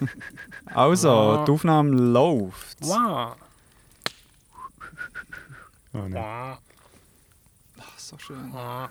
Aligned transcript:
Also, 0.74 1.44
die 1.46 1.52
Aufnahme 1.52 1.90
läuft. 1.90 2.78
Wow. 2.80 3.36
Oh, 5.92 5.98
nein. 5.98 6.12
Wow. 6.12 6.58
Ach, 7.80 7.98
so 7.98 8.18
schön. 8.18 8.52
Wow. 8.52 8.90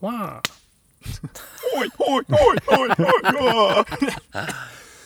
Wow. 0.00 0.40
Ui, 1.76 1.88
ui, 1.98 2.22
ui, 2.28 2.56
ui. 2.70 2.88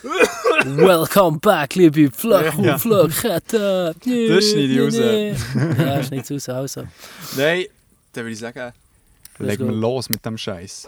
Welcome 0.87 1.39
back, 1.39 1.75
liebe 1.75 2.11
Flach 2.11 2.57
und. 2.57 2.79
Flachette. 2.79 3.93
Das 3.93 4.45
schneide 4.45 4.73
ich 4.73 4.79
raus. 4.79 4.95
Ja, 5.77 6.03
schneid 6.03 6.31
raus, 6.31 6.49
also. 6.49 6.87
Nein, 7.35 7.65
dann 8.13 8.23
würde 8.23 8.33
ich 8.33 8.39
sagen, 8.39 8.73
legen 9.39 9.67
wir 9.67 9.75
los 9.75 10.09
mit 10.09 10.25
dem 10.25 10.37
Scheiß. 10.37 10.87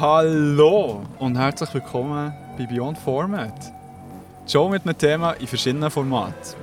Hallo 0.00 1.02
und 1.18 1.36
herzlich 1.36 1.74
willkommen 1.74 2.32
bei 2.56 2.64
Beyond 2.64 2.96
Format. 2.96 3.70
Show 4.50 4.66
mit 4.70 4.82
einem 4.86 4.96
Thema 4.96 5.32
in 5.32 5.46
verschiedenen 5.46 5.90
Formaten. 5.90 6.54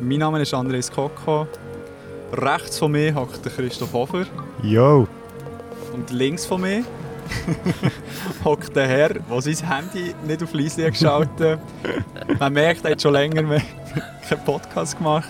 Mein 0.00 0.18
Name 0.18 0.42
ist 0.42 0.52
Andres 0.52 0.90
Koko. 0.90 1.46
Rechts 2.32 2.80
von 2.80 2.90
mir 2.90 3.14
hockt 3.14 3.44
der 3.44 3.52
Christoph 3.52 3.92
Hofer. 3.92 4.24
Yo! 4.64 5.06
Und 5.94 6.10
links 6.10 6.44
von 6.44 6.60
mir 6.62 6.82
hockt 8.44 8.74
der 8.74 8.88
Herr, 8.88 9.10
der 9.10 9.40
sein 9.42 9.68
Handy 9.70 10.12
nicht 10.26 10.42
auf 10.42 10.52
Leise 10.52 10.90
geschaltet 10.90 11.60
hat. 11.60 12.40
Man 12.40 12.52
merkt, 12.52 12.84
er 12.84 12.90
hat 12.90 13.00
schon 13.02 13.12
länger 13.12 13.42
mehr 13.42 13.62
keinen 14.28 14.44
Podcast 14.44 14.98
gemacht. 14.98 15.28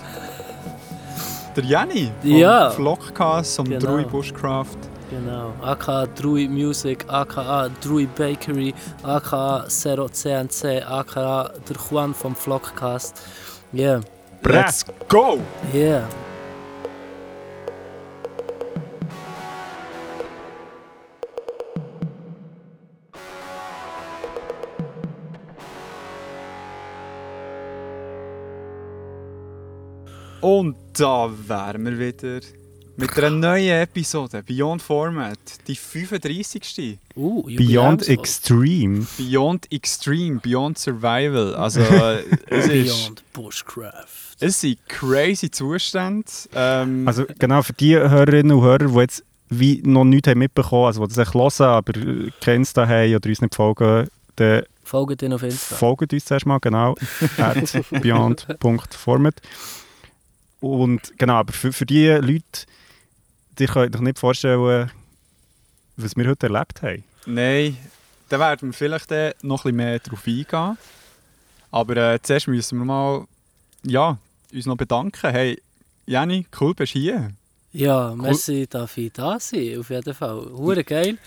Der 1.55 1.63
Jenny 1.63 2.09
vom 2.23 2.31
Ja. 2.31 2.71
Vlogcast 2.71 3.59
und 3.59 3.69
Genau. 3.69 3.93
Rui 3.93 4.05
Bushcraft. 4.05 4.77
Genau. 5.13 5.53
aka 5.61 6.07
Drui 6.07 6.47
Music, 6.47 7.05
aka 7.07 7.69
Drui 7.81 8.07
Bakery, 8.07 8.73
aka 9.03 9.65
Zero 9.69 10.07
CNC, 10.09 10.81
aka 10.87 11.51
der 11.69 11.77
Juan 11.77 12.15
vom 12.15 12.35
Vlogcast. 12.35 13.21
Yeah, 13.71 14.01
Let's 14.43 14.83
go! 15.07 15.39
yeah. 15.71 16.07
Und 30.41 30.75
da 30.93 31.29
wären 31.47 31.85
wir 31.85 31.99
wieder 31.99 32.41
mit 32.95 33.17
einer 33.17 33.29
neuen 33.31 33.81
Episode 33.81 34.43
Beyond 34.43 34.81
Format, 34.81 35.37
die 35.67 35.75
35. 35.75 36.99
Uh, 37.15 37.43
Beyond. 37.43 38.07
Extreme. 38.07 39.07
Beyond 39.17 39.71
Extreme, 39.71 40.39
Beyond 40.39 40.77
Survival. 40.77 41.55
Also, 41.55 41.81
es, 42.47 42.67
ist, 42.67 43.03
Beyond 43.03 43.23
Bushcraft. 43.33 44.35
es 44.39 44.61
sind 44.61 44.77
crazy 44.87 45.49
Zustände. 45.49 46.25
Ähm, 46.53 47.07
Also 47.07 47.25
genau 47.39 47.61
für 47.63 47.73
die 47.73 47.95
Hörerinnen 47.95 48.51
und 48.57 48.63
Hörer, 48.63 48.87
die 48.87 48.99
jetzt 48.99 49.23
wie 49.49 49.81
noch 49.85 50.03
nichts 50.03 50.27
haben 50.27 50.39
mitbekommen 50.39 50.85
also 50.85 51.01
die 51.01 51.13
das 51.13 51.27
echt 51.27 51.33
hören, 51.35 51.61
aber 51.61 51.95
äh, 51.99 52.31
keins 52.41 52.73
da 52.73 52.87
haben 52.87 53.15
oder 53.15 53.29
uns 53.29 53.41
nicht 53.41 53.55
folgen, 53.55 54.07
dann 54.35 54.63
Folgt 54.83 55.21
ihn 55.21 55.33
auf 55.33 55.43
Insta. 55.43 55.75
folgt 55.75 56.11
uns 56.11 56.25
zuerst 56.25 56.45
mal, 56.45 56.59
genau, 56.59 56.95
at 57.37 57.71
beyond.format. 58.01 59.35
Und 60.59 61.17
genau, 61.17 61.35
aber 61.35 61.53
für, 61.53 61.71
für 61.73 61.85
die 61.85 62.07
Leute, 62.07 62.65
die 63.59 63.65
könnt 63.65 63.95
euch 63.95 64.01
nicht 64.01 64.19
vorstellen, 64.19 64.89
was 65.97 66.15
wir 66.15 66.27
heute 66.27 66.47
erlebt 66.47 66.81
haben. 66.81 67.03
Nein, 67.25 67.77
da 68.29 68.39
werden 68.39 68.69
wir 68.69 68.73
vielleicht 68.73 69.11
äh, 69.11 69.33
noch 69.41 69.65
ein 69.65 69.75
bisschen 69.75 69.75
mehr 69.75 69.99
drauf 69.99 70.23
eingehen. 70.25 70.77
Aber 71.71 71.97
äh, 71.97 72.19
zuerst 72.21 72.47
müssen 72.47 72.79
wir 72.79 72.85
mal 72.85 73.25
ja, 73.83 74.17
uns 74.53 74.65
noch 74.65 74.77
bedanken. 74.77 75.31
Hey, 75.31 75.61
Jenny, 76.05 76.45
cool, 76.59 76.73
bist 76.73 76.95
du 76.95 76.99
hier. 76.99 77.31
Ja, 77.75 78.13
merci, 78.15 78.67
darf 78.69 78.97
ich 78.99 79.11
da 79.13 79.39
sein, 79.39 79.79
auf 79.79 79.89
jeden 79.89 80.13
Fall. 80.13 80.45
Hure 80.55 80.83
geil. 80.83 81.17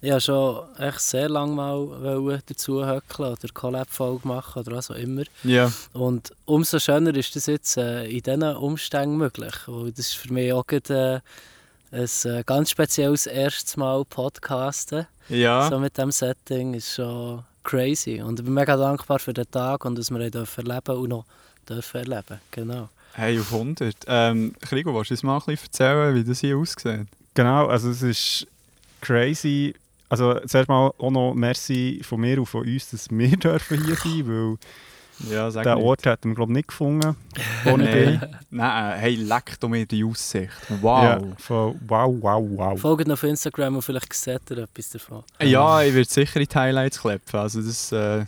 Ich 0.00 0.10
wollte 0.10 0.20
schon 0.20 0.76
echt 0.76 1.00
sehr 1.00 1.28
lange 1.28 1.52
mal 1.52 2.42
dazu 2.44 2.84
höckeln 2.84 3.32
oder 3.32 3.48
Collab-Folge 3.54 4.26
machen 4.26 4.62
oder 4.62 4.76
was 4.76 4.90
auch 4.90 4.96
immer. 4.96 5.22
Ja. 5.44 5.70
Und 5.92 6.32
umso 6.44 6.80
schöner 6.80 7.14
ist 7.14 7.36
das 7.36 7.46
jetzt 7.46 7.76
äh, 7.76 8.06
in 8.06 8.20
diesen 8.20 8.42
Umständen 8.42 9.16
möglich. 9.16 9.54
Weil 9.66 9.92
das 9.92 10.08
ist 10.08 10.16
für 10.16 10.32
mich 10.32 10.52
auch 10.52 10.66
gerade, 10.66 11.22
äh, 11.24 11.28
ein 11.92 12.08
äh, 12.24 12.42
ganz 12.44 12.70
spezielles 12.70 13.26
erstes 13.26 13.76
Mal 13.76 14.04
Podcasten. 14.06 15.06
Ja. 15.28 15.68
So 15.68 15.78
mit 15.78 15.96
diesem 15.96 16.10
Setting 16.10 16.74
ist 16.74 16.94
schon 16.94 17.44
crazy. 17.62 18.22
Und 18.22 18.40
ich 18.40 18.44
bin 18.44 18.54
mega 18.54 18.76
dankbar 18.76 19.18
für 19.18 19.34
den 19.34 19.50
Tag 19.50 19.84
und 19.84 19.98
dass 19.98 20.10
wir 20.10 20.20
ihn 20.20 20.30
dürfen 20.30 20.66
erleben 20.66 20.96
und 20.96 21.08
noch 21.10 21.24
dürfen 21.68 21.98
erleben. 21.98 22.40
Genau. 22.50 22.88
Hey, 23.12 23.38
auf 23.38 23.52
100. 23.52 23.94
Ähm, 24.06 24.54
Krigo, 24.60 24.94
willst 24.94 25.10
du 25.10 25.14
uns 25.14 25.22
mal 25.22 25.36
ein 25.36 25.44
bisschen 25.44 25.66
erzählen, 25.66 26.14
wie 26.14 26.24
das 26.24 26.40
hier 26.40 26.56
aussieht? 26.56 27.06
Genau, 27.34 27.66
also 27.66 27.90
es 27.90 28.02
ist 28.02 28.46
crazy. 29.02 29.74
Also 30.08 30.40
zuerst 30.46 30.68
mal 30.68 30.92
auch 30.96 31.10
noch 31.10 31.34
merci 31.34 32.00
von 32.02 32.20
mir 32.20 32.38
und 32.38 32.46
von 32.46 32.66
uns, 32.66 32.90
dass 32.90 33.10
wir 33.10 33.36
dürfen 33.36 33.84
hier 33.84 33.96
sein 33.96 34.26
weil 34.26 34.56
Ja, 35.30 35.50
sag 35.50 35.64
den 35.64 35.74
nicht. 35.74 35.84
Ort 35.84 36.04
hätten 36.04 36.28
wir 36.30 36.34
glaube 36.34 36.52
ich 36.52 36.56
nicht 36.56 36.68
gefunden, 36.68 37.16
ohne 37.66 37.84
dich. 37.92 38.20
Nein, 38.20 38.36
Nein, 38.50 38.98
hey, 38.98 39.14
leck 39.16 39.58
doch 39.60 39.68
mir 39.68 39.86
die 39.86 40.04
Aussicht. 40.04 40.50
Wow. 40.80 41.02
Ja, 41.04 41.20
von 41.38 41.80
wow, 41.86 42.14
wow, 42.20 42.44
wow. 42.56 42.80
Folgt 42.80 43.06
noch 43.06 43.14
auf 43.14 43.22
Instagram 43.22 43.76
und 43.76 43.82
vielleicht 43.82 44.12
seht 44.14 44.50
ihr 44.50 44.58
etwas 44.58 44.90
davon. 44.90 45.22
Ja, 45.40 45.82
ich 45.82 45.94
werde 45.94 46.08
sicher 46.08 46.40
in 46.40 46.46
die 46.50 46.54
Highlights 46.58 47.00
klepfen. 47.00 47.38
Also 47.40 47.62
das 47.62 47.92
äh, 47.92 48.24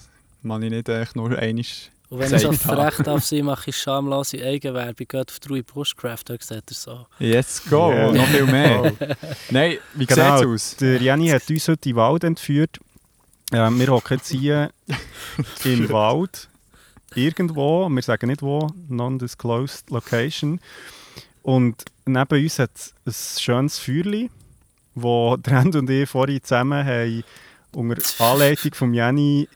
kann 0.46 0.62
ich 0.62 0.70
nicht 0.70 0.88
echt 0.88 1.16
nur 1.16 1.36
einmal... 1.38 1.64
Und 2.10 2.20
wenn 2.20 2.34
ich 2.34 2.42
so 2.42 2.52
frech 2.52 2.96
darf 2.98 3.24
sein, 3.24 3.44
mache 3.44 3.70
ich 3.70 3.76
schamlose 3.76 4.40
Eigenwerbung. 4.44 5.06
Geht 5.08 5.30
auf 5.32 5.40
Drui 5.40 5.62
Bushcraft, 5.62 6.20
da 6.26 6.36
seht 6.38 6.70
ihr 6.70 6.74
so. 6.74 7.06
Let's 7.18 7.62
go, 7.68 7.90
Ja. 7.92 8.12
noch 8.12 8.26
viel 8.26 8.44
mehr. 8.46 8.92
Nein, 9.50 9.78
wie 9.94 10.06
Genau. 10.06 10.36
sieht's 10.36 10.46
aus? 10.46 10.76
Der 10.76 11.00
Jenny 11.02 11.28
hat 11.28 11.48
uns 11.50 11.66
heute 11.66 11.88
in 11.88 11.94
den 11.94 11.96
Wald 11.96 12.22
entführt. 12.22 12.78
Ähm, 13.52 13.80
wir 13.80 13.88
hocken 13.88 14.18
jetzt 14.18 14.28
hier 14.30 14.70
im 15.64 15.88
Wald. 15.88 16.48
Irgendwo, 17.14 17.88
wir 17.88 18.02
sagen 18.02 18.28
nicht 18.28 18.42
wo, 18.42 18.68
non-disclosed 18.88 19.90
location. 19.90 20.60
Und 21.42 21.84
neben 22.06 22.42
uns 22.42 22.58
hat 22.58 22.70
es 23.04 23.36
ein 23.36 23.40
schönes 23.40 23.78
Feuerchen, 23.78 24.30
wo 24.94 25.36
Trend 25.36 25.76
und 25.76 25.90
ich 25.90 26.08
vorhin 26.08 26.42
zusammen 26.42 26.84
haben 26.86 27.24
unter 27.72 28.02
Anleitung 28.24 28.72
von 28.74 28.94
Jenny 28.94 29.48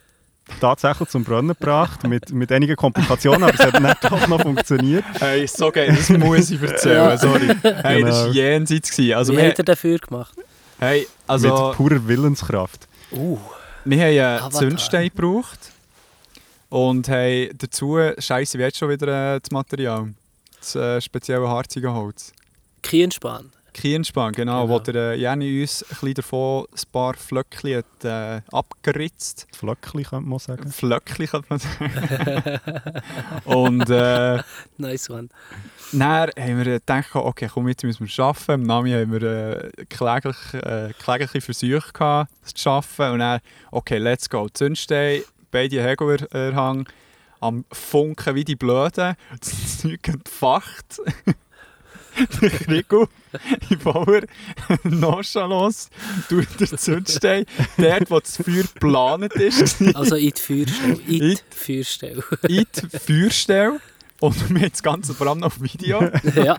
tatsächlich 0.60 1.08
zum 1.08 1.24
Brennen 1.24 1.48
gebracht, 1.48 2.04
mit, 2.06 2.32
mit 2.32 2.50
einigen 2.50 2.74
Komplikationen, 2.76 3.44
aber 3.44 3.54
es 3.54 3.60
hat 3.60 3.80
nicht 3.80 4.04
doch 4.04 4.26
noch 4.28 4.40
funktioniert. 4.40 5.04
Hey, 5.20 5.46
so 5.46 5.70
geil, 5.70 5.94
das 5.94 6.08
muss 6.10 6.50
ich 6.50 6.60
erzählen, 6.60 7.16
sorry. 7.19 7.48
Hey, 7.62 8.02
das 8.02 8.16
war 8.16 8.25
Genau. 8.25 8.32
jenseits. 8.32 8.90
Gewesen. 8.90 9.14
Also, 9.14 9.32
Wie 9.32 9.36
wir, 9.36 9.48
hat 9.48 9.58
er 9.58 9.64
dafür 9.64 9.98
gemacht? 9.98 10.34
hey, 10.78 11.06
also, 11.26 11.69
mit 11.69 11.76
purer 11.76 12.08
Willenskraft. 12.08 12.88
Uh, 13.12 13.38
wir 13.84 13.98
haben 14.02 14.42
einen. 14.44 14.52
Zündstein 14.52 15.10
gebraucht 15.14 15.72
und 16.68 17.08
haben 17.08 17.50
dazu, 17.56 17.98
scheisse 18.18 18.58
wie 18.58 18.62
jetzt 18.62 18.78
schon 18.78 18.90
wieder 18.90 19.36
äh, 19.36 19.40
das 19.40 19.50
Material, 19.50 20.14
das 20.58 20.74
äh, 20.74 21.00
spezielle 21.00 21.48
harzige 21.48 21.92
Holz. 21.92 22.32
Kienspan. 22.82 23.50
Kienspan, 23.74 24.32
genau, 24.32 24.62
Genau. 24.62 24.74
wo 24.74 24.78
der 24.80 25.12
äh, 25.12 25.14
Jenny 25.14 25.60
uns 25.60 25.82
ein 25.84 25.88
bisschen 25.90 26.14
davon 26.14 26.64
ein 26.72 26.82
paar 26.90 27.14
Flöckchen 27.14 27.76
hat, 27.76 28.04
äh, 28.04 28.40
abgeritzt. 28.50 29.46
Flöckchen 29.56 30.02
könnte 30.02 30.28
man 30.28 30.38
sagen. 30.40 30.72
Flöckchen 30.72 31.26
könnte 31.28 31.46
man 31.48 31.58
sagen. 31.60 32.60
und 33.44 33.88
äh, 33.90 34.43
Nice 34.78 35.10
one. 35.10 35.28
Dann 35.93 36.31
haben 36.37 36.56
wir 36.56 36.64
gedacht, 36.64 37.14
okay, 37.14 37.48
komm, 37.52 37.69
jetzt 37.69 37.84
müssen 37.84 38.08
wir 38.08 38.25
arbeiten. 38.25 38.52
Im 38.52 38.62
Namen 38.64 38.93
haben 38.93 39.12
wir 39.12 39.22
äh, 39.22 39.70
kläglich, 39.88 40.37
äh, 40.54 40.93
klägliche 40.98 41.40
Versuche 41.40 41.93
gehabt, 41.93 42.32
das 42.43 42.54
zu 42.54 42.70
arbeiten. 42.70 43.12
Und 43.12 43.19
dann, 43.20 43.40
okay, 43.70 43.98
let's 43.98 44.28
go. 44.28 44.48
Zündstein, 44.48 45.22
beide 45.50 45.82
Hegelerhang, 45.82 46.88
am 47.40 47.64
Funken 47.72 48.34
wie 48.34 48.44
die 48.44 48.56
Blöden. 48.56 49.14
Das 49.40 49.78
Zeug 49.78 50.08
entfacht. 50.08 51.00
der 52.42 52.50
Krigo, 52.50 53.08
ich 53.70 53.78
Bauer, 53.78 54.22
nonchalant, 54.82 55.88
tut 56.28 56.48
der 56.58 56.76
Zündstein, 56.76 57.44
dort, 57.76 58.10
wo 58.10 58.18
das 58.18 58.36
Feuer 58.38 58.64
geplant 58.64 59.34
ist, 59.34 59.80
Also 59.94 60.16
in 60.16 60.32
die 60.32 60.40
Feuerstelle. 60.40 60.94
In 61.06 61.22
In 61.22 61.36
die 61.36 61.38
Feuerstelle. 61.50 62.24
in 62.48 62.66
die 62.74 62.98
Feuerstelle. 62.98 63.80
Und 64.20 64.50
wir 64.50 64.62
haben 64.62 64.70
das 64.70 64.82
Ganze 64.82 65.14
vor 65.14 65.28
allem 65.28 65.38
noch 65.38 65.46
auf 65.46 65.62
Video. 65.62 66.10
ja. 66.34 66.58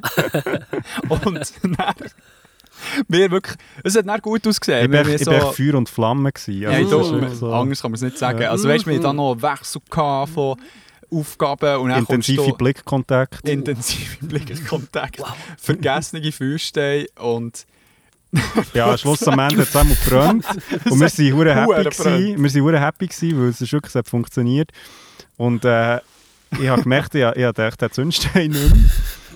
Und 1.10 1.54
dann, 1.78 1.96
wir 3.08 3.32
wirklich, 3.32 3.56
es 3.84 3.96
hat 3.98 4.08
dann 4.08 4.20
gut 4.22 4.46
ausgesehen. 4.48 4.86
Ich 4.86 4.92
Wir 4.92 5.30
war 5.30 5.42
so, 5.42 5.52
Feuer 5.52 5.76
und 5.76 5.90
Flamme. 5.90 6.32
Gewesen. 6.32 6.62
ja, 6.62 6.70
Also, 6.70 7.12
wirklich 7.12 7.34
so- 7.40 7.52
anders 7.54 7.82
kann 7.82 7.92
man 7.92 7.96
es 7.96 8.02
nicht 8.02 8.18
sagen. 8.18 8.42
Ja. 8.42 8.52
Also 8.52 8.68
weißt 8.68 8.86
du, 8.86 8.90
wir 8.90 8.96
hatten 8.96 9.04
dann 9.04 9.16
noch 9.16 9.32
einen 9.34 9.42
Wechsel 9.42 9.82
von 9.92 10.56
Aufgaben 11.12 11.78
und 11.78 11.90
dann 11.90 12.00
Intensive 12.00 12.44
du 12.44 12.54
Blickkontakt. 12.54 13.48
intensive 13.50 14.18
Blickkontakt, 14.26 15.22
vergessene 15.58 16.32
Feuersteine 16.32 17.08
und 17.20 17.66
Ja, 18.76 18.96
schlussendlich 18.96 19.58
hat 19.60 19.68
es 19.70 19.76
einmal 19.76 19.98
gebrannt. 20.04 20.46
Und 20.86 21.00
wir 21.00 21.08
waren 21.10 21.34
hure 21.36 21.56
happy. 21.56 21.90
Gewesen. 21.90 22.44
Wir 22.44 22.54
waren 22.54 22.62
hure 22.64 22.80
happy, 22.80 23.08
gewesen, 23.08 23.42
weil 23.42 23.50
es 23.50 23.72
wirklich 23.72 24.08
funktioniert. 24.08 24.70
Und 25.36 25.66
äh, 25.66 25.98
ich 26.60 26.68
habe 26.68 26.84
gemerkt, 26.84 27.16
ich, 27.16 27.22
ich 27.24 27.44
hatte 27.44 27.66
echt 27.66 27.82
den 27.82 27.92
Zündstein 27.92 28.52
nicht 28.52 28.76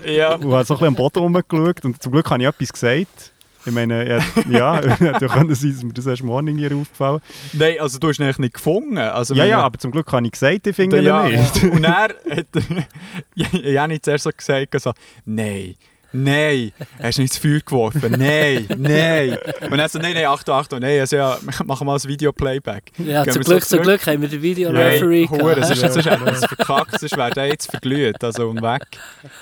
mehr. 0.04 0.14
ja, 0.14 0.34
Und 0.36 0.52
habe 0.52 0.64
so 0.64 0.74
ein 0.74 0.78
bisschen 0.78 0.86
am 0.86 0.94
Boden 0.94 1.18
rumgeschaut. 1.18 1.84
Und 1.84 2.00
zum 2.00 2.12
Glück 2.12 2.30
habe 2.30 2.40
ich 2.40 2.48
etwas 2.48 2.72
gesagt. 2.72 3.32
Ich 3.66 3.72
meine, 3.72 4.18
ich, 4.18 4.44
ja, 4.50 4.76
hätte 4.82 5.04
ja 5.26 5.28
können 5.28 5.54
sein, 5.54 5.72
dass 5.72 5.82
mir 5.82 5.92
das 5.92 6.06
erst 6.06 6.22
morgen 6.22 6.56
hier 6.58 6.74
aufgefallen 6.74 7.20
nein, 7.52 7.76
also 7.80 7.98
du 7.98 8.08
hast 8.08 8.18
ihn 8.18 8.24
eigentlich 8.24 8.38
nicht 8.38 8.54
gefunden. 8.54 8.98
Also 8.98 9.34
Ja, 9.34 9.44
ja, 9.44 9.58
er- 9.58 9.64
aber 9.64 9.78
zum 9.78 9.90
Glück 9.90 10.10
habe 10.12 10.24
ich 10.26 10.32
gesagt, 10.32 10.66
ich 10.66 10.76
finde 10.76 10.98
ihn 10.98 11.04
ja, 11.04 11.22
nicht. 11.28 11.62
Und 11.64 11.84
er 11.84 12.08
hat 12.30 12.46
Jenny 13.34 14.00
zuerst 14.00 14.24
so 14.24 14.30
gesagt, 14.36 14.80
so, 14.80 14.92
nein, 15.24 15.74
nein, 16.12 16.72
hast 17.02 17.18
du 17.18 17.22
nicht 17.22 17.32
ins 17.34 17.38
Feuer 17.38 17.60
geworfen, 17.60 18.14
nein, 18.18 18.66
nein. 18.76 19.36
Und 19.70 19.78
er 19.78 19.88
so, 19.88 19.98
nein, 19.98 20.14
nein, 20.14 20.26
Achtung, 20.26 20.54
Achtung, 20.54 20.78
nein, 20.80 21.00
also 21.00 21.16
ja, 21.16 21.38
machen 21.64 21.86
mal 21.86 21.96
ein 21.96 22.04
Video-Playback. 22.04 22.92
Ja, 22.98 23.24
zum 23.24 23.42
so 23.42 23.50
Glück, 23.50 23.64
zum? 23.64 23.82
Glück 23.82 24.06
haben 24.06 24.20
wir 24.22 24.28
den 24.28 24.40
Nein, 24.40 24.42
Videoreferee 24.42 25.28
Hure, 25.28 25.54
gehabt. 25.56 25.66
sonst, 25.76 25.92
sonst 25.94 26.06
hätte 26.10 26.24
er 26.24 26.32
es 26.32 26.44
verkackt, 26.44 27.00
sonst 27.00 27.16
wäre 27.16 27.30
der 27.30 27.46
jetzt 27.48 27.70
verglüht, 27.70 28.22
also 28.22 28.48
und 28.50 28.62
weg. 28.62 28.82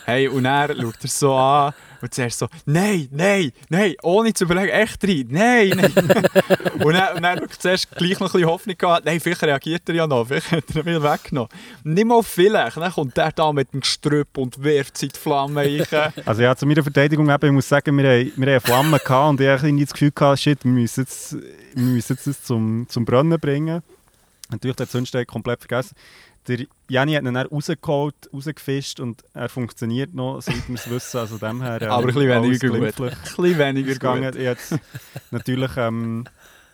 Hey, 0.07 0.29
und 0.29 0.45
er 0.45 0.69
schaut 0.75 0.95
er 1.03 1.09
so 1.09 1.35
an 1.35 1.75
und 2.03 2.13
zuerst 2.13 2.41
so, 2.41 2.49
nein, 2.67 3.09
nein, 3.13 3.53
nein, 3.69 3.95
ohne 4.03 4.35
zu 4.35 4.45
überlegen, 4.45 4.71
echt 4.71 5.05
rein, 5.05 5.27
nein, 5.31 5.73
nein. 5.77 5.93
und 6.85 6.93
dann, 6.93 7.17
und 7.17 7.23
dann 7.23 7.39
er 7.39 7.51
zuerst 7.51 7.91
gleich 7.93 8.19
noch 8.19 8.29
ein 8.29 8.33
bisschen 8.33 8.49
Hoffnung 8.49 8.77
gehabt, 8.77 9.05
nein, 9.07 9.21
vielleicht 9.21 9.43
reagiert 9.45 9.89
er 9.89 9.95
ja 9.95 10.07
noch, 10.07 10.27
vielleicht 10.27 10.51
hat 10.51 10.65
er 10.75 10.87
ihn 10.87 11.03
weggenommen. 11.03 11.49
Nicht 11.85 12.07
mal 12.07 12.23
vielleicht, 12.23 12.77
dann 12.77 12.93
kommt 12.93 13.17
der 13.17 13.31
da 13.33 13.53
mit 13.53 13.73
dem 13.73 13.81
Gestrüpp 13.81 14.37
und 14.37 14.63
wirft 14.63 14.99
sie 14.99 15.07
in 15.07 15.13
die 15.13 15.19
Flamme 15.19 15.61
rein. 15.61 16.13
Also 16.27 16.43
ja, 16.43 16.57
zu 16.57 16.67
meiner 16.67 16.83
Verteidigung 16.83 17.29
eben, 17.31 17.47
ich 17.47 17.53
muss 17.53 17.69
sagen, 17.69 17.97
wir 17.97 18.05
haben, 18.05 18.33
wir 18.37 18.47
haben 18.47 18.49
eine 18.49 18.61
Flamme 18.61 18.99
gehabt 18.99 19.31
und 19.31 19.41
ich 19.41 19.49
hatte 19.49 19.73
das 19.73 19.93
Gefühl, 19.93 20.11
gehabt, 20.11 20.41
shit, 20.41 20.65
wir 20.65 20.73
müssen 20.73 21.01
jetzt, 21.01 21.35
wir 21.35 21.83
müssen 21.83 22.13
jetzt 22.15 22.27
das 22.27 22.43
zum, 22.43 22.87
zum 22.89 23.05
Brennen 23.05 23.39
bringen. 23.39 23.83
Natürlich 24.51 24.77
den 24.77 24.89
Zündstein 24.89 25.27
komplett 25.27 25.61
vergessen. 25.61 25.95
Der 26.49 26.67
Jenny 26.89 27.13
hat 27.15 27.23
ihn 27.25 27.35
dann 27.35 27.47
rausgeholt, 27.47 28.15
rausgefischt 28.35 28.99
und 28.99 29.23
er 29.33 29.49
funktioniert 29.49 30.13
noch, 30.13 30.41
seit 30.43 30.69
wir 30.69 30.75
es 30.75 30.91
wissen. 30.91 31.19
Also 31.21 31.39
dem 31.39 31.63
her, 31.63 31.81
äh, 31.81 31.87
Aber 31.87 32.09
ein 32.09 32.15
bisschen 32.15 32.29
weniger 32.29 32.69
gut. 32.69 33.01
Ein 33.13 33.17
bisschen 33.23 33.59
weniger 33.59 33.93
gegangen. 33.93 34.25
gut. 34.33 34.35
Ich 34.41 34.47
habe 34.49 34.59
jetzt 34.59 34.75
natürlich 35.31 35.71
ähm, 35.77 36.25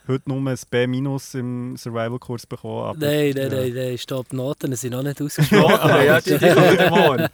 heute 0.07 0.27
nur 0.27 0.49
ein 0.51 0.57
B- 0.71 0.87
im 1.35 1.77
Survival-Kurs 1.77 2.47
bekommen. 2.47 2.83
Aber, 2.83 2.97
Nein, 2.97 3.33
nein, 3.35 3.51
ja. 3.51 3.57
nein, 3.59 3.73
nein, 3.75 3.97
stopp, 3.99 4.33
Noten 4.33 4.75
sind 4.75 4.91
noch 4.93 5.03
nicht 5.03 5.21
ausgesprochen. 5.21 5.87
Ja, 5.89 6.01
ja, 6.01 6.19
die, 6.21 6.31
die 6.39 6.49
kommen 6.49 6.71
wieder 6.71 6.89
morgen. 6.89 7.27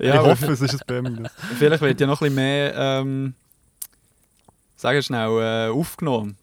ich 0.00 0.06
Ja, 0.06 0.18
aber 0.18 0.30
hoffe, 0.30 0.46
es 0.50 0.60
ist 0.60 0.82
ein 0.90 1.04
B-. 1.04 1.28
vielleicht 1.58 1.80
wird 1.82 2.00
ja 2.00 2.06
noch 2.08 2.20
ein 2.22 2.24
bisschen 2.24 2.34
mehr, 2.34 2.74
ähm, 2.74 3.34
sagen 4.74 5.00
schnell, 5.02 5.28
äh, 5.40 5.70
aufgenommen. 5.70 6.36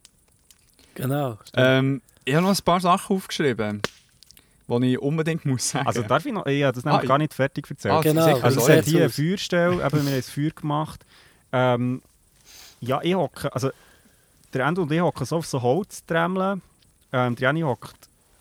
Genau. 0.95 1.37
Ähm, 1.55 2.01
ich 2.23 2.33
habe 2.35 2.45
noch 2.45 2.57
ein 2.57 2.63
paar 2.63 2.79
Sachen 2.79 3.17
aufgeschrieben, 3.17 3.81
die 4.67 4.93
ich 4.93 4.99
unbedingt 4.99 5.45
muss 5.45 5.69
sagen. 5.69 5.87
Also 5.87 6.01
darf 6.03 6.25
ich 6.25 6.33
noch, 6.33 6.45
ja, 6.47 6.71
das 6.71 6.83
habe 6.85 6.97
Ah, 6.97 7.01
ich 7.03 7.07
gar 7.07 7.17
nicht 7.17 7.33
fertig 7.33 7.69
erzählt. 7.69 7.93
Ah, 7.93 8.01
Genau, 8.01 8.25
sicher, 8.25 8.43
Also 8.43 8.61
es 8.61 8.69
hat 8.69 8.85
hier 8.85 8.99
eine 9.01 9.09
Feuerstelle, 9.09 9.73
eben, 9.73 9.81
wir 9.81 9.99
haben 9.99 10.07
ein 10.07 10.23
Feuer 10.23 10.49
gemacht. 10.51 11.05
Ähm, 11.51 12.01
ja, 12.81 12.99
ich 13.03 13.15
hocke, 13.15 13.53
also 13.53 13.69
der 14.53 14.65
Endo 14.65 14.83
und 14.83 14.91
ich 14.91 15.01
hocken 15.01 15.25
so 15.25 15.37
auf 15.37 15.45
so 15.45 15.61
Holztremmeln. 15.61 16.61
Ähm, 17.13 17.35
der 17.35 17.47
Jenny 17.49 17.61
hockt 17.61 17.95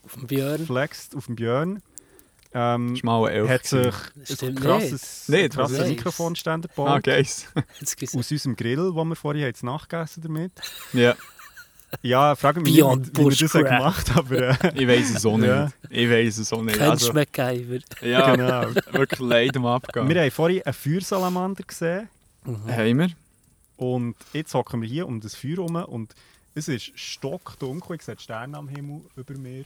Auf 0.04 0.14
dem 0.14 0.26
Björn. 0.26 0.64
flext 0.66 1.14
auf 1.14 1.26
dem 1.26 1.36
Björn. 1.36 1.82
Ähm, 2.56 2.88
das 2.90 2.98
ist 2.98 3.04
mal 3.04 3.26
ein 3.28 3.34
Elf. 3.34 3.48
hat 3.50 3.66
sich 3.66 4.42
ein 4.42 4.54
krasses, 4.54 5.28
Nicht. 5.28 5.54
krasses 5.54 5.78
was 5.80 5.88
Mikrofonständer 5.88 6.68
Ah, 6.70 6.74
gebaut. 6.76 7.02
Geis. 7.04 7.46
Excuse. 7.80 8.16
Aus 8.18 8.30
unserem 8.30 8.54
Grill, 8.56 8.92
den 8.94 9.08
wir 9.08 9.16
vorhin 9.16 9.42
jetzt 9.42 9.64
nachgegessen 9.64 10.22
damit. 10.22 10.52
ja, 10.92 11.14
Ja, 12.02 12.34
frage 12.36 12.60
mich 12.60 12.74
Beyond 12.76 13.00
nicht, 13.06 13.16
wie, 13.16 13.20
wie 13.20 13.24
wir 13.24 13.30
das 13.30 13.52
Bushcraft. 13.52 14.14
haben 14.14 14.28
gemacht 14.28 14.64
äh, 14.64 14.82
ich 14.82 14.88
weiß 14.88 15.16
es 15.16 15.26
auch 15.26 15.36
nicht. 15.36 15.48
Ja. 15.48 15.70
Ich 15.90 16.10
weiß 16.10 16.38
es 16.38 16.52
auch 16.52 16.62
nicht. 16.62 16.76
Kennst 16.76 16.90
Also, 16.90 17.12
MacGyver? 17.12 17.78
ja, 18.02 18.30
genau. 18.36 18.74
wirklich 18.92 19.20
leid 19.20 19.56
am 19.56 19.66
Abgehen. 19.66 20.08
Wir 20.08 20.22
haben 20.22 20.30
vorhin 20.30 20.62
einen 20.62 20.74
Feuersalamander 20.74 21.64
gesehen. 21.64 22.08
Mhm. 22.44 22.70
Haben 22.72 22.98
wir? 22.98 23.08
Und 23.76 24.16
jetzt 24.32 24.54
hocken 24.54 24.82
wir 24.82 24.88
hier 24.88 25.06
um 25.06 25.20
das 25.20 25.34
Feuer 25.34 25.56
herum 25.56 25.76
und 25.76 26.14
es 26.54 26.68
ist 26.68 26.92
stockdunkel. 26.98 27.96
Ich 27.96 28.02
sehe 28.02 28.18
Sterne 28.18 28.56
am 28.56 28.68
Himmel 28.68 29.00
über 29.16 29.34
mir. 29.34 29.64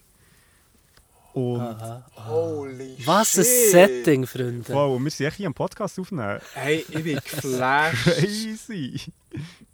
Und, 1.35 1.61
Aha. 1.61 2.05
Holy 2.27 2.97
Was 3.05 3.37
ein 3.39 3.45
Setting, 3.45 4.27
Freunde. 4.27 4.73
wow, 4.73 4.99
wir 4.99 5.11
sind 5.11 5.27
echt 5.27 5.37
hier 5.37 5.47
am 5.47 5.55
Podcast 5.55 5.99
aufnehmen. 6.01 6.41
Hey, 6.55 6.85
ich 6.89 7.05
bin 7.05 7.17
geflasht 7.25 8.03
Crazy! 8.05 9.01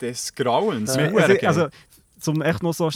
des 0.00 0.34
Grauens. 0.34 0.96
Ja. 0.96 1.12
Also, 1.14 1.46
also, 1.46 1.68
um 2.28 2.42
echt 2.42 2.62
noch 2.62 2.74
so, 2.74 2.90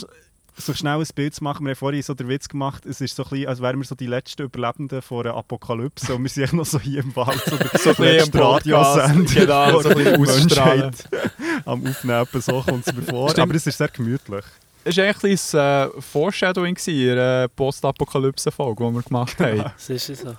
so 0.57 0.73
schnell 0.73 0.99
ein 0.99 1.07
Bild 1.15 1.33
zu 1.35 1.43
machen, 1.43 1.65
wir 1.65 1.71
haben 1.71 1.77
vorhin 1.77 2.01
so 2.01 2.13
den 2.13 2.27
Witz 2.27 2.49
gemacht, 2.49 2.85
es 2.85 2.99
ist 3.01 3.15
so 3.15 3.23
ein 3.23 3.29
bisschen, 3.29 3.47
als 3.47 3.61
wären 3.61 3.79
wir 3.79 3.85
so 3.85 3.95
die 3.95 4.07
letzten 4.07 4.43
Überlebenden 4.43 5.01
von 5.01 5.25
einer 5.25 5.35
Apokalypse 5.35 6.13
und 6.15 6.23
wir 6.23 6.29
sind 6.29 6.43
echt 6.43 6.53
noch 6.61 6.65
so 6.65 6.79
hier 6.79 7.01
im 7.03 7.15
Wald, 7.15 7.41
so 7.45 7.55
so 7.77 7.89
ein 7.91 7.95
bisschen 7.95 7.95
letzte 8.05 8.39
Radiosender 8.41 9.33
genau, 9.33 9.81
so 9.81 9.89
ein 9.89 9.95
bisschen 9.95 10.13
der 10.13 10.19
ausstrahlen. 10.35 10.81
Menschheit 10.81 11.31
am 11.65 11.87
Aufnehmen, 11.87 12.27
so 12.41 12.61
kommt 12.61 12.87
es 12.87 12.93
mir 12.93 13.01
vor. 13.03 13.29
Stimmt. 13.29 13.43
Aber 13.47 13.55
es 13.55 13.67
ist 13.67 13.77
sehr 13.77 13.87
gemütlich. 13.87 14.45
Es 14.85 14.95
war 14.95 15.03
eigentlich 15.03 15.53
ein 15.53 15.59
äh, 15.59 16.01
Foreshadowing 16.01 16.77
in 16.87 17.15
der 17.15 17.47
Postapokalypse-Folge, 17.49 18.87
die 18.87 18.93
wir 18.95 19.01
gemacht 19.03 19.37
haben. 19.39 19.57
Das 19.75 19.89
ist 19.89 20.07
so. 20.07 20.29
Äh, 20.29 20.35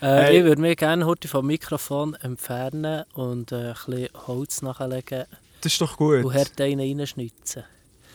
Hey. 0.00 0.38
Ich 0.38 0.44
würde 0.44 0.60
mir 0.60 0.74
gerne 0.76 1.06
heute 1.06 1.28
vom 1.28 1.46
Mikrofon 1.46 2.14
entfernen 2.16 3.04
und 3.14 3.52
äh, 3.52 3.56
ein 3.68 3.74
bisschen 3.86 4.08
Holz 4.26 4.62
nachlegen 4.62 5.24
Das 5.60 5.72
ist 5.72 5.80
doch 5.80 5.96
gut. 5.96 6.24
und 6.24 6.34
hart 6.34 6.60
einen 6.60 6.80
reinschnitzen. 6.80 7.62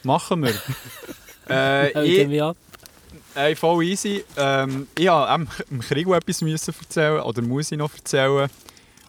Machen 0.05 0.43
wir. 0.43 0.53
äh, 1.49 2.05
ich, 2.05 2.41
ab. 2.41 2.55
Hey, 3.33 3.55
voll 3.55 3.83
easy. 3.83 4.23
Ähm, 4.37 4.87
ich 4.97 5.09
musste 5.09 5.65
dem 5.69 5.81
Krieg 5.81 6.07
etwas 6.07 6.41
müssen 6.41 6.73
erzählen, 6.79 7.21
oder 7.21 7.41
muss 7.41 7.71
ich 7.71 7.77
noch 7.77 7.93
erzählen. 7.93 8.49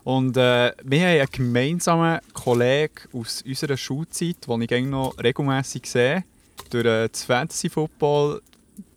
Und 0.03 0.37
äh, 0.37 0.73
wir 0.83 1.01
haben 1.01 1.21
einen 1.21 1.29
gemeinsamen 1.31 2.21
Kollegen 2.33 2.95
aus 3.13 3.43
unserer 3.43 3.77
Schulzeit, 3.77 4.37
den 4.49 4.63
ich 4.63 4.87
noch 4.87 5.15
regelmässig 5.23 5.87
sehe, 5.87 6.25
durch 6.71 6.87
äh, 6.87 7.09
das 7.09 7.25
Fantasy 7.25 7.69
Football. 7.69 8.41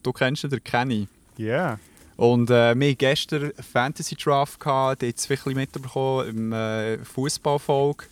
Du 0.01 0.13
kennst 0.13 0.43
ihn, 0.43 0.49
der 0.49 0.61
Kenny. 0.61 1.07
Ja. 1.37 1.45
Yeah. 1.45 1.79
Und 2.15 2.49
äh, 2.49 2.75
wir 2.77 2.87
hatten 2.87 2.97
gestern 2.97 3.43
einen 3.43 3.53
Fantasy 3.63 4.15
Draft, 4.15 4.59
gehabt, 4.59 5.01
die 5.01 5.07
hat 5.07 5.17
es 5.17 5.25
ein 5.25 5.35
bisschen 5.35 5.55
mitbekommen 5.55 6.29
im 6.29 6.53
äh, 6.53 6.97
Fußballfolge. 7.05 8.05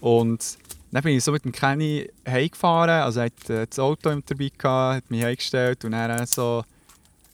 Und 0.00 0.58
dann 0.94 1.02
bin 1.02 1.16
ich 1.16 1.24
so 1.24 1.32
mit 1.32 1.44
dem 1.44 1.50
Kenny 1.50 2.08
heimgefahren, 2.26 3.02
also 3.02 3.18
er 3.18 3.26
hat 3.26 3.50
äh, 3.50 3.66
das 3.66 3.80
Auto 3.80 4.10
dabei 4.10 4.50
gehabt, 4.56 4.96
hat 4.96 5.10
mich 5.10 5.24
heimgestellt 5.24 5.84
und 5.84 5.90
dann 5.90 6.24
so 6.24 6.62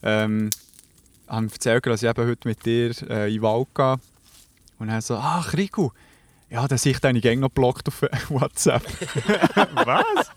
ähm, 0.02 0.48
haben 1.28 1.46
wir 1.46 1.52
erzählt, 1.52 1.84
dass 1.84 2.02
ich 2.02 2.08
eben 2.08 2.26
heute 2.26 2.48
mit 2.48 2.64
dir 2.64 2.90
äh, 3.10 3.28
in 3.28 3.34
den 3.34 3.42
Wald 3.42 3.68
gehe. 3.74 3.96
Und 4.78 4.88
dann 4.88 5.02
so, 5.02 5.16
ach 5.16 5.52
Rico, 5.52 5.92
ja, 6.50 6.66
das 6.68 6.84
ich 6.84 6.98
dann 7.00 7.14
noch 7.16 7.22
geblockt 7.22 7.88
auf 7.88 8.02
WhatsApp. 8.28 8.82
Was? 9.74 10.30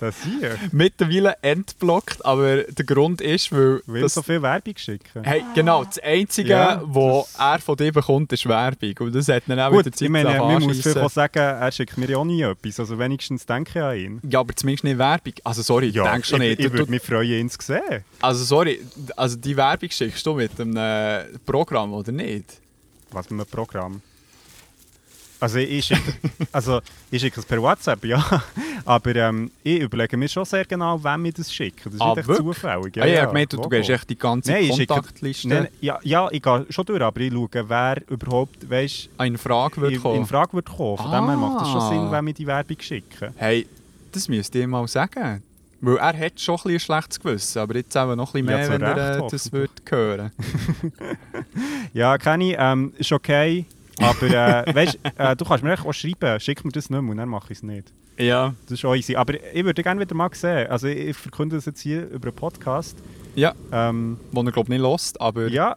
das 0.00 0.16
hier? 0.24 0.56
Mittlerweile 0.72 1.36
entblockt, 1.42 2.24
aber 2.24 2.64
der 2.64 2.84
Grund 2.84 3.20
ist, 3.20 3.52
weil... 3.52 3.82
Will 3.86 4.02
das- 4.02 4.14
so 4.14 4.22
viel 4.22 4.40
Werbung 4.42 4.74
schicken? 4.76 5.22
Hey, 5.22 5.44
genau, 5.54 5.84
das 5.84 5.98
Einzige, 5.98 6.50
Ja, 6.50 6.82
was 6.84 7.34
er 7.38 7.58
von 7.58 7.76
dir 7.76 7.92
bekommt, 7.92 8.32
ist 8.32 8.46
Werbung. 8.48 8.94
Und 9.00 9.14
das 9.14 9.28
hat 9.28 9.44
dann 9.46 9.60
auch 9.60 9.68
Gut, 9.70 9.76
mit 9.78 9.86
der 9.86 9.92
Zeit 9.92 10.02
ich 10.02 10.08
meine, 10.10 10.38
man 10.38 10.62
muss 10.62 10.80
vielleicht 10.80 11.10
sagen, 11.10 11.38
er 11.38 11.72
schickt 11.72 11.96
mir 11.98 12.08
ja 12.10 12.16
auch 12.18 12.24
nie 12.24 12.42
etwas. 12.42 12.80
Also 12.80 12.98
wenigstens 12.98 13.46
denke 13.46 13.78
ich 13.78 13.84
an 13.84 13.96
ihn. 13.96 14.20
Ja, 14.28 14.40
aber 14.40 14.54
zumindest 14.56 14.84
nicht 14.84 14.98
Werbung. 14.98 15.34
Also 15.44 15.62
sorry, 15.62 15.88
Ja, 15.88 16.10
denkst 16.12 16.28
schon 16.28 16.42
ich, 16.42 16.48
nicht. 16.50 16.60
ich 16.60 16.66
Du- 16.66 16.72
würde 16.72 16.84
du- 16.86 16.90
mich 16.90 17.02
freuen, 17.02 17.30
ihn 17.40 17.50
zu 17.50 17.58
sehen. 17.60 18.04
also 18.20 18.44
sorry, 18.44 18.80
also 19.16 19.36
die 19.36 19.56
Werbung 19.56 19.90
schickst 19.90 20.24
du 20.26 20.34
mit 20.34 20.58
einem 20.60 21.38
Programm, 21.44 21.92
oder 21.92 22.12
nicht? 22.12 22.58
Was 23.10 23.30
mit 23.30 23.40
einem 23.40 23.48
Programm? 23.50 24.00
Also 25.40 25.58
ich, 25.58 25.84
schicke, 25.86 26.14
also 26.52 26.80
ich 27.10 27.20
schicke 27.20 27.40
es 27.40 27.46
per 27.46 27.60
WhatsApp, 27.60 28.04
ja. 28.04 28.42
Aber 28.84 29.14
ähm, 29.16 29.50
ich 29.62 29.80
überlege 29.80 30.16
mir 30.16 30.28
schon 30.28 30.44
sehr 30.44 30.64
genau, 30.64 31.02
wem 31.02 31.24
ich 31.26 31.34
das 31.34 31.52
schicke. 31.52 31.84
Das 31.84 31.94
ist 31.94 32.00
Ah, 32.00 32.14
nicht 32.14 32.28
echt 32.28 32.38
zufällig. 32.38 32.96
Ja, 32.96 33.04
ja, 33.06 33.12
ich 33.14 33.20
hab 33.20 33.28
gemeint, 33.30 33.52
du, 33.52 33.68
gehst 33.68 33.90
echt 33.90 34.10
die 34.10 34.16
ganze 34.18 34.52
Nein, 34.52 34.68
Kontaktliste 34.70 35.48
Nein, 35.48 35.68
ja, 35.80 35.98
ja, 36.02 36.28
ich 36.30 36.40
gehe 36.42 36.66
schon 36.70 36.84
durch, 36.86 37.02
aber 37.02 37.20
ich 37.20 37.32
schaue, 37.32 37.48
wer 37.68 38.02
überhaupt 38.08 38.70
weißt, 38.70 39.10
in 39.24 39.36
Frage 39.38 39.80
wird 39.80 39.92
in, 39.94 40.02
kommen. 40.02 40.16
in 40.20 40.26
Frage 40.26 40.52
wird 40.54 40.66
kommen. 40.70 40.96
Von 40.98 41.10
dem 41.10 41.26
her 41.26 41.36
macht 41.36 41.62
es 41.66 41.68
schon 41.72 41.80
Ah. 41.80 41.88
Sinn, 41.88 42.10
wenn 42.10 42.26
wir 42.26 42.34
die 42.34 42.46
Werbung 42.46 42.76
schicken. 42.80 43.32
Hey, 43.36 43.66
das 44.12 44.28
müsst 44.28 44.54
ihr 44.54 44.66
mal 44.68 44.86
sagen. 44.88 45.42
Weil 45.80 45.96
er 45.98 46.18
hat 46.18 46.40
schon 46.40 46.58
ein, 46.64 46.70
ein 46.70 46.80
schlechtes 46.80 47.20
Gewissen, 47.20 47.58
aber 47.58 47.74
jetzt 47.76 47.94
eben 47.94 48.16
noch 48.16 48.34
ein 48.34 48.46
bisschen 48.46 48.48
Ja, 48.62 48.68
mehr, 48.68 48.70
wenn 48.70 48.82
er 48.82 49.18
äh, 49.18 49.28
das 49.30 49.52
würde 49.52 49.72
hören. 49.90 50.30
Ja, 51.92 52.16
Kenny, 52.18 52.56
ähm, 52.58 52.92
ist 52.98 53.12
okay. 53.12 53.66
Aber 54.00 54.66
äh, 54.66 54.74
weißt, 54.74 54.98
äh, 55.18 55.36
du 55.36 55.44
kannst 55.44 55.64
mir 55.64 55.72
echt 55.72 55.84
auch 55.84 55.92
schreiben, 55.92 56.40
schick 56.40 56.64
mir 56.64 56.72
das 56.72 56.90
nicht 56.90 57.00
mehr 57.00 57.10
und 57.10 57.16
dann 57.16 57.28
mache 57.28 57.52
ich 57.52 57.58
es 57.58 57.62
nicht. 57.62 57.92
Ja. 58.16 58.54
Das 58.64 58.78
ist 58.78 58.84
auch 58.84 58.94
easy. 58.94 59.16
Aber 59.16 59.34
ich 59.34 59.64
würde 59.64 59.82
gerne 59.82 60.00
wieder 60.00 60.14
mal 60.14 60.30
sehen. 60.32 60.68
Also 60.70 60.86
ich, 60.86 61.08
ich 61.08 61.16
verkünde 61.16 61.56
das 61.56 61.66
jetzt 61.66 61.80
hier 61.80 62.08
über 62.08 62.28
einen 62.28 62.36
Podcast. 62.36 62.96
Ja. 63.34 63.54
Ähm, 63.72 64.18
die 64.32 64.46
er 64.46 64.52
glaube 64.52 64.66
ich 64.66 64.68
nicht 64.70 64.80
lost, 64.80 65.20
aber 65.20 65.48
ja, 65.48 65.74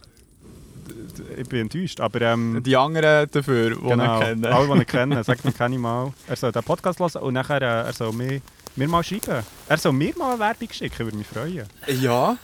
ich 1.36 1.48
bin 1.50 1.62
enttäuscht, 1.62 2.00
aber 2.00 2.22
ähm, 2.22 2.62
die 2.64 2.76
anderen 2.76 3.30
dafür, 3.32 3.72
die 3.72 3.82
genau, 3.82 4.20
ihn 4.20 4.24
kennen. 4.24 4.46
alle, 4.46 4.68
die 4.68 4.80
ihn 4.80 4.86
kennen, 4.86 5.24
sagt 5.24 5.46
mir, 5.46 5.52
kenne 5.52 5.76
ich 5.76 5.82
mal. 5.82 6.14
Er 6.28 6.36
soll 6.36 6.52
den 6.52 6.64
Podcast 6.64 7.00
hören 7.00 7.24
und 7.24 7.34
nachher 7.34 7.62
äh, 7.62 7.88
er 7.88 7.94
soll 7.94 8.14
mir, 8.14 8.42
mir 8.76 8.88
mal 8.88 9.04
schreiben. 9.04 9.44
Er 9.68 9.78
soll 9.78 9.94
mir 9.94 10.14
mal 10.18 10.32
eine 10.32 10.40
Werbung 10.40 10.70
schicken, 10.72 11.00
würde 11.00 11.18
mich 11.18 11.28
freuen. 11.28 11.66
Ja. 12.02 12.38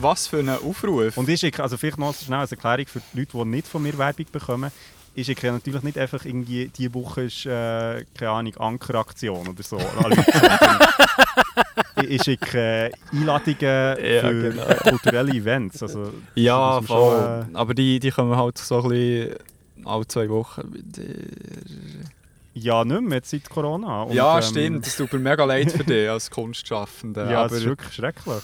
Was 0.00 0.26
für 0.26 0.38
ein 0.38 0.48
Aufruf. 0.48 1.16
Und 1.16 1.28
ich 1.28 1.40
schicke, 1.40 1.62
also 1.62 1.76
vielleicht 1.76 1.98
noch 1.98 2.14
schnell 2.14 2.40
als 2.40 2.52
Erklärung 2.52 2.86
für 2.86 3.00
die 3.12 3.20
Leute, 3.20 3.38
die 3.38 3.44
nicht 3.44 3.66
von 3.66 3.82
mir 3.82 3.96
Werbung 3.96 4.26
bekommen. 4.30 4.70
Ich 5.14 5.26
schicke 5.26 5.52
natürlich 5.52 5.82
nicht 5.82 5.98
einfach 5.98 6.24
irgendwie, 6.24 6.68
diese 6.68 6.94
Woche 6.94 7.22
ist, 7.22 7.44
äh, 7.44 8.04
keine 8.14 8.30
Ahnung, 8.30 8.56
Ankeraktion 8.56 9.46
oder 9.46 9.62
so. 9.62 9.78
ich, 11.96 12.10
ich 12.10 12.22
schicke 12.22 12.58
äh, 12.58 12.92
Einladungen 13.12 13.56
Ja, 13.60 13.96
für 13.96 14.50
genau. 14.50 14.62
äh, 14.66 14.74
kulturelle 14.76 15.32
Events. 15.32 15.82
Also, 15.82 16.14
ja, 16.34 16.56
man 16.56 16.86
schon, 16.86 16.96
voll. 16.96 17.46
Aber 17.52 17.74
die, 17.74 18.00
die 18.00 18.10
kommen 18.10 18.34
halt 18.34 18.56
so 18.56 18.82
ein 18.82 18.88
bisschen 18.88 19.36
alle 19.84 20.06
zwei 20.06 20.28
Wochen 20.30 20.82
ja, 22.54 22.84
nicht 22.84 23.00
mehr, 23.00 23.18
jetzt 23.18 23.30
seit 23.30 23.48
Corona. 23.48 24.02
Und, 24.02 24.14
ja, 24.14 24.36
ähm, 24.36 24.42
stimmt. 24.42 24.86
Das 24.86 24.96
tut 24.96 25.12
mir 25.12 25.18
mega 25.18 25.44
leid 25.44 25.72
für 25.72 25.84
dich 25.84 26.08
als 26.08 26.30
Kunstschaffender. 26.30 27.30
Ja, 27.30 27.40
aber 27.40 27.48
das 27.48 27.58
ist 27.58 27.64
wirklich 27.64 27.92
schrecklich. 27.92 28.42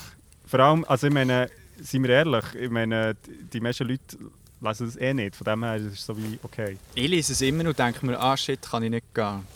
Vor 0.48 0.60
allem, 0.60 0.84
also 0.88 1.06
ich 1.06 1.12
meine, 1.12 1.48
seien 1.80 2.02
wir 2.02 2.10
ehrlich, 2.10 2.44
ich 2.58 2.70
meine, 2.70 3.14
die- 3.52 3.60
meisten 3.60 3.86
Leute 3.86 4.16
lesen 4.60 4.86
das 4.86 4.96
eh 4.96 5.14
nicht. 5.14 5.36
Von 5.36 5.44
dem 5.44 5.62
her 5.62 5.76
ist 5.76 5.92
es 5.92 6.06
so 6.06 6.16
wie, 6.16 6.38
okay, 6.42 6.76
ich 6.94 7.08
lese 7.08 7.32
es 7.32 7.40
immer 7.42 7.64
und 7.68 7.78
denke 7.78 8.04
mir, 8.06 8.18
ah 8.18 8.36
shit, 8.36 8.60
kann 8.62 8.82
ich 8.82 8.90
nicht 8.90 9.14
gehen. 9.14 9.46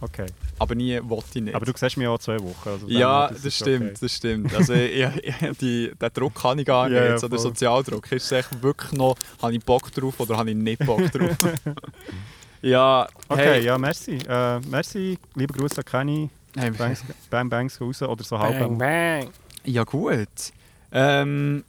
okay. 0.00 0.26
Aber 0.58 0.74
nie 0.74 0.98
wollte 1.02 1.38
ich 1.38 1.44
nicht. 1.44 1.54
Aber 1.54 1.66
du 1.66 1.72
siehst 1.76 1.96
mich 1.98 2.06
auch 2.08 2.18
zwei 2.18 2.38
Wochen. 2.40 2.66
Also 2.68 2.88
ja, 2.88 3.28
das, 3.28 3.44
ist 3.44 3.56
stimmt, 3.56 3.90
okay. 3.90 3.96
das 4.00 4.12
stimmt. 4.14 4.54
Also 4.54 4.72
ich, 4.72 5.04
ich, 5.22 5.58
die, 5.58 5.92
den 6.00 6.10
Druck 6.14 6.34
kann 6.34 6.58
ich 6.58 6.64
gar 6.66 6.88
nicht, 6.88 6.96
ja, 6.98 7.18
so. 7.18 7.28
Sozialdruck. 7.36 8.10
Ist 8.10 8.24
es 8.24 8.32
echt 8.32 8.62
wirklich 8.62 8.92
noch, 8.92 9.16
habe 9.42 9.54
ich 9.54 9.62
Bock 9.62 9.92
drauf 9.92 10.18
oder 10.18 10.38
habe 10.38 10.50
ich 10.50 10.56
nicht 10.56 10.84
Bock 10.86 11.10
drauf? 11.12 11.36
ja, 12.62 13.06
Okay, 13.28 13.42
hey, 13.44 13.64
ja, 13.64 13.76
merci. 13.76 14.16
Äh, 14.28 14.60
merci, 14.60 15.18
liebe 15.34 15.52
Grüße 15.52 15.78
an 15.78 15.84
Kenny. 15.84 16.30
Hey, 16.56 16.70
Bangs, 16.70 17.04
Bang 17.30 17.48
Bangs 17.48 17.80
raus 17.80 18.02
oder 18.02 18.24
so 18.24 18.38
halb. 18.38 18.58
Bang, 18.58 18.78
bang. 18.78 19.30
Ja 19.64 19.84
gut. 19.84 20.28
Ähm, 20.92 21.64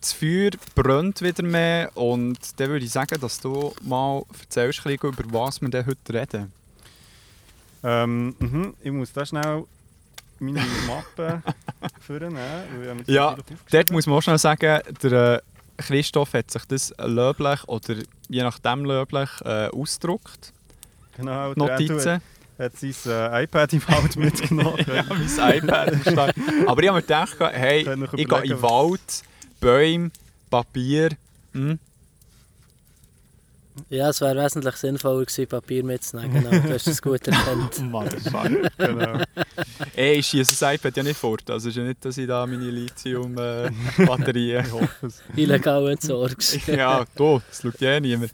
das 0.00 0.12
Feuer 0.12 0.50
brennt 0.74 1.22
wieder 1.22 1.42
mehr 1.42 1.90
und 1.96 2.38
dann 2.60 2.68
würde 2.68 2.84
ich 2.84 2.92
sagen, 2.92 3.20
dass 3.20 3.40
du 3.40 3.74
mal 3.82 4.22
erzählst, 4.40 4.86
ein 4.86 4.96
bisschen, 4.96 5.10
über 5.10 5.24
was 5.32 5.60
wir 5.60 5.68
denn 5.68 5.86
heute 5.86 6.14
reden. 6.14 6.52
Ähm, 7.82 8.34
mhm, 8.38 8.74
ich 8.82 8.92
muss 8.92 9.12
da 9.12 9.24
schnell 9.24 9.64
meine 10.40 10.60
Mappe 10.86 11.42
vornehmen. 12.00 12.36
das 12.98 13.08
Ja. 13.08 13.36
Dort 13.70 13.90
muss 13.90 14.06
man 14.06 14.16
auch 14.16 14.22
schnell 14.22 14.38
sagen, 14.38 14.80
der 15.02 15.12
äh, 15.36 15.40
Christoph 15.78 16.34
hat 16.34 16.50
sich 16.50 16.64
das 16.66 16.94
löblich 16.98 17.66
oder 17.68 17.96
je 18.28 18.42
nachdem 18.42 18.84
löblich 18.84 19.30
äh, 19.44 19.68
ausgedruckt, 19.68 20.52
Genau, 21.16 21.52
Notizen. 21.54 22.20
Hat 22.58 22.76
sein 22.76 22.94
äh, 23.06 23.44
iPad 23.44 23.72
im 23.72 23.88
Wald 23.88 24.16
mitgenommen. 24.16 24.84
ja, 24.86 25.04
mein 25.08 25.56
iPad 25.58 25.92
am 25.92 26.00
Start. 26.00 26.34
Aber 26.66 26.82
ich 26.82 26.88
habe 26.88 26.96
mir 26.98 27.02
gedacht, 27.02 27.36
hey, 27.40 27.80
ich 28.16 28.28
gehe 28.28 28.42
in 28.42 28.48
den 28.48 28.62
Wald, 28.62 29.22
Bäume, 29.60 30.10
Papier. 30.50 31.10
Hm? 31.52 31.78
Ja, 33.90 34.08
es 34.08 34.20
wäre 34.20 34.42
wesentlich 34.42 34.74
sinnvoller 34.76 35.24
gewesen, 35.24 35.46
Papier 35.46 35.84
mitzunehmen. 35.84 36.42
Genau, 36.42 36.50
du 36.50 36.72
hast 36.74 36.88
es 36.88 37.00
gut 37.00 37.26
erkannt. 37.28 37.78
Motherfucker. 37.82 38.70
genau. 38.76 39.22
Ey, 39.94 40.14
ich 40.16 40.26
schieße 40.26 40.56
das 40.58 40.74
iPad 40.74 40.96
ja 40.96 41.02
nicht 41.04 41.16
fort. 41.18 41.48
Also 41.50 41.68
ist 41.68 41.76
ja 41.76 41.84
nicht, 41.84 42.04
dass 42.04 42.18
ich 42.18 42.26
da 42.26 42.44
meine 42.46 42.70
Lithium-Batterien 42.70 44.64
Ich 44.66 44.72
hoffe 44.72 45.06
es. 45.06 45.22
Illegal 45.36 45.90
entsorgst. 45.90 46.66
Ja, 46.66 47.04
du, 47.14 47.40
das 47.48 47.62
schaut 47.62 47.80
ja 47.80 47.92
eh 47.92 48.00
niemand. 48.00 48.32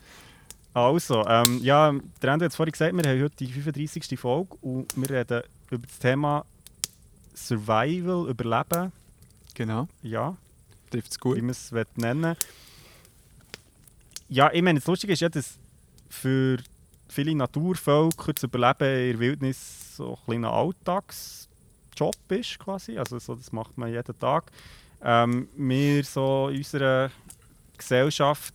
Also, 0.74 1.24
ähm, 1.28 1.60
ja, 1.62 1.92
der 2.20 2.32
Endo 2.32 2.44
hat 2.44 2.50
es 2.52 2.56
vorhin 2.56 2.72
gesagt, 2.72 2.92
wir 2.94 3.02
haben 3.08 3.22
heute 3.22 3.36
die 3.36 3.46
35. 3.46 4.18
Folge 4.18 4.56
und 4.60 4.92
wir 4.96 5.08
reden 5.08 5.42
über 5.70 5.86
das 5.86 5.98
Thema 6.00 6.44
Survival, 7.34 8.28
Überleben. 8.28 8.92
Genau, 9.54 9.86
Ja, 10.02 10.36
trifft 10.90 11.12
es 11.12 11.16
wie 11.16 11.20
gut. 11.20 11.40
man 11.40 11.50
es 11.50 11.72
nennen 11.96 12.36
Ja, 14.28 14.52
ich 14.52 14.62
meine, 14.62 14.80
das 14.80 14.88
Lustige 14.88 15.12
ist 15.12 15.20
ja, 15.20 15.28
dass 15.28 15.58
für 16.08 16.58
viele 17.08 17.34
Naturvölker 17.36 18.34
zu 18.34 18.46
überleben 18.46 19.10
in 19.10 19.10
der 19.12 19.18
Wildnis 19.20 19.96
so 19.96 20.14
ein 20.14 20.24
kleiner 20.26 20.52
Alltagsjob 20.52 22.16
ist 22.30 22.58
quasi. 22.58 22.98
Also 22.98 23.20
so, 23.20 23.36
das 23.36 23.52
macht 23.52 23.78
man 23.78 23.92
jeden 23.92 24.18
Tag. 24.18 24.50
Ähm, 25.02 25.48
wir 25.56 26.02
so 26.02 26.48
in 26.48 26.58
unserer 26.58 27.12
Gesellschaft 27.78 28.54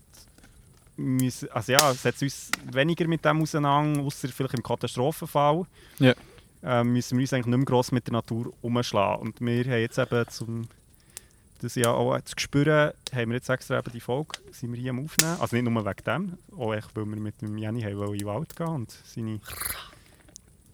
müssen, 1.00 1.50
also 1.51 1.72
ja, 1.72 1.94
setzen 1.94 2.25
uns 2.25 2.51
weniger 2.72 3.08
mit 3.08 3.24
dem 3.25 3.41
auseinander, 3.41 4.01
außer 4.01 4.27
vielleicht 4.27 4.56
im 4.56 4.63
Katastrophenfall. 4.63 5.65
Ja. 6.00 6.13
Ähm, 6.62 6.94
müssen 6.94 7.18
wir 7.18 7.24
uns 7.24 7.34
eigentlich 7.34 7.46
nicht 7.46 7.58
mehr 7.58 7.65
gross 7.65 7.91
mit 7.91 8.06
der 8.08 8.13
Natur 8.13 8.51
umschlagen. 8.62 9.22
Und 9.22 9.41
wir 9.41 9.63
haben 9.63 9.79
jetzt 9.79 9.98
eben 9.98 10.27
zum 10.29 10.68
das 11.62 11.75
ja 11.75 11.91
auch 11.91 12.20
zu 12.22 12.36
spüren, 12.38 12.94
haben 13.13 13.29
wir 13.29 13.36
jetzt 13.36 13.50
extra 13.50 13.79
eben 13.79 13.91
die 13.91 14.00
Folge 14.00 14.39
sind 14.51 14.72
wir 14.72 14.79
hier 14.79 14.91
am 14.91 15.03
Aufnehmen. 15.03 15.38
Also 15.39 15.56
nicht 15.56 15.70
nur 15.70 15.86
wegen 15.86 16.03
dem, 16.06 16.38
auch 16.58 16.74
echt, 16.74 16.96
weil 16.96 17.06
wir 17.06 17.18
mit 17.18 17.41
dem 17.41 17.58
Jenny 17.58 17.82
haben 17.82 17.98
wollen 17.98 18.13
in 18.13 18.20
den 18.20 18.27
Wald 18.27 18.56
gehen 18.56 18.68
und 18.68 18.91
seine 19.03 19.39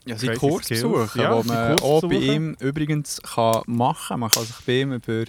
Ja, 0.06 0.18
sein 0.18 0.30
Crazy 0.30 0.40
Kurs 0.40 0.68
besuchen, 0.68 1.22
Ja, 1.22 1.36
wo 1.36 1.42
seinen 1.42 1.70
man 1.70 1.80
auch 1.80 2.02
bei 2.02 2.16
ihm 2.16 2.56
übrigens 2.60 3.22
kann 3.24 3.64
machen 3.66 4.08
kann. 4.08 4.20
Man 4.20 4.30
kann 4.30 4.44
sich 4.46 4.60
bei 4.66 4.82
ihm 4.82 4.94
über 4.94 5.26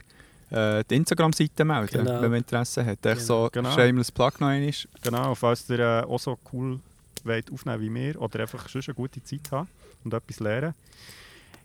äh, 0.51 0.85
die 0.89 0.97
Instagram-Seite 0.97 1.65
melden, 1.65 2.05
Genau. 2.05 2.23
wenn 2.23 2.31
man 2.31 2.39
Interesse 2.39 2.85
hat. 2.85 3.05
Echt 3.05 3.23
so 3.23 3.49
Genau. 3.53 3.73
shameless 3.73 4.13
Plug 4.13 4.33
noch 4.41 4.49
einmal. 4.49 4.73
Genau, 5.03 5.35
falls 5.35 5.69
ihr 5.71 5.79
äh, 5.81 6.03
auch 6.05 6.21
so 6.21 6.39
cool 6.53 6.81
wollt 7.25 7.53
aufnehmen 7.53 7.81
wie 7.83 7.93
wir 7.95 8.21
oder 8.21 8.41
einfach 8.41 8.69
schon 8.69 8.83
eine 8.87 8.95
gute 8.95 9.23
Zeit 9.25 9.51
haben 9.51 9.69
und 10.05 10.15
etwas 10.15 10.39
lernen. 10.41 10.75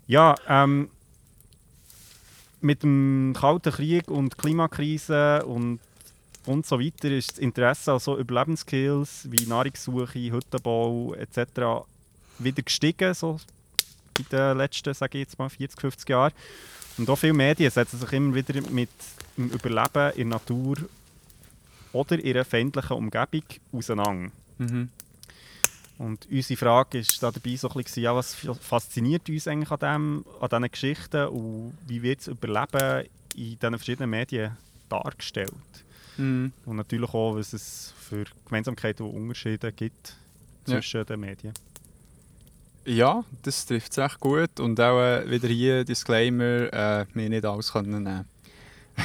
Ja, 0.08 0.36
ähm, 0.48 0.90
mit 2.62 2.84
dem 2.84 3.34
Kalten 3.38 3.72
Krieg 3.72 4.10
und 4.10 4.38
Klimakrise 4.38 5.44
und, 5.46 5.80
und 6.46 6.66
so 6.66 6.80
weiter 6.80 7.10
ist 7.12 7.32
das 7.32 7.38
Interesse 7.40 7.94
an 7.94 8.00
so 8.00 8.18
Überlebenskills 8.18 9.28
wie 9.32 9.46
Nahrungssuche, 9.46 10.32
Hüttenbau 10.32 11.14
etc. 11.16 11.86
wieder 12.40 12.62
gestiegen, 12.64 13.14
so 13.14 13.40
in 14.20 14.26
den 14.32 14.58
letzten, 14.58 14.94
sage 14.94 15.18
ich 15.18 15.24
jetzt 15.26 15.40
mal, 15.40 15.50
40, 15.50 15.80
50 15.80 16.10
Jahren. 16.10 16.34
Und 16.98 17.10
auch 17.10 17.16
viele 17.16 17.34
Medien 17.34 17.72
setzen 17.72 18.00
sich 18.00 18.12
immer 18.14 18.36
wieder 18.36 18.62
mit 18.70 18.90
dem 19.38 19.50
Überleben 19.50 20.12
in 20.18 20.30
der 20.30 20.40
Natur 20.40 20.78
oder 21.94 22.20
in 22.20 22.36
einer 22.36 22.46
feindlichen 22.46 22.98
Umgebung 22.98 23.44
auseinander. 23.72 24.32
Mhm. 24.58 24.90
Und 25.98 26.28
unsere 26.32 26.58
Frage 26.58 27.04
war 27.22 27.32
dabei 27.32 27.56
so 27.56 27.70
ein 27.70 27.84
bisschen, 27.84 28.04
ja, 28.04 28.16
was 28.16 28.34
fasziniert 28.62 29.30
uns 29.30 29.48
eigentlich 29.48 29.70
an, 29.72 29.80
dem, 29.80 30.26
an 30.40 30.50
diesen 30.50 30.72
Geschichten 30.72 31.28
und 31.28 31.78
wie 31.88 32.02
wird 32.02 32.20
das 32.20 32.28
Überleben 32.28 33.08
in 33.36 33.60
diesen 33.60 33.78
verschiedenen 33.78 34.10
Medien 34.10 34.58
dargestellt? 34.90 35.54
Mhm. 36.18 36.52
Und 36.66 36.76
natürlich 36.76 37.14
auch, 37.14 37.36
was 37.36 37.54
es 37.54 37.94
für 38.00 38.26
Gemeinsamkeiten 38.46 39.06
und 39.06 39.16
Unterschiede 39.16 39.72
gibt 39.72 40.16
Ja. 40.66 40.74
zwischen 40.76 41.06
den 41.06 41.20
Medien. 41.20 41.54
Ja, 42.86 43.24
das 43.44 43.66
trifft 43.66 43.92
es 43.92 43.98
echt 44.00 44.20
gut. 44.20 44.60
Und 44.60 44.80
auch 44.80 45.00
äh, 45.02 45.30
wieder 45.30 45.48
hier 45.48 45.84
Disclaimer, 45.84 46.74
äh, 46.74 47.06
wir 47.14 47.30
nicht 47.30 47.46
alles 47.46 47.72
können 47.72 48.04
nehmen. 48.04 48.26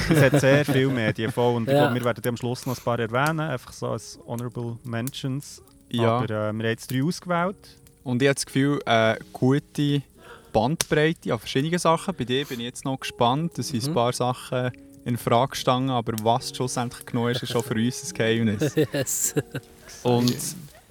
Es 0.09 0.21
hat 0.21 0.39
sehr 0.41 0.65
viele 0.65 0.87
Medien 0.89 1.31
voll 1.31 1.55
und 1.55 1.67
ich 1.67 1.73
Ja. 1.73 1.93
wir 1.93 2.03
werden 2.03 2.27
am 2.27 2.37
Schluss 2.37 2.65
noch 2.65 2.77
ein 2.77 2.83
paar 2.83 2.99
erwähnen, 2.99 3.39
einfach 3.39 3.71
so 3.71 3.87
als 3.89 4.19
Honorable 4.27 4.77
Mentions. 4.83 5.61
Ja, 5.89 6.17
Aber 6.17 6.25
äh, 6.25 6.29
wir 6.29 6.37
haben 6.47 6.61
jetzt 6.61 6.91
drei 6.91 7.03
ausgewählt. 7.03 7.55
und 8.03 8.21
ich 8.21 8.27
habe 8.27 8.35
das 8.35 8.45
Gefühl, 8.45 8.79
äh, 8.85 9.15
gute 9.31 10.01
Bandbreite 10.51 11.31
an 11.33 11.39
verschiedenen 11.39 11.79
Sachen. 11.79 12.15
Bei 12.15 12.23
dir 12.25 12.45
bin 12.45 12.59
ich 12.59 12.65
jetzt 12.65 12.83
noch 12.85 12.99
gespannt. 12.99 13.57
Es 13.59 13.69
sind 13.69 13.83
ein 13.83 13.89
Mhm. 13.91 13.93
paar 13.93 14.13
Sachen 14.13 14.71
in 15.05 15.17
Frage 15.17 15.51
gestanden, 15.51 15.89
aber 15.91 16.13
was 16.23 16.49
schlussendlich 16.55 17.05
genau 17.05 17.27
ist, 17.29 17.41
ist 17.43 17.51
schon 17.51 17.63
für 17.63 17.75
uns 17.75 18.11
ein 18.11 18.13
Geheimnis. 18.17 18.75
yes. 18.93 19.35
Und 20.03 20.35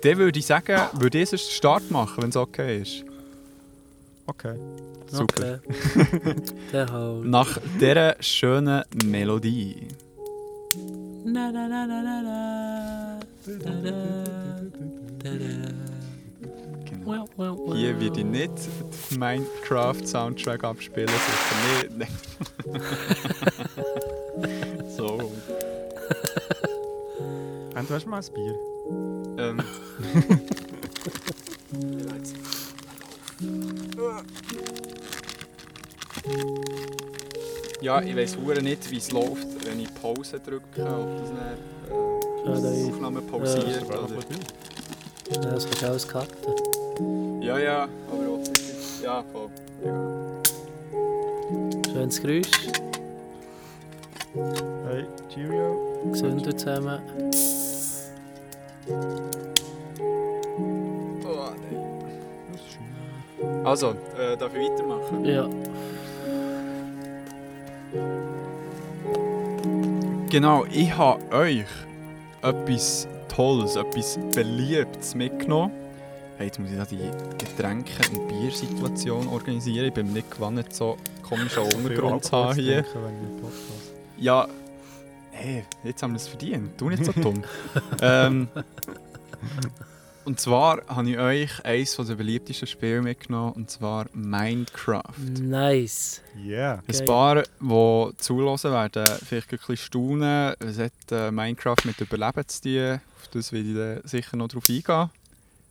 dann 0.02 0.18
würde 0.18 0.38
ich 0.38 0.46
sagen, 0.46 0.78
würde 0.92 1.18
ich 1.18 1.30
sonst 1.30 1.48
den 1.48 1.52
Start 1.52 1.90
machen, 1.90 2.22
wenn 2.22 2.28
es 2.30 2.36
okay 2.36 2.82
ist. 2.82 3.04
Okay. 4.26 4.54
Super. 5.08 5.60
Okay. 5.64 6.34
Der 6.72 6.90
halt. 6.90 7.24
Nach 7.24 7.58
dieser 7.80 8.16
schönen 8.20 8.82
Melodie. 9.04 9.86
Na, 11.24 11.50
na, 11.52 11.68
na, 11.68 11.86
na, 11.86 12.02
na, 12.02 12.22
na. 12.22 13.20
Da, 13.46 13.52
da, 13.54 13.70
da, 15.22 15.30
da. 15.30 15.36
Genau. 16.84 17.06
Wow, 17.06 17.28
wow, 17.36 17.58
wow. 17.58 17.74
Hier 17.76 18.00
werde 18.00 18.18
ich 18.20 18.26
nicht 18.26 18.52
den 19.10 19.18
Minecraft-Soundtrack 19.20 20.64
abspielen, 20.64 21.08
sicher 21.08 21.88
nicht. 21.96 22.12
So. 24.96 25.06
Und 27.74 27.90
du 27.90 27.94
hast 27.94 28.06
mal 28.06 28.20
ein 28.20 28.34
Bier. 28.34 28.75
Ähm. 29.38 29.60
Ja, 37.80 38.00
ich 38.00 38.16
weiß 38.16 38.36
hure 38.38 38.62
nicht, 38.62 38.90
wie 38.90 38.96
es 38.96 39.10
läuft, 39.12 39.46
wenn 39.66 39.80
ich 39.80 39.92
Pause 39.94 40.40
drücke, 40.40 40.82
ob 40.82 41.18
das 41.18 41.30
dann 41.30 42.46
Ja, 42.46 42.58
äh, 42.58 42.62
da- 42.62 42.70
die 42.70 42.92
Aufnahme 42.92 43.20
pausiert 43.22 43.66
Das 43.88 44.00
oder... 44.10 44.18
Ja, 45.30 45.40
das 45.52 45.64
kannst 45.64 45.82
du 45.82 45.86
alles 45.86 46.08
cutten. 46.08 47.42
Ja, 47.42 47.58
ja, 47.58 47.88
aber 48.10 48.28
auch 48.32 48.38
nicht. 48.38 49.02
Ja, 49.02 49.24
voll. 49.32 49.48
Schönes 51.92 52.20
Geräusch. 52.20 52.50
Hey, 54.88 55.04
Cheerio. 55.32 56.02
Gesünder 56.12 56.56
zusammen. 56.56 57.00
Oh, 58.88 58.92
nein. 61.60 63.64
Also, 63.64 63.90
äh, 64.18 64.36
darf 64.36 64.52
ich 64.54 64.70
weitermachen? 64.70 65.24
Ja. 65.24 65.48
Genau, 70.30 70.64
ich 70.70 70.96
habe 70.96 71.22
euch 71.34 71.64
etwas 72.42 73.08
Tolles, 73.28 73.76
etwas 73.76 74.18
Beliebtes 74.34 75.14
mitgenommen. 75.14 75.72
Hey, 76.36 76.46
jetzt 76.46 76.58
muss 76.58 76.70
ich 76.70 76.76
da 76.76 76.84
die 76.84 77.10
Getränke- 77.38 78.02
und 78.12 78.28
Biersituation 78.28 79.28
organisieren. 79.28 79.86
Ich 79.86 79.94
bin 79.94 80.08
mir 80.08 80.14
nicht 80.14 80.30
gewohnt, 80.30 80.72
so 80.72 80.96
komischen 81.22 81.62
Untergrund 81.62 82.24
zu 82.24 82.32
haben 82.32 82.58
hier. 82.58 82.84
Ja, 84.18 84.46
hey, 85.36 85.64
jetzt 85.84 86.02
haben 86.02 86.12
wir 86.12 86.16
es 86.16 86.28
verdient. 86.28 86.80
Du 86.80 86.88
nicht 86.88 87.04
so 87.04 87.12
dumm. 87.12 87.42
ähm, 88.00 88.48
und 90.24 90.40
zwar 90.40 90.82
habe 90.88 91.10
ich 91.10 91.18
euch 91.18 91.64
eines 91.64 91.96
der 91.96 92.14
beliebtesten 92.14 92.66
Spiele 92.66 93.02
mitgenommen, 93.02 93.52
und 93.52 93.70
zwar 93.70 94.06
Minecraft. 94.12 95.02
Nice. 95.40 96.20
Yeah. 96.36 96.82
Ein 96.88 97.04
paar, 97.04 97.42
die 97.42 98.16
zulassen 98.16 98.72
werden, 98.72 99.04
vielleicht 99.24 99.52
ein 99.52 99.58
bisschen 99.58 99.76
staunen. 99.76 100.54
Es 100.58 100.78
hat 100.78 100.92
äh, 101.12 101.30
Minecraft 101.30 101.76
mit 101.84 102.00
Überleben 102.00 102.48
zu 102.48 102.62
tun. 102.62 103.00
Auf 103.20 103.28
das 103.32 103.52
will 103.52 104.00
ich 104.04 104.10
sicher 104.10 104.36
noch 104.36 104.48
drauf 104.48 104.64
eingehen. 104.68 105.10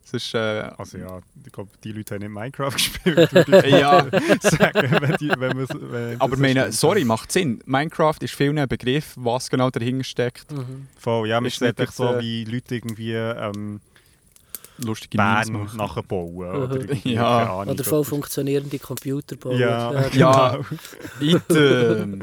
Es 0.05 0.13
ist, 0.13 0.33
äh, 0.35 0.69
Also 0.77 0.97
ja, 0.99 1.19
ich 1.45 1.51
glaube, 1.51 1.71
die 1.83 1.91
Leute 1.91 2.13
haben 2.15 2.21
nicht 2.21 2.31
Minecraft 2.31 2.71
gespielt, 2.73 3.31
Ja. 3.65 4.03
sagen, 4.41 4.91
wenn, 5.01 5.15
die, 5.17 5.29
wenn 5.37 5.57
man 5.57 5.67
wenn 5.91 6.21
aber 6.21 6.37
meine, 6.37 6.59
stimmt. 6.61 6.75
sorry, 6.75 7.03
macht 7.03 7.31
Sinn. 7.31 7.59
Minecraft 7.65 8.17
ist 8.21 8.35
vielen 8.35 8.59
ein 8.59 8.67
Begriff, 8.67 9.13
was 9.17 9.49
genau 9.49 9.71
dahinter 9.71 10.03
steckt. 10.03 10.51
Mhm. 10.51 10.87
Voll, 10.97 11.27
ja, 11.27 11.41
man 11.41 11.47
Ist 11.47 11.59
nicht 11.59 11.91
so, 11.91 12.13
äh, 12.13 12.21
wie 12.21 12.43
Leute 12.45 12.75
irgendwie 12.75 13.13
ähm, 13.13 13.81
Lustige 14.77 15.17
Memes 15.17 15.49
machen. 15.49 15.77
nachbauen. 15.77 16.35
Oder 16.35 16.67
Mhm. 16.75 16.81
irgendwie, 16.81 17.13
Ja. 17.13 17.59
Ahnung, 17.61 17.73
Oder 17.73 17.83
voll 17.83 18.03
funktionierende 18.03 18.77
Computer 18.77 19.35
bauen. 19.37 19.57
Ja, 19.57 19.91
Ja. 19.91 20.09
genau. 20.09 20.59
Item. 21.21 22.21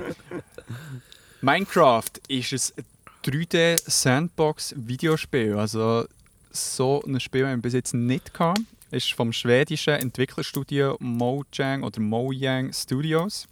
Minecraft 1.41 2.11
ist 2.29 2.75
ein 2.79 2.85
3D-Sandbox-Videospiel. 3.25 5.55
Also 5.57 6.05
so 6.53 7.03
ein 7.07 7.19
Spiel 7.21 7.47
haben 7.47 7.59
wir 7.59 7.63
bis 7.63 7.75
jetzt 7.75 7.95
nicht 7.95 8.33
gehabt. 8.33 8.61
Ist 8.91 9.13
vom 9.13 9.33
schwedischen 9.33 9.95
Entwicklerstudio 9.95 10.97
Mojang 11.01 11.83
oder 11.83 12.01
Mojang 12.01 12.73
Studios. 12.73 13.49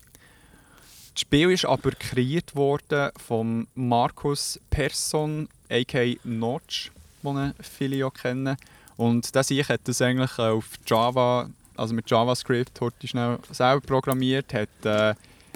Das 1.14 1.22
Spiel 1.22 1.50
ist 1.50 1.64
aber 1.64 1.92
kreiert 1.92 2.54
worden 2.54 3.10
von 3.18 3.66
Markus 3.74 4.60
Persson, 4.70 5.48
a.k.a. 5.70 6.16
Notch, 6.24 6.90
den 7.22 7.54
viele 7.60 8.06
auch 8.06 8.14
kennen. 8.14 8.56
Und 8.96 9.34
der 9.34 9.42
sich 9.42 9.68
hat 9.68 9.80
das 9.84 10.02
eigentlich 10.02 10.38
auf 10.38 10.66
Java, 10.86 11.48
also 11.76 11.94
mit 11.94 12.10
JavaScript, 12.10 12.80
heute 12.80 13.08
schnell 13.08 13.38
selber 13.50 13.80
programmiert, 13.80 14.52
hat 14.52 14.68
äh, 14.84 15.14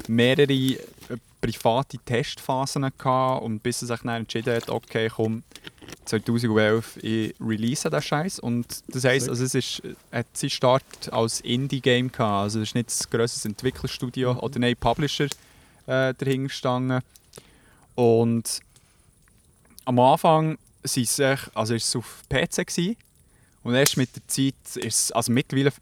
mehrere 0.08 0.52
äh, 0.52 0.78
private 1.40 1.98
Testphasen 1.98 2.86
gehabt 2.96 3.42
und 3.42 3.62
bis 3.62 3.82
er 3.82 3.88
sich 3.88 4.00
dann 4.00 4.22
entschieden 4.22 4.54
hat, 4.54 4.70
okay, 4.70 5.10
komm, 5.14 5.42
2011 6.04 6.98
ich 7.02 7.34
release 7.40 7.88
den 7.88 8.02
Scheiß 8.02 8.38
und 8.38 8.66
das 8.88 9.04
heisst, 9.04 9.24
Sick. 9.24 9.30
also 9.30 9.44
es 9.44 9.54
ist, 9.54 9.82
hat 10.12 10.26
seinen 10.34 10.50
Start 10.50 11.12
als 11.12 11.40
Indie-Game 11.40 12.10
gehabt, 12.12 12.42
also 12.44 12.60
es 12.60 12.68
ist 12.70 12.74
nicht 12.74 12.88
das 12.88 13.08
grosses 13.08 13.44
Entwicklerstudio 13.44 14.34
Mhm. 14.34 14.40
oder 14.40 14.58
nein, 14.58 14.76
Publisher 14.76 15.24
äh, 15.86 16.14
dahinter 16.14 16.48
gestanden 16.48 17.00
und 17.94 18.60
am 19.84 19.98
Anfang 19.98 20.58
es 20.82 20.96
echt- 20.96 21.50
also 21.54 21.74
ist 21.74 21.86
es 21.88 21.96
auf 21.96 22.22
PC 22.28 22.66
gewesen, 22.66 22.96
und 23.62 23.74
erst 23.74 23.96
mit 23.96 24.14
der 24.14 24.26
Zeit 24.28 24.54
ist 24.76 24.76
es, 25.04 25.12
also 25.12 25.32
mittlerweile 25.32 25.72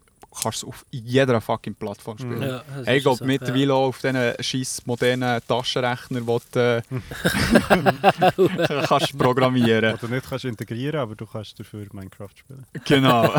kannst 0.41 0.59
es 0.59 0.63
auf 0.63 0.85
jeder 0.91 1.39
fucking 1.39 1.75
Plattform 1.75 2.17
spielen. 2.17 2.39
Mhm. 2.39 2.43
Ja, 2.43 2.63
Hey, 2.73 2.81
ist 2.81 2.97
ich 2.97 3.03
glaube, 3.03 3.17
so, 3.17 3.25
mittlerweile 3.25 3.73
auch 3.73 3.87
auf 3.87 4.01
diesen 4.01 4.33
scheiß 4.39 4.85
modernen 4.85 5.41
Taschenrechner, 5.47 6.25
wo 6.25 6.41
du 6.51 6.59
äh, 6.59 6.81
kannst 8.87 9.17
programmieren 9.17 9.93
Oder 9.93 10.07
nicht 10.07 10.29
kannst 10.29 10.45
integrieren, 10.45 10.99
aber 10.99 11.15
du 11.15 11.25
kannst 11.25 11.59
dafür 11.59 11.85
Minecraft 11.91 12.29
spielen. 12.35 12.65
Genau. 12.85 13.23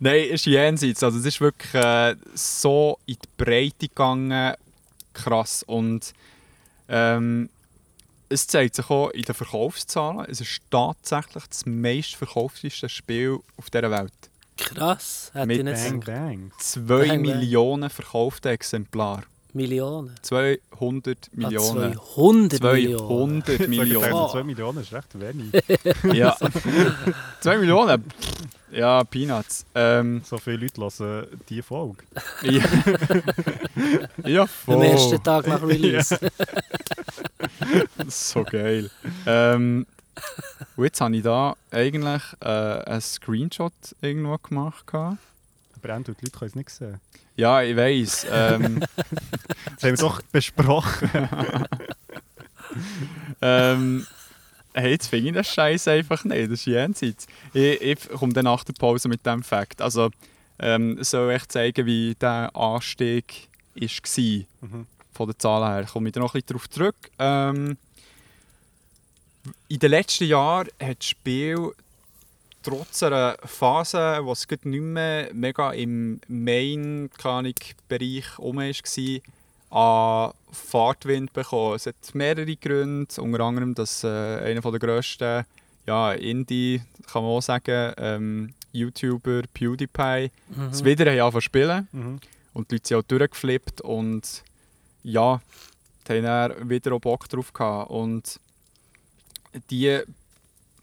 Nein, 0.00 0.24
es 0.26 0.32
ist 0.32 0.46
jenseits. 0.46 1.02
Also, 1.02 1.18
es 1.18 1.26
ist 1.26 1.40
wirklich 1.40 1.74
äh, 1.74 2.14
so 2.34 2.98
in 3.06 3.16
die 3.16 3.28
Breite 3.36 3.88
gegangen. 3.88 4.54
Krass. 5.12 5.62
Und 5.64 6.14
ähm, 6.88 7.48
es 8.28 8.46
zeigt 8.46 8.76
sich 8.76 8.88
auch 8.88 9.10
in 9.10 9.22
den 9.22 9.34
Verkaufszahlen. 9.34 10.24
Es 10.28 10.40
ist 10.40 10.62
tatsächlich 10.70 11.44
das 11.46 11.66
meistverkaufteste 11.66 12.88
Spiel 12.88 13.38
auf 13.56 13.70
dieser 13.70 13.90
Welt. 13.90 14.12
Krass. 14.56 15.30
Hätte 15.34 15.46
Mit 15.46 15.58
ich 15.58 15.64
nicht 15.64 15.84
Bang, 15.90 16.00
bang. 16.00 16.52
2 16.58 16.80
Bang, 16.80 17.08
bang. 17.08 17.22
Millionen 17.22 17.90
verkaufte 17.90 18.50
Exemplare. 18.50 19.22
Millionen. 19.54 20.14
200 20.22 20.58
Ah, 20.72 21.36
Millionen. 21.36 21.92
200 21.92 22.62
Millionen. 22.62 23.44
200 23.44 23.68
Millionen. 23.68 23.70
Millionen. 23.70 24.30
2 24.30 24.42
Millionen 24.44 24.78
ist 24.78 24.92
recht 24.92 25.20
wenig. 25.20 25.52
Ja. 26.16 26.36
2 27.40 27.58
Millionen? 27.58 28.04
Ja, 28.70 29.04
Peanuts. 29.04 29.66
Ähm, 29.74 30.22
So 30.24 30.38
viele 30.38 30.68
Leute 30.76 31.04
hören 31.04 31.26
diese 31.50 31.62
Folge. 31.62 31.98
ja. 32.42 32.62
ja, 34.26 34.46
voll. 34.46 34.76
Am 34.76 34.82
ersten 34.82 35.22
Tag 35.22 35.46
nach 35.46 35.62
Release. 35.62 36.18
So 38.08 38.44
geil. 38.44 38.90
Ähm, 39.26 39.86
und 40.76 40.84
jetzt 40.84 41.00
habe 41.00 41.16
ich 41.16 41.22
da 41.22 41.54
eigentlich 41.70 42.22
äh, 42.40 42.48
einen 42.48 43.00
Screenshot 43.00 43.72
irgendwo 44.00 44.36
gemacht. 44.38 44.86
gehabt. 44.86 45.18
Aber 45.76 45.88
Endo, 45.94 46.12
die 46.12 46.24
Leute 46.26 46.38
können 46.38 46.48
es 46.50 46.54
nicht 46.54 46.70
sehen. 46.70 47.00
Ja, 47.36 47.62
ich 47.62 47.76
weiss. 47.76 48.26
Ähm, 48.30 48.80
Das 49.80 49.82
haben 49.90 49.90
wir 49.90 49.96
doch 49.96 50.22
besprochen. 50.22 51.10
ähm, 53.40 54.06
hey, 54.74 54.90
jetzt 54.92 55.08
finde 55.08 55.28
ich 55.30 55.34
das 55.34 55.48
Scheiß 55.52 55.88
einfach 55.88 56.24
nicht. 56.24 56.44
Das 56.44 56.60
ist 56.60 56.66
jenseits. 56.66 57.26
Ich, 57.52 57.80
ich 57.80 58.08
komme 58.10 58.32
dann 58.32 58.44
nach 58.44 58.64
der 58.64 58.74
Pause 58.74 59.08
mit 59.08 59.24
dem 59.26 59.42
Fakt. 59.42 59.82
Also, 59.82 60.10
ähm, 60.58 61.02
soll 61.02 61.30
echt 61.32 61.50
zeigen, 61.52 61.86
wie 61.86 62.14
der 62.20 62.54
Anstieg 62.54 63.48
war 63.74 63.88
Mhm. 64.68 64.86
von 65.12 65.28
den 65.28 65.38
Zahlen 65.38 65.72
her. 65.72 65.86
Komme 65.92 66.08
ich 66.08 66.12
da 66.12 66.20
noch 66.20 66.34
ein 66.34 66.40
bisschen 66.40 66.46
darauf 66.48 66.70
zurück. 66.70 66.96
Ähm, 67.18 67.76
in 69.68 69.78
den 69.78 69.90
letzten 69.90 70.24
Jahren 70.24 70.68
hat 70.80 70.98
das 70.98 71.06
Spiel 71.06 71.72
trotz 72.62 73.02
einer 73.02 73.36
Phase, 73.44 74.20
wo 74.22 74.32
es 74.32 74.46
nicht 74.48 74.64
mehr 74.64 75.30
mega 75.32 75.72
im 75.72 76.20
Main-Bereich 76.28 78.38
um 78.38 78.56
war, 78.58 79.20
an 79.70 80.32
Fahrtwind 80.52 81.32
bekommen. 81.32 81.76
Es 81.76 81.86
hat 81.86 82.14
mehrere 82.14 82.54
Gründe, 82.56 83.20
unter 83.20 83.40
anderem, 83.40 83.74
dass 83.74 84.04
äh, 84.04 84.08
einer 84.08 84.60
der 84.60 84.78
grössten 84.78 85.44
ja, 85.86 86.12
Indie, 86.12 86.82
kann 87.10 87.22
man 87.22 87.32
auch 87.32 87.40
sagen, 87.40 87.94
ähm, 87.96 88.54
YouTuber 88.72 89.42
PewDiePie, 89.52 90.30
es 90.70 90.82
Mhm. 90.82 90.84
wieder 90.84 91.06
haben 91.06 91.20
angefangen 91.20 91.32
zu 91.32 91.40
spielen. 91.40 91.88
Mhm. 91.92 92.20
Und 92.52 92.70
die 92.70 92.74
Leute 92.76 92.88
sind 92.88 92.96
auch 92.98 93.02
durchgeflippt 93.02 93.80
und 93.80 94.44
ja, 95.02 95.40
die 96.06 96.12
haben 96.12 96.22
dann 96.24 96.68
wieder 96.68 96.92
auch 96.92 97.00
Bock 97.00 97.28
drauf 97.28 97.52
gehabt. 97.52 97.90
Und 97.90 98.38
die 99.70 100.02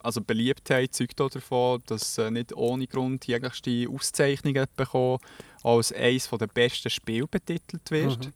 also 0.01 0.21
Beliebtheit 0.21 0.93
zeugt 0.93 1.19
auch 1.21 1.29
davon, 1.29 1.83
dass 1.87 2.17
äh, 2.17 2.31
nicht 2.31 2.55
ohne 2.55 2.87
Grund 2.87 3.27
jegliche 3.27 3.89
Auszeichnungen 3.89 4.65
bekommen, 4.75 5.19
als 5.63 5.91
eines 5.91 6.29
der 6.29 6.47
besten 6.47 6.89
Spiele 6.89 7.27
betitelt 7.27 7.91
wird. 7.91 8.25
Mhm. 8.25 8.33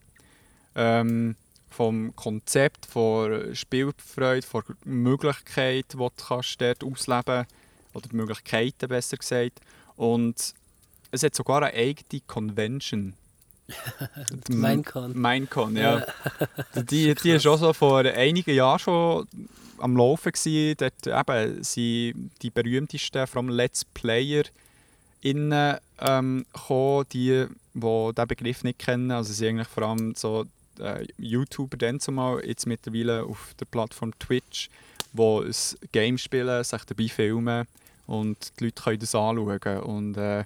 Ähm, 0.76 1.36
vom 1.70 2.16
Konzept, 2.16 2.86
von 2.86 3.56
Spielfreude, 3.56 4.46
von 4.46 4.64
Möglichkeit, 4.84 5.86
die 5.94 5.98
du 5.98 6.10
kannst 6.10 6.62
dort 6.62 6.84
ausleben 6.84 7.48
oder 7.94 8.10
die 8.10 8.16
Möglichkeiten 8.16 8.90
besser 8.90 9.18
gesagt. 9.18 9.60
Und 9.96 10.54
es 11.12 11.24
hat 11.24 11.36
sogar 11.36 11.64
eine 11.64 11.74
eigene 11.76 12.22
Convention. 12.28 13.14
Die 14.48 14.56
Minecon. 14.56 15.18
Minecon, 15.20 15.76
ja. 15.76 16.06
die, 16.76 17.16
die 17.16 17.30
ist 17.32 17.48
auch 17.48 17.58
so 17.58 17.74
vor 17.74 18.00
einigen 18.00 18.54
Jahren 18.54 18.80
schon 18.80 19.28
am 19.78 19.96
Laufen 19.96 20.32
gewesen. 20.32 20.76
Dort 20.78 21.08
eben 21.08 21.64
sind 21.64 22.32
die 22.42 22.50
berühmtesten, 22.50 23.28
allem 23.36 23.50
Let's 23.50 23.86
Player 23.86 24.44
innen 25.22 25.78
ähm, 26.00 26.46
gekommen, 26.54 27.06
die, 27.14 27.46
die 27.74 28.12
diesen 28.14 28.28
Begriff 28.28 28.64
nicht 28.64 28.80
kennen. 28.80 29.12
Also 29.12 29.30
sie 29.30 29.40
sind 29.40 29.50
eigentlich 29.50 29.68
vor 29.70 29.84
allem 29.84 30.16
so 30.16 30.46
äh, 30.80 31.06
YouTuber 31.18 31.78
dann 31.78 32.00
zumal, 32.00 32.46
jetzt 32.46 32.68
mittlerweile 32.68 33.24
auf 33.24 33.56
der 33.60 33.66
Plattform 33.66 34.18
Twitch, 34.20 34.70
wo 35.14 35.42
ein 35.42 35.56
Game 35.92 36.18
spielen, 36.18 36.64
sich 36.64 36.84
dabei 36.84 37.08
filmen 37.08 37.68
und 38.08 38.38
die 38.60 38.66
Leute 38.66 38.84
können 38.84 39.00
das 39.00 39.16
anschauen. 39.16 39.80
Und 39.84 40.18
äh, 40.18 40.44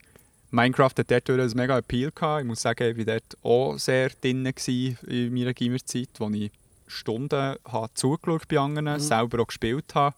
Minecraft 0.51 0.91
hat 0.97 1.11
dort 1.11 1.29
ein 1.29 1.51
mega 1.55 1.77
Appeal 1.77 2.11
gehabt. 2.11 2.41
Ich 2.41 2.47
muss 2.47 2.61
sagen, 2.61 2.83
ich 2.97 2.97
war 3.05 3.13
dort 3.15 3.37
auch 3.43 3.77
sehr 3.77 4.09
drin 4.09 4.45
in 5.07 5.33
meiner 5.33 5.53
Gamerzeit, 5.53 6.09
wo 6.19 6.29
ich 6.29 6.51
Stunden 6.87 7.55
habe 7.65 7.89
zugeschaut 7.93 8.47
bei 8.47 8.57
anderen, 8.59 8.93
Mhm. 8.93 8.99
selber 8.99 9.41
auch 9.41 9.47
gespielt 9.47 9.93
habe. 9.93 10.15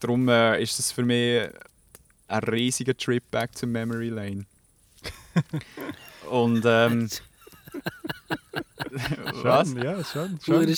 Darum 0.00 0.28
äh, 0.28 0.60
ist 0.62 0.78
es 0.78 0.90
für 0.90 1.04
mich 1.04 1.48
ein 2.26 2.42
riesiger 2.44 2.96
Trip 2.96 3.22
back 3.30 3.54
to 3.54 3.66
Memory 3.66 4.08
Lane. 4.08 4.44
Und 6.28 6.64
ähm, 6.66 7.08
was? 9.42 9.68
Schön, 9.68 9.82
ja, 9.82 10.04
schön. 10.04 10.38
Schön. 10.44 10.68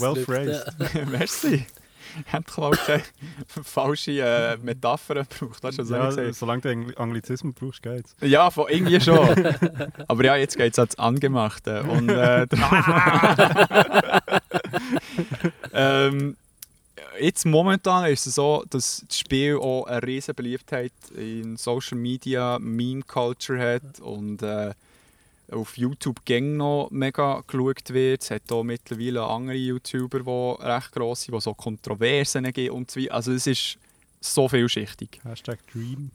Well 0.00 0.24
phrased. 0.24 0.72
ja. 0.94 1.04
Merci. 1.10 1.66
Ich 2.26 2.32
habe 2.32 2.44
glaube 2.44 2.76
ich 2.76 3.64
falsche 3.64 4.12
äh, 4.20 4.56
Metaphern 4.58 5.26
gebraucht. 5.28 5.62
Hast 5.62 5.78
du 5.78 5.82
Ja, 5.84 6.06
gesagt? 6.08 6.34
solange 6.34 6.60
du 6.62 6.68
Angli- 6.68 6.96
Anglizismen 6.96 7.54
brauchst, 7.54 7.82
geht's. 7.82 8.14
Ja, 8.20 8.50
von 8.50 8.66
irgendwie 8.68 9.00
schon. 9.00 9.28
Aber 10.08 10.24
ja, 10.24 10.36
jetzt 10.36 10.56
geht 10.56 10.72
es 10.72 10.78
ans 10.78 10.94
Angemachte. 10.96 11.82
Und, 11.84 12.08
äh, 12.10 12.46
ähm, 15.72 16.36
jetzt 17.20 17.46
momentan 17.46 18.10
ist 18.10 18.26
es 18.26 18.34
so, 18.34 18.64
dass 18.70 19.04
das 19.08 19.18
Spiel 19.18 19.56
auch 19.56 19.84
eine 19.86 20.02
riesige 20.02 20.34
Beliebtheit 20.34 20.92
in 21.16 21.56
Social 21.56 21.98
Media, 21.98 22.58
Meme 22.60 23.02
Culture 23.02 23.74
hat 23.74 24.00
und 24.00 24.42
äh, 24.42 24.72
auf 25.52 25.76
YouTube 25.76 26.24
gang 26.24 26.56
noch 26.56 26.88
mega 26.90 27.42
geschaut 27.46 27.90
wird. 27.90 28.22
Es 28.22 28.30
hat 28.30 28.50
auch 28.50 28.62
mittlerweile 28.62 29.24
andere 29.24 29.56
YouTuber, 29.56 30.20
die 30.20 30.64
recht 30.64 30.92
gross 30.92 31.22
sind, 31.22 31.34
die 31.34 31.40
so 31.40 31.54
Kontroversen 31.54 32.50
geben 32.52 32.74
und 32.74 32.90
so. 32.90 33.00
Also 33.10 33.32
es 33.32 33.46
ist 33.46 33.78
so 34.20 34.48
vielschichtig. 34.48 35.20
Hashtag 35.24 35.58
Dream. 35.72 36.10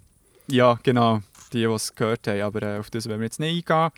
Ja, 0.47 0.79
genau. 0.83 1.21
Die, 1.53 1.59
die 1.59 1.63
es 1.65 1.93
gehört 1.93 2.27
haben. 2.27 2.41
Aber 2.41 2.61
äh, 2.63 2.79
auf 2.79 2.89
das 2.89 3.07
werden 3.07 3.19
wir 3.21 3.25
jetzt 3.25 3.39
nicht 3.39 3.69
eingehen. 3.69 3.91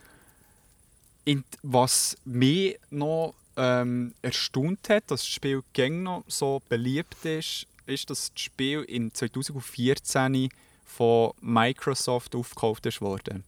Und 1.28 1.46
was 1.62 2.18
mich 2.26 2.80
noch 2.90 3.36
ähm, 3.56 4.14
erstaunt 4.22 4.90
hat, 4.90 5.04
dass 5.12 5.22
das 5.22 5.28
Spiel 5.28 5.62
gang 5.74 6.04
noch 6.04 6.24
so 6.28 6.62
beliebt 6.70 7.24
ist, 7.26 7.68
ist, 7.86 8.10
dass 8.10 8.32
das 8.32 8.42
Spiel 8.42 8.82
in 8.84 9.14
2014 9.14 10.50
von 10.86 11.32
Microsoft 11.42 12.36
aufgekauft 12.36 12.86
ist 12.86 13.02
worden. 13.02 13.44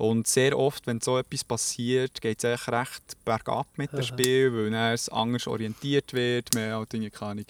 Und 0.00 0.26
sehr 0.26 0.58
oft, 0.58 0.86
wenn 0.86 0.98
so 1.02 1.18
etwas 1.18 1.44
passiert, 1.44 2.22
geht 2.22 2.38
es 2.38 2.44
eigentlich 2.46 2.68
recht 2.68 3.02
bergab 3.22 3.66
mit 3.76 3.92
dem. 3.92 4.02
Spiel, 4.02 4.50
weil 4.50 4.70
dann 4.70 4.94
es 4.94 5.10
anders 5.10 5.46
orientiert 5.46 6.14
wird. 6.14 6.54
Man 6.54 6.70
hat 6.70 6.72
halt 6.72 6.94
irgendwie 6.94 7.10
keine 7.10 7.30
Ahnung, 7.32 7.44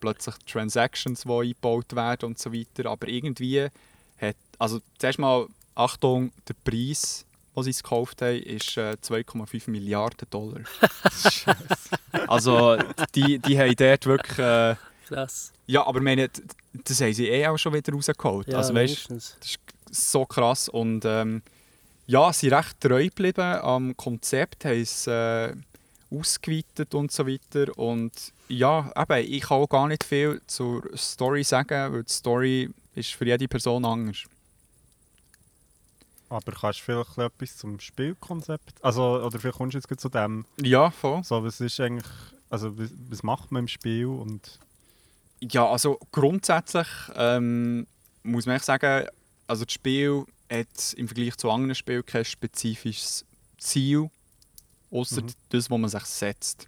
plötzlich 0.00 0.34
Transactions, 0.46 1.22
die 1.22 1.30
eingebaut 1.30 1.96
werden 1.96 2.26
und 2.26 2.38
so 2.38 2.52
weiter. 2.52 2.90
Aber 2.90 3.08
irgendwie 3.08 3.68
hat, 4.20 4.36
also 4.58 4.80
zuerst 4.98 5.18
mal, 5.18 5.46
Achtung, 5.74 6.30
der 6.46 6.54
Preis, 6.62 7.24
den 7.56 7.62
sie 7.62 7.72
gekauft 7.72 8.20
haben, 8.20 8.36
ist 8.36 8.76
äh, 8.76 8.98
2,5 9.02 9.70
Milliarden 9.70 10.28
Dollar. 10.28 10.60
also 12.28 12.76
die, 13.14 13.38
die 13.38 13.58
haben 13.58 13.74
dort 13.76 14.04
wirklich, 14.04 14.38
äh, 14.40 14.76
Krass. 15.08 15.54
ja, 15.66 15.86
aber 15.86 16.00
ich 16.00 16.04
meine, 16.04 16.28
das 16.84 17.00
haben 17.00 17.14
sie 17.14 17.28
eh 17.30 17.46
auch 17.46 17.56
schon 17.56 17.72
wieder 17.72 17.94
rausgeholt. 17.94 18.48
Ja, 18.48 18.58
also 18.58 18.74
weißt, 18.74 19.10
das 19.10 19.38
ist 19.40 19.58
so 19.90 20.26
krass 20.26 20.68
und 20.68 21.06
ähm, 21.06 21.40
ja, 22.06 22.32
sie 22.32 22.48
sind 22.48 22.58
recht 22.58 22.80
treu 22.80 23.04
geblieben 23.04 23.58
am 23.62 23.96
Konzept, 23.96 24.64
haben 24.64 24.80
es 24.80 25.06
äh, 25.06 25.54
ausgeweitet 26.10 26.94
und 26.94 27.10
so 27.10 27.26
weiter 27.26 27.76
und 27.78 28.12
ja, 28.48 28.92
eben, 28.96 29.32
ich 29.32 29.42
kann 29.42 29.58
auch 29.58 29.68
gar 29.68 29.88
nicht 29.88 30.04
viel 30.04 30.40
zur 30.46 30.82
Story 30.96 31.44
sagen, 31.44 31.92
weil 31.92 32.04
die 32.04 32.12
Story 32.12 32.70
ist 32.94 33.14
für 33.14 33.24
jede 33.26 33.48
Person 33.48 33.84
anders. 33.84 34.24
Aber 36.28 36.52
kannst 36.52 36.80
du 36.80 36.84
vielleicht 36.84 37.18
etwas 37.18 37.56
zum 37.56 37.78
Spielkonzept? 37.80 38.82
Also, 38.82 39.22
oder 39.24 39.38
vielleicht 39.38 39.56
kommst 39.56 39.74
du 39.74 39.78
jetzt 39.78 40.00
zu 40.00 40.08
dem. 40.08 40.44
Ja, 40.60 40.90
voll. 40.90 41.22
So, 41.22 41.42
was 41.44 41.60
ist 41.60 41.78
eigentlich, 41.80 42.06
also 42.50 42.76
was, 42.78 42.90
was 43.08 43.22
macht 43.22 43.52
man 43.52 43.64
im 43.64 43.68
Spiel 43.68 44.06
und 44.06 44.58
Ja, 45.40 45.66
also 45.66 45.98
grundsätzlich 46.12 46.88
ähm, 47.14 47.86
muss 48.22 48.46
man 48.46 48.58
sagen, 48.60 49.06
also 49.46 49.64
das 49.64 49.72
Spiel 49.74 50.24
hat 50.50 50.92
im 50.96 51.08
Vergleich 51.08 51.36
zu 51.36 51.50
anderen 51.50 51.74
Spielen 51.74 52.04
kein 52.04 52.24
spezifisches 52.24 53.24
Ziel, 53.58 54.10
außer 54.90 55.22
Mhm. 55.22 55.26
das, 55.50 55.70
was 55.70 55.78
man 55.78 55.88
sich 55.90 56.04
setzt. 56.04 56.66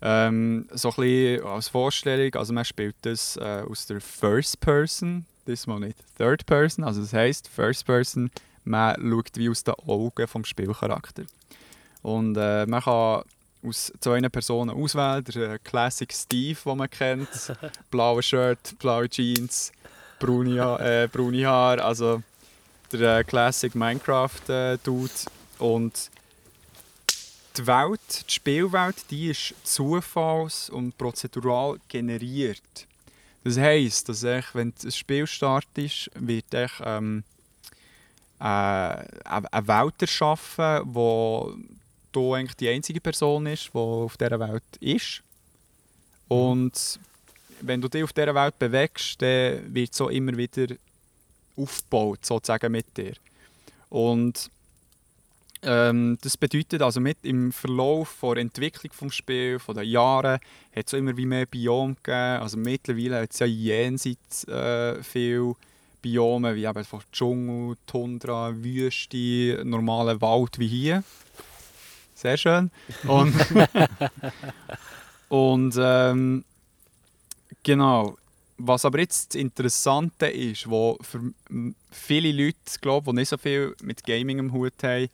Ähm, 0.00 0.68
so 0.72 0.90
ein 0.90 0.94
bisschen 0.96 1.44
als 1.44 1.68
Vorstellung, 1.68 2.32
also 2.36 2.52
man 2.52 2.64
spielt 2.64 2.94
das 3.02 3.36
äh, 3.36 3.64
aus 3.68 3.86
der 3.86 4.00
First 4.00 4.60
Person, 4.60 5.26
diesmal 5.46 5.80
nicht 5.80 5.98
Third 6.16 6.46
Person, 6.46 6.84
also 6.84 7.00
das 7.00 7.12
heisst 7.12 7.48
First 7.48 7.84
Person, 7.84 8.30
man 8.64 8.94
schaut 9.00 9.30
wie 9.34 9.48
aus 9.48 9.64
den 9.64 9.74
Augen 9.86 10.26
vom 10.28 10.44
Spielcharakter. 10.44 11.24
Und 12.02 12.36
äh, 12.36 12.64
man 12.66 12.80
kann 12.80 13.22
aus 13.66 13.92
zwei 13.98 14.20
Personen 14.28 14.70
auswählen, 14.70 15.24
der 15.24 15.54
äh, 15.54 15.58
Classic 15.58 16.12
Steve, 16.12 16.58
den 16.64 16.76
man 16.78 16.88
kennt, 16.88 17.28
blaue 17.90 18.22
Shirt, 18.22 18.78
blaue 18.78 19.08
Jeans, 19.08 19.72
braune, 20.20 20.60
Ha- 20.60 20.78
äh, 20.78 21.08
braune 21.08 21.44
Haare, 21.44 21.82
also 21.82 22.22
der 22.92 23.18
äh, 23.18 23.24
Classic 23.24 23.74
Minecraft 23.74 24.48
äh, 24.48 24.78
Dude 24.82 25.12
und 25.58 26.10
die 27.56 27.66
Welt, 27.66 28.24
die 28.28 28.32
Spielwelt, 28.32 28.96
die 29.10 29.30
ist 29.30 29.54
zufalls- 29.64 30.70
und 30.70 30.96
prozedural 30.96 31.78
generiert. 31.88 32.86
Das 33.44 33.58
heisst, 33.58 34.08
dass 34.08 34.22
echt, 34.22 34.54
wenn 34.54 34.72
das 34.82 34.96
Spiel 34.96 35.26
startet, 35.26 36.10
wird 36.14 36.54
echt, 36.54 36.80
ähm, 36.84 37.24
äh, 38.40 38.44
eine 38.44 39.06
eine 39.24 39.68
Welt 39.68 39.94
erschaffen, 40.00 40.82
wo 40.84 41.54
du 42.12 42.34
eigentlich 42.34 42.56
die 42.56 42.68
einzige 42.68 43.00
Person 43.00 43.46
ist, 43.46 43.70
die 43.72 43.78
auf 43.78 44.16
dieser 44.16 44.38
Welt 44.38 44.62
ist. 44.80 45.22
Und 46.28 47.00
wenn 47.60 47.80
du 47.80 47.88
dich 47.88 48.04
auf 48.04 48.12
dieser 48.12 48.34
Welt 48.34 48.58
bewegst, 48.58 49.20
dann 49.20 49.74
wird 49.74 49.94
so 49.94 50.08
immer 50.08 50.36
wieder 50.36 50.74
aufgebaut, 51.58 52.24
sozusagen 52.24 52.72
mit 52.72 52.96
dir. 52.96 53.14
Und 53.88 54.50
ähm, 55.62 56.18
das 56.20 56.36
bedeutet 56.36 56.82
also 56.82 57.00
mit 57.00 57.18
im 57.22 57.52
Verlauf 57.52 58.18
der 58.22 58.36
Entwicklung 58.36 58.92
des 59.08 59.14
Spiels, 59.16 59.62
von 59.62 59.74
den 59.74 59.88
Jahren, 59.88 60.38
hat 60.74 60.86
es 60.86 60.92
immer 60.92 61.16
wie 61.16 61.26
mehr 61.26 61.46
Biome 61.46 61.96
gegeben. 62.02 62.42
Also 62.42 62.56
mittlerweile 62.58 63.22
hat 63.22 63.32
es 63.32 63.38
ja 63.40 63.46
jenseits 63.46 64.46
äh, 64.46 65.02
viel 65.02 65.54
Biome, 66.00 66.54
wie 66.54 66.64
eben 66.64 66.84
von 66.84 67.00
Dschungel, 67.12 67.76
Tundra, 67.86 68.54
Wüste, 68.54 69.62
normalen 69.64 70.20
Wald 70.20 70.58
wie 70.58 70.68
hier. 70.68 71.02
Sehr 72.14 72.36
schön. 72.36 72.70
Und, 73.06 73.34
und 75.28 75.74
ähm, 75.78 76.44
genau. 77.62 78.16
Was 78.58 78.84
aber 78.84 78.98
jetzt 78.98 79.34
das 79.34 79.40
Interessante 79.40 80.26
ist, 80.26 80.68
wo 80.68 80.98
für 81.00 81.32
viele 81.90 82.32
Leute, 82.32 82.58
glaube 82.80 83.12
die 83.12 83.20
nicht 83.20 83.28
so 83.28 83.38
viel 83.38 83.74
mit 83.82 84.04
Gaming 84.04 84.40
am 84.40 84.52
Hut 84.52 84.82
haben, 84.82 85.08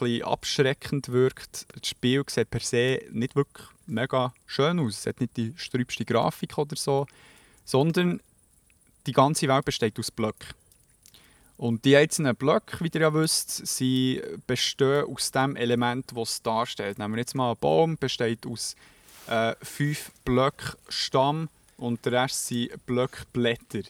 ein 0.00 0.22
abschreckend 0.22 1.08
wirkt. 1.08 1.66
Das 1.74 1.88
Spiel 1.88 2.22
sieht 2.28 2.50
per 2.50 2.60
se 2.60 3.00
nicht 3.10 3.34
wirklich 3.34 3.66
mega 3.86 4.32
schön 4.46 4.78
aus. 4.78 4.98
Es 4.98 5.06
hat 5.06 5.20
nicht 5.20 5.36
die 5.36 5.52
strübste 5.56 6.04
Grafik 6.04 6.58
oder 6.58 6.76
so, 6.76 7.06
sondern 7.64 8.20
die 9.06 9.12
ganze 9.12 9.48
Welt 9.48 9.64
besteht 9.64 9.98
aus 9.98 10.10
Blöcken. 10.10 10.54
Und 11.56 11.84
die 11.84 11.96
einzelnen 11.96 12.36
Blöcke, 12.36 12.82
wie 12.82 12.90
ihr 12.94 13.00
ja 13.02 13.12
wisst, 13.12 13.66
sie 13.66 14.22
bestehen 14.46 15.04
aus 15.04 15.30
dem 15.30 15.56
Element, 15.56 16.12
das 16.14 16.30
es 16.30 16.42
darstellt. 16.42 16.98
Nehmen 16.98 17.14
wir 17.14 17.20
jetzt 17.20 17.34
mal 17.34 17.50
einen 17.50 17.60
Baum, 17.60 17.96
besteht 17.98 18.46
aus 18.46 18.76
äh, 19.26 19.54
fünf 19.62 20.10
Blöcken 20.24 20.76
Stamm 20.88 21.48
und 21.80 22.04
der 22.04 22.12
Rest 22.12 22.46
sind 22.46 22.86
Blöckblätter. 22.86 23.82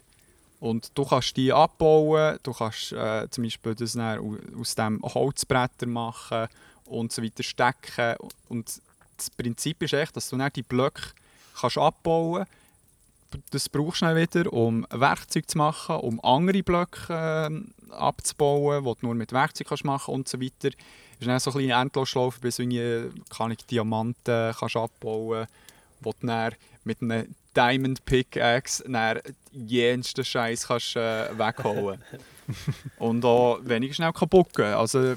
Und 0.60 0.90
du 0.94 1.04
kannst 1.04 1.36
die 1.36 1.52
abbauen, 1.52 2.38
du 2.42 2.52
kannst 2.52 2.92
äh, 2.92 3.28
zum 3.30 3.44
Beispiel 3.44 3.74
das 3.74 3.96
aus 3.96 4.74
dem 4.74 5.00
Holzbretter 5.02 5.86
machen 5.86 6.48
und 6.84 7.12
so 7.12 7.22
weiter 7.22 7.42
stecken. 7.42 8.16
Und 8.48 8.80
das 9.16 9.30
Prinzip 9.30 9.82
ist 9.82 9.94
echt, 9.94 10.16
dass 10.16 10.28
du 10.28 10.36
dann 10.36 10.50
die 10.54 10.62
Blöcke 10.62 11.12
kannst 11.58 11.78
abbauen 11.78 12.46
das 13.50 13.68
brauchst 13.68 14.02
du 14.02 14.06
dann 14.06 14.16
wieder, 14.16 14.52
um 14.52 14.86
Werkzeug 14.90 15.48
zu 15.48 15.58
machen, 15.58 15.96
um 15.96 16.22
andere 16.24 16.62
Blöcke 16.62 17.06
ähm, 17.10 17.72
abzubauen, 17.90 18.84
die 18.84 19.00
du 19.00 19.06
nur 19.06 19.14
mit 19.14 19.32
Werkzeug 19.32 19.68
kannst 19.68 19.84
machen 19.84 20.14
und 20.14 20.28
so 20.28 20.40
weiter. 20.40 20.68
Es 20.68 21.20
ist 21.20 21.26
dann 21.26 21.40
so 21.40 21.50
ein 21.50 21.58
kleiner 21.58 21.82
Endlosschlaufe, 21.82 22.40
bis 22.40 22.56
du 22.56 22.66
Diamanten 23.70 24.54
kannst 24.58 24.76
abbauen 24.76 25.46
wo 26.02 26.12
du 26.12 26.26
dann 26.26 26.54
mit 26.84 27.02
einem 27.02 27.34
Diamond 27.56 28.04
Pickaxe 28.04 28.84
dann 28.86 29.20
jensten 29.52 30.24
Scheiß 30.24 30.66
kannst 30.66 30.96
äh, 30.96 31.38
wegholen. 31.38 32.02
und 32.98 33.24
auch 33.24 33.58
weniger 33.62 33.94
schnell 33.94 34.12
kaputt 34.12 34.54
gehen. 34.54 34.74
Also, 34.74 35.16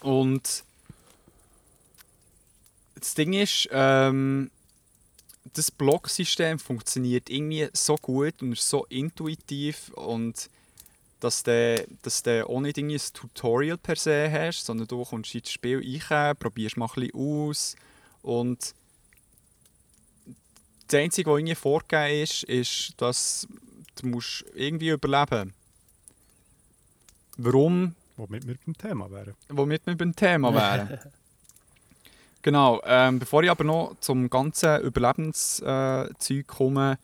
und 0.00 0.64
das 2.94 3.14
Ding 3.14 3.32
ist, 3.32 3.68
ähm, 3.72 4.50
das 5.52 5.70
Blocksystem 5.70 6.58
funktioniert 6.58 7.30
irgendwie 7.30 7.68
so 7.72 7.96
gut 7.96 8.42
und 8.42 8.52
ist 8.52 8.68
so 8.68 8.84
intuitiv 8.86 9.90
und 9.94 10.50
dass 11.20 11.42
du, 11.42 11.86
dass 12.02 12.22
du 12.22 12.48
auch 12.48 12.60
nicht 12.60 12.78
irgendwie 12.78 12.96
ein 12.96 13.12
Tutorial 13.14 13.78
per 13.78 13.96
se 13.96 14.30
hast, 14.30 14.66
sondern 14.66 14.86
du 14.86 15.04
kommst 15.04 15.34
ins 15.34 15.50
Spiel 15.50 15.82
rein, 16.08 16.36
probierst 16.36 16.76
mal 16.76 16.86
ein 16.86 17.08
bisschen 17.08 17.48
aus 17.48 17.76
und 18.22 18.74
das 20.88 21.00
Einzige, 21.00 21.30
was 21.30 21.38
irgendwie 21.38 21.54
vorgegeben 21.54 22.22
ist, 22.22 22.42
ist, 22.44 22.94
dass 23.00 23.48
du 23.96 24.06
musst 24.08 24.44
irgendwie 24.54 24.90
überleben 24.90 25.52
Warum? 27.36 27.94
Womit 28.16 28.46
wir 28.46 28.56
beim 28.64 28.76
Thema 28.76 29.10
wären. 29.10 29.34
Womit 29.48 29.86
wir 29.86 29.96
beim 29.96 30.16
Thema 30.16 30.54
wären. 30.54 30.98
genau, 32.42 32.80
ähm, 32.84 33.18
bevor 33.18 33.42
ich 33.42 33.50
aber 33.50 33.64
noch 33.64 33.96
zum 34.00 34.30
ganzen 34.30 34.80
Überlebenszeug 34.80 36.30
äh, 36.30 36.42
komme, 36.44 36.98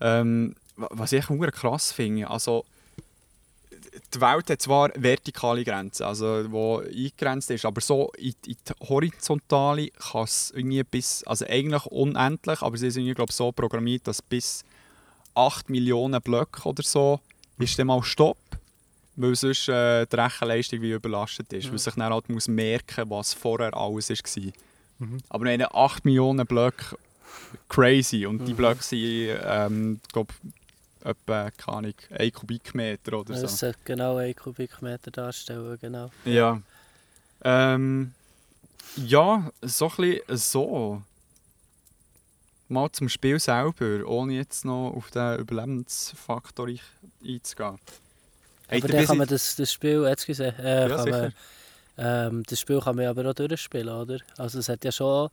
ähm, 0.00 0.56
was 0.76 1.12
ich 1.12 1.30
auch 1.30 1.50
krass 1.52 1.92
finde, 1.92 2.28
also 2.28 2.64
die 4.14 4.20
Welt 4.20 4.50
hat 4.50 4.62
zwar 4.62 4.90
vertikale 4.94 5.64
Grenzen, 5.64 6.04
also 6.04 6.44
wo 6.50 6.78
eingegrenzt 6.78 7.50
ist, 7.50 7.64
aber 7.64 7.80
so 7.80 8.10
in, 8.16 8.34
in 8.46 8.56
die 8.68 8.88
horizontale 8.88 9.90
kann 9.90 10.24
es 10.24 10.52
irgendwie 10.54 10.82
bis, 10.82 11.24
also 11.24 11.44
eigentlich 11.46 11.86
unendlich, 11.86 12.62
aber 12.62 12.76
sie 12.76 12.88
ist 12.88 12.96
irgendwie 12.96 13.14
glaube 13.14 13.32
so 13.32 13.52
programmiert, 13.52 14.06
dass 14.06 14.22
bis 14.22 14.64
8 15.34 15.70
Millionen 15.70 16.20
Blöcke 16.20 16.68
oder 16.68 16.82
so 16.82 17.20
ist 17.58 17.78
dann 17.78 17.88
mal 17.88 18.02
Stopp, 18.02 18.38
weil 19.16 19.34
sonst 19.34 19.68
äh, 19.68 20.06
die 20.06 20.16
Rechenleistung 20.16 20.80
wie 20.80 20.92
überlastet 20.92 21.52
ist, 21.52 21.66
ja. 21.66 21.72
weil 21.72 21.78
sich 21.78 21.94
dann 21.94 22.12
halt 22.12 22.28
muss 22.28 22.48
merken, 22.48 23.10
was 23.10 23.34
vorher 23.34 23.76
alles 23.76 24.10
war. 24.10 24.52
Mhm. 24.98 25.18
Aber 25.28 25.44
wenn 25.44 25.62
8 25.62 26.04
Millionen 26.04 26.46
Blöcke 26.46 26.96
crazy 27.68 28.26
und 28.26 28.46
die 28.46 28.52
mhm. 28.52 28.56
Blöcke 28.56 28.82
sind, 28.82 29.38
ähm, 29.44 30.00
glaube 30.12 30.32
etwa, 31.04 31.50
keine 31.50 31.76
Ahnung, 31.76 31.94
1 32.10 32.34
Kubikmeter 32.34 33.18
oder 33.20 33.34
so. 33.34 33.42
Das 33.42 33.58
sollte 33.58 33.78
genau 33.84 34.16
1 34.16 34.36
Kubikmeter 34.36 35.10
darstellen, 35.10 35.78
genau. 35.80 36.10
Ja. 36.24 36.60
Ähm, 37.42 38.12
ja, 38.96 39.50
so 39.62 39.88
ein 39.88 39.96
bisschen 39.96 40.36
so. 40.36 41.02
Mal 42.68 42.90
zum 42.92 43.08
Spiel 43.08 43.40
selber, 43.40 44.06
ohne 44.06 44.34
jetzt 44.34 44.64
noch 44.64 44.92
auf 44.92 45.10
den 45.10 45.40
Überlebensfaktor 45.40 46.68
einzugehen. 47.24 47.78
Aber 48.68 48.88
dann 48.88 49.04
kann 49.06 49.18
man 49.18 49.26
das, 49.26 49.56
das 49.56 49.72
Spiel, 49.72 50.04
jetzt 50.06 50.26
gesehen, 50.26 50.56
äh, 50.60 50.88
ja, 50.88 50.96
kann 50.96 51.10
man, 51.10 51.34
ähm, 51.98 52.42
das 52.46 52.60
Spiel 52.60 52.80
kann 52.80 52.94
man 52.94 53.06
aber 53.06 53.28
auch 53.28 53.34
durchspielen, 53.34 53.88
oder? 53.88 54.18
Also 54.38 54.60
es 54.60 54.68
hat 54.68 54.84
ja 54.84 54.92
schon 54.92 55.30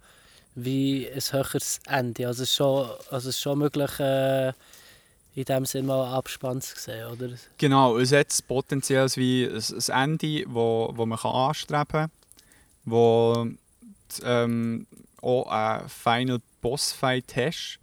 wie 0.56 1.08
ein 1.08 1.21
höheres 1.21 1.80
Ende. 1.88 2.25
Also 2.25 2.43
es 2.43 2.49
ist 2.49 2.56
schon, 2.56 2.89
also 3.12 3.30
es 3.30 3.36
ist 3.36 3.41
schon 3.41 3.60
möglich, 3.60 3.99
äh, 3.99 4.51
in 5.38 5.45
dem 5.45 5.65
Sinne 5.67 5.86
mal 5.86 6.15
Abspann 6.15 6.62
zu 6.62 6.80
sehen, 6.80 7.12
oder? 7.12 7.30
Genau, 7.60 8.00
es 8.00 8.12
hat 8.12 8.36
potenziell 8.47 9.08
wie 9.17 9.45
ein 9.45 10.10
Ende, 10.10 10.43
wo, 10.47 10.91
wo 10.95 11.06
man 11.06 11.19
kann 11.19 11.32
anstreben 11.32 11.88
kann, 11.88 12.12
wo 12.86 13.47
ähm, 14.23 14.88
auch 15.21 15.45
einen 15.45 15.89
Final 15.89 16.39
Boss 16.60 16.91
Fight 16.91 17.36
hast, 17.36 17.78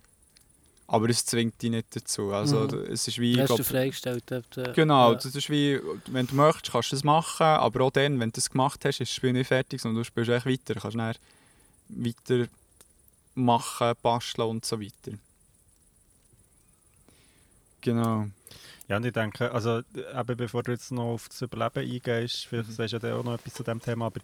aber 0.88 1.08
es 1.08 1.24
zwingt 1.26 1.62
dich 1.62 1.70
nicht 1.70 1.94
dazu. 1.94 2.32
Also, 2.32 2.62
mhm. 2.62 2.86
es 2.90 3.06
ist 3.06 3.20
wie, 3.20 3.38
Hast 3.38 3.46
glaub, 3.46 3.58
du 3.58 3.64
freigestellt? 3.64 4.32
Äh, 4.32 4.42
genau, 4.74 5.12
ja. 5.12 5.14
das 5.14 5.26
ist 5.26 5.48
wie, 5.48 5.78
wenn 6.06 6.26
du 6.26 6.34
möchtest, 6.34 6.72
kannst 6.72 6.90
du 6.90 6.96
das 6.96 7.04
machen, 7.04 7.46
aber 7.46 7.84
auch 7.84 7.92
dann, 7.92 8.18
wenn 8.18 8.30
du 8.30 8.34
das 8.34 8.50
gemacht 8.50 8.84
hast, 8.84 9.00
ist 9.00 9.10
das 9.10 9.14
Spiel 9.14 9.32
nicht 9.32 9.46
fertig, 9.46 9.80
sondern 9.80 10.02
du 10.02 10.04
spielst 10.04 10.28
echt 10.28 10.46
weiter, 10.46 10.74
kannst 10.80 10.96
dann 10.96 11.14
weiter 11.88 12.48
machen, 13.36 13.92
basteln 14.02 14.48
und 14.48 14.64
so 14.64 14.80
weiter. 14.80 15.16
Genau. 17.84 18.26
Ja, 18.88 18.96
und 18.96 19.04
ich 19.04 19.12
denke, 19.12 19.52
also 19.52 19.78
eben 19.94 20.36
bevor 20.36 20.62
du 20.62 20.72
jetzt 20.72 20.90
noch 20.90 21.14
auf 21.14 21.28
das 21.28 21.42
Überleben 21.42 21.90
eingehst, 21.90 22.46
vielleicht 22.46 22.70
mhm. 22.70 22.72
sagst 22.72 22.92
du 22.94 23.06
ja 23.06 23.14
auch 23.14 23.24
noch 23.24 23.34
etwas 23.34 23.54
zu 23.54 23.62
dem 23.62 23.80
Thema, 23.80 24.06
aber 24.06 24.20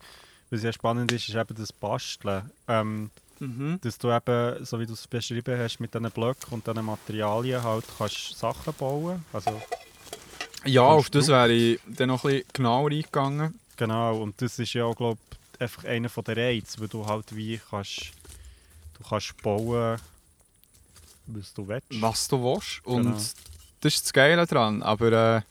was 0.51 0.63
ja 0.63 0.73
spannend 0.73 1.13
ist, 1.13 1.29
ist 1.29 1.35
eben 1.35 1.55
das 1.55 1.73
Basteln. 1.73 2.51
Ähm, 2.69 3.11
mhm. 3.39 3.79
Dass 3.83 3.99
du 3.99 4.11
eben, 4.11 4.65
so 4.65 4.81
wie 4.81 4.87
du 4.87 4.95
es 4.95 5.07
beschrieben 5.07 5.59
hast, 5.59 5.79
mit 5.79 5.95
diesen 5.95 6.11
Blöcken 6.11 6.53
und 6.53 6.67
diesen 6.67 6.85
Materialien 6.85 7.63
halt 7.63 7.85
kannst 7.97 8.37
Sachen 8.37 8.75
bauen. 8.75 9.25
Also, 9.33 9.61
ja, 10.65 10.83
auf 10.83 11.11
das 11.11 11.29
wäre 11.29 11.53
ich 11.53 11.81
dann 11.87 12.09
noch 12.09 12.25
ein 12.25 12.31
bisschen 12.31 12.49
genauer 12.53 12.91
eingegangen. 12.91 13.59
Genau, 13.77 14.23
und 14.23 14.41
das 14.43 14.59
ist 14.59 14.73
ja, 14.75 14.91
glaube 14.93 15.21
ich, 15.31 15.61
einfach 15.61 15.85
einer 15.85 16.09
der 16.09 16.37
Reize, 16.37 16.81
weil 16.81 16.89
du 16.89 17.07
halt 17.07 17.35
wie 17.37 17.61
kannst, 17.71 18.13
du 18.99 19.09
kannst 19.09 19.41
bauen, 19.43 19.99
was 21.35 21.55
du 21.55 21.69
willst. 21.69 21.87
Was 22.01 22.29
du 22.29 22.43
willst. 22.43 22.85
Und 22.85 23.03
genau 23.03 23.17
das 23.81 23.95
ist 23.95 24.07
das 24.07 24.13
Geile 24.13 24.47
daran. 24.47 24.83
Aber 24.83 25.13
äh, 25.37 25.43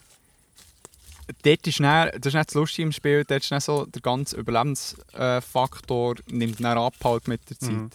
dort 1.43 1.67
ist 1.67 1.79
dann, 1.79 2.09
das 2.11 2.27
ist 2.27 2.33
nicht 2.33 2.49
das 2.49 2.53
Lustige 2.53 2.83
im 2.83 2.91
Spiel, 2.91 3.23
dort 3.25 3.49
ist 3.51 3.65
so 3.65 3.85
der 3.85 4.01
ganze 4.01 4.37
Überlebensfaktor 4.37 6.15
äh, 6.15 6.21
nimmt 6.31 6.59
dann 6.59 6.77
ab 6.77 6.95
halt 7.03 7.27
mit 7.27 7.49
der 7.49 7.59
Zeit. 7.59 7.71
Mhm. 7.71 7.89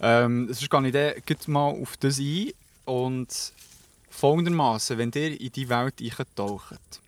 Ähm, 0.00 0.46
sonst 0.46 0.70
gehe 0.70 1.16
ich 1.16 1.24
dann 1.24 1.52
mal 1.52 1.70
auf 1.70 1.96
das 1.96 2.18
ein 2.18 2.52
und 2.84 3.52
folgendermaßen, 4.10 4.98
wenn 4.98 5.12
ihr 5.14 5.40
in 5.40 5.52
die 5.52 5.68
Welt 5.68 6.00
eintaucht, 6.00 7.00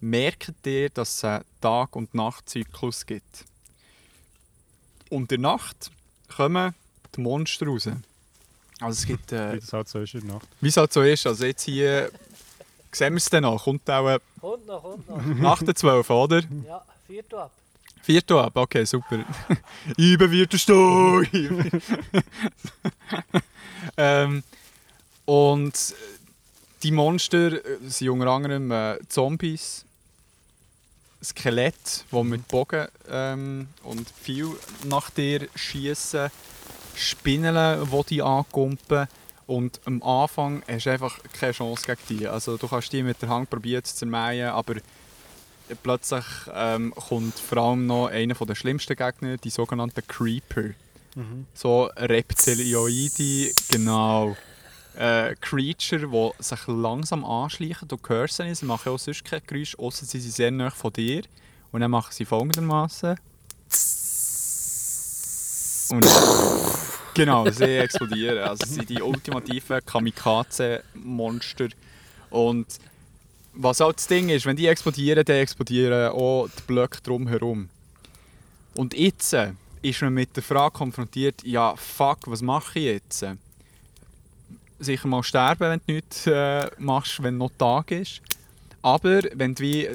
merkt 0.00 0.66
ihr, 0.66 0.90
dass 0.90 1.16
es 1.16 1.24
einen 1.24 1.44
Tag- 1.60 1.94
und 1.94 2.14
Nachtzyklus 2.14 3.06
gibt. 3.06 3.44
Und 5.10 5.22
in 5.22 5.28
der 5.28 5.38
Nacht 5.38 5.90
kommen 6.34 6.74
die 7.14 7.20
Monster 7.20 7.66
raus. 7.66 7.88
Also 8.82 9.00
es 9.00 9.06
gibt... 9.06 9.32
Äh, 9.32 9.54
wie 9.54 9.60
das 9.60 9.72
halt 9.72 9.88
so 9.88 10.00
ist 10.00 10.14
in 10.14 10.26
der 10.26 10.34
Nacht. 10.34 10.48
Wie 10.60 10.68
es 10.68 10.76
halt 10.76 10.92
so 10.92 11.02
ist. 11.02 11.26
Also 11.26 11.44
jetzt 11.44 11.62
hier... 11.62 12.10
Sehen 12.90 13.14
wir 13.14 13.18
es 13.18 13.30
dann 13.30 13.42
noch? 13.44 13.62
Kommt 13.62 13.88
auch... 13.88 14.08
Äh, 14.08 14.18
kommt 14.40 14.66
noch, 14.66 14.82
kommt 14.82 15.08
noch. 15.08 15.24
Nach 15.40 15.62
der 15.62 15.74
12, 15.74 16.10
oder? 16.10 16.40
Ja, 16.66 16.84
4 17.06 17.24
Uhr 17.32 17.42
ab. 17.42 17.50
4 18.02 18.22
Uhr 18.30 18.44
ab, 18.44 18.56
okay, 18.56 18.84
super. 18.84 19.24
Über 19.96 20.30
wird 20.30 20.54
Stuhl! 20.54 21.26
ähm, 23.96 24.42
und 25.24 25.94
die 26.82 26.90
Monster 26.90 27.60
sind 27.86 28.08
unter 28.08 28.26
anderem 28.26 28.70
äh, 28.72 28.98
Zombies, 29.08 29.84
Skelett, 31.22 32.04
die 32.10 32.22
mit 32.24 32.48
Bogen 32.48 32.88
ähm, 33.08 33.68
und 33.84 34.08
viel 34.10 34.48
nach 34.84 35.10
dir 35.10 35.48
schießen 35.54 36.30
Spinnen, 36.94 37.88
die 37.90 38.04
die 38.08 38.22
ankumpen. 38.22 39.08
Und 39.46 39.80
am 39.84 40.02
Anfang 40.02 40.62
hast 40.68 40.86
du 40.86 40.90
einfach 40.90 41.18
keine 41.32 41.52
Chance 41.52 41.84
gegen 41.86 42.20
die. 42.20 42.28
Also 42.28 42.56
du 42.56 42.68
kannst 42.68 42.92
die 42.92 43.02
mit 43.02 43.20
der 43.20 43.28
Hand 43.28 43.50
probieren 43.50 43.84
zu 43.84 43.94
zermähen, 43.94 44.50
aber 44.50 44.76
plötzlich 45.82 46.24
ähm, 46.54 46.94
kommt 46.94 47.38
vor 47.38 47.58
allem 47.58 47.86
noch 47.86 48.06
einer 48.06 48.34
der 48.34 48.54
schlimmsten 48.54 48.96
Gegner, 48.96 49.36
die 49.36 49.50
sogenannten 49.50 50.06
Creeper. 50.06 50.70
Mhm. 51.14 51.46
So 51.54 51.90
Reptilioide, 51.96 53.52
genau. 53.68 54.36
Äh, 54.94 55.34
Creature, 55.40 56.06
die 56.06 56.42
sich 56.42 56.66
langsam 56.66 57.24
anschleichen. 57.24 57.88
Du 57.88 57.98
hörst 58.06 58.36
sie 58.36 58.54
sie 58.54 58.66
machen 58.66 58.92
auch 58.92 58.98
sonst 58.98 59.24
kein 59.24 59.40
Geräusch, 59.46 59.76
außer 59.78 60.04
sie 60.04 60.20
sind 60.20 60.34
sehr 60.34 60.50
nah 60.50 60.70
von 60.70 60.92
dir. 60.92 61.22
Und 61.72 61.80
dann 61.80 61.90
machen 61.90 62.12
sie 62.12 62.24
folgendermaßen. 62.24 63.16
Und 65.92 66.06
genau, 67.12 67.50
sie 67.50 67.76
explodieren. 67.76 68.38
Also 68.38 68.64
sie 68.66 68.74
sind 68.76 68.88
die 68.88 69.02
ultimativen 69.02 69.84
Kamikaze-Monster. 69.84 71.68
Und 72.30 72.66
was 73.52 73.82
auch 73.82 73.92
das 73.92 74.06
Ding 74.06 74.30
ist, 74.30 74.46
wenn 74.46 74.56
die 74.56 74.68
explodieren, 74.68 75.22
dann 75.22 75.36
explodieren 75.36 76.12
auch 76.12 76.48
die 76.48 76.62
Blöcke 76.66 77.02
drumherum. 77.02 77.68
Und 78.74 78.94
jetzt 78.94 79.36
ist 79.82 80.00
man 80.00 80.14
mit 80.14 80.34
der 80.34 80.42
Frage 80.42 80.72
konfrontiert, 80.72 81.42
ja 81.44 81.76
fuck, 81.76 82.20
was 82.24 82.40
mache 82.40 82.78
ich 82.78 82.84
jetzt? 82.86 83.26
Sicher 84.78 85.08
mal 85.08 85.22
sterben, 85.22 85.60
wenn 85.60 85.80
du 85.86 85.92
nichts 85.92 86.26
äh, 86.26 86.70
machst, 86.78 87.22
wenn 87.22 87.36
noch 87.36 87.52
Tag 87.58 87.90
ist. 87.90 88.22
Aber 88.80 89.20
wenn 89.34 89.54
du 89.54 89.62
wie, 89.62 89.88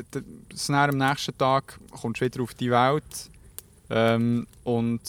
am 0.67 0.97
nächsten 0.97 1.35
Tag 1.39 1.79
kommst 1.89 2.21
du 2.21 2.25
wieder 2.25 2.43
auf 2.43 2.53
die 2.53 2.69
Welt 2.69 3.31
ähm, 3.89 4.45
und 4.63 5.01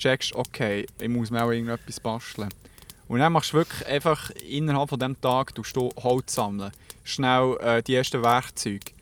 checkst, 0.00 0.34
okay, 0.34 0.86
ich 0.98 1.08
muss 1.08 1.30
mir 1.30 1.44
auch 1.44 1.50
irgendetwas 1.50 2.00
basteln. 2.00 2.48
Und 3.06 3.18
dann 3.18 3.32
machst 3.32 3.52
du 3.52 3.58
wirklich 3.58 3.86
einfach 3.86 4.30
innerhalb 4.48 4.88
von 4.88 4.98
diesem 4.98 5.20
Tag 5.20 5.54
du 5.54 5.90
Holz 5.96 6.34
sammeln. 6.34 6.72
Schnell 7.04 7.56
äh, 7.60 7.82
die 7.82 7.94
ersten 7.94 8.22
Werkzeuge. 8.22 8.92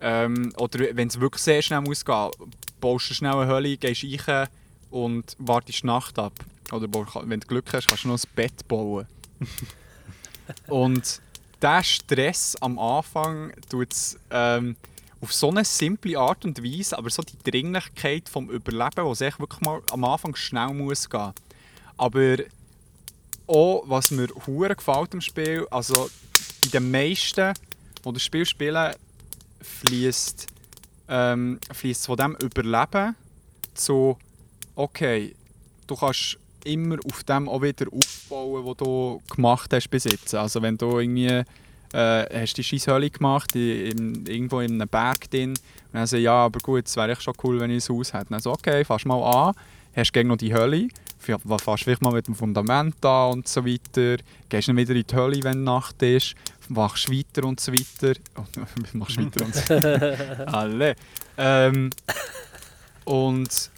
Ähm, 0.00 0.52
oder 0.58 0.94
wenn 0.94 1.08
es 1.08 1.20
wirklich 1.20 1.42
sehr 1.42 1.62
schnell 1.62 1.80
muss 1.80 2.04
gehen, 2.04 2.30
baust 2.80 3.10
du 3.10 3.14
schnell 3.14 3.32
eine 3.32 3.46
Höhle, 3.46 3.76
gehst 3.76 4.28
rein 4.28 4.48
und 4.90 5.36
wartest 5.38 5.82
die 5.82 5.86
Nacht 5.86 6.18
ab. 6.18 6.34
Oder 6.70 6.86
wenn 7.24 7.40
du 7.40 7.46
Glück 7.46 7.72
hast, 7.72 7.88
kannst 7.88 8.04
du 8.04 8.08
noch 8.08 8.18
ein 8.18 8.30
Bett 8.34 8.68
bauen. 8.68 9.06
und 10.68 11.20
der 11.62 11.82
Stress 11.82 12.56
am 12.60 12.78
Anfang 12.78 13.52
tut 13.70 13.94
ähm, 14.30 14.76
auf 15.20 15.32
so 15.32 15.50
eine 15.50 15.64
simple 15.64 16.18
Art 16.18 16.44
und 16.44 16.62
Weise, 16.62 16.96
aber 16.96 17.10
so 17.10 17.22
die 17.22 17.50
Dringlichkeit 17.50 18.28
vom 18.28 18.50
Überleben, 18.50 19.04
wo 19.04 19.12
es 19.12 19.20
wirklich 19.20 19.60
mal 19.60 19.80
am 19.90 20.04
Anfang 20.04 20.36
schnell 20.36 20.74
muss 20.74 21.08
gehen. 21.08 21.32
Aber 21.96 22.36
auch, 23.46 23.84
was 23.86 24.10
mir 24.10 24.28
hure 24.46 24.74
gefällt 24.74 25.14
im 25.14 25.20
Spiel, 25.20 25.66
also 25.70 26.10
in 26.64 26.70
den 26.70 26.90
meisten, 26.90 27.54
die 28.04 28.12
das 28.12 28.22
Spiel 28.22 28.44
spielen, 28.44 28.94
fließt 29.60 30.46
ähm, 31.08 31.58
von 31.72 32.16
dem 32.16 32.36
Überleben 32.36 33.16
zu 33.74 34.18
okay, 34.74 35.34
du 35.86 35.96
kannst 35.96 36.38
immer 36.64 36.98
auf 37.06 37.24
dem 37.24 37.48
auch 37.48 37.62
wieder 37.62 37.86
aufbauen, 37.92 38.64
was 38.66 38.76
du 38.76 39.22
gemacht 39.34 39.72
hast 39.72 39.88
bis 39.88 40.04
jetzt. 40.04 40.34
Also 40.34 40.60
wenn 40.62 40.76
du 40.76 40.98
irgendwie 40.98 41.42
äh, 41.96 42.42
hast 42.42 42.54
die 42.54 42.64
Scheisshölle 42.64 43.08
gemacht, 43.10 43.54
in, 43.56 44.26
irgendwo 44.26 44.60
in 44.60 44.74
einem 44.74 44.88
Berg 44.88 45.30
drin, 45.30 45.50
und 45.50 45.58
dann 45.94 46.06
so, 46.06 46.16
ja, 46.18 46.44
aber 46.44 46.60
gut, 46.60 46.86
es 46.86 46.96
wäre 46.96 47.12
echt 47.12 47.22
schon 47.22 47.34
cool, 47.42 47.58
wenn 47.58 47.70
ich 47.70 47.88
ein 47.88 47.96
Haus 47.96 48.12
hätte. 48.12 48.26
Dann 48.30 48.40
so, 48.40 48.52
okay, 48.52 48.84
fass 48.84 49.06
mal 49.06 49.22
an, 49.22 49.54
hast 49.94 50.12
gegen 50.12 50.28
noch 50.28 50.36
die 50.36 50.52
Hölle, 50.52 50.88
fährst 51.18 51.84
vielleicht 51.84 52.02
mal 52.02 52.12
mit 52.12 52.26
dem 52.26 52.34
Fundament 52.34 53.02
an 53.04 53.32
und 53.32 53.48
so 53.48 53.64
weiter, 53.64 54.22
gehst 54.48 54.68
dann 54.68 54.76
wieder 54.76 54.94
in 54.94 55.04
die 55.08 55.16
Hölle, 55.16 55.42
wenn 55.42 55.64
Nacht 55.64 56.02
ist, 56.02 56.34
machst 56.68 57.10
weiter 57.10 57.46
und 57.46 57.60
so 57.60 57.72
weiter. 57.72 58.18
Oh, 58.36 58.44
machst 58.92 59.16
weiter 59.20 59.44
und 59.44 59.54
so 59.54 59.74
weiter. 59.74 60.48
Alle. 60.52 60.96
Ähm, 61.38 61.90
und 63.04 63.70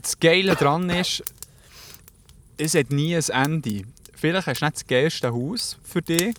das 0.00 0.18
Geile 0.18 0.56
daran 0.56 0.90
ist, 0.90 1.22
es 2.56 2.74
hat 2.74 2.90
nie 2.90 3.14
ein 3.14 3.22
Ende. 3.28 3.82
Vielleicht 4.14 4.48
hast 4.48 4.60
du 4.60 4.64
nicht 4.64 4.76
das 4.76 4.86
geilste 4.86 5.32
Haus 5.32 5.78
für 5.84 6.02
dich, 6.02 6.34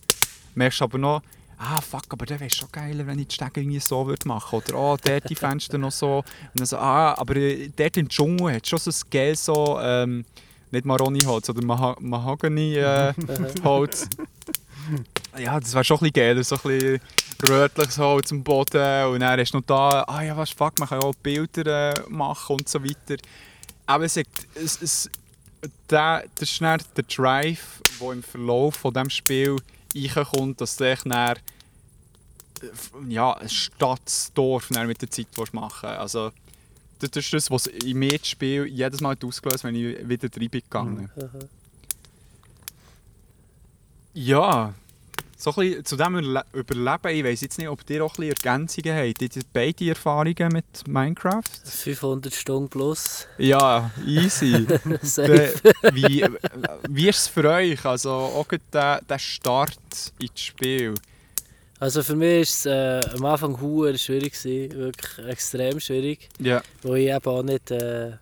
merkst 0.55 0.81
aber 0.81 0.97
noch, 0.97 1.21
ah 1.57 1.81
fuck, 1.81 2.05
aber 2.09 2.25
der 2.25 2.39
wäre 2.39 2.49
schon 2.49 2.69
geiler, 2.71 3.05
wenn 3.07 3.19
ich 3.19 3.27
die 3.27 3.35
Stege 3.35 3.61
irgendwie 3.61 3.79
so 3.79 4.07
würde 4.07 4.27
machen 4.27 4.59
würde. 4.59 4.73
Oder 4.73 4.79
oh, 4.79 4.97
dort 5.01 5.29
die 5.29 5.35
Fenster 5.35 5.77
noch 5.77 5.91
so. 5.91 6.17
Und 6.17 6.25
dann 6.55 6.65
so, 6.65 6.77
ah, 6.77 7.13
aber 7.17 7.35
äh, 7.35 7.69
dort 7.75 7.97
im 7.97 8.09
Dschungel 8.09 8.55
hat 8.55 8.67
schon 8.67 8.79
so 8.79 8.91
ein 8.91 9.09
Gel 9.09 9.35
so, 9.35 9.79
ähm, 9.81 10.25
nicht 10.71 10.85
Maroni-Holz, 10.85 11.49
oder 11.49 11.63
Mah 11.63 11.95
Mahogany-Holz. 11.99 14.09
Äh, 15.35 15.37
ja, 15.43 15.59
das 15.59 15.73
wäre 15.73 15.83
schon 15.83 15.97
ein 15.97 16.11
bisschen 16.11 16.13
geiler, 16.13 16.43
so 16.43 16.55
ein 16.55 16.61
bisschen 16.63 17.01
rötliches 17.47 17.97
Holz 17.97 18.31
am 18.31 18.43
Boden. 18.43 19.05
Und 19.07 19.19
dann 19.19 19.39
hast 19.39 19.53
du 19.53 19.57
noch 19.57 19.65
da, 19.65 20.03
ah 20.07 20.23
ja, 20.23 20.35
was 20.35 20.49
fuck, 20.49 20.79
man 20.79 20.89
kann 20.89 20.99
auch 20.99 21.15
Bilder 21.15 21.91
äh, 21.91 22.09
machen 22.09 22.57
und 22.57 22.69
so 22.69 22.83
weiter. 22.83 23.21
Aber 23.85 24.05
es, 24.05 24.17
es, 24.17 24.81
es, 24.81 25.09
der, 25.89 26.23
das 26.35 26.49
ist 26.49 26.61
der 26.61 26.77
Drive, 27.07 27.81
der 27.99 28.11
im 28.11 28.23
Verlauf 28.23 28.75
von 28.75 28.93
diesem 28.93 29.09
Spiel 29.09 29.57
reinkommt, 29.95 30.61
dass 30.61 30.77
du 30.77 30.83
dann, 30.83 31.35
ja, 33.09 33.33
ein 33.33 33.49
Stadtdorf 33.49 34.69
mit 34.69 35.01
der 35.01 35.11
Zeit 35.11 35.27
machen 35.53 35.89
Also, 35.89 36.31
das 36.99 37.09
ist 37.25 37.33
das, 37.33 37.51
was 37.51 37.67
in 37.67 37.97
mir 37.97 38.17
das 38.17 38.27
Spiel 38.27 38.65
jedes 38.65 39.01
Mal 39.01 39.17
ausgelöst 39.23 39.63
wenn 39.63 39.75
ich 39.75 40.07
wieder 40.07 40.29
rein 40.29 40.49
bin 40.49 40.61
gegangen. 40.61 41.09
Mhm. 41.15 41.49
Ja, 44.13 44.73
so 45.43 45.51
ein 45.51 45.55
bisschen 45.55 45.85
zu 45.85 45.97
dem 45.97 46.15
Überleben, 46.53 47.09
ich 47.09 47.23
weiß 47.23 47.41
jetzt 47.41 47.57
nicht, 47.57 47.67
ob 47.67 47.89
ihr 47.89 48.03
auch 48.03 48.17
ein 48.17 48.27
bisschen 48.27 48.35
Ergänzungen 48.45 48.95
habt. 48.95 49.21
Habt 49.21 49.35
ihr 49.35 49.43
beide 49.51 49.89
Erfahrungen 49.89 50.53
mit 50.53 50.87
Minecraft? 50.87 51.43
500 51.65 52.33
Stunden 52.33 52.69
plus. 52.69 53.27
Ja, 53.37 53.91
easy. 54.05 54.65
wie, 55.91 56.25
wie 56.89 57.09
ist 57.09 57.17
es 57.17 57.27
für 57.27 57.49
euch? 57.49 57.83
Also 57.83 58.09
auch 58.09 58.47
der, 58.71 59.01
der 59.01 59.19
Start 59.19 59.77
ins 60.17 60.39
Spiel? 60.39 60.93
Also 61.77 62.03
für 62.03 62.15
mich 62.15 62.29
war 62.29 62.41
es 62.41 62.65
äh, 62.65 63.17
am 63.17 63.25
Anfang 63.25 63.57
sehr 63.59 63.97
schwierig, 63.97 64.41
gewesen, 64.41 64.77
wirklich 64.77 65.27
extrem 65.27 65.79
schwierig. 65.81 66.29
Ja. 66.39 66.61
Wo 66.83 66.95
ich 66.95 67.09
eben 67.09 67.25
auch 67.25 67.43
nicht, 67.43 67.69
äh, 67.69 68.13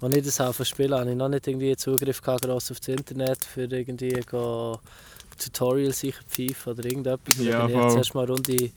als 0.00 0.16
ich 0.16 0.34
das 0.34 0.68
spielen 0.68 0.94
habe, 0.94 1.10
ich 1.10 1.16
noch 1.16 1.28
nicht 1.28 1.46
irgendwie 1.46 1.76
Zugriff 1.76 2.22
gehabt, 2.22 2.44
gross 2.44 2.70
auf 2.70 2.78
das 2.80 2.88
Internet, 2.88 3.44
für 3.44 3.64
irgendwie 3.64 4.18
go 4.30 4.80
Tutorials 5.38 6.00
sicher 6.00 6.22
pfeifen 6.28 6.72
oder 6.72 6.84
irgendetwas. 6.84 7.36
Ja, 7.38 7.66
bin 7.66 7.76
ich 7.76 7.82
jetzt 7.82 7.96
erst 7.96 8.14
mal 8.14 8.26
rund 8.26 8.48
in 8.48 8.72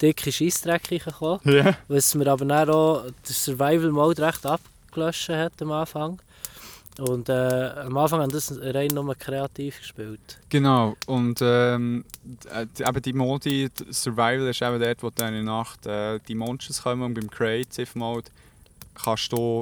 dicke 0.00 0.32
Scheissdreck 0.32 0.88
gekommen. 0.88 1.40
Ja. 1.44 1.76
Was 1.88 2.14
mir 2.14 2.26
aber 2.26 2.44
dann 2.44 2.70
auch 2.70 3.04
den 3.04 3.12
Survival-Mode 3.34 4.22
recht 4.22 4.44
abgelöscht 4.46 5.28
hat 5.28 5.60
am 5.60 5.72
Anfang. 5.72 6.18
Und 6.98 7.28
äh, 7.28 7.32
am 7.32 7.96
Anfang 7.98 8.20
haben 8.22 8.32
das 8.32 8.58
rein 8.58 8.88
nur 8.88 9.14
kreativ 9.14 9.78
gespielt. 9.80 10.38
Genau, 10.48 10.96
und 11.06 11.40
ähm, 11.42 12.04
äh, 12.50 12.66
eben 12.82 13.02
die 13.02 13.12
Modi, 13.12 13.68
Survival 13.90 14.48
ist 14.48 14.62
eben 14.62 14.80
dort, 14.80 15.02
wo 15.02 15.10
du 15.10 15.24
in 15.24 15.34
der 15.34 15.42
Nacht 15.42 15.84
äh, 15.84 16.18
die 16.26 16.34
Monsters 16.34 16.82
kommen 16.82 17.02
und 17.02 17.14
beim 17.14 17.28
Creative 17.28 17.88
Mode 17.94 18.30
kannst 18.94 19.30
du 19.30 19.60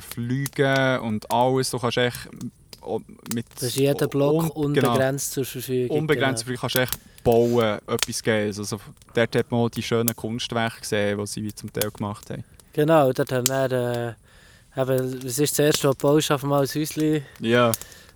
fliegen 0.00 1.00
und 1.00 1.30
alles. 1.30 1.70
Du 1.70 1.78
kannst 1.78 1.98
echt 1.98 2.28
mit... 3.34 3.46
Das 3.54 3.64
ist 3.64 3.76
jeder 3.76 4.08
Block 4.08 4.56
un, 4.56 4.74
genau. 4.74 4.90
unbegrenzt 4.90 5.34
genau, 5.34 5.44
zur 5.44 5.52
Verfügung. 5.52 5.98
Unbegrenzt, 5.98 6.46
genau. 6.46 6.60
kannst 6.60 6.74
du 6.74 6.78
echt 6.80 6.98
bauen, 7.24 7.78
etwas 7.86 8.22
geben. 8.22 8.54
Also 8.56 8.80
dort 9.14 9.36
hat 9.36 9.50
man 9.50 9.70
die 9.70 9.82
schönen 9.82 10.14
Kunstwerke 10.14 10.80
gesehen, 10.80 11.18
die 11.18 11.26
sie 11.26 11.54
zum 11.54 11.72
Teil 11.72 11.90
gemacht 11.90 12.30
haben. 12.30 12.44
Genau, 12.72 13.12
dort 13.12 13.32
haben 13.32 13.48
wir... 13.48 14.16
Äh, 14.76 14.80
eben, 14.80 15.26
es 15.26 15.38
ist 15.38 15.58
was 15.58 15.80
du 15.80 15.92
baust, 15.94 16.30
einfach 16.30 16.48
mal 16.48 16.62
ein 16.62 16.68
Häuschen. 16.68 17.22
Ja. 17.40 17.72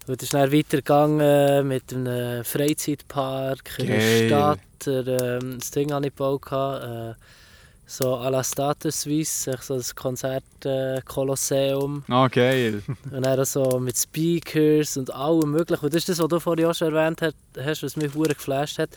Und 0.06 0.16
es 0.16 0.24
ist 0.24 0.34
dann 0.34 0.52
weitergegangen 0.52 1.66
mit 1.66 1.92
einem 1.92 2.44
Freizeitpark, 2.44 3.78
in 3.78 3.86
der 3.86 4.26
Stadt. 4.26 4.58
Der, 4.84 5.06
ähm, 5.42 5.58
das 5.58 5.70
Ding 5.70 5.92
habe 5.92 6.06
ich 6.06 6.14
gebaut. 6.14 6.42
Äh, 6.52 7.14
so 7.86 8.14
à 8.16 8.30
la 8.30 8.42
Status 8.42 9.02
Suisse, 9.02 9.50
so 9.60 9.76
das 9.76 9.94
Konzert 9.94 10.44
äh, 10.64 11.00
Kolosseum. 11.04 12.04
Ah, 12.08 12.24
oh, 12.24 12.28
geil. 12.30 12.82
Und 13.10 13.24
dann 13.24 13.44
so 13.44 13.78
mit 13.78 13.96
Speakers 13.96 14.96
und 14.96 15.12
allem 15.12 15.50
möglichen. 15.50 15.84
Und 15.84 15.94
das 15.94 16.00
ist 16.00 16.08
das, 16.08 16.18
was 16.18 16.28
du 16.28 16.40
vorhin 16.40 16.66
auch 16.66 16.74
schon 16.74 16.94
erwähnt 16.94 17.20
hast, 17.22 17.82
was 17.82 17.96
mich 17.96 18.12
sehr 18.12 18.34
geflasht 18.34 18.78
hat. 18.78 18.90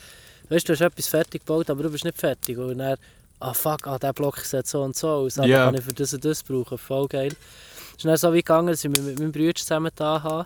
Weißt 0.50 0.68
du, 0.68 0.74
du 0.74 0.80
hast 0.80 0.92
etwas 0.92 1.08
fertig 1.08 1.46
gebaut, 1.46 1.70
aber 1.70 1.84
du 1.84 1.90
bist 1.90 2.06
nicht 2.06 2.18
fertig. 2.18 2.58
Und 2.58 2.78
dann, 2.78 2.98
ah 3.40 3.54
fuck, 3.54 3.86
ah, 3.88 4.00
der 4.00 4.14
Block 4.14 4.40
sieht 4.40 4.68
so 4.68 4.82
und 4.84 4.96
so 4.96 5.10
aus, 5.10 5.38
aber 5.38 5.48
yeah. 5.48 5.66
kann 5.66 5.76
ich 5.76 5.84
für 5.84 5.94
das 5.94 6.14
und 6.14 6.24
das 6.24 6.42
brauchen. 6.42 6.78
Voll 6.78 7.08
geil. 7.08 7.34
Es 7.92 7.98
ist 7.98 8.06
dann 8.06 8.18
so 8.18 8.34
wie 8.34 8.38
gegangen, 8.38 8.68
dass 8.68 8.84
ich 8.84 8.90
mit 8.90 9.20
meinem 9.20 9.32
Bruder 9.32 9.56
zusammen 9.56 9.92
da 9.96 10.24
habe 10.24 10.46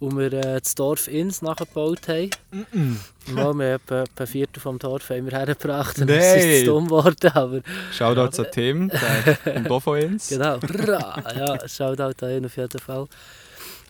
und 0.00 0.18
wir 0.18 0.32
äh, 0.32 0.60
das 0.60 0.74
Dorf 0.74 1.06
Inns 1.08 1.42
nachgebaut 1.42 2.08
haben. 2.08 2.30
Mm 2.50 2.60
-mm. 2.72 2.96
Ja, 3.28 3.34
wir 3.36 3.44
haben 3.44 3.60
etwa 3.60 4.04
ein 4.18 4.26
Viertel 4.26 4.60
vom 4.60 4.78
Dorf 4.78 5.10
haben 5.10 5.26
wir 5.26 5.38
hergebracht 5.38 5.98
und 5.98 6.10
es 6.10 6.44
ist 6.44 6.66
dumm 6.66 6.86
geworden. 6.86 7.30
Aber, 7.34 7.60
Shoutout 7.92 8.32
zu 8.32 8.50
Tim, 8.50 8.88
der 8.88 9.62
kommt 9.66 9.82
von 9.82 9.98
Inns. 9.98 10.28
Genau, 10.28 10.58
ja, 10.58 11.68
Shoutout 11.68 12.24
an 12.24 12.30
ihn 12.32 12.46
auf 12.46 12.56
jeden 12.56 12.80
Fall. 12.80 13.06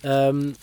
Ähm, 0.03 0.55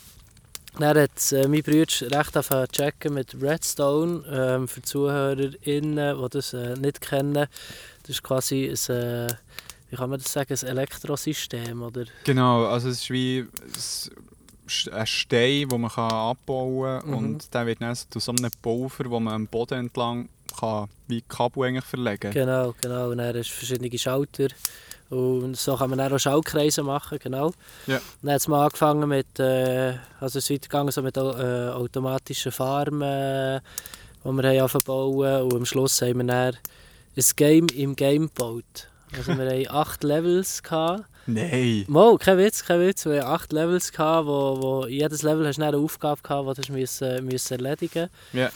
dann 0.80 0.98
hat 0.98 1.32
äh, 1.32 1.48
mein 1.48 1.64
Bruder 1.64 2.18
recht 2.20 2.38
auf 2.38 2.50
checken 2.72 3.14
mit 3.14 3.42
Redstone. 3.42 4.24
Ähm, 4.32 4.68
für 4.68 4.82
die 4.82 4.86
ZuhörerInnen, 4.86 6.22
die 6.22 6.30
das 6.30 6.54
äh, 6.54 6.76
nicht 6.76 7.02
kennen, 7.02 7.48
das 8.04 8.10
ist 8.10 8.24
quasi 8.24 8.66
ein, 8.66 8.96
äh, 8.96 9.28
wie 9.90 9.96
kann 9.96 10.10
man 10.10 10.20
das 10.20 10.32
sagen, 10.32 10.54
ein 10.54 10.68
Elektrosystem, 10.68 11.82
oder? 11.82 12.06
Genau, 12.26 12.66
also 12.66 12.90
es 12.90 13.02
ist 13.02 13.10
wie 13.10 13.48
ein 14.92 15.08
Stein, 15.08 15.70
den 15.70 15.82
man 15.82 15.92
abbauen 15.92 17.00
kann. 17.00 17.10
Mhm. 17.10 17.18
Und 17.18 17.54
der 17.54 17.66
wird 17.66 17.82
dann 17.82 17.96
zu 17.96 18.20
so 18.20 18.32
einem 18.32 18.52
Pulver, 18.62 19.10
wo 19.10 19.20
man 19.20 19.34
am 19.34 19.48
Boden 19.48 19.80
entlang 19.80 20.30
kann, 20.60 20.88
wie 21.08 21.22
Kabel 21.22 21.64
eigentlich 21.64 21.86
verlegen 21.86 22.20
kann. 22.20 22.34
Genau, 22.34 22.74
genau. 22.82 23.10
Und 23.10 23.18
dann 23.18 23.36
hast 23.36 23.50
du 23.50 23.54
verschiedene 23.54 23.98
Schalter. 23.98 24.48
Und 25.10 25.56
so 25.56 25.76
kann 25.78 25.90
man 25.90 26.00
dann 26.00 26.12
auch 26.12 26.20
Schaltkreise 26.20 26.84
machen, 26.84 27.18
genau. 27.22 27.54
Ja. 27.86 28.02
Dann 28.22 28.34
hat 28.34 28.42
es 28.42 28.48
mal 28.48 28.66
angefangen 28.66 29.08
mit, 29.08 29.40
äh, 29.40 29.94
also 30.20 30.40
es 30.40 30.50
weitergegangen 30.50 30.92
so 30.92 31.02
mit 31.02 31.16
äh, 31.16 31.22
automatischen 31.22 32.52
Farmen, 32.52 33.02
äh, 33.02 33.62
die 34.24 34.30
wir 34.30 34.62
haben 34.62 34.82
bauen 34.86 35.42
Und 35.44 35.54
am 35.54 35.66
Schluss 35.66 36.02
haben 36.02 36.18
wir 36.18 36.26
dann 36.26 36.58
ein 37.16 37.24
Game 37.38 37.68
im 37.74 37.96
Game 37.96 38.28
gebaut. 38.28 38.90
Also 39.16 39.38
wir 39.38 39.46
hatten 39.46 39.70
acht 39.70 40.04
Levels. 40.04 40.62
Gehabt. 40.62 41.06
Nein. 41.28 41.84
Mo, 41.88 42.18
kein 42.18 42.38
Witz, 42.38 42.64
kein 42.64 42.80
Witz. 42.80 43.06
Wir 43.06 43.18
hatten 43.18 43.28
acht 43.28 43.54
Levels, 43.54 43.92
gehabt, 43.92 44.28
wo, 44.28 44.58
wo 44.62 44.88
jedes 44.88 45.24
Level 45.24 45.46
hast 45.46 45.60
eine 45.60 45.78
Aufgabe 45.78 46.22
gehabt, 46.22 46.58
die 46.58 46.62
du 46.62 46.74
müssen, 46.74 47.26
müssen 47.26 47.54
erledigen 47.54 48.10
musst. 48.32 48.34
Yeah. 48.34 48.52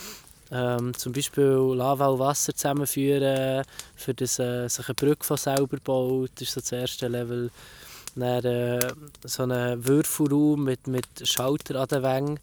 Ähm, 0.53 0.93
zum 0.97 1.13
Beispiel 1.13 1.73
Lava 1.75 2.07
und 2.07 2.19
Wasser 2.19 2.53
zusammenführen, 2.53 3.63
für 3.95 4.13
das 4.13 4.37
äh, 4.39 4.67
sich 4.67 4.85
eine 4.85 4.95
Brücke 4.95 5.23
von 5.25 5.37
selber 5.37 5.77
baut, 5.81 6.31
das 6.35 6.43
ist 6.43 6.53
so 6.53 6.59
das 6.59 6.71
erste 6.73 7.07
Level. 7.07 7.51
Dann 8.15 8.43
äh, 8.43 8.93
so 9.23 9.43
einen 9.43 9.85
Würfelraum 9.85 10.65
mit, 10.65 10.87
mit 10.87 11.05
Schalter 11.23 11.79
an 11.79 11.87
den 11.87 12.03
Wängen. 12.03 12.39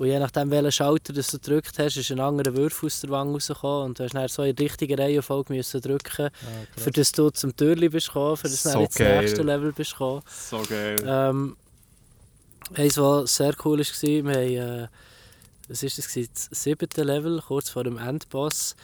Und 0.00 0.06
je 0.06 0.18
nachdem, 0.18 0.50
welchen 0.50 0.72
Schalter 0.72 1.12
du 1.12 1.20
gedrückt 1.20 1.78
hast, 1.78 1.98
ist 1.98 2.10
ein 2.10 2.20
anderer 2.20 2.56
Würfel 2.56 2.86
aus 2.86 3.02
der 3.02 3.10
Wange 3.10 3.34
rausgekommen. 3.34 3.84
Und 3.84 3.98
du 3.98 4.04
hast 4.04 4.14
dann 4.14 4.28
so 4.28 4.42
in 4.44 4.56
die 4.56 4.62
richtige 4.62 4.96
Reihenfolge 4.96 5.52
müssen 5.52 5.78
drücken, 5.82 6.28
ah, 6.28 6.80
für 6.80 6.90
das 6.90 7.12
du 7.12 7.28
zum 7.28 7.54
Türli 7.54 7.90
bist 7.90 8.06
gekommen, 8.06 8.38
für 8.38 8.48
das 8.48 8.62
du 8.62 8.70
so 8.70 8.80
ins 8.80 8.98
nächste 8.98 9.42
Level 9.42 9.74
bist 9.74 9.92
gekommen. 9.92 10.22
So 10.26 10.62
geil. 10.66 10.96
Ähm, 11.06 11.54
eins, 12.72 12.96
was 12.96 13.36
sehr 13.36 13.54
cool 13.62 13.80
war, 13.80 13.84
wir 13.84 14.18
haben, 14.18 14.84
äh, 14.84 14.88
was 15.68 15.82
ist 15.82 15.98
das, 15.98 16.06
das 16.14 16.62
siebte 16.62 17.02
Level, 17.02 17.42
kurz 17.46 17.68
vor 17.68 17.84
dem 17.84 17.98
Endboss. 17.98 18.76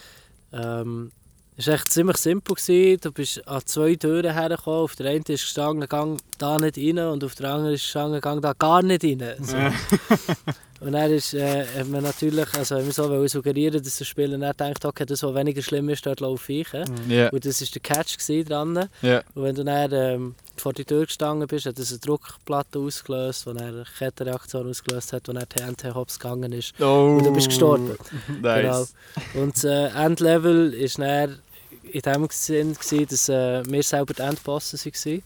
Ähm, 0.52 1.12
Es 1.58 1.66
war 1.68 1.74
echt 1.74 1.90
ziemlich 1.90 2.18
simpel. 2.18 2.54
Gewesen. 2.54 3.00
Du 3.00 3.12
bist 3.12 3.46
an 3.48 3.62
zwei 3.64 3.94
Türen 3.94 4.32
hergekommen. 4.32 4.80
Auf 4.80 4.94
der 4.96 5.10
einen 5.10 5.24
ist 5.26 5.42
gestanden, 5.42 5.88
gang 5.88 6.20
da 6.38 6.58
nicht 6.58 6.76
rein. 6.76 6.98
Und 6.98 7.24
auf 7.24 7.34
der 7.34 7.50
anderen 7.50 7.74
ist 7.74 7.82
gestanden, 7.82 8.20
gang 8.20 8.42
da 8.42 8.52
gar 8.52 8.82
nicht 8.82 9.02
rein. 9.02 9.22
So. 9.40 9.56
und 10.80 10.92
dann 10.92 11.10
ist, 11.10 11.32
äh, 11.32 11.64
hat 11.78 11.88
man 11.88 12.02
natürlich, 12.02 12.52
also 12.54 12.76
wenn 12.76 12.86
wir 12.86 12.92
so 12.92 13.26
suggerieren, 13.26 13.82
dass 13.82 13.96
der 13.96 14.04
Spieler 14.04 14.36
nicht 14.36 14.60
denkt, 14.60 14.84
okay, 14.84 15.06
das, 15.06 15.22
was 15.22 15.34
weniger 15.34 15.62
schlimm 15.62 15.88
ist, 15.88 16.04
dort 16.04 16.20
laufe 16.20 16.52
ich. 16.52 16.68
Yeah. 17.08 17.30
Und 17.30 17.46
das 17.46 17.62
war 17.62 17.68
der 17.72 17.80
Catch 17.80 18.46
dran. 18.46 18.88
Yeah. 19.02 19.22
Und 19.34 19.42
wenn 19.42 19.54
du 19.54 19.64
dann 19.64 19.92
ähm, 19.92 20.34
vor 20.56 20.74
die 20.74 20.84
Tür 20.84 21.06
gestanden 21.06 21.48
bist, 21.48 21.64
hat 21.64 21.78
es 21.78 21.90
eine 21.90 22.00
Druckplatte 22.00 22.78
ausgelöst, 22.78 23.46
die 23.46 23.50
eine 23.50 23.84
Kettenreaktion 23.98 24.68
ausgelöst 24.68 25.14
hat, 25.14 25.26
wo 25.26 25.32
dann 25.32 25.48
TNT 25.48 25.94
Hops 25.94 26.18
gegangen 26.18 26.52
ist. 26.52 26.74
Oh. 26.80 27.16
Und 27.16 27.24
du 27.24 27.32
bist 27.32 27.48
gestorben. 27.48 27.96
Nice. 28.42 28.94
Genau. 29.24 29.42
Und 29.42 29.56
das 29.56 29.64
äh, 29.64 29.88
Endlevel 29.88 30.74
ist 30.74 30.98
dann 30.98 31.38
in 31.92 32.00
dem 32.00 32.28
Sinn, 32.30 32.74
gewesen, 32.74 33.06
dass 33.08 33.28
äh, 33.28 33.62
wir 33.66 33.82
selber 33.82 34.14
die 34.14 34.22
Endbosse 34.22 34.78
waren. 34.78 35.22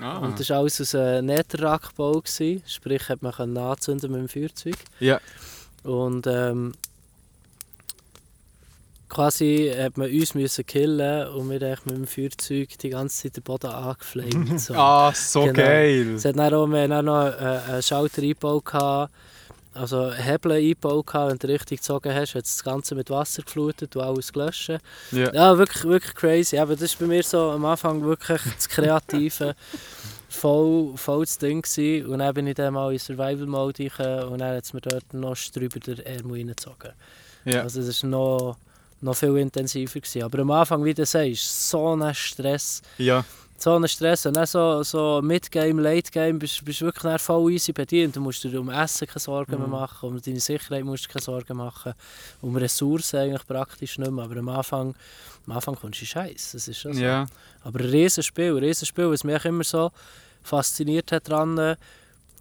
Ah. 0.00 0.18
Und 0.18 0.38
das 0.38 0.50
war 0.50 0.58
alles 0.58 0.80
aus 0.80 0.94
einem 0.94 1.26
Netherrackbau. 1.26 2.22
Sprich, 2.66 3.08
hat 3.08 3.22
man 3.22 3.56
anzünden 3.56 4.12
mit 4.12 4.20
dem 4.20 4.28
Feuerzeug. 4.28 4.76
Ja. 5.00 5.20
Und 5.82 6.26
ähm, 6.26 6.74
quasi 9.08 9.72
hat 9.76 9.96
man 9.96 10.10
uns 10.10 10.34
müssen 10.34 10.66
killen 10.66 11.28
und 11.28 11.48
wir 11.48 11.60
haben 11.60 11.80
mit 11.86 11.96
dem 11.96 12.06
Feuerzeug 12.06 12.76
die 12.78 12.90
ganze 12.90 13.22
Zeit 13.22 13.36
den 13.36 13.42
Boden 13.44 13.68
angeflamed. 13.68 14.60
So. 14.60 14.74
ah, 14.76 15.12
so 15.14 15.44
genau. 15.44 15.54
geil! 15.54 16.14
Es 16.16 16.24
hat 16.24 16.36
dann 16.36 16.52
auch, 16.52 16.66
wir 16.66 16.82
haben 16.82 16.92
auch 16.92 17.02
noch 17.02 17.26
äh, 17.26 17.72
einen 17.72 17.82
Schalter 17.82 18.22
eingebaut 18.22 18.64
also 19.76 20.12
Hebel 20.12 20.52
eingebaut 20.52 21.06
wenn 21.12 21.38
du 21.38 21.48
richtig 21.48 21.80
gezogen 21.80 22.14
hast, 22.14 22.34
hat 22.34 22.44
das 22.44 22.62
Ganze 22.62 22.94
mit 22.94 23.10
Wasser 23.10 23.42
geflutet 23.42 23.94
und 23.96 24.02
alles 24.02 24.32
gelöscht. 24.32 24.70
Yeah. 25.12 25.34
Ja, 25.34 25.58
wirklich, 25.58 25.84
wirklich 25.84 26.14
crazy. 26.14 26.58
Aber 26.58 26.76
das 26.76 26.98
war 27.00 27.06
bei 27.06 27.14
mir 27.14 27.22
so 27.22 27.50
am 27.50 27.64
Anfang 27.64 28.02
wirklich 28.02 28.40
das 28.56 28.68
Kreative. 28.68 29.54
voll, 30.28 30.92
voll 30.96 31.24
das 31.24 31.38
Ding 31.38 31.62
gewesen. 31.62 32.06
Und 32.06 32.18
dann 32.20 32.34
bin 32.34 32.46
ich 32.46 32.54
dann 32.54 32.74
mal 32.74 32.92
in 32.92 32.98
Survival 32.98 33.46
Mode 33.46 33.90
und 34.28 34.38
dann 34.38 34.56
hat 34.56 34.64
es 34.64 34.72
mir 34.72 34.80
dort 34.80 35.12
noch 35.14 35.36
drüber 35.52 35.78
den 35.80 36.00
Ärmel 36.00 36.38
reingezogen. 36.38 36.92
Yeah. 37.46 37.62
Also 37.62 37.82
das 37.82 38.02
war 38.02 38.10
noch, 38.10 38.56
noch 39.00 39.16
viel 39.16 39.36
intensiver. 39.36 40.00
Gewesen. 40.00 40.22
Aber 40.22 40.40
am 40.40 40.50
Anfang, 40.50 40.84
wie 40.84 40.94
du 40.94 41.06
sagst, 41.06 41.70
so 41.70 41.94
ein 41.94 42.14
Stress. 42.14 42.82
Ja 42.98 43.24
so 43.58 43.74
einen 43.74 43.88
Stress. 43.88 44.26
Und 44.26 44.36
dann 44.36 44.46
so, 44.46 44.82
so 44.82 45.20
Mid-Game, 45.22 45.78
Late-Game 45.78 46.38
bist 46.38 46.60
du 46.62 46.86
wirklich 46.86 47.20
voll 47.22 47.52
easy 47.52 47.72
bedient. 47.72 48.16
Du 48.16 48.20
musst 48.20 48.44
dir 48.44 48.60
um 48.60 48.70
Essen 48.70 49.06
keine 49.06 49.20
Sorgen 49.20 49.52
mhm. 49.52 49.58
mehr 49.60 49.68
machen, 49.68 50.08
um 50.08 50.20
deine 50.20 50.40
Sicherheit 50.40 50.84
musst 50.84 51.06
du 51.06 51.08
keine 51.12 51.22
Sorgen 51.22 51.56
machen, 51.56 51.94
um 52.42 52.56
Ressourcen 52.56 53.20
eigentlich 53.20 53.46
praktisch 53.46 53.98
nicht 53.98 54.10
mehr. 54.10 54.24
Aber 54.24 54.36
am 54.36 54.48
Anfang, 54.48 54.94
am 55.46 55.52
Anfang 55.52 55.74
kommst 55.74 56.00
du 56.00 56.06
Scheiß. 56.06 56.52
Das 56.52 56.68
ist 56.68 56.78
schon 56.78 56.94
so. 56.94 57.00
Ja. 57.00 57.26
Aber 57.64 57.80
ein 57.80 57.86
Riesenspiel, 57.86 58.52
ein 58.56 58.64
Riesenspiel, 58.64 59.10
was 59.10 59.24
mich 59.24 59.44
immer 59.44 59.64
so 59.64 59.90
fasziniert 60.42 61.10
hat 61.12 61.28
daran, 61.28 61.76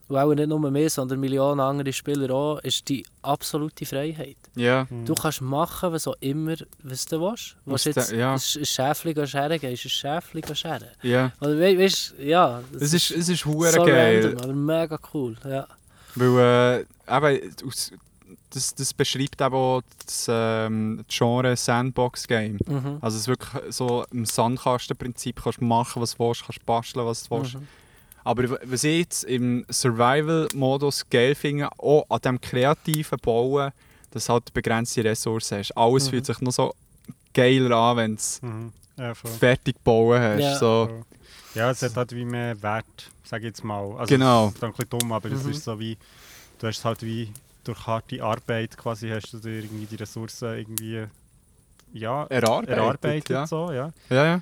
und 0.07 0.17
auch 0.17 0.33
nicht 0.33 0.47
nur 0.47 0.71
mehr, 0.71 0.89
sondern 0.89 1.19
Millionen 1.19 1.59
andere 1.59 1.91
Spieler 1.91 2.29
auch, 2.33 2.59
ist 2.59 2.87
die 2.89 3.05
absolute 3.23 3.85
Freiheit. 3.85 4.37
Ja. 4.55 4.87
Du 5.05 5.15
kannst 5.15 5.41
machen, 5.41 5.91
was 5.91 6.07
auch 6.07 6.15
immer 6.19 6.55
was 6.83 7.05
du 7.05 7.19
willst. 7.19 7.55
Was 7.65 7.85
jetzt 7.85 8.11
ja. 8.11 8.33
ein 8.33 8.39
Schäfchen 8.39 9.27
scheren 9.27 9.59
gehst, 9.59 9.85
ein 9.85 9.89
Schäfchen 9.89 10.55
scheren. 10.55 10.89
Ja. 11.01 11.31
Oder 11.41 11.57
we 11.57 11.79
weißt, 11.79 12.15
ja. 12.19 12.61
Es 12.79 12.93
ist, 12.93 13.11
es 13.11 13.29
ist 13.29 13.43
so 13.43 13.57
geil. 13.57 14.25
Random, 14.25 14.43
aber 14.43 14.53
mega 14.53 14.99
cool, 15.13 15.35
ja. 15.43 15.67
Weil, 16.13 16.85
äh, 17.09 17.15
eben, 17.17 17.55
das, 18.51 18.73
das 18.75 18.93
beschreibt 18.93 19.41
auch 19.41 19.81
das 20.05 20.27
ähm, 20.29 21.03
Genre 21.09 21.55
Sandbox-Game. 21.55 22.57
Mhm. 22.65 22.97
Also 23.01 23.17
es 23.17 23.23
ist 23.23 23.27
wirklich 23.27 23.73
so 23.73 24.05
im 24.11 24.25
Sandkastenprinzip, 24.25 25.41
kannst 25.43 25.61
machen, 25.61 26.01
was 26.01 26.15
du 26.15 26.23
willst, 26.23 26.45
kannst 26.45 26.65
basteln, 26.65 27.05
was 27.05 27.27
du 27.27 27.37
willst. 27.37 27.55
Mhm. 27.55 27.67
Aber 28.25 28.59
was 28.63 28.83
ich 28.83 28.99
jetzt 28.99 29.23
im 29.25 29.65
Survival-Modus 29.69 31.07
geil 31.11 31.35
finde, 31.35 31.69
auch 31.77 32.05
an 32.09 32.19
diesem 32.21 32.41
kreativen 32.41 33.19
Bauen, 33.19 33.71
dass 34.09 34.25
du 34.25 34.33
halt 34.33 34.51
begrenzte 34.51 35.03
Ressourcen 35.03 35.59
hast. 35.59 35.77
Alles 35.77 36.07
mhm. 36.07 36.09
fühlt 36.09 36.25
sich 36.25 36.41
noch 36.41 36.51
so 36.51 36.73
geiler 37.35 37.75
an, 37.75 37.97
wenn 37.97 38.11
du 38.11 38.17
es 38.17 38.41
mhm. 38.41 38.73
ja, 38.97 39.13
fertig 39.13 39.75
bauen 39.83 40.19
hast. 40.19 40.39
Ja. 40.39 40.55
So. 40.57 41.03
ja, 41.53 41.69
es 41.69 41.83
hat 41.83 41.95
halt 41.95 42.15
wie 42.15 42.25
mehr 42.25 42.59
Wert, 42.63 43.11
sage 43.23 43.43
ich 43.43 43.49
jetzt 43.49 43.63
mal. 43.63 43.95
Also, 43.95 44.15
genau. 44.15 44.47
Das 44.47 44.55
ist 44.55 44.63
ein 44.63 44.71
bisschen 44.71 44.89
dumm, 44.89 45.11
aber 45.11 45.29
mhm. 45.29 45.35
es 45.35 45.45
ist 45.45 45.63
so 45.63 45.79
wie, 45.79 45.95
du 46.57 46.67
hast 46.67 46.83
halt 46.83 47.03
wie 47.03 47.31
durch 47.63 47.85
harte 47.85 48.23
Arbeit 48.23 48.75
quasi 48.75 49.09
hast 49.09 49.33
du 49.33 49.37
dir 49.37 49.59
irgendwie 49.59 49.85
die 49.85 49.97
Ressourcen 49.97 50.57
irgendwie 50.57 51.05
ja, 51.93 52.23
erarbeitet. 52.25 52.69
erarbeitet 52.75 53.29
ja. 53.29 53.45
So, 53.45 53.71
ja. 53.71 53.91
Ja, 54.09 54.25
ja. 54.25 54.41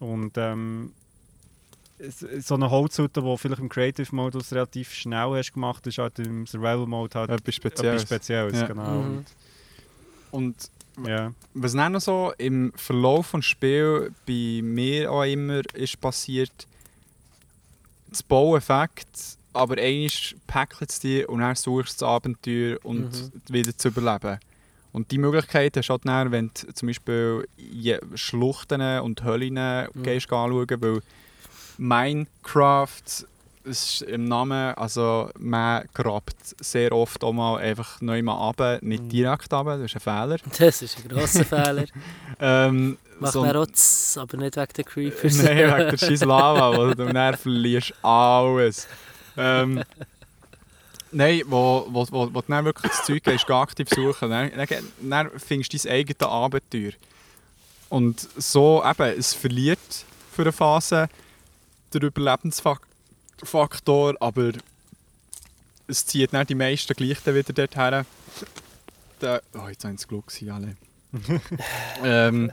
Und 0.00 0.32
ähm, 0.36 0.92
so 1.98 2.54
eine 2.54 2.70
Holzhütte, 2.70 3.22
die 3.22 3.38
vielleicht 3.38 3.60
im 3.60 3.68
Creative 3.68 4.14
Modus 4.14 4.52
relativ 4.52 4.92
schnell 4.92 5.38
hast 5.38 5.52
gemacht, 5.52 5.86
ist 5.86 5.98
halt 5.98 6.18
im 6.18 6.46
Survival 6.46 6.86
Mode 6.86 7.18
halt 7.18 7.30
etwas 7.30 7.54
Spezielles. 7.54 8.02
Etwas 8.02 8.16
Spezielles 8.16 8.60
ja. 8.60 8.66
genau. 8.66 9.02
Mhm. 9.02 9.24
Und 10.30 10.70
ja. 11.06 11.32
was 11.54 11.72
dann 11.72 11.92
noch 11.92 12.00
so 12.00 12.32
im 12.38 12.72
Verlauf 12.76 13.32
des 13.32 13.44
Spiels 13.44 14.12
bei 14.26 14.60
mir 14.62 15.10
auch 15.10 15.24
immer 15.24 15.62
ist 15.74 16.00
passiert, 16.00 16.66
das 18.10 18.22
Baueffekt, 18.22 19.38
aber 19.52 19.78
eigentlich 19.78 20.36
packelt 20.46 20.90
es 20.90 21.00
dir 21.00 21.28
und 21.28 21.40
dann 21.40 21.54
suchst 21.54 22.00
du 22.00 22.04
das 22.04 22.08
Abenteuer 22.08 22.78
und 22.82 23.10
mhm. 23.10 23.32
wieder 23.48 23.76
zu 23.76 23.88
überleben. 23.88 24.38
Und 24.92 25.10
die 25.10 25.18
Möglichkeit 25.18 25.76
hast 25.76 25.88
du 25.88 25.92
halt 25.92 26.06
dann, 26.06 26.32
wenn 26.32 26.50
du 26.54 26.72
zum 26.72 26.88
Beispiel 26.88 27.46
Schluchten 28.14 28.80
und 29.00 29.24
Höhlen 29.24 29.54
mhm. 29.54 30.02
gehst 30.02 30.32
anschauen, 30.32 30.80
weil 30.80 31.02
Minecraft 31.78 33.26
ist 33.64 34.02
im 34.02 34.24
Namen, 34.24 34.74
also 34.74 35.30
man 35.38 35.84
grabt 35.92 36.36
sehr 36.60 36.92
oft 36.92 37.24
auch 37.24 37.32
mal 37.32 37.58
einfach 37.58 38.00
neu 38.00 38.22
mal 38.22 38.48
ab, 38.48 38.82
nicht 38.82 39.04
mhm. 39.04 39.08
direkt 39.08 39.52
ab, 39.52 39.66
das 39.66 39.80
ist 39.80 39.96
ein 39.96 40.00
Fehler. 40.00 40.36
Das 40.58 40.82
ist 40.82 40.98
ein 40.98 41.08
grosser 41.08 41.44
Fehler. 41.44 41.84
ähm, 42.40 42.96
Macht 43.18 43.32
so, 43.32 43.42
man 43.42 43.56
Rotz, 43.56 44.18
aber 44.20 44.36
nicht 44.36 44.56
wegen 44.56 44.72
der 44.76 44.84
Creepers. 44.84 45.36
Nein, 45.38 45.56
wegen 45.56 45.90
der 45.90 45.98
scheiß 45.98 46.24
Lava, 46.24 46.76
wo 46.76 46.94
du 46.94 47.12
dann 47.12 47.36
verlierst 47.36 47.94
alles. 48.02 48.86
Ähm, 49.36 49.82
Nein, 51.12 51.42
wo, 51.46 51.86
wo, 51.88 52.06
wo, 52.10 52.34
wo 52.34 52.40
du 52.40 52.46
dann 52.48 52.64
wirklich 52.64 52.92
das 52.92 53.04
Zeug 53.04 53.22
gehst, 53.22 53.50
aktiv 53.50 53.88
suchen, 53.88 54.28
dann, 54.28 54.50
dann, 54.54 54.68
dann 55.00 55.30
findest 55.38 55.72
du 55.72 55.78
dein 55.78 55.92
eigenes 55.98 56.20
Abenteuer. 56.20 56.92
Und 57.88 58.28
so 58.36 58.84
eben, 58.84 59.18
es 59.18 59.32
verliert 59.32 59.78
für 60.32 60.42
eine 60.42 60.52
Phase 60.52 61.08
der 61.92 62.02
Überlebensfaktor, 62.02 64.14
aber 64.20 64.52
es 65.86 66.06
zieht 66.06 66.32
nicht 66.32 66.50
die 66.50 66.54
meisten 66.54 66.94
gleich 66.94 67.26
wieder 67.26 67.52
dorthin. 67.52 68.06
Der, 69.20 69.42
oh, 69.54 69.68
jetzt 69.68 69.84
haben 69.84 69.96
sie 69.96 70.06
Glück 70.06 70.32
alle. 70.50 70.76
ähm, 72.02 72.52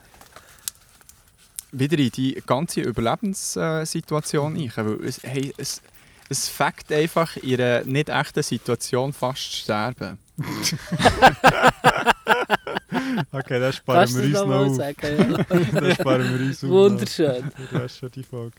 wieder 1.71 1.97
in 1.97 2.11
die 2.11 2.41
ganze 2.45 2.81
Überlebenssituation 2.81 4.55
ein. 4.55 4.71
Weil 4.75 5.03
es, 5.05 5.23
hey, 5.23 5.53
es, 5.57 5.81
es 6.29 6.47
fängt 6.47 6.91
einfach 6.91 7.35
in 7.37 7.59
einer 7.59 7.83
nicht 7.83 8.09
echten 8.09 8.43
Situation 8.43 9.11
fast 9.11 9.51
zu 9.51 9.57
sterben. 9.57 10.19
okay, 13.31 13.59
das 13.59 13.75
sparen 13.77 14.13
wir 14.13 14.23
uns 14.23 14.33
noch 14.33 14.49
auf. 14.49 14.75
Sagen, 14.75 15.45
ja. 15.73 15.81
das 15.81 15.93
sparen 15.95 16.39
wir 16.39 16.45
uns 16.47 16.63
auf. 16.63 16.69
Wunderschön. 16.69 17.51
Das 17.71 17.83
ist 17.85 17.97
schon 17.97 18.11
die 18.11 18.23
Folge. 18.23 18.55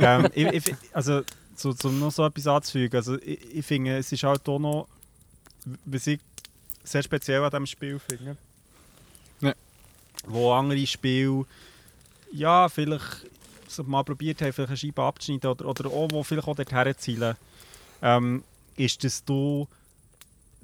ähm, 0.00 0.28
ich, 0.34 0.46
ich, 0.46 0.76
also, 0.92 1.22
so, 1.56 1.72
so, 1.72 1.88
noch 1.88 2.10
so 2.10 2.26
etwas 2.26 2.46
anzufügen. 2.46 2.96
Also, 2.96 3.16
ich, 3.20 3.54
ich 3.54 3.66
finde, 3.66 3.96
es 3.98 4.10
ist 4.12 4.22
halt 4.22 4.48
auch 4.48 4.58
noch, 4.58 4.88
was 5.84 6.06
ich 6.06 6.20
sehr 6.82 7.02
speziell 7.02 7.42
an 7.42 7.50
diesem 7.50 7.66
Spiel 7.66 7.98
finde. 7.98 8.36
Ja. 9.40 9.54
Wo 10.26 10.52
andere 10.52 10.86
Spiele, 10.86 11.44
ja, 12.32 12.68
vielleicht 12.68 13.26
so 13.68 13.82
mal 13.84 14.04
probiert 14.04 14.40
haben, 14.42 14.52
vielleicht 14.52 14.70
eine 14.70 14.76
Scheibe 14.76 15.02
abzuschneiden 15.02 15.50
oder, 15.50 15.66
oder 15.66 15.90
auch, 15.90 16.08
wo 16.10 16.22
vielleicht 16.22 16.48
auch 16.48 16.56
dorthin 16.56 16.94
zielen, 16.98 17.36
ähm, 18.02 18.44
ist, 18.76 19.02
dass 19.04 19.24
du 19.24 19.66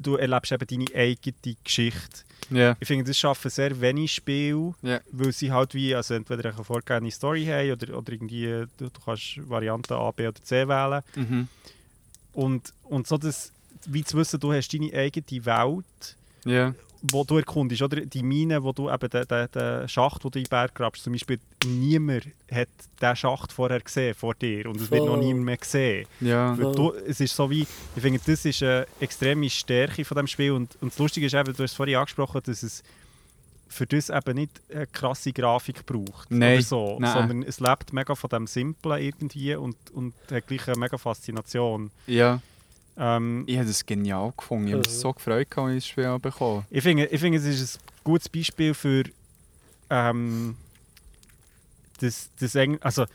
du 0.00 0.16
erlebst 0.16 0.52
eben 0.52 0.66
deine 0.66 0.98
eigene 0.98 1.56
Geschichte. 1.62 2.24
Yeah. 2.50 2.76
Ich 2.80 2.88
finde, 2.88 3.04
das 3.04 3.16
schaffen 3.16 3.50
sehr 3.50 3.80
wenig 3.80 4.12
Spiele, 4.12 4.74
yeah. 4.82 5.00
weil 5.12 5.32
sie 5.32 5.52
halt 5.52 5.74
wie, 5.74 5.94
also 5.94 6.14
entweder 6.14 6.52
eine 6.52 6.64
vorgegebene 6.64 7.10
Story 7.12 7.44
haben 7.44 7.72
oder, 7.72 7.96
oder 7.96 8.12
irgendwie, 8.12 8.66
du, 8.76 8.88
du 8.88 9.00
kannst 9.04 9.38
Varianten 9.48 9.92
A, 9.92 10.10
B 10.10 10.26
oder 10.26 10.42
C 10.42 10.66
wählen. 10.66 11.02
Mhm. 11.14 11.48
Und, 12.32 12.72
und 12.84 13.06
so 13.06 13.18
das, 13.18 13.52
wie 13.86 14.02
zu 14.02 14.16
wissen, 14.16 14.40
du 14.40 14.52
hast 14.52 14.72
deine 14.72 14.92
eigene 14.92 15.44
Welt, 15.44 16.16
yeah 16.46 16.74
wo 17.02 17.24
du 17.24 17.38
erkundest, 17.38 17.82
oder? 17.82 18.00
Die 18.00 18.22
Mine, 18.22 18.62
wo 18.62 18.72
du 18.72 18.90
eben 18.90 19.08
den, 19.08 19.26
den, 19.26 19.48
den 19.52 19.88
Schacht, 19.88 20.24
wo 20.24 20.28
du 20.28 20.38
in 20.38 20.44
den 20.44 20.50
Berg 20.50 20.74
grabst, 20.74 21.02
zum 21.02 21.12
Beispiel, 21.12 21.38
niemand 21.64 22.26
hat 22.50 22.68
diesen 23.00 23.16
Schacht 23.16 23.52
vorher 23.52 23.80
gesehen, 23.80 24.14
vor 24.14 24.34
dir. 24.34 24.66
Und 24.66 24.80
es 24.80 24.90
wird 24.90 25.04
noch 25.04 25.16
niemand 25.16 25.44
mehr 25.44 25.56
gesehen. 25.56 26.06
Ja. 26.20 26.54
Du, 26.54 26.92
es 27.06 27.20
ist 27.20 27.34
so 27.34 27.48
wie, 27.50 27.66
ich 27.96 28.02
finde, 28.02 28.20
das 28.24 28.44
ist 28.44 28.62
eine 28.62 28.86
extreme 29.00 29.48
Stärke 29.48 30.04
von 30.04 30.16
dem 30.16 30.26
Spiel. 30.26 30.52
Und, 30.52 30.76
und 30.80 30.92
das 30.92 30.98
Lustige 30.98 31.26
ist 31.26 31.34
eben, 31.34 31.44
du 31.44 31.62
hast 31.62 31.70
es 31.70 31.74
vorhin 31.74 31.96
angesprochen, 31.96 32.42
dass 32.44 32.62
es 32.62 32.82
für 33.68 33.86
das 33.86 34.10
eben 34.10 34.34
nicht 34.34 34.60
eine 34.74 34.86
krasse 34.88 35.32
Grafik 35.32 35.86
braucht. 35.86 36.30
Nein. 36.30 36.54
Oder 36.54 36.62
so, 36.62 36.96
Nein. 36.98 37.12
sondern 37.12 37.42
es 37.44 37.60
lebt 37.60 37.92
mega 37.92 38.14
von 38.14 38.28
dem 38.28 38.46
Simplen 38.46 39.00
irgendwie 39.00 39.54
und, 39.54 39.76
und 39.94 40.12
hat 40.30 40.48
gleich 40.48 40.66
eine 40.68 40.76
mega 40.76 40.98
Faszination. 40.98 41.90
Ja, 42.08 42.40
Ähm, 43.02 43.44
ich 43.46 43.56
habe 43.56 43.66
das 43.66 43.86
genial 43.86 44.32
gefunden. 44.36 44.66
Ich 44.68 44.72
habe 44.74 44.82
mich 44.82 44.88
Mhm. 44.94 45.00
so 45.00 45.12
gefreut, 45.14 45.48
als 45.56 45.70
ich 45.72 45.76
das 45.84 45.88
Spiel 45.88 46.18
bekommen 46.18 46.66
ich, 46.70 46.82
finde, 46.82 47.06
ich 47.06 47.20
finde, 47.20 47.38
es 47.38 47.44
ist 47.46 47.76
ein 47.78 47.82
gutes 48.04 48.28
Beispiel 48.28 48.74
für 48.74 49.04
ähm, 49.88 50.56
das, 52.00 52.28
das 52.38 52.54
also 52.80 53.06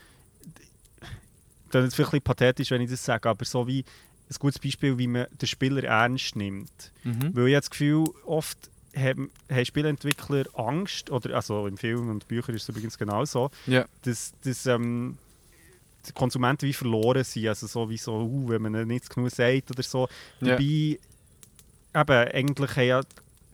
das 1.70 1.84
ist 1.86 1.94
vielleicht 1.94 2.08
ein 2.12 2.18
bisschen 2.18 2.20
pathetisch, 2.22 2.70
wenn 2.70 2.80
ich 2.82 2.90
das 2.90 3.04
sage, 3.04 3.28
aber 3.28 3.44
so 3.44 3.66
wie 3.66 3.84
ein 4.28 4.36
gutes 4.38 4.58
Beispiel, 4.58 4.98
wie 4.98 5.06
man 5.06 5.26
den 5.40 5.46
Spieler 5.46 5.82
ernst 5.84 6.36
nimmt. 6.36 6.92
Mhm. 7.04 7.30
Weil 7.34 7.48
ich 7.48 7.54
habe 7.54 7.60
das 7.60 7.70
Gefühl, 7.70 8.04
oft 8.24 8.58
haben, 8.96 9.30
haben 9.50 9.64
Spielentwickler 9.64 10.44
Angst, 10.54 11.10
oder 11.10 11.34
also 11.36 11.66
in 11.66 11.76
Filmen 11.76 12.08
und 12.10 12.26
Büchern 12.28 12.54
ist 12.54 12.62
es 12.62 12.68
übrigens 12.70 12.98
genauso, 12.98 13.50
Ja. 13.66 13.84
dass, 14.02 14.32
dass 14.42 14.66
ähm, 14.66 15.18
die 16.08 16.12
Konsumenten 16.12 16.66
wie 16.66 16.72
verloren 16.72 17.24
sind. 17.24 17.48
Also 17.48 17.66
so 17.66 17.88
wie 17.90 17.96
so, 17.98 18.12
uh, 18.22 18.48
wenn 18.48 18.62
man 18.62 18.74
ihnen 18.74 18.88
nicht 18.88 19.08
genug 19.10 19.30
sagt 19.30 19.70
oder 19.70 19.82
so. 19.82 20.08
Ja. 20.40 20.56
Dabei, 20.56 20.98
eben, 22.26 22.32
eigentlich 22.34 22.76
haben 22.76 22.86
ja 22.86 23.00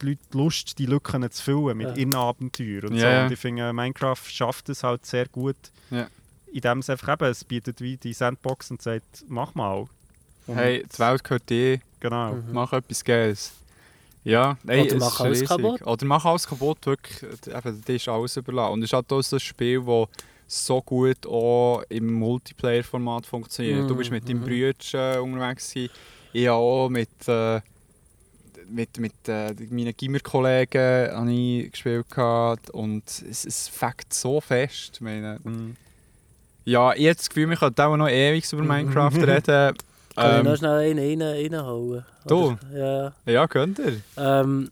die 0.01 0.07
Leute 0.07 0.21
Lust, 0.33 0.79
die 0.79 0.87
Lücken 0.87 1.31
zu 1.31 1.43
füllen 1.43 1.77
mit 1.79 1.89
Ja. 1.89 1.95
ihren 1.95 2.15
Abenteuern 2.15 2.85
und 2.89 2.97
Ja, 2.97 3.21
so. 3.21 3.27
Und 3.27 3.33
ich 3.33 3.39
finde, 3.39 3.73
Minecraft 3.73 4.17
schafft 4.29 4.69
es 4.69 4.83
halt 4.83 5.07
sehr 5.07 5.27
gut. 5.29 5.57
Ja. 5.91 6.09
Indem 6.53 6.79
es 6.81 6.91
einfach 6.91 7.09
eben, 7.15 7.25
es 7.31 7.45
bietet 7.45 7.81
wie 7.81 7.97
die 7.97 8.13
Sandbox 8.13 8.71
und 8.71 8.83
sagt, 8.83 9.25
mach 9.29 9.55
mal. 9.55 9.87
Und 10.47 10.57
Hey, 10.57 10.85
die 10.93 10.99
Welt 10.99 11.23
gehört 11.25 11.49
dir, 11.49 11.81
Genau. 12.01 12.33
Mhm. 12.35 12.45
mach 12.53 12.73
etwas 12.73 13.05
Geiles. 13.05 13.53
Ja, 14.25 14.57
ey, 14.67 14.83
Oder 14.83 14.95
es 14.97 15.01
mach 15.01 15.21
alles 15.21 15.41
riesig. 15.41 15.49
kaputt. 15.49 15.83
Oder 15.87 16.07
mach 16.07 16.25
alles 16.25 16.47
kaputt, 16.47 16.79
wirklich. 16.87 17.23
Eben, 17.47 17.85
dir 17.85 17.95
ist 17.97 18.09
alles 18.09 18.37
überlassen. 18.37 18.73
Und 18.75 18.83
es 18.83 18.89
ist 18.91 18.93
halt 18.93 19.13
auch 19.13 19.23
so 19.23 19.37
ein 19.37 19.41
Spiel, 19.41 19.81
das 19.85 20.09
so 20.53 20.83
gut 20.83 21.27
auch 21.27 21.83
im 21.89 22.13
Multiplayer-Format 22.15 23.27
funktioniert. 23.27 23.89
Du 23.89 23.97
bist 23.97 24.11
mit 24.11 24.29
deinem 24.29 24.41
Mhm. 24.41 24.45
Brüdern 24.45 25.21
unterwegs 25.21 25.73
gewesen. 25.73 25.91
Ich 26.35 26.49
auch 26.49 26.89
mit, 26.89 27.09
äh, 27.27 27.61
mit, 28.69 28.99
mit 28.99 29.13
äh, 29.29 29.55
meinen 29.71 29.95
Gimmer-Kollegen 29.97 31.11
ich 31.29 31.71
gespielt 31.73 32.11
gehabt. 32.11 32.71
und 32.71 33.05
es, 33.07 33.45
es 33.45 33.69
fängt 33.69 34.13
so 34.13 34.41
fest. 34.41 34.93
Ich 34.95 35.01
meine, 35.01 35.39
Mhm. 35.43 35.77
ja, 36.65 36.93
ich 36.95 37.07
habe 37.07 37.15
das 37.17 37.29
Gefühl, 37.29 37.49
wir 37.49 37.57
können 37.57 37.75
auch 37.79 37.97
noch 37.97 38.09
ewig 38.09 38.51
über 38.53 38.63
Mhm. 38.63 38.69
Minecraft 38.69 39.11
reden. 39.27 39.77
Kann 40.15 40.31
ich 40.31 40.39
Ähm, 40.41 40.45
noch 40.45 40.57
schnell 40.57 40.91
einen 40.91 40.99
rein, 40.99 41.23
reinhauen? 41.23 42.05
Du? 42.27 42.51
Oder- 42.73 43.15
Ja. 43.27 43.33
ja, 43.33 43.47
könnt 43.49 43.79
ihr. 43.79 44.01
Ähm, 44.19 44.71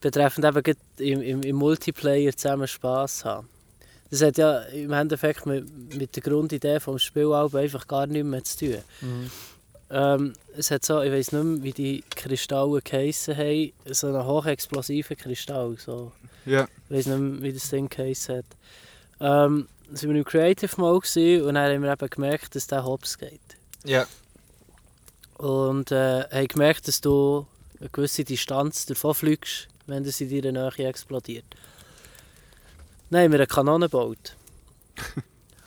betreffend 0.00 0.46
eben 0.46 0.62
im, 0.98 1.20
im, 1.22 1.42
im 1.42 1.56
Multiplayer 1.56 2.34
zusammen 2.34 2.66
Spass 2.66 3.24
haben. 3.26 3.46
Das 4.10 4.22
hat 4.22 4.38
ja 4.38 4.60
im 4.62 4.92
Endeffekt 4.92 5.46
mit, 5.46 5.94
mit 5.94 6.16
der 6.16 6.22
Grundidee 6.22 6.78
des 6.78 7.02
Spiels 7.02 7.32
auch 7.32 7.54
einfach 7.54 7.86
gar 7.86 8.06
nichts 8.06 8.26
mehr 8.26 8.44
zu 8.44 8.58
tun. 8.58 8.78
Mhm. 9.00 9.30
Ähm, 9.92 10.32
es 10.56 10.70
hat 10.70 10.84
so, 10.84 11.00
ich 11.02 11.10
weiß 11.10 11.32
nicht 11.32 11.44
mehr, 11.44 11.62
wie 11.62 11.72
die 11.72 12.04
Kristalle 12.10 12.80
geheissen 12.80 13.36
haben, 13.36 13.72
so 13.86 14.06
einen 14.06 14.24
hochexplosiven 14.24 15.16
Kristall. 15.16 15.76
So. 15.78 16.12
Ja. 16.46 16.68
Ich 16.88 16.96
weiß 16.96 17.06
nicht 17.06 17.18
mehr, 17.18 17.42
wie 17.42 17.52
das 17.52 17.70
Ding 17.70 17.88
geheissen 17.88 18.38
hat. 18.38 18.44
Ähm, 19.20 19.68
waren 19.90 20.10
wir 20.10 20.16
im 20.16 20.24
Creative 20.24 20.80
Mode 20.80 21.00
gewesen 21.00 21.46
und 21.46 21.54
dann 21.54 21.72
haben 21.72 21.82
wir 21.82 21.92
eben 21.92 22.10
gemerkt, 22.10 22.54
dass 22.54 22.68
der 22.68 22.84
Hops 22.84 23.18
geht. 23.18 23.40
Ja. 23.84 24.06
Und 25.38 25.90
äh, 25.90 26.22
haben 26.30 26.48
gemerkt, 26.48 26.86
dass 26.86 27.00
du 27.00 27.46
eine 27.80 27.88
gewisse 27.88 28.24
Distanz 28.24 28.86
davon 28.86 29.14
fliegst, 29.14 29.68
wenn 29.86 30.04
das 30.04 30.20
in 30.20 30.42
deiner 30.42 30.70
Nähe 30.76 30.88
explodiert. 30.88 31.46
Dann 33.10 33.22
haben 33.24 33.32
wir 33.32 33.38
eine 33.40 33.46
Kanone 33.46 33.86
gebaut. 33.86 34.36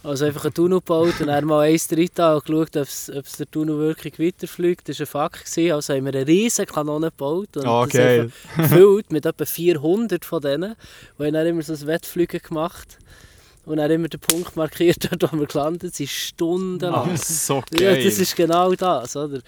Also 0.03 0.25
einfach 0.25 0.43
einen 0.43 0.53
Tunnel 0.53 0.79
gebaut 0.79 1.13
und 1.21 1.27
dann 1.27 1.45
mal 1.45 1.61
eins 1.61 1.87
drin 1.87 2.09
und 2.17 2.45
geschaut, 2.45 2.75
ob 2.75 3.37
der 3.37 3.51
Tunnel 3.51 3.77
wirklich 3.79 4.19
weiterfliegt. 4.19 4.89
Das 4.89 4.99
war 4.99 5.05
ein 5.05 5.07
Fakt. 5.07 5.45
Gewesen. 5.45 5.71
Also 5.73 5.93
haben 5.93 6.05
wir 6.05 6.13
eine 6.13 6.27
riesige 6.27 6.71
Kanone 6.71 7.07
gebaut. 7.07 7.55
Und 7.55 7.65
Oh, 7.65 7.85
das 7.85 7.93
geil. 7.93 8.21
einfach 8.23 8.57
gefüllt 8.57 9.11
mit 9.13 9.25
etwa 9.25 9.45
400 9.45 10.25
von 10.25 10.41
denen. 10.41 10.75
Und 11.17 11.25
haben 11.25 11.33
dann 11.33 11.47
immer 11.47 11.61
so 11.61 11.71
ein 11.73 11.87
Wettfliegen 11.87 12.41
gemacht. 12.41 12.97
Und 13.65 13.77
dann 13.77 13.89
immer 13.91 14.09
den 14.09 14.19
Punkt 14.19 14.57
markiert, 14.57 15.07
dort 15.21 15.31
wo 15.31 15.37
wir 15.39 15.47
gelandet 15.47 15.95
sind, 15.95 16.09
stundenlang. 16.09 17.11
Ah, 17.13 17.17
so 17.17 17.63
Ja, 17.73 17.93
geil. 17.93 18.03
das 18.03 18.19
ist 18.19 18.35
genau 18.35 18.73
das, 18.73 19.15
oder? 19.15 19.39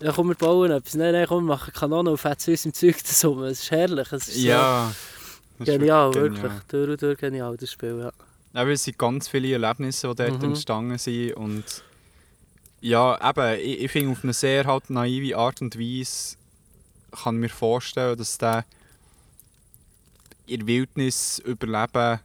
Ja, 0.00 0.10
komm, 0.12 0.28
wir 0.28 0.34
bauen 0.34 0.72
etwas. 0.72 0.94
Nein, 0.96 1.12
nein, 1.12 1.26
komm, 1.28 1.44
wir 1.44 1.54
machen 1.54 1.72
Kanonen 1.72 2.08
und 2.10 2.18
fetzen 2.18 2.50
uns 2.50 2.66
im 2.66 2.74
Zeug 2.74 2.98
zusammen. 3.06 3.44
Es 3.44 3.62
ist 3.62 3.70
herrlich. 3.70 4.10
Es 4.10 4.26
ist 4.26 4.36
ja. 4.42 4.88
so 4.88 4.94
Das 4.96 4.96
ist 4.96 5.15
genial, 5.64 6.14
wirklich. 6.14 6.52
Durch 6.68 6.90
und 6.90 7.02
durch 7.02 7.18
genial, 7.18 7.56
das 7.56 7.70
Spiel, 7.70 7.98
ja. 7.98 8.60
Eben, 8.62 8.70
es 8.70 8.84
sind 8.84 8.98
ganz 8.98 9.28
viele 9.28 9.52
Erlebnisse, 9.52 10.08
die 10.08 10.14
dort 10.14 10.38
Mhm. 10.42 10.48
entstanden 10.50 10.98
sind. 10.98 11.34
Und 11.34 11.64
ja, 12.80 13.30
eben, 13.30 13.60
ich, 13.60 13.80
ich 13.82 13.90
finde 13.90 14.12
auf 14.12 14.24
eine 14.24 14.32
sehr 14.32 14.64
halt 14.64 14.90
naive 14.90 15.36
Art 15.36 15.60
und 15.60 15.78
Weise 15.78 16.36
kann 17.10 17.36
ich 17.36 17.40
mir 17.40 17.48
vorstellen, 17.48 18.16
dass 18.16 18.38
der 18.38 18.64
in 20.46 20.60
der 20.60 20.66
Wildnis 20.66 21.38
überleben 21.40 22.20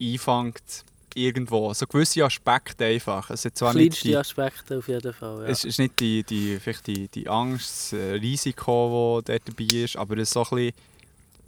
einfängt 0.00 0.84
irgendwo. 1.14 1.72
So 1.74 1.86
gewisse 1.86 2.24
Aspekte 2.24 2.84
einfach. 2.86 3.30
Es 3.30 3.44
ist 3.44 3.56
zwar 3.58 3.74
nicht 3.74 4.00
Kleinste 4.00 4.08
die, 4.08 4.16
Aspekte 4.16 4.78
auf 4.78 4.88
jeden 4.88 5.12
Fall, 5.12 5.42
ja. 5.42 5.48
es 5.48 5.64
ist 5.64 5.78
nicht 5.78 6.00
die, 6.00 6.22
die, 6.22 6.58
vielleicht 6.58 6.86
die, 6.86 7.08
die 7.08 7.28
Angst, 7.28 7.92
das 7.92 7.98
Risiko, 8.20 9.20
das 9.24 9.42
dort 9.44 9.48
dabei 9.58 9.76
ist, 9.76 9.96
aber 9.96 10.16
es 10.16 10.28
ist 10.28 10.32
so 10.32 10.44
ein 10.44 10.48
bisschen 10.56 10.72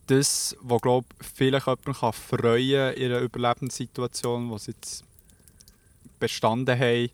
das, 0.07 0.57
was 0.61 0.81
glaub, 0.81 1.05
vielleicht 1.21 1.67
jemanden 1.67 1.95
kann 1.95 2.13
freuen 2.13 2.95
in 2.95 3.13
einer 3.13 3.21
Überlebenssituation, 3.21 4.51
wo 4.51 4.59
sie 4.59 4.73
jetzt 4.73 5.05
bestanden 6.19 6.79
haben. 6.79 7.11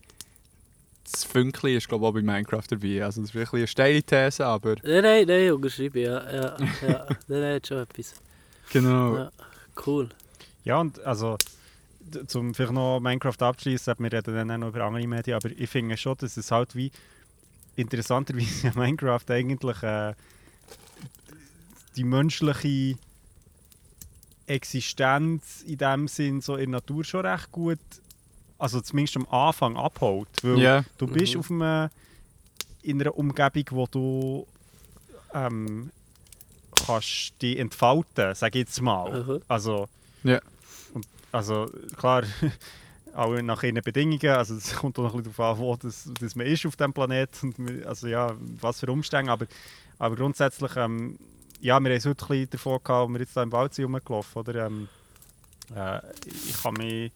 Das 1.10 1.24
Fünkchen 1.24 1.76
ist 1.76 1.88
glaube 1.88 2.04
ich, 2.04 2.08
auch 2.08 2.14
bei 2.14 2.22
Minecraft 2.22 2.62
dabei. 2.68 3.04
Also 3.04 3.20
das 3.20 3.30
ist 3.30 3.34
wirklich 3.34 3.60
eine 3.60 3.66
steile 3.66 4.02
These, 4.02 4.46
aber 4.46 4.76
Nein, 4.82 5.02
nein, 5.02 5.24
nein, 5.26 5.52
unterschreibe, 5.52 6.00
ja. 6.00 6.30
ja, 6.30 6.56
ja. 6.86 7.06
Nein, 7.26 7.40
nein, 7.40 7.54
hat 7.56 7.66
schon 7.66 7.78
etwas. 7.78 8.14
genau. 8.72 9.16
Ja. 9.16 9.32
Cool. 9.86 10.08
Ja, 10.64 10.80
und 10.80 11.00
also, 11.00 11.36
zum 12.26 12.54
vielleicht 12.54 12.72
noch 12.72 13.00
Minecraft 13.00 13.40
abschließen, 13.40 13.94
wir 13.98 14.12
reden 14.12 14.34
dann 14.34 14.50
auch 14.50 14.58
noch 14.58 14.68
über 14.68 14.84
andere 14.84 15.06
Medien, 15.06 15.36
aber 15.36 15.50
ich 15.50 15.70
finde 15.70 15.96
schon, 15.96 16.16
dass 16.18 16.36
es 16.36 16.50
halt 16.50 16.74
wie 16.76 16.92
interessanterweise 17.76 18.72
Minecraft 18.78 19.28
eigentlich 19.28 19.82
äh, 19.82 20.14
die 21.96 22.04
menschliche 22.04 22.96
Existenz 24.46 25.62
in 25.62 25.78
dem 25.78 26.08
Sinn 26.08 26.40
so 26.40 26.54
in 26.56 26.72
der 26.72 26.80
Natur 26.80 27.04
schon 27.04 27.24
recht 27.26 27.50
gut, 27.52 27.78
also 28.58 28.80
zumindest 28.80 29.16
am 29.16 29.26
Anfang 29.28 29.76
abholt. 29.76 30.28
Weil 30.42 30.58
Ja, 30.58 30.84
du 30.98 31.06
bist 31.06 31.34
Mhm. 31.34 31.40
auf 31.40 31.50
einem, 31.50 31.90
in 32.82 33.00
einer 33.00 33.16
Umgebung, 33.16 33.64
wo 33.70 33.86
du 33.86 34.46
ähm, 35.34 35.90
kannst 36.86 37.40
dich 37.40 37.58
entfalten, 37.58 38.34
sage 38.34 38.58
ich 38.58 38.66
jetzt 38.66 38.80
mal. 38.82 39.22
Mhm. 39.22 39.42
Also, 39.46 39.88
Ja. 40.24 40.40
und, 40.94 41.06
also 41.30 41.70
klar, 41.96 42.24
auch 43.14 43.40
nach 43.42 43.62
ihren 43.62 43.82
Bedingungen, 43.82 44.26
also 44.30 44.54
es 44.56 44.74
kommt 44.74 44.98
auch 44.98 45.04
noch 45.04 45.14
ein 45.14 45.22
bisschen 45.22 45.36
darauf 45.36 45.58
an, 45.58 45.64
wo 45.64 45.76
das, 45.76 46.08
das 46.20 46.34
man 46.34 46.46
ist 46.46 46.66
auf 46.66 46.74
diesem 46.76 46.92
Planeten, 46.92 47.54
und 47.56 47.86
also 47.86 48.08
ja, 48.08 48.34
was 48.60 48.80
für 48.80 48.90
Umstände, 48.90 49.30
aber, 49.30 49.46
aber 49.98 50.16
grundsätzlich, 50.16 50.74
ähm, 50.76 51.18
ja, 51.60 51.78
wir 51.80 51.90
haben 51.90 51.96
es 51.96 52.06
heute 52.06 52.24
ein 52.24 52.28
bisschen 52.28 52.50
davon 52.50 52.78
gehabt, 52.82 52.90
als 52.90 53.12
wir 53.12 53.20
jetzt 53.20 53.36
da 53.36 53.42
im 53.42 53.52
Wald 53.52 53.74
sind 53.74 53.84
rumgelaufen, 53.84 54.40
oder? 54.40 54.66
Ähm, 54.66 54.88
äh, 55.74 56.00
ich 56.26 56.62
kann 56.62 56.74
mich 56.74 57.12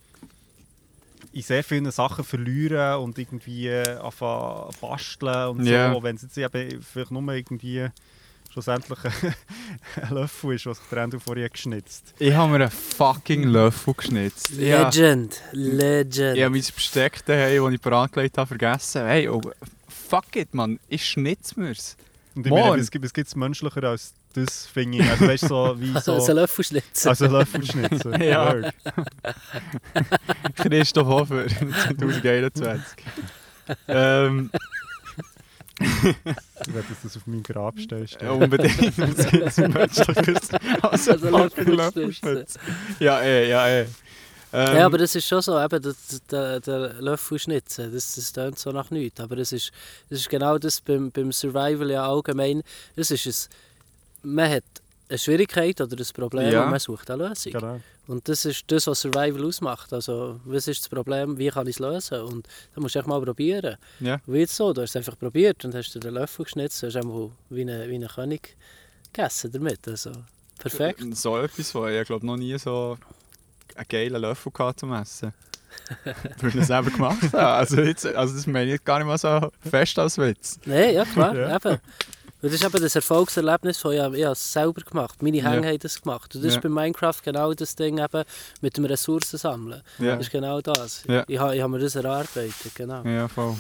in 1.32 1.42
sehr 1.42 1.64
vielen 1.64 1.90
Sachen 1.90 2.24
verlieren 2.24 3.00
und 3.00 3.18
irgendwie 3.18 3.68
äh, 3.68 3.96
anfangen 3.96 4.70
basteln 4.80 5.48
und 5.48 5.64
so, 5.64 6.02
wenn 6.02 6.16
es 6.16 6.22
jetzt 6.22 6.38
eben 6.38 6.82
vielleicht 6.82 7.10
nur 7.10 7.32
irgendwie 7.32 7.88
schlussendlich 8.52 8.98
ein 10.00 10.14
Löffel 10.14 10.54
ist, 10.54 10.66
was 10.66 10.80
der 10.88 10.98
Ende 10.98 11.18
vorher 11.18 11.48
geschnitzt. 11.48 12.14
ich 12.18 12.32
habe 12.32 12.52
mir 12.52 12.64
einen 12.64 12.70
fucking 12.70 13.42
Löffel 13.44 13.94
geschnitzt. 13.94 14.50
Ja. 14.50 14.84
Legend. 14.84 15.42
Legend. 15.52 16.36
Ich 16.36 16.44
habe 16.44 16.50
mein 16.50 16.62
Besteck 16.62 17.24
daheim, 17.26 17.64
das 17.64 17.72
ich 17.72 17.80
parat 17.80 18.12
gelegt 18.12 18.38
habe, 18.38 18.46
vergessen. 18.46 19.06
Hey, 19.06 19.28
oh, 19.28 19.40
fuck 19.88 20.36
it, 20.36 20.54
man, 20.54 20.78
ich 20.88 21.04
schnitze 21.04 21.58
mir's. 21.58 21.96
Und 22.36 22.46
ich 22.46 22.52
Mann. 22.52 22.68
meine, 22.68 22.82
es 22.82 22.90
gibt 22.92 23.04
es 23.04 23.12
gibt's 23.12 23.34
menschlicher 23.34 23.82
als 23.82 24.14
das, 24.34 24.66
finde 24.66 24.98
ich. 24.98 25.10
Also 25.10 25.26
weißt 25.28 25.48
so 25.48 25.74
wie 25.78 25.92
so... 26.00 26.12
Also 26.14 26.32
ein 26.32 26.36
Löffelschnitzel. 26.36 27.08
Also 27.10 27.26
Löffelschnitzel. 27.26 28.22
Ja. 28.22 28.54
Christoph 30.56 31.06
Hofer, 31.06 31.46
2021. 31.48 32.82
ähm, 33.88 34.50
Ich 35.80 36.74
werde 36.74 36.86
das 37.02 37.16
auf 37.16 37.26
meinem 37.26 37.42
Grab 37.42 37.78
stehen. 37.78 38.06
ja, 38.20 38.30
unbedingt. 38.30 38.98
Es 38.98 39.30
gibt 39.30 39.58
ein 39.58 39.72
menschliches. 39.72 40.50
Also, 40.82 41.12
Also 41.12 41.28
fucking 41.28 41.66
Löffelschnitzel. 41.74 41.74
Löffelschnitz. 42.34 42.58
Ja, 43.00 43.20
eh, 43.20 43.48
ja, 43.50 43.68
eh. 43.68 43.86
Ähm, 44.52 44.76
Ja, 44.76 44.86
aber 44.86 44.98
das 44.98 45.14
ist 45.16 45.26
schon 45.26 45.42
so, 45.42 45.60
eben, 45.60 45.82
der, 45.82 45.94
der, 46.30 46.60
der 46.60 46.92
Löffelschnitzel, 47.02 47.90
das, 47.90 48.14
das 48.14 48.32
klingt 48.32 48.58
so 48.58 48.70
nach 48.70 48.90
nichts. 48.90 49.18
Aber 49.20 49.36
es 49.38 49.52
ist, 49.52 49.72
das 50.10 50.20
ist 50.20 50.28
genau 50.30 50.58
das 50.58 50.80
beim, 50.80 51.10
beim 51.10 51.32
Survival 51.32 51.90
ja 51.90 52.06
allgemein. 52.06 52.62
Es 52.94 53.10
ist 53.10 53.26
ein, 53.26 53.34
man 54.24 54.50
hat 54.50 54.64
eine 55.08 55.18
Schwierigkeit 55.18 55.80
oder 55.80 55.96
ein 55.96 56.06
Problem 56.14 56.52
ja. 56.52 56.64
und 56.64 56.70
man 56.70 56.80
sucht 56.80 57.10
eine 57.10 57.28
Lösung. 57.28 57.52
Genau. 57.52 57.80
Und 58.06 58.28
das 58.28 58.44
ist 58.44 58.64
das, 58.66 58.86
was 58.86 59.00
Survival 59.00 59.44
ausmacht. 59.44 59.92
Also, 59.92 60.40
was 60.44 60.68
ist 60.68 60.82
das 60.82 60.88
Problem, 60.88 61.38
wie 61.38 61.48
kann 61.48 61.66
ich 61.66 61.76
es 61.76 61.80
lösen? 61.80 62.20
Und 62.20 62.46
dann 62.74 62.82
musst 62.82 62.94
du 62.94 62.98
echt 62.98 63.08
mal 63.08 63.20
probieren. 63.20 63.76
Ja. 64.00 64.20
Wie 64.26 64.40
jetzt 64.40 64.56
so, 64.56 64.72
du 64.72 64.82
hast 64.82 64.90
es 64.90 64.96
einfach 64.96 65.18
probiert 65.18 65.64
und 65.64 65.74
hast 65.74 65.94
dir 65.94 66.00
den 66.00 66.14
Löffel 66.14 66.44
geschnitzt, 66.44 66.82
hast 66.82 66.96
einmal 66.96 67.30
wie 67.50 67.62
ein 67.62 67.88
wie 67.88 67.94
eine 67.94 68.08
König 68.08 68.56
gegessen 69.12 69.52
damit. 69.52 69.86
Also, 69.88 70.12
perfekt. 70.58 71.02
So 71.16 71.38
etwas, 71.38 71.74
wo 71.74 71.86
ich 71.86 72.06
glaube 72.06 72.26
noch 72.26 72.36
nie 72.36 72.58
so 72.58 72.98
einen 73.74 73.88
geilen 73.88 74.20
Löffel 74.20 74.52
gehabt 74.52 74.80
zum 74.80 74.92
Essen. 74.92 75.32
Weil 76.04 76.50
ich 76.50 76.54
das 76.54 76.68
selber 76.68 76.90
gemacht 76.90 77.22
habe. 77.32 77.46
Also, 77.46 77.80
jetzt, 77.80 78.06
also 78.06 78.34
das 78.34 78.46
meine 78.46 78.74
ich 78.74 78.84
gar 78.84 78.98
nicht 78.98 79.08
mal 79.08 79.18
so 79.18 79.50
fest 79.68 79.98
als 79.98 80.18
Witz. 80.18 80.58
Nein, 80.66 80.94
ja 80.94 81.04
klar, 81.04 81.34
ja. 81.36 81.56
eben. 81.56 81.78
Und 82.44 82.52
das 82.52 82.60
ist 82.60 82.66
eben 82.66 82.82
das 82.82 82.94
Erfolgserlebnis 82.94 83.78
von, 83.78 83.94
ja, 83.94 84.12
ich 84.12 84.22
habe 84.22 84.32
es 84.32 84.52
selber 84.52 84.82
gemacht. 84.82 85.22
Meine 85.22 85.38
Hänge 85.38 85.66
ja. 85.66 85.72
haben 85.72 85.78
das 85.78 86.02
gemacht. 86.02 86.34
Und 86.34 86.44
das 86.44 86.52
ja. 86.52 86.58
ist 86.58 86.62
bei 86.62 86.68
Minecraft 86.68 87.14
genau 87.24 87.54
das 87.54 87.74
Ding 87.74 87.96
eben 87.96 88.24
mit 88.60 88.76
dem 88.76 88.84
Ressourcensammeln. 88.84 89.80
Ja. 89.98 90.16
Das 90.16 90.26
ist 90.26 90.30
genau 90.30 90.60
das. 90.60 91.04
Ja. 91.08 91.24
Ich, 91.26 91.38
habe, 91.38 91.56
ich 91.56 91.62
habe 91.62 91.72
mir 91.72 91.78
das 91.78 91.94
erarbeitet, 91.94 92.74
genau. 92.74 93.02
Ja, 93.02 93.28
voll. 93.28 93.56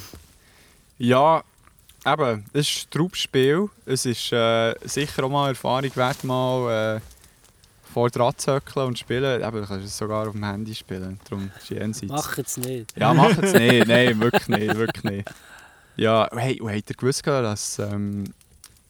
Ja, 0.98 1.42
eben, 2.04 2.44
es 2.52 2.68
ist 2.68 2.84
ein 2.84 2.90
Trubspiel. 2.90 3.70
Es 3.86 4.04
ist 4.04 4.30
äh, 4.32 4.74
sicher 4.84 5.24
auch 5.24 5.30
mal 5.30 5.48
Erfahrung 5.48 5.96
wert, 5.96 6.22
mal... 6.22 6.96
Äh, 6.96 7.00
vor 7.94 8.10
dran 8.10 8.34
zu 8.36 8.60
und 8.74 8.98
spielen. 8.98 9.40
Eben, 9.40 9.60
du 9.62 9.66
kannst 9.66 9.86
es 9.86 9.96
sogar 9.96 10.26
auf 10.26 10.32
dem 10.32 10.44
Handy 10.44 10.74
spielen. 10.74 11.18
Darum 11.30 11.50
ist 11.56 11.70
jenseits. 11.70 12.12
Mach 12.12 12.36
es 12.36 12.56
nicht. 12.56 12.92
Ja, 12.98 13.14
mach 13.14 13.38
es 13.38 13.52
nicht. 13.52 13.86
Nein, 13.86 14.20
wirklich 14.20 14.48
nicht. 14.48 14.76
Wirklich 14.76 15.04
nicht. 15.04 15.30
Ja, 15.96 16.28
hey, 16.34 16.56
habt 16.56 16.90
ihr 16.90 16.96
gewusst, 16.96 17.24
dass 17.24 17.78
ähm, 17.78 18.24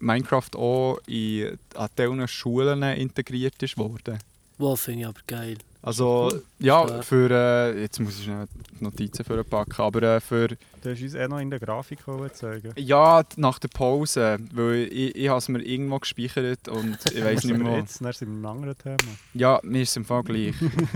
Minecraft 0.04 0.56
auch 0.56 0.98
in 1.06 1.58
an 1.74 2.28
Schulen 2.28 2.82
integriert 2.82 3.62
ist 3.62 3.76
worden? 3.78 4.18
Wow, 4.58 4.78
finde 4.78 5.00
ich 5.00 5.06
aber 5.06 5.20
geil. 5.26 5.56
Also, 5.82 6.32
ja, 6.60 7.02
für, 7.02 7.30
äh, 7.30 7.82
jetzt 7.82 8.00
muss 8.00 8.18
ich 8.18 8.24
schnell 8.24 8.46
Notizen 8.80 9.22
für 9.22 9.44
packen, 9.44 9.82
aber 9.82 10.02
äh, 10.02 10.20
für... 10.20 10.48
Du 10.48 10.90
hast 10.90 11.02
uns 11.02 11.14
eh 11.14 11.28
noch 11.28 11.40
in 11.40 11.50
der 11.50 11.60
Grafik 11.60 11.98
zeigen 12.32 12.72
Ja, 12.76 13.22
nach 13.36 13.58
der 13.58 13.68
Pause, 13.68 14.38
weil 14.54 14.88
ich, 14.90 15.14
ich 15.14 15.28
habe 15.28 15.38
es 15.38 15.48
mir 15.48 15.60
irgendwo 15.60 15.98
gespeichert 15.98 16.68
und 16.68 16.98
ich 17.12 17.22
weiß 17.24 17.44
nicht 17.44 17.58
mehr 17.58 17.78
Jetzt, 17.78 18.00
dann 18.00 18.12
sind 18.14 18.28
wir 18.28 18.34
einem 18.34 18.46
anderen 18.46 18.78
Thema. 18.78 18.96
Ja, 19.34 19.60
mir 19.62 19.82
ist 19.82 19.90
es 19.90 19.96
im 19.96 20.06
Fall 20.06 20.22
gleich. 20.22 20.54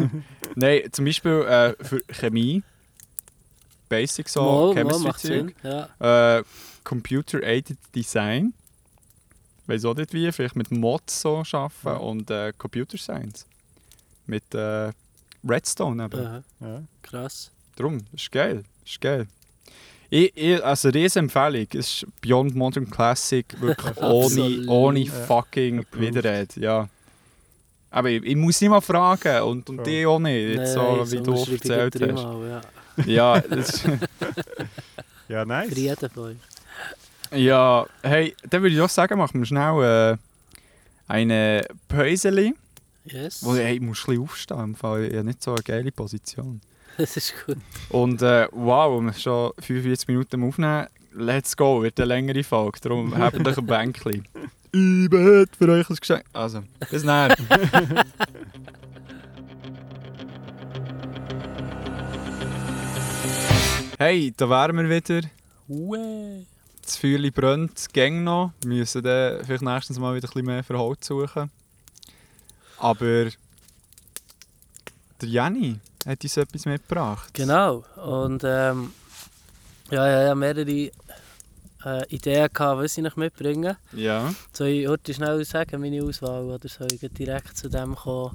Nein, 0.55 0.81
zum 0.91 1.05
Beispiel 1.05 1.43
äh, 1.43 1.85
für 1.85 2.01
Chemie, 2.11 2.63
Basic 3.91 4.29
so, 4.29 4.43
Mal, 4.43 4.75
Chemistry 4.75 5.55
ja. 5.63 6.39
äh, 6.39 6.45
Computer-Aided 6.85 7.79
Design, 7.95 8.55
weiß 9.69 9.85
auch 9.85 9.95
nicht 9.95 10.13
wie, 10.13 10.31
vielleicht 10.33 10.57
mit 10.57 10.71
Mods 10.71 11.21
so 11.21 11.43
arbeiten 11.53 11.73
ja. 11.85 11.97
und 11.97 12.31
äh, 12.31 12.53
Computer 12.57 12.99
Science 12.99 13.47
mit 14.27 14.55
äh, 14.55 14.93
Redstone 15.47 16.05
eben. 16.05 16.23
Ja. 16.23 16.43
ja. 16.61 16.83
Krass. 17.03 17.51
Darum, 17.77 17.99
das 18.13 18.23
ist 18.23 18.33
geil. 18.33 18.65
Ist 18.85 19.01
geil. 19.01 19.27
Ich, 20.11 20.35
ich, 20.37 20.65
also 20.65 20.89
riesen 20.89 21.25
Empfehlung. 21.25 21.67
Es 21.73 22.03
ist 22.03 22.07
Beyond 22.21 22.55
Modern 22.55 22.89
Classic, 22.89 23.47
wirklich 23.61 23.97
ohne, 24.03 24.67
ohne 24.69 25.07
fucking 25.07 25.85
Widerrede. 25.93 26.61
Ja. 26.61 26.89
Aber 27.91 28.11
ich, 28.11 28.23
ich, 28.23 28.37
muss 28.37 28.61
nicht 28.61 28.71
mal 28.71 28.81
fragen 28.81 29.43
und, 29.43 29.69
und 29.71 29.87
die 29.87 30.05
auch 30.07 30.19
nicht, 30.19 30.57
jetzt 30.57 30.75
so, 30.75 31.05
wie 31.11 31.23
du 31.23 31.33
erzählt 31.33 31.95
hast. 31.95 32.23
Mal, 32.23 32.61
ja, 33.07 33.35
ja, 33.37 33.41
das 33.41 33.83
ja, 35.29 35.45
nice. 35.45 35.69
Für 35.71 35.81
jeden 35.81 36.11
von 36.11 36.23
euch. 36.25 36.37
Ja, 37.33 37.87
hey, 38.03 38.35
dann 38.49 38.63
würde 38.63 38.75
ich 38.75 38.81
auch 38.81 38.89
sagen, 38.89 39.19
machen 39.19 39.41
wir 39.41 39.47
schnell 39.47 40.17
äh, 40.17 40.17
eine 41.07 41.67
Päuseli. 41.89 42.55
Yes. 43.05 43.45
Wo, 43.45 43.55
hey, 43.55 43.75
ich 43.77 43.81
muss 43.81 44.07
ein 44.09 44.19
aufstehen, 44.21 44.61
im 44.61 44.75
Fall. 44.75 45.05
ich 45.05 45.15
habe 45.15 45.25
nicht 45.25 45.43
so 45.43 45.53
eine 45.53 45.63
geile 45.63 45.93
Position. 45.93 46.61
Das 46.97 47.17
ist 47.17 47.35
gut. 47.47 47.59
Und 47.91 48.23
äh, 48.23 48.49
wow, 48.53 49.01
wir 49.01 49.13
schon 49.13 49.53
45 49.59 50.09
Minuten 50.09 50.43
aufnehmen. 50.43 50.89
Let's 51.13 51.57
go, 51.57 51.83
wird 51.83 51.99
eine 52.01 52.07
längere 52.07 52.43
Folge. 52.45 52.81
Darum 52.81 53.17
habt 53.17 53.47
euch 53.47 53.59
ein 53.59 53.67
Bänkchen. 53.67 54.27
Ich 54.73 55.09
bin 55.09 55.47
für 55.57 55.69
euch 55.69 55.89
ein 55.89 55.97
Geschenk. 55.97 56.25
Also, 56.33 56.63
bis 56.91 57.03
dann. 57.03 57.35
hey, 63.99 64.35
da 64.37 64.51
wären 64.51 64.77
wir 64.77 64.91
wieder. 64.91 65.29
Uwe. 65.69 66.47
Das 66.89 66.97
Feuerchen 66.97 67.33
brennt, 67.33 67.77
es 67.77 67.87
ging 67.91 68.25
noch. 68.25 68.53
Wir 68.63 68.79
müssen 68.79 69.03
dann 69.03 69.45
vielleicht 69.45 69.63
nächstens 69.63 69.99
mal 69.99 70.15
wieder 70.15 70.27
ein 70.27 70.33
bisschen 70.33 70.47
mehr 70.47 70.65
für 70.65 70.79
Holz 70.79 71.07
suchen. 71.07 71.51
Aber 72.79 73.25
der 75.21 75.29
Jenny 75.29 75.81
hat 76.07 76.23
uns 76.23 76.37
etwas 76.39 76.65
mitgebracht. 76.65 77.35
Genau. 77.35 77.85
Und 77.97 78.43
ähm, 78.43 78.95
ja, 79.91 80.09
ja, 80.09 80.23
ja, 80.29 80.35
mehrere 80.35 80.71
äh, 80.71 80.91
Ideen 82.09 82.49
gehabt, 82.51 82.81
was 82.81 82.97
ich 82.97 83.05
noch 83.05 83.17
mitbringen. 83.17 83.77
Ja. 83.93 84.33
Soll 84.55 84.69
ich 84.69 84.89
heute 84.89 85.13
schnell 85.13 85.45
sagen, 85.45 85.83
meine 85.83 86.03
Auswahl, 86.03 86.45
oder 86.45 86.69
soll 86.71 86.89
ich 86.91 87.01
direkt 87.13 87.55
zu 87.55 87.69
dem 87.69 87.97
kommen? 87.97 88.33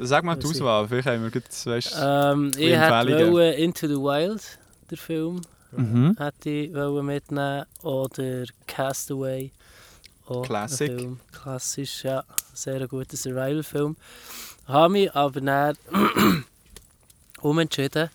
Sag 0.00 0.24
mal 0.24 0.34
die 0.34 0.48
Auswahl, 0.48 0.88
vielleicht 0.88 1.06
haben 1.06 1.22
wir 1.22 1.30
gut, 1.30 1.44
weißt, 1.44 1.96
ähm, 2.00 2.50
Ich 2.58 2.76
hätte 2.76 3.52
Into 3.62 3.86
the 3.86 3.94
Wild, 3.94 4.58
der 4.90 4.98
Film, 4.98 5.42
mhm. 5.76 6.16
hätte 6.18 6.50
ich 6.50 6.72
mitnehmen 6.72 7.64
oder 7.82 8.44
Castaway. 8.66 9.50
Auch 10.26 10.42
Classic. 10.42 10.88
Film. 10.90 11.20
Klassisch, 11.32 12.04
ja. 12.04 12.24
Sehr 12.54 12.86
guter 12.86 13.16
Survival-Film. 13.16 13.96
Habe 14.66 14.92
mich 14.92 15.14
aber 15.14 15.40
dann 15.40 15.76
umentschieden 17.40 18.10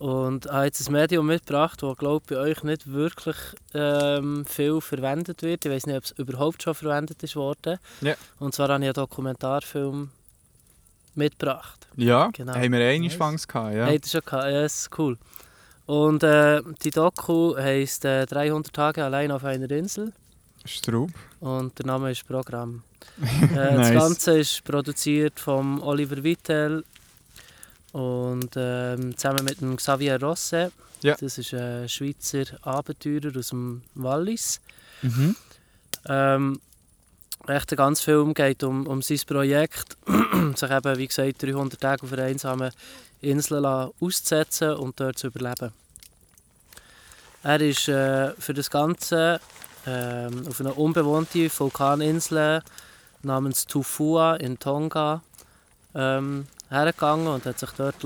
und 0.00 0.46
habe 0.46 0.64
jetzt 0.64 0.88
ein 0.88 0.92
Medium 0.92 1.26
mitgebracht, 1.26 1.82
das 1.82 1.98
glaube 1.98 2.24
bei 2.26 2.36
euch 2.38 2.62
nicht 2.62 2.90
wirklich 2.90 3.36
ähm, 3.74 4.46
viel 4.46 4.80
verwendet 4.80 5.42
wird. 5.42 5.66
Ich 5.66 5.70
weiß 5.70 5.86
nicht, 5.86 5.96
ob 5.96 6.04
es 6.04 6.12
überhaupt 6.12 6.62
schon 6.62 6.74
verwendet 6.74 7.22
ist 7.22 7.36
worden. 7.36 7.78
Ja. 8.00 8.14
Und 8.38 8.54
zwar 8.54 8.68
habe 8.68 8.82
ich 8.82 8.86
einen 8.86 8.94
Dokumentarfilm 8.94 10.10
mitgebracht. 11.14 11.86
Ja, 11.96 12.28
genau. 12.32 12.54
haben 12.54 12.72
wir 12.72 12.80
eine 12.80 13.08
Chance 13.08 13.46
gehabt, 13.46 13.74
ja. 13.74 13.86
Habt 13.86 14.06
ihr 14.06 14.10
schon 14.10 14.20
gehabt, 14.24 14.44
ja, 14.44 14.64
ist 14.64 14.88
cool. 14.98 15.18
Und 15.90 16.22
äh, 16.22 16.62
die 16.84 16.92
Doku 16.92 17.56
heisst 17.56 18.04
äh, 18.04 18.24
300 18.24 18.72
Tage 18.72 19.04
allein 19.04 19.32
auf 19.32 19.42
einer 19.42 19.68
Insel. 19.72 20.12
Straub. 20.64 21.10
Und 21.40 21.76
der 21.80 21.86
Name 21.86 22.12
ist 22.12 22.24
Programm. 22.28 22.84
äh, 23.20 23.56
nice. 23.56 23.76
Das 23.76 23.90
Ganze 23.90 24.38
ist 24.38 24.62
produziert 24.62 25.40
von 25.40 25.82
Oliver 25.82 26.22
Vittel 26.22 26.84
und 27.90 28.52
ähm, 28.54 29.16
zusammen 29.16 29.44
mit 29.44 29.60
dem 29.60 29.76
Xavier 29.76 30.22
Rosse. 30.22 30.70
Ja. 31.02 31.16
Das 31.18 31.38
ist 31.38 31.52
ein 31.54 31.88
Schweizer 31.88 32.44
Abenteurer 32.62 33.36
aus 33.36 33.48
dem 33.48 33.82
Wallis. 33.96 34.60
Mhm. 35.02 35.34
Ähm, 36.06 36.60
echt 37.48 37.68
der 37.68 37.78
ganze 37.78 38.04
Film 38.04 38.32
geht 38.32 38.62
um, 38.62 38.86
um 38.86 39.02
sein 39.02 39.18
Projekt, 39.26 39.96
sich 40.54 40.70
eben, 40.70 40.98
wie 40.98 41.08
gesagt, 41.08 41.42
300 41.42 41.80
Tage 41.80 42.04
auf 42.04 42.12
einer 42.12 42.22
einsamen 42.22 42.70
Insel 43.22 43.66
auszusetzen 43.66 44.74
und 44.74 45.00
dort 45.00 45.18
zu 45.18 45.26
überleben. 45.26 45.72
Er 47.42 47.60
ist 47.60 47.88
äh, 47.88 48.32
für 48.38 48.54
das 48.54 48.70
Ganze 48.70 49.40
ähm, 49.86 50.46
auf 50.48 50.60
eine 50.60 50.74
unbewohnte 50.74 51.50
Vulkaninsel 51.50 52.62
namens 53.22 53.66
Tufua 53.66 54.36
in 54.36 54.58
Tonga 54.58 55.22
ähm, 55.94 56.46
hergegangen 56.68 57.26
und 57.28 57.44
hat 57.46 57.58
sich 57.58 57.70
dort 57.70 58.04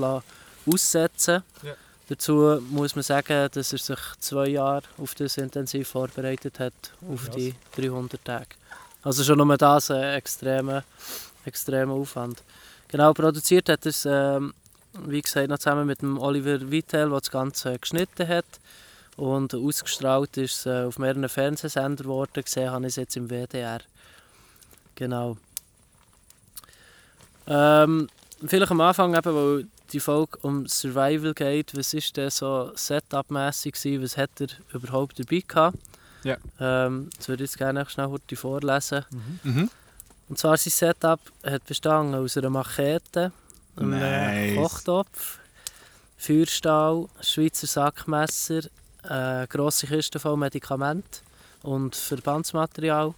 aussetzen 0.65 1.43
ja. 1.63 1.73
Dazu 2.07 2.61
muss 2.69 2.95
man 2.95 3.01
sagen, 3.01 3.49
dass 3.51 3.73
er 3.73 3.79
sich 3.79 3.99
zwei 4.19 4.49
Jahre 4.49 4.83
auf 4.99 5.15
das 5.15 5.37
intensiv 5.37 5.89
vorbereitet 5.89 6.59
hat, 6.59 6.73
auf 7.09 7.25
yes. 7.27 7.35
die 7.35 7.55
300 7.81 8.23
Tage. 8.23 8.49
Also 9.01 9.23
schon 9.23 9.39
nur 9.39 9.57
das 9.57 9.89
ein 9.89 10.13
extremer, 10.13 10.83
extremer 11.45 11.93
Aufwand. 11.93 12.43
Genau, 12.89 13.11
produziert 13.13 13.69
hat 13.69 13.85
er 13.85 13.89
es, 13.89 14.05
ähm, 14.05 14.53
wie 14.93 15.21
gesagt, 15.21 15.49
noch 15.49 15.57
zusammen 15.57 15.87
mit 15.87 16.03
dem 16.03 16.19
Oliver 16.19 16.69
Vittel, 16.69 17.09
der 17.09 17.19
das 17.19 17.31
Ganze 17.31 17.79
geschnitten 17.79 18.27
hat. 18.27 18.45
Und 19.17 19.53
ausgestrahlt 19.53 20.35
ist 20.37 20.59
es 20.59 20.65
äh, 20.65 20.83
auf 20.83 20.99
mehreren 20.99 21.29
Fernsehsendern 21.29 22.05
geworden. 22.05 22.43
Gesehen 22.43 22.71
habe 22.71 22.85
ich 22.85 22.93
es 22.93 22.95
jetzt 22.97 23.15
im 23.15 23.29
WDR. 23.29 23.79
Genau. 24.95 25.37
Ähm, 27.47 28.09
vielleicht 28.45 28.71
am 28.71 28.81
Anfang, 28.81 29.15
eben, 29.15 29.35
weil 29.35 29.67
die 29.93 29.99
Folge 29.99 30.37
um 30.41 30.67
Survival 30.67 31.33
geht, 31.33 31.77
was 31.77 31.93
ist 31.93 32.17
denn 32.17 32.29
so 32.29 32.71
Setup-mässig 32.75 33.75
Was 34.01 34.17
hat 34.17 34.31
er 34.41 34.47
überhaupt 34.73 35.19
dabei 35.19 35.43
gehabt? 35.47 35.77
Ja. 36.23 36.37
Ähm, 36.59 37.09
das 37.15 37.27
würde 37.29 37.43
ich 37.43 37.51
jetzt 37.51 37.57
gerne 37.57 37.85
schnell 37.87 38.07
heute 38.07 38.35
vorlesen. 38.35 39.05
Mhm. 39.11 39.39
Mhm. 39.43 39.69
Und 40.27 40.39
zwar 40.39 40.57
sein 40.57 40.71
Setup 40.71 41.19
hat 41.43 41.65
bestanden 41.65 42.15
aus 42.15 42.35
einer 42.35 42.49
Machete, 42.49 43.31
einem 43.75 43.91
nice. 43.91 44.55
Kochtopf, 44.55 45.39
Feuerstahl, 46.17 47.07
Schweizer 47.21 47.67
Sackmesser, 47.67 48.61
eine 49.09 49.47
grosse 49.47 49.87
Kiste 49.87 50.19
voll 50.19 50.37
Medikamente 50.37 51.19
und 51.63 51.95
Verbandsmaterial 51.95 53.13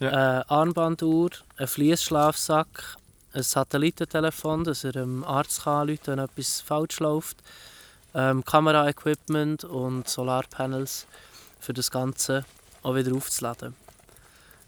ja. 0.00 0.10
eine 0.10 0.50
Armbanduhr, 0.50 1.30
ein 1.56 1.66
Fließschlafsack, 1.66 2.96
ein 3.32 3.42
Satellitentelefon, 3.42 4.64
dass 4.64 4.84
er 4.84 4.92
dem 4.92 5.24
Arzt 5.24 5.64
kann 5.64 5.88
anrufen 5.88 6.06
wenn 6.06 6.18
etwas 6.18 6.60
falsch 6.60 7.00
läuft, 7.00 7.38
ähm, 8.14 8.44
Kameraequipment 8.44 9.64
und 9.64 10.08
Solarpanels 10.08 11.06
für 11.60 11.72
das 11.72 11.90
Ganze 11.90 12.44
auch 12.82 12.94
wieder 12.94 13.14
aufzuladen. 13.14 13.74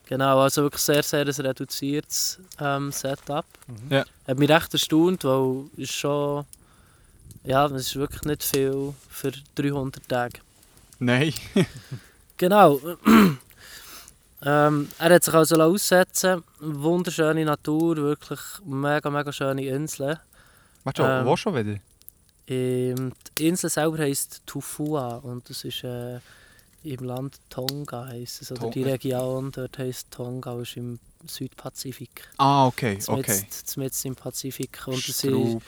Genau, 0.06 0.40
also 0.40 0.62
wirklich 0.62 0.82
sehr, 0.82 1.02
sehr 1.02 1.26
ein 1.26 1.28
reduziertes 1.28 2.38
ähm, 2.60 2.92
Setup. 2.92 3.46
Mhm. 3.66 3.90
Ja. 3.90 4.04
Hat 4.26 4.38
mich 4.38 4.50
recht 4.50 4.72
erstaunt, 4.72 5.24
weil 5.24 5.64
es 5.78 5.90
schon, 5.90 6.44
ja, 7.44 7.66
es 7.66 7.88
ist 7.88 7.96
wirklich 7.96 8.22
nicht 8.22 8.42
viel 8.42 8.94
für 9.08 9.32
300 9.54 10.08
Tage. 10.08 10.40
Nein. 10.98 11.32
genau. 12.36 12.80
ähm, 14.44 14.88
er 14.98 15.14
hat 15.14 15.24
sich 15.24 15.34
also 15.34 15.56
aussetzen 15.56 16.42
Wunderschöne 16.60 17.44
Natur, 17.44 17.96
wirklich 17.96 18.40
mega, 18.64 19.10
mega 19.10 19.32
schöne 19.32 19.66
Inseln. 19.66 20.18
Warte 20.84 21.02
schon, 21.02 21.10
ähm, 21.10 21.26
wo 21.26 21.36
schon 21.36 21.54
wieder? 21.54 21.78
Ähm, 22.46 23.12
die 23.38 23.48
Insel 23.48 23.70
selber 23.70 23.98
heisst 23.98 24.42
Tufua 24.46 25.16
und 25.16 25.48
das 25.48 25.64
ist 25.64 25.84
äh, 25.84 26.20
im 26.82 27.04
Land 27.04 27.38
Tonga 27.48 28.06
heisst 28.06 28.42
es. 28.42 28.52
Oder 28.52 28.60
Tonga. 28.60 28.72
die 28.72 28.82
Region 28.82 29.52
dort 29.52 29.78
heisst 29.78 30.10
Tonga, 30.10 30.60
ist 30.60 30.76
im 30.76 30.98
Südpazifik. 31.26 32.28
Ah, 32.36 32.66
okay, 32.66 32.98
okay. 33.06 33.46
Mitten 33.76 34.08
im 34.08 34.16
Pazifik. 34.16 34.82
Und 34.86 35.08
es 35.08 35.18
sind 35.18 35.62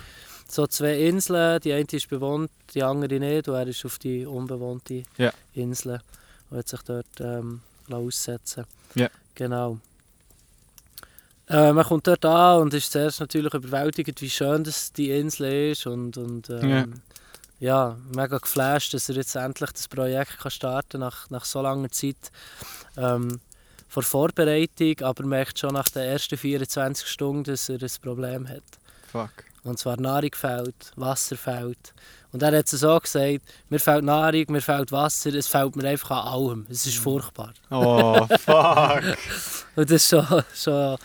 so 0.49 0.67
zwei 0.67 0.99
Inseln, 1.07 1.61
die 1.61 1.73
eine 1.73 1.87
ist 1.91 2.09
bewohnt, 2.09 2.51
die 2.75 2.83
andere 2.83 3.19
nicht. 3.19 3.49
Und 3.49 3.55
er 3.55 3.67
ist 3.67 3.85
auf 3.85 3.99
die 3.99 4.27
unbewohnte 4.27 5.03
yeah. 5.19 5.33
Insel 5.55 6.01
und 6.51 6.59
hat 6.59 6.69
sich 6.69 6.83
dort 6.83 7.21
ähm, 7.21 7.61
aussetzen 7.91 8.65
Ja. 8.95 9.09
Genau. 9.35 9.79
Äh, 11.49 11.73
man 11.73 11.85
kommt 11.85 12.07
dort 12.07 12.25
an 12.25 12.63
und 12.63 12.75
ist 12.75 12.91
zuerst 12.91 13.21
natürlich 13.21 13.55
überwältigt, 13.55 14.21
wie 14.21 14.31
schön 14.31 14.65
das 14.65 14.93
die 14.93 15.11
Insel 15.11 15.71
ist 15.71 15.87
und, 15.87 16.17
und 16.17 16.51
ähm, 16.51 16.69
yeah 16.69 16.87
ja, 17.59 17.97
mega 18.15 18.39
geflasht, 18.39 18.93
dass 18.95 19.09
er 19.09 19.17
jetzt 19.17 19.35
endlich 19.35 19.71
das 19.71 19.89
Projekt 19.89 20.39
kann 20.39 20.51
starten 20.51 21.01
nach, 21.01 21.31
nach 21.31 21.45
so 21.45 21.63
langer 21.63 21.91
Zeit. 21.91 22.31
Ähm, 22.97 23.41
vor 23.89 24.03
Vorbereitung, 24.03 25.01
aber 25.03 25.25
merkt 25.25 25.59
schon 25.59 25.73
nach 25.73 25.89
den 25.89 26.03
ersten 26.03 26.37
24 26.37 27.07
Stunden, 27.07 27.45
dass 27.45 27.69
er 27.69 27.81
ein 27.81 27.91
Problem 28.03 28.49
hat. 28.49 28.63
Fuck. 29.11 29.31
Und 29.67 29.79
zwar 29.79 30.01
Nahrung 30.01 30.31
fehlt, 30.33 30.93
Wasser 30.95 31.37
fehlt. 31.37 31.93
Und 32.33 32.43
er 32.43 32.57
hat 32.57 32.73
es 32.73 32.81
so 32.81 32.99
gesagt, 32.99 33.43
mir 33.69 33.81
fehlt 33.81 34.05
Nahrung, 34.05 34.45
mir 34.49 34.61
fehlt 34.61 34.93
Wasser, 34.93 35.35
es 35.35 35.49
fehlt 35.49 35.75
mir 35.75 35.89
einfach 35.89 36.11
an 36.11 36.29
allem. 36.29 36.67
Es 36.71 36.87
ist 36.87 36.99
mhm. 36.99 37.03
furchtbar. 37.03 37.53
Oh, 37.71 38.27
fuck. 38.39 39.03
und 39.77 39.91
das 39.91 39.91
ist 39.91 40.09
schon, 40.09 40.45
schon 40.55 40.97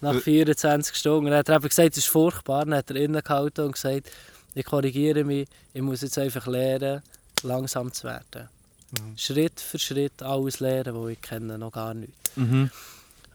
nach 0.00 0.20
24 0.20 0.94
Stunden. 0.94 1.26
Und 1.26 1.32
er 1.32 1.38
hat 1.38 1.48
eben 1.48 1.68
gesagt, 1.68 1.92
es 1.92 1.98
ist 1.98 2.08
furchtbar. 2.08 2.64
Dann 2.66 2.74
hat 2.74 2.90
er 2.90 2.96
innegehalten 2.96 3.64
und 3.64 3.72
gesagt, 3.72 4.10
ich 4.54 4.64
korrigiere 4.66 5.24
mich, 5.24 5.48
ich 5.72 5.82
muss 5.82 6.02
jetzt 6.02 6.18
einfach 6.18 6.46
lernen, 6.46 7.02
langsam 7.42 7.92
zu 7.92 8.08
werden. 8.08 8.48
Mhm. 8.90 9.16
Schritt 9.16 9.60
für 9.60 9.78
Schritt 9.78 10.22
alles 10.22 10.60
lernen, 10.60 10.94
was 10.94 11.10
ich 11.10 11.20
kenne, 11.20 11.56
noch 11.56 11.72
gar 11.72 11.94
nicht. 11.94 12.12
Mhm. 12.36 12.70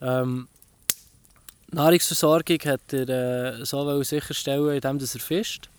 Ähm, 0.01 0.47
Nahrungsversorgung 1.71 2.59
hat 2.65 2.93
er 2.93 3.59
äh, 3.59 3.65
so 3.65 4.03
sicherstellen, 4.03 4.75
indem 4.75 4.99
er 4.99 5.19
fischt. 5.19 5.69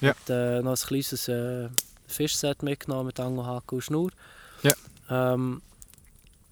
Ja. 0.00 0.10
Hat 0.10 0.28
äh, 0.28 0.60
noch 0.62 0.72
ein 0.72 0.86
kleines 0.86 1.28
äh, 1.28 1.68
Fischset 2.06 2.62
mitgenommen 2.62 3.06
mit 3.06 3.20
Angelhaken 3.20 3.76
und 3.76 3.82
Schnur. 3.82 4.10
Ja. 4.62 4.74
Ähm, 5.08 5.62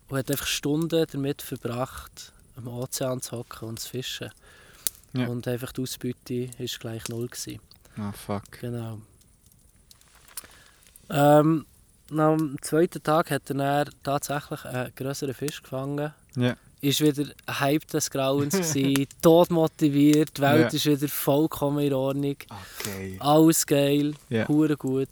und 0.09 0.19
hat 0.19 0.31
einfach 0.31 0.47
Stunden 0.47 1.07
damit 1.11 1.43
verbracht, 1.43 2.33
am 2.57 2.69
Ozean 2.69 3.21
zu 3.21 3.39
hocken 3.39 3.69
und 3.69 3.81
zu 3.81 3.89
fischen. 3.89 4.31
Ja. 5.15 5.27
Und 5.27 5.47
einfach 5.49 5.73
die 5.73 5.83
Ausbeute 5.83 6.49
war 6.59 6.67
gleich 6.81 7.09
null. 7.09 7.29
Gewesen. 7.29 7.61
Ah, 7.97 8.13
fuck. 8.13 8.51
Genau. 8.61 9.01
Ähm, 11.11 11.67
am 12.11 12.57
zweiten 12.63 13.03
Tag 13.03 13.31
hat 13.31 13.51
er 13.51 13.55
dann 13.55 13.91
tatsächlich 14.03 14.65
einen 14.65 14.95
größeren 14.95 15.35
Fisch 15.35 15.63
gefangen. 15.63 16.13
Ja. 16.37 16.57
Ist 16.83 17.01
wieder 17.01 17.33
Hype 17.49 17.87
des 17.87 18.11
Grauens, 18.11 18.55
gewesen, 18.55 19.07
tot 19.23 19.51
motiviert, 19.51 20.37
die 20.37 20.43
Welt 20.43 20.73
ja. 20.73 20.77
ist 20.77 20.85
wieder 20.85 21.09
vollkommen 21.09 21.79
in 21.79 21.95
Ordnung. 21.95 22.37
Okay. 22.81 23.17
Alles 23.21 23.65
geil, 23.65 24.15
ja. 24.29 24.45
gut. 24.45 24.71
Und 24.83 25.09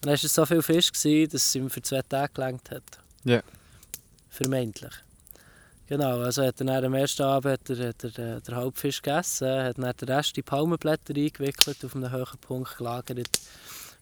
dann 0.00 0.10
war 0.10 0.14
es 0.14 0.22
so 0.22 0.46
viel 0.46 0.62
Fisch, 0.62 0.92
gewesen, 0.92 1.30
dass 1.32 1.42
es 1.42 1.54
ihm 1.56 1.68
für 1.68 1.82
zwei 1.82 2.02
Tage 2.02 2.32
gelangt 2.32 2.70
hat. 2.70 2.84
Ja. 3.24 3.42
Vermeintlich. 4.30 4.92
Genau, 5.92 6.20
also 6.20 6.46
hat 6.46 6.60
er 6.60 6.84
am 6.84 6.94
ersten 6.94 7.22
Abend 7.22 7.52
hat 7.52 7.68
er, 7.68 7.88
hat 7.88 8.04
er, 8.04 8.36
äh, 8.36 8.40
den 8.40 8.56
Hauptfisch 8.56 9.02
gegessen, 9.02 9.46
hat 9.46 9.76
dann 9.76 9.92
den 9.94 10.08
Rest 10.08 10.38
in 10.38 10.44
Palmenblätter 10.44 11.14
eingewickelt, 11.14 11.84
auf 11.84 11.94
einem 11.94 12.10
höheren 12.10 12.38
Punkt 12.38 12.78
gelagert, 12.78 13.28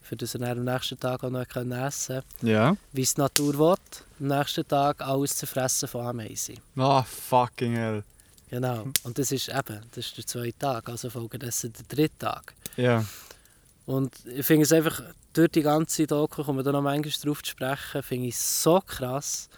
für 0.03 0.17
das 0.17 0.35
er 0.35 0.53
am 0.53 0.65
nächsten 0.65 0.99
Tag 0.99 1.23
auch 1.23 1.31
noch 1.31 1.41
essen 1.43 1.71
konnte. 1.71 2.25
Ja. 2.43 2.77
Wie 2.93 3.03
es 3.03 3.15
die 3.15 3.21
Natur 3.21 3.59
will, 3.59 3.77
am 4.21 4.27
nächsten 4.39 4.67
Tag 4.67 5.01
alles 5.01 5.37
zu 5.37 5.47
fressen 5.47 5.89
von 5.89 6.07
Ameisen. 6.07 6.59
Oh, 6.77 7.03
fucking 7.03 7.75
hell. 7.77 8.03
Genau, 8.51 8.87
und 9.05 9.17
das 9.17 9.31
ist 9.31 9.49
eben, 9.49 9.81
das 9.95 10.07
ist 10.07 10.17
der 10.17 10.27
zweite 10.27 10.59
Tag, 10.59 10.89
also 10.89 11.09
folgendessen 11.09 11.73
der 11.73 11.85
dritte 11.97 12.19
Tag. 12.19 12.55
Ja. 12.77 13.05
Und 13.87 14.13
ich 14.27 14.45
finde 14.45 14.65
es 14.65 14.73
einfach, 14.73 15.03
durch 15.33 15.51
die 15.53 15.63
ganze 15.63 16.07
Doku, 16.07 16.43
kommen 16.43 16.59
wir 16.59 16.65
da 16.65 16.73
noch 16.73 16.83
manchmal 16.83 17.13
drauf 17.23 17.43
zu 17.43 17.51
sprechen, 17.51 18.03
finde 18.03 18.27
ich 18.27 18.37
so 18.37 18.81
krass, 18.81 19.49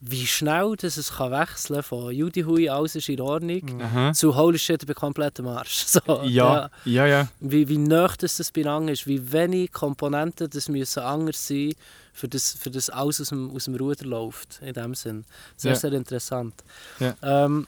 wie 0.00 0.26
schnell 0.26 0.74
das 0.76 0.96
es 0.96 1.12
kann 1.14 1.30
wechseln 1.30 1.76
kann 1.76 1.82
von 1.82 2.12
Judy 2.12 2.42
Hui, 2.42 2.68
alles 2.68 2.96
ist 2.96 3.08
in 3.08 3.20
Ordnung, 3.20 3.80
Aha. 3.80 4.12
zu 4.12 4.36
Holy 4.36 4.58
Shit, 4.58 4.82
ich 4.82 4.86
bin 4.86 4.94
komplett 4.94 5.40
am 5.40 5.48
Arsch. 5.48 5.84
So, 5.86 6.22
ja, 6.24 6.70
ja, 6.84 7.06
ja. 7.06 7.28
Wie, 7.40 7.66
wie 7.68 7.78
nah 7.78 8.12
das, 8.18 8.36
das 8.36 8.52
belang 8.52 8.88
ist, 8.88 9.06
wie 9.06 9.32
wenig 9.32 9.72
Komponenten 9.72 10.50
das 10.50 10.68
müssen 10.68 11.02
anders 11.02 11.46
sein 11.46 11.74
für 12.12 12.28
das, 12.28 12.52
für 12.52 12.70
das 12.70 12.90
alles 12.90 13.20
aus 13.20 13.28
dem, 13.30 13.50
aus 13.50 13.64
dem 13.64 13.74
Ruder 13.76 14.04
läuft, 14.04 14.60
in 14.60 14.74
dem 14.74 14.94
Sinn. 14.94 15.24
Sehr, 15.56 15.72
ja. 15.72 15.78
sehr 15.78 15.92
interessant. 15.92 16.54
Ja. 16.98 17.14
Ähm, 17.22 17.66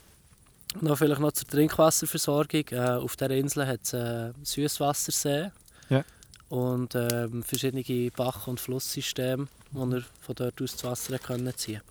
noch 0.81 0.97
vielleicht 0.97 1.21
noch 1.21 1.31
zur 1.31 1.47
Trinkwasserversorgung. 1.47 2.65
Äh, 2.71 2.79
auf 2.79 3.15
dieser 3.15 3.31
Insel 3.31 3.65
hat 3.65 3.81
es 3.83 3.93
äh, 3.93 4.31
Süßwassersee 4.43 5.51
ja. 5.89 6.03
und 6.49 6.93
äh, 6.93 7.27
verschiedene 7.41 8.11
Bach- 8.11 8.47
und 8.47 8.59
Flusssysteme, 8.59 9.47
wo 9.71 9.85
er 9.85 10.03
von 10.21 10.35
dort 10.35 10.61
aus 10.61 10.73
das 10.73 10.83
Wasser 10.83 11.17
können 11.17 11.55
ziehen 11.55 11.81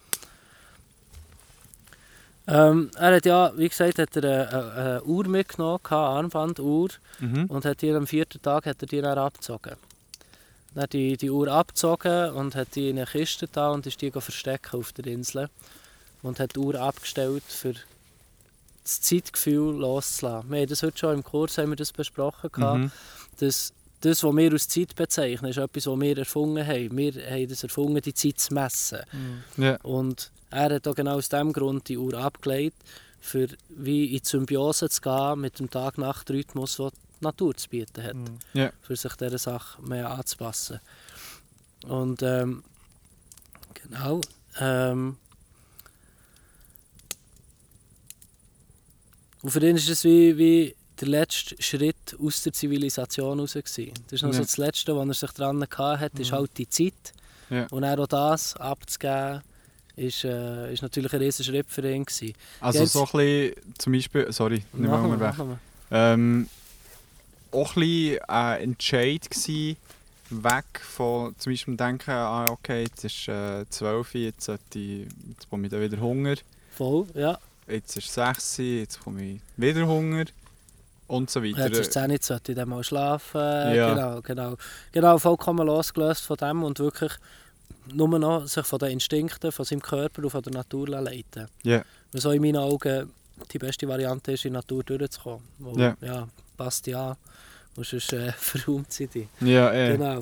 ähm, 2.49 2.91
er 2.97 3.17
hat 3.17 3.27
ja, 3.27 3.53
wie 3.57 3.69
gesagt, 3.69 3.99
hat 3.99 4.17
er 4.17 4.25
eine, 4.25 4.49
eine, 4.49 4.73
eine 4.73 5.03
Uhr 5.05 5.29
mitgenommen, 5.29 5.81
eine 5.85 5.99
Armbanduhr, 5.99 6.89
mhm. 7.21 7.45
und 7.47 7.65
hat 7.65 7.83
die 7.83 7.93
am 7.93 8.07
vierten 8.07 8.41
Tag 8.41 8.67
hat 8.67 8.81
er 8.81 8.87
die 8.87 9.01
dann 9.01 9.19
abgezogen. 9.19 9.77
Dann 10.75 10.83
hat 10.85 10.93
die, 10.93 11.17
die 11.17 11.31
Uhr 11.31 11.49
abgezogen 11.49 12.31
und 12.31 12.55
hat 12.55 12.75
die 12.75 12.91
in 12.91 12.97
eine 12.97 13.07
Kiste 13.07 13.49
da 13.51 13.71
und 13.71 13.87
ist 13.87 14.01
die 14.01 14.11
verstecken 14.11 14.81
auf 14.81 14.93
der 14.93 15.07
Insel. 15.07 15.49
Und 16.23 16.41
hat 16.41 16.57
die 16.57 16.61
Uhr 16.61 16.75
abgestellt, 16.75 17.45
für 17.47 17.75
das 18.83 19.01
Zeitgefühl 19.03 19.77
loszulassen. 19.77 20.51
Wir 20.51 20.61
haben 20.61 20.69
das 20.69 20.83
heute 20.83 20.99
schon 20.99 21.15
im 21.15 21.23
Kurs 21.23 21.59
haben 21.59 21.71
wir 21.71 21.77
das 21.77 21.93
besprochen, 21.93 22.51
mhm. 22.57 22.91
dass 23.39 23.73
das, 24.01 24.23
was 24.23 24.37
wir 24.37 24.53
als 24.53 24.69
Zeit 24.69 24.95
bezeichnen, 24.95 25.51
ist 25.51 25.59
etwas, 25.59 25.87
was 25.87 26.01
wir 26.01 26.19
erfunden 26.19 26.67
haben. 26.67 26.97
Wir 26.97 27.13
haben 27.13 27.49
das 27.49 27.63
erfunden, 27.63 28.01
die 28.01 28.15
Zeit 28.15 28.39
zu 28.39 28.55
messen. 28.55 29.01
Mhm. 29.13 29.63
Ja. 29.63 29.77
Und 29.83 30.31
er 30.51 30.75
hat 30.75 30.89
auch 30.89 30.95
genau 30.95 31.17
aus 31.17 31.29
diesem 31.29 31.53
Grund 31.53 31.89
die 31.89 31.99
Uhr 31.99 32.15
abgelegt, 32.15 32.77
für 33.21 33.49
wie 33.69 34.07
in 34.07 34.23
die 34.23 34.29
Symbiose 34.29 34.89
zu 34.89 35.01
gehen 35.01 35.41
mit 35.41 35.59
dem 35.59 35.71
Tag-Nacht-Rhythmus, 35.71 36.77
den 36.77 36.91
die 37.21 37.25
Natur 37.25 37.55
zu 37.55 37.69
bieten 37.69 38.03
hat. 38.03 38.15
Mhm. 38.15 38.39
Ja. 38.55 38.73
Für 38.81 38.97
sich 38.97 39.15
dieser 39.15 39.39
Sache 39.39 39.83
mehr 39.83 40.11
anzupassen. 40.11 40.81
Und 41.87 42.23
ähm, 42.23 42.65
genau. 43.75 44.21
Ähm, 44.59 45.17
und 49.43 49.51
für 49.51 49.67
ihn 49.67 49.77
ist 49.77 49.89
es 49.89 50.05
wie, 50.05 50.37
wie 50.39 50.77
der 51.01 51.09
letzte 51.09 51.61
Schritt 51.63 52.17
aus 52.21 52.43
der 52.43 52.53
Zivilisation 52.53 53.39
heraus. 53.39 53.55
Das 53.55 53.77
ist 54.11 54.23
noch 54.23 54.31
ja. 54.31 54.37
so 54.37 54.43
das 54.43 54.57
Letzte, 54.57 54.97
was 54.97 55.09
er 55.09 55.15
sich 55.15 55.31
daran 55.33 55.61
hatte, 55.63 56.23
ist 56.23 56.33
mhm. 56.33 56.37
halt 56.37 56.59
die 56.59 56.69
Zeit. 56.69 57.13
Ja. 57.51 57.67
Und 57.71 57.85
auch 57.85 58.07
das 58.07 58.57
abzugeben, 58.57 59.43
ist, 59.99 60.25
äh, 60.25 60.73
ist 60.73 60.83
natürlich 60.83 61.13
ein 61.13 61.21
riesiger 61.21 61.53
Schritt 61.53 61.67
für 61.69 61.89
ihn. 61.91 62.05
Gewesen. 62.05 62.35
Also 62.61 62.81
Jetzt, 62.81 62.93
so 62.93 63.01
ein 63.01 63.11
bisschen, 63.13 63.55
zum 63.79 63.93
Beispiel, 63.93 64.33
sorry, 64.33 64.65
nicht 64.73 64.91
mehr 64.91 65.21
weg. 65.21 65.35
Ähm, 65.91 66.49
auch 67.51 67.77
ein 67.77 67.81
bisschen 67.81 68.25
ein 68.29 68.61
Entscheid 68.61 69.31
gewesen, 69.31 69.77
weg 70.31 70.65
von 70.81 71.35
zum 71.39 71.53
Beispiel 71.53 71.77
denken, 71.77 72.11
ah, 72.11 72.47
okay, 72.51 72.83
jetzt 72.83 73.05
ist 73.05 73.29
äh, 73.29 73.65
12 73.69 74.15
jetzt, 74.15 74.45
sollte 74.45 74.79
ich, 74.79 75.07
jetzt 75.29 75.41
bekomme 75.41 75.67
ich 75.67 75.73
wieder 75.73 76.01
Hunger. 76.01 76.37
Voll, 76.75 77.07
ja. 77.15 77.39
Jetzt 77.67 77.97
ist 77.97 78.13
6 78.13 78.59
jetzt 78.59 78.99
bekomme 78.99 79.23
ich 79.23 79.41
wieder 79.57 79.87
Hunger 79.87 80.25
und 81.07 81.31
so 81.31 81.43
weiter. 81.43 81.67
Jetzt 81.67 81.79
ist 81.79 81.93
10 81.93 82.11
jetzt 82.11 82.27
sollte 82.27 82.53
ich 82.53 82.57
dann 82.57 82.69
mal 82.69 82.85
schlafen. 82.85 83.41
Ja. 83.41 83.95
Genau, 83.95 84.21
genau. 84.23 84.57
Genau, 84.93 85.19
vollkommen 85.19 85.67
losgelöst 85.67 86.23
von 86.23 86.37
dem 86.37 86.63
und 86.63 86.79
wirklich 86.79 87.13
nur 87.93 88.19
noch 88.19 88.47
sich 88.47 88.67
von 88.67 88.79
den 88.79 88.91
Instinkten 88.93 89.53
von 89.53 89.65
seinem 89.65 89.83
Körper 89.83 90.23
und 90.23 90.31
von 90.31 90.43
der 90.43 90.53
Natur 90.53 90.89
leiten 90.89 91.49
yeah. 91.65 91.85
was 92.13 92.27
auch 92.27 92.33
in 92.33 92.43
meinen 92.43 92.57
Augen 92.57 93.11
die 93.53 93.59
beste 93.59 93.87
Variante 93.89 94.33
ist, 94.33 94.45
in 94.45 94.53
die 94.53 94.57
Natur 94.57 94.83
durchzukommen. 94.85 95.43
Wo, 95.59 95.79
Ja. 95.79 95.97
ja, 96.01 96.29
passt 96.57 96.87
ja. 96.87 97.17
Und 97.77 97.87
sonst 97.87 98.13
äh, 98.13 98.33
verräumt 98.37 98.93
sie 98.93 99.07
dich. 99.07 99.29
Ja, 99.41 99.73
eh. 99.73 99.93
Genau. 99.97 100.21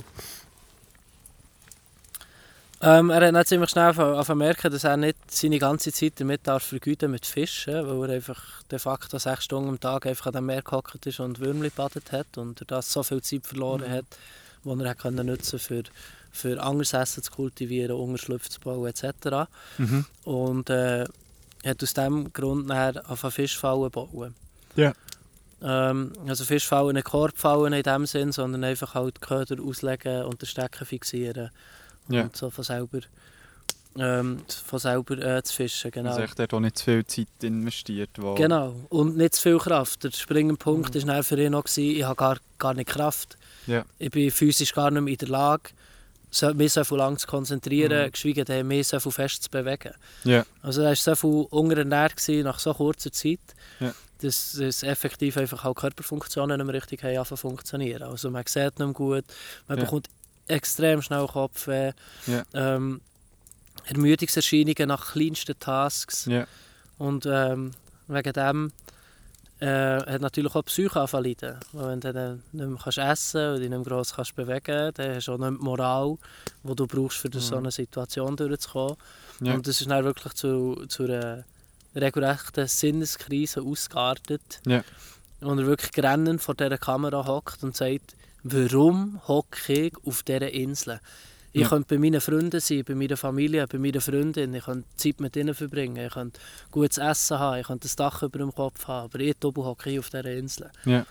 Ähm, 2.82 3.08
er 3.08 3.26
hat 3.26 3.34
dann 3.34 3.46
ziemlich 3.46 3.70
schnell 3.70 3.94
merken, 4.34 4.70
dass 4.70 4.84
er 4.84 4.98
nicht 4.98 5.16
seine 5.30 5.58
ganze 5.58 5.90
Zeit 5.92 6.12
damit 6.20 6.46
darf 6.46 6.62
vergüten 6.62 7.10
mit 7.10 7.24
Fischen, 7.24 7.86
weil 7.86 8.10
er 8.10 8.16
einfach 8.16 8.62
de 8.70 8.78
facto 8.78 9.18
sechs 9.18 9.44
Stunden 9.44 9.70
am 9.70 9.80
Tag 9.80 10.04
einfach 10.04 10.26
an 10.26 10.34
dem 10.34 10.46
Meer 10.46 10.60
gehockt 10.60 11.06
ist 11.06 11.18
und 11.20 11.40
Würmli 11.40 11.70
gebadet 11.70 12.12
hat 12.12 12.36
und 12.36 12.60
er 12.60 12.66
das 12.66 12.92
so 12.92 13.02
viel 13.02 13.22
Zeit 13.22 13.46
verloren 13.46 13.80
Mhm. 13.88 13.94
hat, 13.94 14.04
die 14.64 14.68
er 14.82 14.90
hat 14.90 14.98
können 14.98 15.26
nutzen 15.26 15.58
für, 15.58 15.84
für 16.36 16.62
anderes 16.62 16.92
Essen 16.92 17.22
zu 17.22 17.32
kultivieren, 17.32 17.96
Unterschlupf 17.96 18.48
zu 18.48 18.60
bauen 18.60 18.86
etc. 18.86 19.48
Mhm. 19.78 20.04
Und 20.24 20.70
äh, 20.70 21.06
hat 21.64 21.82
aus 21.82 21.94
diesem 21.94 22.32
Grund 22.32 22.70
dann 22.70 22.96
angefangen 22.98 23.32
Fischfallen 23.32 23.90
bauen. 23.90 24.34
Ja. 24.76 24.92
Ähm, 25.62 26.12
also 26.26 26.44
Fischfallen, 26.44 26.94
nicht 26.94 27.06
Korbfallen 27.06 27.72
in 27.72 27.82
dem 27.82 28.06
Sinn, 28.06 28.32
sondern 28.32 28.62
einfach 28.64 28.94
halt 28.94 29.20
Köder 29.20 29.62
auslegen 29.62 30.24
und 30.24 30.42
den 30.42 30.46
Stecken 30.46 30.84
fixieren. 30.86 31.50
Ja. 32.08 32.24
Und 32.24 32.36
so 32.36 32.50
von 32.50 32.62
selber, 32.62 33.00
ähm, 33.98 34.42
von 34.64 34.78
selber 34.78 35.18
äh, 35.18 35.42
zu 35.42 35.54
fischen, 35.54 35.90
genau. 35.90 36.10
Also 36.10 36.22
echt 36.22 36.38
dort 36.38 36.52
auch 36.54 36.60
nicht 36.60 36.78
zu 36.78 36.84
viel 36.84 37.06
Zeit 37.06 37.28
investiert. 37.42 38.10
Wo... 38.18 38.34
Genau, 38.34 38.74
und 38.90 39.16
nicht 39.16 39.34
zu 39.34 39.42
viel 39.42 39.58
Kraft. 39.58 40.04
Der 40.04 40.12
springende 40.12 40.56
Punkt 40.56 40.94
Mhm. 40.94 41.06
war 41.06 41.14
dann 41.14 41.24
für 41.24 41.42
ihn 41.42 41.54
auch, 41.54 41.64
gewesen, 41.64 41.96
ich 41.96 42.04
habe 42.04 42.16
gar, 42.16 42.36
gar 42.58 42.74
nicht 42.74 42.90
Kraft. 42.90 43.36
Ja. 43.66 43.84
Ich 43.98 44.10
bin 44.10 44.30
physisch 44.30 44.74
gar 44.74 44.90
nicht 44.90 45.02
mehr 45.02 45.12
in 45.12 45.18
der 45.18 45.28
Lage, 45.28 45.70
mich 46.54 46.72
so 46.72 46.84
viel 46.84 46.98
lang 46.98 47.16
zu 47.18 47.26
konzentrieren, 47.26 48.06
Mhm. 48.06 48.12
geschweige 48.12 48.44
denn 48.44 48.66
mich 48.66 48.88
so 48.88 49.00
viel 49.00 49.12
fest 49.12 49.42
zu 49.44 49.50
bewegen. 49.50 49.92
Ja. 50.24 50.44
Also 50.62 50.82
er 50.82 50.88
war 50.88 50.96
so 50.96 51.14
viel 51.14 51.46
unterernährt 51.50 52.16
gewesen, 52.16 52.44
nach 52.44 52.58
so 52.58 52.74
kurzer 52.74 53.10
Zeit, 53.12 53.40
Ja. 53.80 53.94
dass, 54.20 54.52
dass 54.52 54.82
effektiv 54.82 55.36
einfach 55.36 55.64
auch 55.64 55.74
Körperfunktionen 55.74 56.58
nicht 56.58 56.66
mehr 56.66 56.74
richtig 56.74 57.02
haben 57.04 57.36
funktionieren. 57.36 58.02
Also 58.02 58.30
man 58.30 58.44
sieht 58.46 58.78
nicht 58.78 58.78
mehr 58.78 58.88
gut, 58.92 59.24
man 59.68 59.78
Ja. 59.78 59.84
bekommt 59.84 60.08
extrem 60.48 61.02
schnell 61.02 61.26
Kopfweh, 61.26 61.92
ähm, 62.54 63.00
Ermüdungserscheinungen 63.86 64.88
nach 64.88 65.12
kleinsten 65.12 65.58
Tasks. 65.58 66.28
Und 66.98 67.26
ähm, 67.26 67.72
wegen 68.08 68.32
dem 68.32 68.72
äh, 69.60 69.66
hat 70.12 70.20
natürlich 70.20 70.54
auch 70.54 70.62
die 70.62 70.66
Psyche. 70.66 71.58
Weil 71.72 71.88
wenn 71.88 72.00
du 72.00 72.12
dann 72.12 72.42
nicht 72.52 72.68
mehr 72.68 72.78
kannst 72.82 72.98
essen 72.98 73.54
und 73.54 73.60
dich 73.60 73.70
nicht 73.70 73.78
mehr 73.78 73.86
gross 73.86 74.14
kannst 74.14 74.36
bewegen 74.36 74.92
dann 74.94 75.14
hast 75.14 75.28
du 75.28 75.32
auch 75.32 75.38
nicht 75.38 75.60
die 75.60 75.64
Moral, 75.64 76.18
die 76.62 76.74
du 76.74 76.86
brauchst, 76.86 77.24
um 77.24 77.30
durch 77.30 77.44
so 77.44 77.54
Mhm. 77.54 77.62
eine 77.62 77.70
Situation 77.70 78.36
durchzukommen. 78.36 78.96
Ja. 79.40 79.54
Und 79.54 79.66
das 79.66 79.80
ist 79.80 79.90
dann 79.90 80.04
wirklich 80.04 80.34
zu, 80.34 80.84
zu 80.88 81.04
einer 81.04 81.44
regelrechten 81.94 82.66
Sinneskrise 82.66 83.62
ausgeartet. 83.62 84.60
Ja. 84.66 84.82
Und 85.40 85.58
er 85.58 85.66
wirklich 85.66 85.92
grennend 85.92 86.42
vor 86.42 86.54
dieser 86.54 86.78
Kamera 86.78 87.26
hockt 87.26 87.62
und 87.62 87.76
sagt, 87.76 88.16
warum 88.42 89.20
hocke 89.26 89.72
ich 89.72 89.94
auf 90.04 90.22
dieser 90.22 90.50
Insel? 90.52 91.00
Ich 91.56 91.62
Ja. 91.62 91.68
könnte 91.70 91.94
bei 91.94 91.98
meinen 91.98 92.20
Freunden 92.20 92.60
sein, 92.60 92.84
bei 92.84 92.94
meiner 92.94 93.16
Familie, 93.16 93.66
bei 93.66 93.78
meiner 93.78 94.02
Freundin. 94.02 94.52
Ich 94.52 94.64
könnte 94.64 94.86
Zeit 94.96 95.20
mit 95.20 95.36
ihnen 95.36 95.54
verbringen. 95.54 96.04
Ich 96.04 96.12
könnte 96.12 96.38
gutes 96.70 96.98
Essen 96.98 97.38
haben. 97.38 97.60
Ich 97.60 97.66
könnte 97.66 97.88
ein 97.88 97.96
Dach 97.96 98.22
über 98.22 98.38
dem 98.40 98.54
Kopf 98.54 98.86
haben. 98.86 99.06
Aber 99.06 99.20
ich 99.20 99.34
hocke 99.42 99.88
hier 99.88 100.00
auf 100.00 100.10
dieser 100.10 100.26
Insel. 100.26 100.70
Ja. 100.84 101.06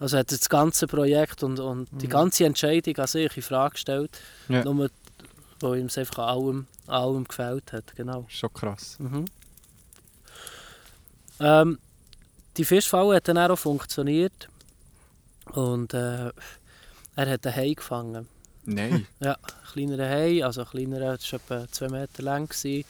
Also 0.00 0.18
hat 0.18 0.32
das 0.32 0.48
ganze 0.48 0.88
Projekt 0.88 1.44
und, 1.44 1.60
und 1.60 1.86
die 1.92 2.06
Mhm. 2.06 2.10
ganze 2.10 2.44
Entscheidung 2.44 2.96
an 2.96 3.06
sich 3.06 3.36
in 3.36 3.42
Frage 3.44 3.74
gestellt. 3.74 4.10
Ja. 4.48 4.64
Nur, 4.64 4.90
weil 5.60 5.78
ihm 5.78 5.86
es 5.86 5.96
einfach 5.96 6.18
an 6.18 6.28
allem, 6.28 6.66
an 6.88 6.94
allem 6.94 7.24
gefällt 7.24 7.72
hat. 7.72 7.94
Genau. 7.94 8.24
Schon 8.28 8.52
krass. 8.52 8.96
Mhm. 8.98 9.26
Ähm, 11.38 11.78
die 12.56 12.64
Fischfalle 12.64 13.14
hat 13.14 13.28
dann 13.28 13.38
auch 13.38 13.56
funktioniert. 13.56 14.48
Und 15.52 15.94
äh, 15.94 16.30
er 17.14 17.30
hat 17.30 17.46
einen 17.46 17.54
Hai 17.56 17.74
gefangen. 17.74 18.26
Nein. 18.66 19.06
Ja, 19.20 19.32
ein 19.32 19.72
kleinerer 19.72 20.08
Hai, 20.08 20.44
also 20.44 20.62
ein 20.62 20.68
kleinerer, 20.68 21.16
das 21.16 21.32
war 21.32 21.40
etwa 21.40 21.72
2 21.72 21.88
Meter 21.88 22.22
lang. 22.22 22.48
Gewesen. 22.48 22.84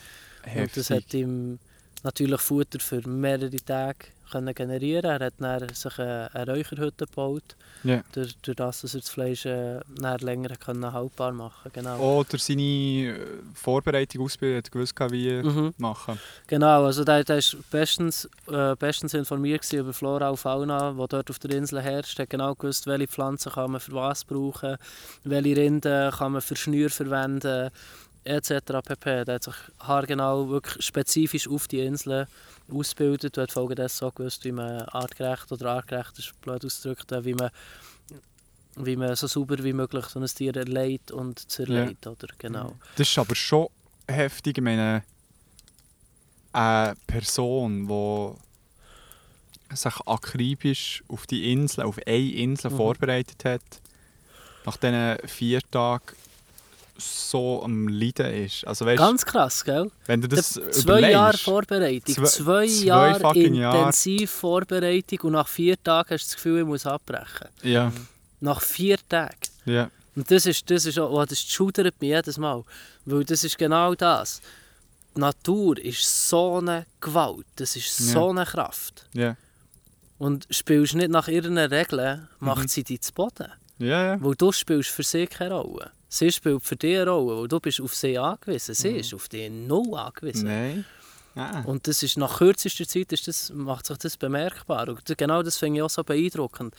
Und 0.55 0.77
das 0.77 0.91
hat 0.91 1.13
ihm 1.15 1.59
natürlich 2.03 2.41
Futter 2.41 2.81
für 2.81 3.07
mehrere 3.09 3.57
Tage 3.57 4.07
können 4.31 4.55
generieren. 4.55 5.05
Er 5.05 5.27
hat 5.27 5.35
dann 5.39 5.69
sich 5.75 5.99
eine, 5.99 6.31
eine 6.35 6.53
Räucherhütte 6.53 7.07
gebaut, 7.07 7.57
Ja. 7.83 8.03
durch, 8.13 8.37
durch 8.39 8.57
das, 8.57 8.81
dass 8.83 8.95
er 8.95 9.01
das 9.01 9.11
Fleisch 9.11 9.45
äh, 9.47 9.81
länger 10.21 10.57
können 10.57 10.93
haltbar 10.93 11.33
machen 11.33 11.71
genau. 11.73 11.99
Oder 11.99 12.39
seine 12.39 12.63
äh, 12.63 13.15
Vorbereitung, 13.55 14.23
Ausbildung, 14.25 14.59
hat 14.59 14.73
gewusst, 14.73 14.95
wie 15.11 15.43
Mhm. 15.43 15.75
machen. 15.79 16.19
Genau, 16.47 16.85
also 16.85 17.05
der, 17.05 17.25
der 17.25 17.39
ist 17.39 17.57
bestens, 17.71 18.29
äh, 18.51 18.75
bestens 18.77 19.15
informiert 19.15 19.71
über 19.73 19.93
Flora 19.93 20.31
und 20.31 20.37
Fauna, 20.39 20.93
die 20.93 21.07
dort 21.09 21.31
auf 21.31 21.39
der 21.39 21.51
Insel 21.53 21.81
herrscht. 21.83 22.19
Er 22.19 22.23
hat 22.25 22.31
genau 22.31 22.55
gewusst, 22.55 22.87
welche 22.87 23.09
Pflanzen 23.09 23.53
kann 23.53 23.71
man 23.73 23.81
für 23.81 23.93
was 23.93 24.25
brauchen, 24.25 24.77
welche 25.25 25.57
Rinden 25.57 26.11
kann 26.11 26.33
man 26.33 26.41
für 26.43 26.57
Schnür 26.57 26.91
verwenden, 26.91 27.71
etc. 28.25 28.81
pp. 28.85 29.25
Der 29.25 29.35
hat 29.37 29.45
sich 29.45 29.55
haargenau 29.81 30.49
wirklich 30.49 30.85
spezifisch 30.85 31.49
auf 31.49 31.69
die 31.69 31.81
Insel 31.81 32.27
ausgebildet 32.71 33.37
und 33.37 33.43
hat 33.43 33.53
folgendessen 33.53 34.07
auch 34.09 34.15
gewusst, 34.15 34.45
wie 34.45 34.53
man 34.53 34.83
artgerecht 34.83 35.51
oder 35.53 35.73
artgerecht 35.73 36.19
ist 36.19 36.41
blöd 36.41 36.65
ausgedrückt, 36.65 37.13
äh, 37.13 37.25
wie 37.25 37.35
man 37.35 37.51
wie 38.77 38.97
man 38.97 39.15
so 39.15 39.29
sauber 39.29 39.63
wie 39.63 39.73
möglich 39.73 40.05
so 40.07 40.19
ein 40.19 40.27
Tier 40.27 40.57
erleidet 40.57 41.13
und 41.13 41.49
zerlegt, 41.49 42.09
oder? 42.09 42.27
Genau. 42.39 42.75
Das 42.97 43.09
ist 43.09 43.17
aber 43.19 43.37
schon 43.37 43.69
heftig. 44.09 44.59
Ich 44.59 44.65
meine, 44.65 45.05
eine 46.53 46.97
Person, 47.07 47.87
die 47.87 49.77
sich 49.77 49.95
akribisch 50.07 51.05
auf 51.09 51.27
die 51.29 51.53
Insel, 51.53 51.85
auf 51.85 51.99
eine 52.05 52.17
Insel 52.33 52.73
Mhm. 52.73 52.77
vorbereitet 52.77 53.45
hat, 53.45 53.63
nach 54.65 54.77
diesen 54.77 55.19
vier 55.29 55.61
Tagen 55.71 56.17
so 56.97 57.63
am 57.63 57.89
Leiden 57.89 58.33
ist. 58.45 58.67
Also 58.67 58.87
weißt, 58.87 58.99
Ganz 58.99 59.25
krass, 59.25 59.65
gell? 59.65 59.91
wenn 60.07 60.21
du 60.21 60.29
das 60.29 60.53
zwei 60.53 60.83
überlegst, 60.83 61.13
Jahre 61.13 61.39
Vorbereitung, 61.39 62.15
Zwei- 62.15 62.25
zwei, 62.25 62.67
zwei 62.67 62.85
Jahre. 62.85 63.47
intensiv 63.79 64.31
Vorbereitung 64.31 65.19
und 65.23 65.33
nach 65.33 65.49
vier 65.49 65.83
Tagen 65.83 66.11
hast 66.11 66.25
du 66.25 66.29
das 66.29 66.35
Gefühl, 66.37 66.61
ich 66.61 66.67
muss 66.67 66.87
abbrechen. 66.87 67.49
Ja, 67.63 67.93
Nach 68.41 68.61
vier 68.61 68.99
Tagen. 69.09 69.37
ja, 69.65 69.91
Und 70.17 70.31
das 70.31 70.47
ist, 70.47 70.71
das 70.71 70.87
ist 70.87 70.99
auch, 70.99 71.11
oh, 71.11 71.25
das 71.25 71.41
schudert 71.41 72.01
mich 72.01 72.11
jedes 72.11 72.39
Mal. 72.39 72.63
Weil 73.05 73.25
das 73.25 73.43
ist 73.45 73.59
genau 73.59 73.95
das. 73.95 74.41
Die 75.17 75.21
Natur 75.21 75.79
ist 75.79 76.29
so 76.29 76.59
eine 76.59 76.87
Gewalt, 77.01 77.47
das 77.57 77.75
ist 77.77 77.97
so 77.97 78.31
eine 78.31 78.45
Kraft. 78.45 79.07
ja, 79.15 79.37
Und 80.19 80.47
spielst 80.51 80.95
nicht 80.95 81.11
nach 81.11 81.27
ihren 81.29 81.59
Regeln, 81.59 82.29
macht 82.39 82.63
Mhm. 82.65 82.69
sie 82.69 82.85
dich 82.85 83.01
zu 83.01 83.13
Boden. 83.13 83.51
ja, 83.79 84.15
ja. 84.15 84.23
Weil 84.23 84.35
du 84.37 84.53
spielst 84.53 84.91
für 84.91 85.03
sie 85.03 85.27
keine 85.27 85.55
Rolle. 85.55 85.91
Sie 86.15 86.31
spielt 86.31 86.63
für 86.63 86.77
dich 86.77 86.97
eine 87.01 87.11
Rolle, 87.11 87.41
weil 87.41 87.49
du 87.49 87.59
bist 87.59 87.81
auf 87.81 87.95
sie 87.95 88.17
angewiesen. 88.19 88.75
Sie 88.75 88.91
Mhm. 88.91 88.97
ist 89.01 89.15
auf 89.15 89.29
dich 89.29 89.51
null 89.51 89.95
angewiesen. 89.99 90.47
Nein. 90.49 90.85
Ah. 91.35 91.63
Und 91.63 91.89
das 91.89 92.03
ist 92.05 92.17
nach 92.17 92.39
kürzester 92.39 92.87
Zeit 92.87 93.13
ist 93.13 93.27
das, 93.27 93.51
macht 93.53 93.87
sich 93.87 93.97
das 93.99 94.17
bemerkbar. 94.17 94.89
Und 94.89 95.03
genau 95.19 95.43
das 95.43 95.59
finde 95.59 95.79
ich 95.79 95.83
auch 95.83 95.91
so 95.91 96.05
beeindruckend. 96.05 96.73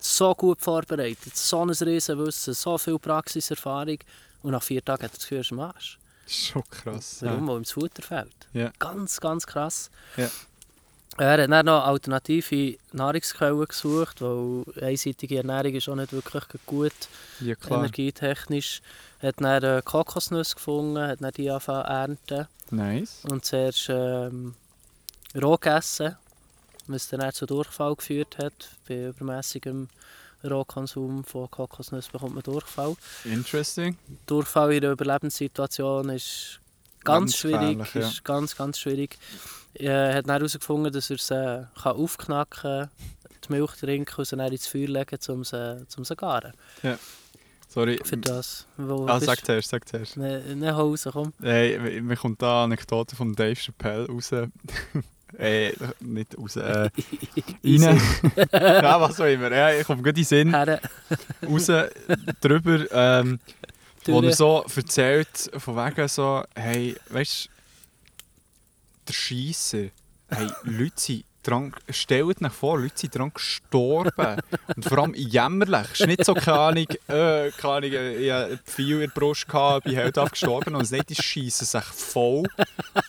So 0.00 0.34
gut 0.34 0.60
vorbereitet, 0.60 1.36
so 1.36 1.60
ein 1.62 1.70
riesen 1.70 2.18
Wissen, 2.18 2.54
so 2.54 2.76
viel 2.78 2.98
Praxiserfahrung. 2.98 3.98
Und 4.42 4.50
nach 4.52 4.62
vier 4.62 4.84
Tagen 4.84 5.04
hat 5.04 5.12
er 5.12 5.16
das 5.16 5.28
Gefühl, 5.28 5.44
am 5.52 5.60
Arsch. 5.60 5.98
Schon 6.26 6.64
krass. 6.70 7.18
Warum? 7.20 7.46
Weil 7.48 7.56
ihm 7.58 7.62
das 7.62 7.72
Futter 7.72 8.02
fehlt. 8.02 8.34
Ja. 8.52 8.72
Ganz, 8.80 9.20
ganz 9.20 9.46
krass. 9.46 9.90
Ja. 10.16 10.28
Er 11.18 11.32
hat 11.42 11.50
dann 11.50 11.66
noch 11.66 11.84
alternative 11.84 12.78
Nahrungsquellen 12.92 13.64
gesucht, 13.66 14.22
weil 14.22 14.64
einseitige 14.80 15.38
Ernährung 15.38 15.74
ist 15.74 15.88
auch 15.88 15.96
nicht 15.96 16.12
wirklich 16.12 16.44
gut 16.66 16.92
Ja, 17.40 17.48
ja 17.48 17.54
klar. 17.56 17.80
energietechnisch. 17.80 18.80
Er 19.20 19.28
hat 19.28 19.40
dann 19.40 19.62
äh, 19.62 19.82
Kokosnüsse 19.84 20.54
gefunden, 20.54 20.98
hat 20.98 21.20
dann 21.20 21.32
die 21.32 21.50
angefangen 21.50 21.84
ernten. 21.84 22.46
Nice. 22.70 23.24
Und 23.28 23.44
zuerst 23.44 23.88
ähm, 23.90 24.54
roh 25.40 25.56
gegessen, 25.56 26.16
was 26.86 27.08
dann 27.08 27.32
zu 27.32 27.44
Durchfall 27.44 27.96
geführt 27.96 28.38
hat. 28.38 28.70
Bei 28.88 29.08
übermäßigem 29.08 29.88
Rohkonsum 30.44 31.24
von 31.24 31.50
Kokosnüssen 31.50 32.12
bekommt 32.12 32.34
man 32.34 32.42
Durchfall. 32.44 32.96
Interesting. 33.24 33.98
Durchfall 34.26 34.72
in 34.72 34.84
einer 34.84 34.92
Überlebenssituation 34.92 36.08
ist 36.10 36.60
ganz, 37.04 37.32
Ganz 37.32 37.36
schwierig. 37.36 37.94
ja. 37.94 38.00
Ist 38.08 38.24
ganz, 38.24 38.56
ganz 38.56 38.78
schwierig. 38.78 39.18
Er 39.74 40.14
hat 40.14 40.28
dann 40.28 40.36
herausgefunden, 40.36 40.92
dass 40.92 41.10
er 41.10 41.18
sie 41.18 41.68
kann 41.82 41.96
aufknacken 41.96 42.60
kann, 42.62 42.90
die 43.44 43.52
Milch 43.52 43.72
trinken 43.72 44.14
und 44.16 44.24
sie 44.24 44.36
dann 44.36 44.52
ins 44.52 44.66
Feuer 44.66 44.88
legen, 44.88 45.18
um 45.28 45.44
sie, 45.44 45.86
um 45.96 46.04
sie 46.04 46.04
zu 46.04 46.16
garen. 46.16 46.52
Sorry. 47.72 48.00
Für 48.04 48.16
das. 48.16 48.66
Wo 48.76 49.06
Ah, 49.06 49.20
sag 49.20 49.44
zuerst, 49.46 49.68
sag 49.70 49.88
zuerst. 49.88 50.16
Ne, 50.16 50.42
ne 50.56 50.74
Hause, 50.74 51.10
komm. 51.12 51.32
Hey, 51.40 52.00
mir 52.00 52.16
kommt 52.16 52.42
da 52.42 52.64
eine 52.64 52.74
Anekdote 52.74 53.14
von 53.14 53.32
Dave 53.32 53.54
Chappelle 53.54 54.08
raus. 54.08 54.32
äh, 55.38 55.72
nicht 56.00 56.36
raus. 56.36 56.56
Äh, 56.56 56.90
rein. 57.62 58.00
ja, 58.52 59.00
was 59.00 59.20
auch 59.20 59.26
immer. 59.26 59.52
Ja, 59.52 59.72
ich 59.72 59.86
komme 59.86 60.02
gut 60.02 60.08
in 60.08 60.14
den 60.16 60.24
Sinn. 60.24 60.52
Raus 60.52 61.70
drüber. 62.40 62.86
Ähm, 62.90 63.38
wo 64.06 64.20
er 64.20 64.32
so 64.32 64.64
erzählt, 64.74 65.28
von 65.58 65.76
wegen 65.76 66.08
so, 66.08 66.42
hey, 66.56 66.96
weißt 67.10 67.46
du, 67.46 67.49
der 69.10 69.12
Scheisser, 69.12 69.88
hey, 70.28 70.48
Leute 70.62 70.92
sind 70.96 71.24
dran, 71.42 71.74
stellt 71.88 72.42
euch 72.42 72.52
vor, 72.52 72.78
Leute 72.78 72.94
sind 72.96 73.14
dran 73.14 73.32
gestorben. 73.34 74.40
Und 74.76 74.84
vor 74.84 74.98
allem 74.98 75.14
jämmerlich. 75.14 75.88
Es 75.92 76.00
ist 76.00 76.06
nicht 76.06 76.24
so, 76.24 76.34
keine 76.34 76.58
Ahnung, 76.58 76.86
äh, 77.08 77.50
keine 77.50 77.74
Ahnung 77.74 77.92
ich 77.92 78.30
hatte 78.30 78.60
viel 78.64 78.94
in 78.94 79.00
der 79.00 79.08
Brust, 79.08 79.48
gehabt, 79.48 79.84
bin 79.84 79.96
halt 79.96 80.16
gestorben. 80.30 80.74
Und 80.74 80.90
nicht, 80.90 81.08
die 81.08 81.14
sich 81.64 81.84
voll 81.84 82.44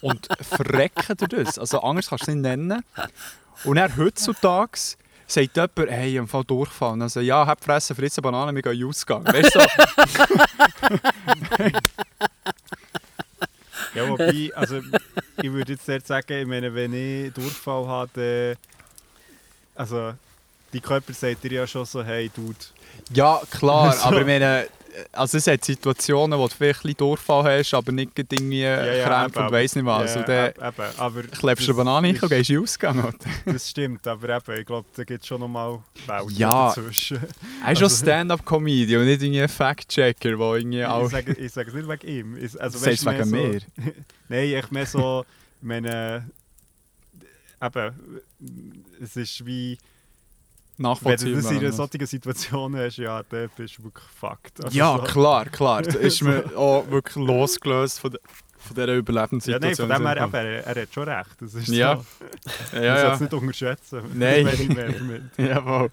und 0.01 0.27
verrecken 0.41 1.17
durch 1.17 1.45
das. 1.45 1.59
Also 1.59 1.81
anders 1.81 2.09
kannst 2.09 2.27
du 2.27 2.31
es 2.31 2.35
nicht 2.35 2.43
nennen. 2.43 2.83
Und 3.63 3.77
er 3.77 3.95
heutzutage 3.95 4.79
sagt 5.27 5.55
jemand, 5.55 5.91
hey, 5.91 6.17
im 6.17 6.27
Fall 6.27 6.43
durchfallen. 6.43 7.01
Also 7.01 7.19
ja, 7.19 7.45
hab 7.45 7.63
fressen, 7.63 7.95
frissen 7.95 8.21
Bananen, 8.21 8.55
wir 8.55 8.61
gehen 8.61 8.79
in. 8.79 9.25
Weißt 9.25 9.55
du? 9.55 9.59
Ja, 13.93 14.07
wobei, 14.07 14.51
also 14.55 14.81
ich 15.41 15.51
würde 15.51 15.73
jetzt 15.73 16.07
sagen, 16.07 16.33
ich 16.33 16.47
meine, 16.47 16.73
wenn 16.73 16.93
ich 16.93 17.33
Durchfall 17.33 17.87
habe, 17.87 18.57
also 19.75 20.13
die 20.73 20.79
Körper 20.79 21.13
sagt 21.13 21.43
dir 21.43 21.51
ja 21.51 21.67
schon 21.67 21.85
so, 21.85 22.03
hey 22.03 22.29
Dude. 22.33 22.55
Ja, 23.13 23.41
klar, 23.49 23.91
so. 23.97 24.03
aber 24.03 24.21
ich 24.21 24.27
meine, 24.27 24.67
also 25.11 25.37
es 25.37 25.47
hat 25.47 25.63
Situationen, 25.63 26.37
wo 26.37 26.47
du 26.47 26.55
vielleicht 26.55 26.85
ein 26.85 26.93
Durchfall 26.95 27.59
hast, 27.59 27.73
aber 27.73 27.91
nicht 27.91 28.11
irgendwie 28.17 28.61
ja, 28.61 28.85
ja, 28.85 29.07
Krämpfe 29.07 29.39
und 29.41 29.51
weiss 29.51 29.75
nicht 29.75 29.85
was. 29.85 30.15
Ja, 30.15 30.23
dann 30.23 30.49
eben, 30.49 30.97
aber 30.97 31.23
klebst 31.23 31.67
du 31.67 31.71
eine 31.71 31.77
Banane 31.77 32.07
hin 32.07 32.19
und 32.21 32.29
gehst 32.29 32.49
in 32.49 32.59
Ausgang. 32.59 33.13
das 33.45 33.69
stimmt, 33.69 34.07
aber 34.07 34.29
eben, 34.29 34.59
ich 34.59 34.65
glaube, 34.65 34.87
da 34.95 35.03
gibt 35.03 35.21
es 35.21 35.27
schon 35.27 35.39
nochmal 35.39 35.79
Welten 36.05 36.35
ja, 36.35 36.67
dazwischen. 36.67 37.17
Er 37.17 37.23
ist 37.23 37.29
also, 37.63 37.89
schon 37.89 37.89
Stand-up-Comedy 37.89 38.97
und 38.97 39.05
nicht 39.05 39.21
irgendwie 39.21 39.41
ein 39.41 39.49
Fact-Checker, 39.49 40.37
der 40.37 40.55
irgendwie 40.55 40.85
auch... 40.85 41.05
Ich 41.05 41.11
sage, 41.11 41.33
ich 41.33 41.51
sage 41.51 41.69
es 41.69 41.75
nicht 41.75 41.87
wegen 41.87 42.07
ihm. 42.07 42.49
Also, 42.59 42.77
du 42.77 42.83
sagst 42.83 42.99
es 42.99 43.05
wegen 43.05 43.25
so, 43.25 43.35
mir? 43.35 43.61
Nein, 44.29 44.43
ich 44.45 44.71
mehr 44.71 44.85
so, 44.85 45.25
meine... 45.61 46.29
Eben, 47.63 48.21
es 48.99 49.15
ist 49.15 49.45
wie 49.45 49.77
nachvollziehbar. 50.82 51.43
Wenn 51.43 51.59
du 51.59 51.65
das 51.65 51.71
in 51.71 51.71
solchen 51.71 52.05
Situation 52.05 52.75
hast, 52.75 52.97
ja, 52.97 53.23
dann 53.23 53.49
bist 53.55 53.77
du 53.77 53.84
wirklich 53.84 54.05
fucked. 54.07 54.63
Also 54.63 54.77
ja, 54.77 54.97
so. 54.97 55.03
klar, 55.03 55.45
klar. 55.45 55.82
Da 55.84 55.91
ist 55.99 56.21
man 56.21 56.55
auch 56.55 56.89
wirklich 56.89 57.15
losgelöst 57.15 57.99
von, 57.99 58.11
der, 58.11 58.21
von 58.57 58.75
dieser 58.75 58.95
Überlebenssituation. 58.95 59.89
Ja, 59.89 59.99
nein, 59.99 60.05
von 60.05 60.05
dem 60.05 60.07
her, 60.07 60.23
aber 60.23 60.39
er, 60.39 60.67
er, 60.67 60.82
hat 60.82 60.93
schon 60.93 61.03
recht. 61.07 61.36
Das 61.39 61.53
ist 61.53 61.67
ja. 61.67 61.97
so. 61.97 62.75
ja, 62.77 62.84
ja, 62.84 62.97
ja. 62.97 63.17
nicht 63.17 63.34
unterschätzen. 63.34 64.01
Nein. 64.13 65.32
Jawohl. 65.38 65.91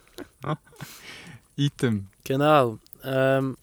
Item. 1.56 2.08
Genau. 2.24 2.78
Ähm, 3.04 3.56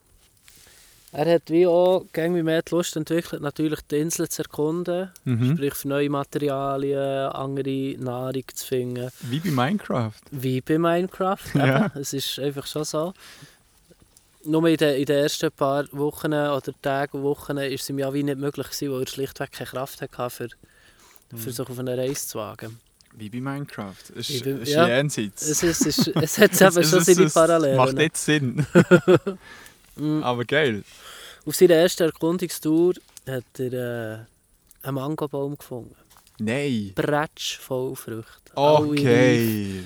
er 1.15 1.35
hat 1.35 1.49
wie 1.49 1.65
auch 1.65 2.05
irgendwie 2.13 2.43
mehr 2.43 2.61
die 2.61 2.75
Lust 2.75 2.95
entwickelt, 2.97 3.41
natürlich 3.41 3.79
die 3.89 3.97
Insel 3.99 4.27
zu 4.27 4.41
erkunden, 4.41 5.11
mhm. 5.23 5.55
sprich 5.55 5.73
für 5.73 5.87
neue 5.87 6.09
Materialien, 6.09 7.29
andere 7.29 7.95
Nahrung 7.97 8.43
zu 8.53 8.67
finden. 8.67 9.09
Wie 9.21 9.39
bei 9.39 9.51
Minecraft. 9.51 10.11
Wie 10.31 10.59
bei 10.59 10.77
Minecraft, 10.77 11.37
ja. 11.53 11.89
Es 11.95 12.11
ist 12.11 12.37
einfach 12.39 12.67
schon 12.67 12.83
so. 12.83 13.13
Nur 14.43 14.67
in 14.67 14.75
den, 14.75 14.95
in 14.97 15.05
den 15.05 15.23
ersten 15.23 15.51
paar 15.51 15.85
Wochen 15.93 16.33
oder 16.33 16.73
Tagen 16.81 17.19
und 17.19 17.23
Wochen 17.23 17.57
ist 17.57 17.83
es 17.83 17.89
ihm 17.89 17.99
ja 17.99 18.13
wie 18.13 18.23
nicht 18.23 18.37
möglich 18.37 18.67
gewesen, 18.67 18.91
weil 18.91 19.01
er 19.01 19.07
schlichtweg 19.07 19.51
keine 19.53 19.69
Kraft 19.69 20.01
hatte, 20.01 20.29
für, 20.29 20.49
mhm. 21.31 21.37
für 21.37 21.51
sich 21.51 21.67
auf 21.67 21.79
eine 21.79 21.97
Reise 21.97 22.27
zu 22.27 22.39
wagen. 22.39 22.77
Wie 23.17 23.29
bei 23.29 23.39
Minecraft. 23.39 23.93
Es 24.17 24.29
ist, 24.29 24.45
ist 24.45 24.73
ja, 24.73 24.85
jenseits. 24.85 25.41
Es, 25.43 25.63
ist, 25.63 25.85
es, 25.85 25.97
ist, 25.97 26.07
es 26.09 26.37
hat 26.37 26.61
eben 26.75 26.83
schon 26.83 27.01
seine 27.01 27.29
Parallelen. 27.29 27.77
Macht 27.77 27.93
nicht 27.93 28.17
Sinn. 28.17 28.67
Mm. 29.95 30.23
Aber 30.23 30.45
geil. 30.45 30.83
Auf 31.45 31.55
seiner 31.55 31.75
ersten 31.75 32.03
Erkundungstour 32.03 32.95
hat 33.27 33.59
er 33.59 33.73
äh, 33.73 34.17
einen 34.87 34.95
Mangobaum 34.95 35.57
gefunden. 35.57 35.95
Nein. 36.39 36.91
Bretsch 36.95 37.57
voll 37.59 37.95
Früchte. 37.95 38.51
Okay. 38.55 39.83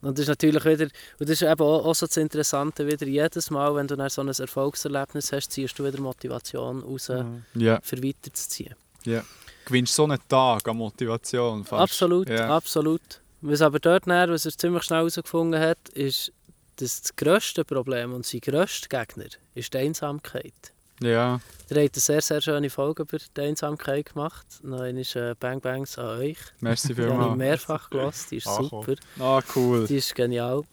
Und 0.00 0.16
das 0.16 0.24
ist 0.24 0.28
natürlich 0.28 0.64
wieder, 0.64 0.84
und 0.84 1.28
das 1.28 1.30
ist 1.30 1.42
eben 1.42 1.60
auch, 1.60 1.84
auch 1.84 1.94
so 1.94 2.06
das 2.06 2.16
Interessante, 2.16 2.86
wieder 2.86 3.06
jedes 3.06 3.50
Mal, 3.50 3.74
wenn 3.74 3.88
du 3.88 3.96
dann 3.96 4.08
so 4.08 4.20
ein 4.20 4.28
Erfolgserlebnis 4.28 5.32
hast, 5.32 5.50
ziehst 5.50 5.76
du 5.78 5.84
wieder 5.84 6.00
Motivation 6.00 6.82
raus, 6.82 7.08
mhm. 7.08 7.42
yeah. 7.56 7.80
für 7.82 8.02
weiterzuziehen. 8.02 8.74
Ja. 9.04 9.14
Yeah. 9.14 9.24
Gewinnst 9.64 9.94
so 9.94 10.04
einen 10.04 10.18
Tag 10.28 10.68
an 10.68 10.76
Motivation 10.76 11.64
fast. 11.64 11.82
Absolut, 11.82 12.28
yeah. 12.28 12.54
absolut. 12.54 13.20
Was 13.40 13.60
aber 13.60 13.80
dort 13.80 14.06
näher, 14.06 14.28
was 14.28 14.46
er 14.46 14.52
ziemlich 14.52 14.84
schnell 14.84 14.98
herausgefunden 14.98 15.60
hat, 15.60 15.88
ist, 15.90 16.32
dass 16.80 17.02
das 17.02 17.16
grösste 17.16 17.64
Problem 17.64 18.12
und 18.14 18.26
sein 18.26 18.40
grösster 18.40 18.88
Gegner 18.88 19.26
ist 19.54 19.74
die 19.74 19.78
Einsamkeit. 19.78 20.72
Ja. 21.00 21.40
Ihr 21.70 21.82
habt 21.82 21.94
eine 21.94 22.00
sehr, 22.00 22.20
sehr 22.20 22.40
schöne 22.40 22.70
Folge 22.70 23.02
über 23.02 23.18
die 23.18 23.40
Einsamkeit 23.40 24.12
gemacht. 24.12 24.46
Noch 24.62 24.84
ist 24.84 25.14
äh, 25.16 25.34
Bang 25.38 25.60
Bangs 25.60 25.98
an 25.98 26.18
euch. 26.18 26.38
Merci 26.60 26.94
vielmals. 26.94 27.14
Die 27.14 27.22
habe 27.22 27.30
ich 27.30 27.36
mehrfach 27.36 27.90
gelassen, 27.90 28.26
die 28.30 28.36
ist 28.38 28.46
super. 28.46 28.94
Ah, 29.20 29.40
cool. 29.54 29.86
Die 29.86 29.96
ist 29.96 30.14
genial. 30.14 30.64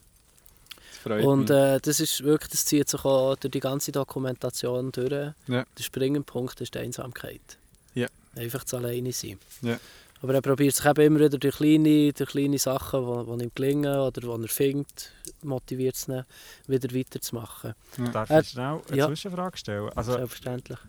Und 1.06 1.52
äh, 1.52 1.80
das 1.80 2.00
ist 2.00 2.24
wirklich, 2.24 2.50
das 2.50 2.66
zieht 2.66 2.90
sich 2.90 3.06
auch 3.06 3.36
durch 3.36 3.52
die 3.52 3.60
ganze 3.60 3.92
Dokumentation 3.92 4.92
durch. 4.92 5.12
Ja. 5.48 5.66
Der 5.78 5.84
springende 5.84 6.22
Punkt 6.22 6.60
ist 6.62 6.74
die 6.74 6.80
Einsamkeit. 6.80 7.58
Ja. 7.94 8.08
Einfach 8.36 8.64
zu 8.64 8.78
alleine 8.78 9.12
sein. 9.12 9.38
Ja. 9.62 9.80
Aber 10.26 10.34
er 10.34 10.42
probiert 10.42 10.74
sich 10.74 10.84
eben 10.84 11.02
immer 11.02 11.20
wieder 11.20 11.38
durch 11.38 11.58
kleine, 11.58 12.12
durch 12.12 12.32
kleine 12.32 12.58
Sachen, 12.58 13.38
die 13.38 13.44
ihm 13.44 13.52
gelingen 13.54 13.96
oder 13.96 14.22
die 14.22 14.26
er 14.28 14.48
findet, 14.48 15.12
motiviert 15.44 15.94
es 15.94 16.08
ihn, 16.08 16.26
wieder 16.66 16.96
weiterzumachen. 16.96 17.76
Ja. 18.00 18.08
Darf 18.08 18.32
ich 18.32 18.50
schnell 18.50 18.82
eine 18.90 18.98
ja. 18.98 19.06
Zwischenfrage 19.06 19.56
stellen? 19.56 19.92
Also, 19.96 20.14
Selbstverständlich. 20.14 20.80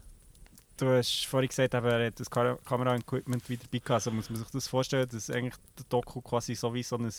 Du 0.79 0.87
hast 0.89 1.27
vorhin 1.27 1.51
gesagt, 1.51 1.75
er 1.75 2.07
hat 2.07 2.19
das 2.19 2.31
Kamera-Equipment 2.31 3.47
wieder 3.51 3.65
bei 3.71 3.95
Also 3.95 4.11
muss 4.11 4.31
man 4.31 4.39
sich 4.39 4.49
das 4.49 4.69
vorstellen, 4.69 5.07
dass 5.13 5.29
eigentlich 5.29 5.57
der 5.79 5.85
Doku 5.91 6.23
quasi 6.23 6.55
so 6.55 6.73
wie 6.73 6.83
so 6.83 6.97
ein, 6.97 7.13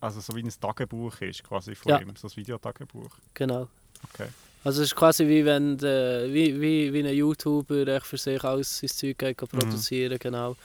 also 0.00 0.20
so 0.20 0.34
wie 0.34 0.42
ein 0.42 0.50
Tagebuch 0.60 1.20
ist, 1.20 1.44
quasi 1.44 1.76
von 1.76 1.90
ja. 1.90 2.00
ihm, 2.00 2.16
so 2.16 2.26
ein 2.26 2.36
Videotagebuch. 2.36 3.18
Genau. 3.34 3.68
Okay. 4.12 4.26
Also 4.64 4.82
es 4.82 4.88
ist 4.88 4.96
quasi 4.96 5.26
wie 5.26 5.44
wenn 5.44 5.76
de, 5.76 6.32
wie, 6.32 6.60
wie, 6.60 6.92
wie 6.92 7.00
ein 7.00 7.14
YouTuber 7.14 7.86
echt 7.88 8.06
für 8.06 8.16
sich 8.16 8.42
alles 8.44 8.78
sein 8.78 8.90
Zeug 8.90 9.18
geht, 9.18 9.36
produzieren 9.36 10.12
mhm. 10.12 10.18
genau. 10.18 10.56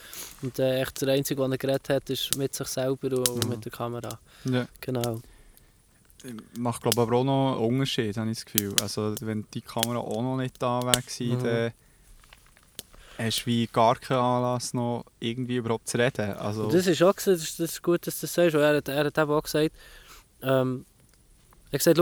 Und 0.43 0.59
äh, 0.59 0.81
echt 0.81 1.01
der 1.01 1.09
Einzige, 1.09 1.41
der 1.41 1.51
er 1.51 1.57
geredet 1.57 1.89
hat, 1.89 2.09
ist 2.09 2.37
mit 2.37 2.53
sich 2.53 2.67
selber 2.67 3.17
und 3.17 3.43
mhm. 3.43 3.49
mit 3.49 3.65
der 3.65 3.71
Kamera. 3.71 4.19
Ja. 4.45 4.67
Genau. 4.81 5.21
Macht 6.57 6.83
glaube 6.83 7.01
aber 7.01 7.17
auch 7.17 7.23
noch 7.23 7.55
einen 7.57 7.65
Unterschied, 7.65 8.17
habe 8.17 8.29
ich 8.29 8.37
das 8.37 8.45
Gefühl. 8.45 8.75
Also 8.81 9.15
wenn 9.21 9.45
die 9.53 9.61
Kamera 9.61 9.99
auch 9.99 10.21
noch 10.21 10.37
nicht 10.37 10.61
da 10.61 10.81
wäre, 10.83 11.01
mhm. 11.19 11.43
dann 11.43 11.71
hast 13.17 13.41
du 13.41 13.45
wie 13.47 13.67
gar 13.67 13.95
keinen 13.95 14.19
Anlass 14.19 14.73
noch 14.75 15.05
irgendwie 15.19 15.55
überhaupt 15.55 15.87
zu 15.87 15.97
reden. 15.97 16.33
Also 16.33 16.69
das 16.69 16.85
ist 16.85 17.01
auch 17.01 17.13
das 17.13 17.27
ist, 17.27 17.59
das 17.59 17.71
ist 17.71 17.83
gut, 17.83 18.05
dass 18.05 18.19
du 18.19 18.27
das 18.27 18.33
sagst. 18.33 18.55
Er 18.55 18.77
hat, 18.77 18.87
er 18.87 19.05
hat 19.05 19.17
eben 19.17 19.31
auch 19.31 19.43
gesagt, 19.43 19.75
ähm, 20.43 20.85
er 21.71 21.79
hat 21.79 21.83
gesagt, 21.83 21.97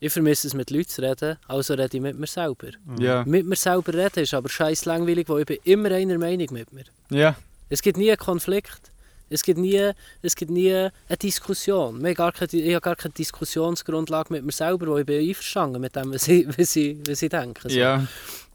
ich 0.00 0.12
vermisse 0.12 0.48
es 0.48 0.54
mit 0.54 0.70
Leuten 0.70 0.88
zu 0.88 1.02
reden, 1.02 1.36
also 1.46 1.74
rede 1.74 1.96
ich 1.96 2.02
mit 2.02 2.18
mir 2.18 2.26
selber. 2.26 2.68
Ja. 2.98 3.22
Mit 3.26 3.46
mir 3.46 3.56
selber 3.56 3.92
reden 3.92 4.20
ist 4.20 4.32
aber 4.32 4.48
scheiß 4.48 4.86
langweilig, 4.86 5.28
weil 5.28 5.40
ich 5.40 5.46
bin 5.46 5.58
immer 5.64 5.90
einer 5.90 6.18
Meinung 6.18 6.48
mit 6.52 6.72
mir. 6.72 6.84
Ja. 7.10 7.36
Es 7.68 7.82
gibt 7.82 7.98
nie 7.98 8.10
einen 8.10 8.18
Konflikt. 8.18 8.80
Es 9.28 9.44
gibt 9.44 9.60
nie, 9.60 9.92
es 10.22 10.34
gibt 10.34 10.50
nie 10.50 10.74
eine 10.74 10.92
Diskussion. 11.22 12.04
Ich 12.04 12.18
habe, 12.18 12.32
keine, 12.32 12.50
ich 12.50 12.74
habe 12.74 12.80
gar 12.80 12.96
keine 12.96 13.14
Diskussionsgrundlage 13.14 14.32
mit 14.32 14.44
mir 14.44 14.52
selber, 14.52 14.88
wo 14.88 14.96
ich 14.96 15.06
bin 15.06 15.20
einverstanden 15.28 15.80
mit 15.80 15.94
dem, 15.94 16.12
was 16.12 16.26
ich, 16.26 16.48
was 16.58 16.74
ich, 16.74 16.96
was 17.06 17.22
ich 17.22 17.28
denke. 17.28 17.68
So. 17.68 17.78
Ja. 17.78 18.06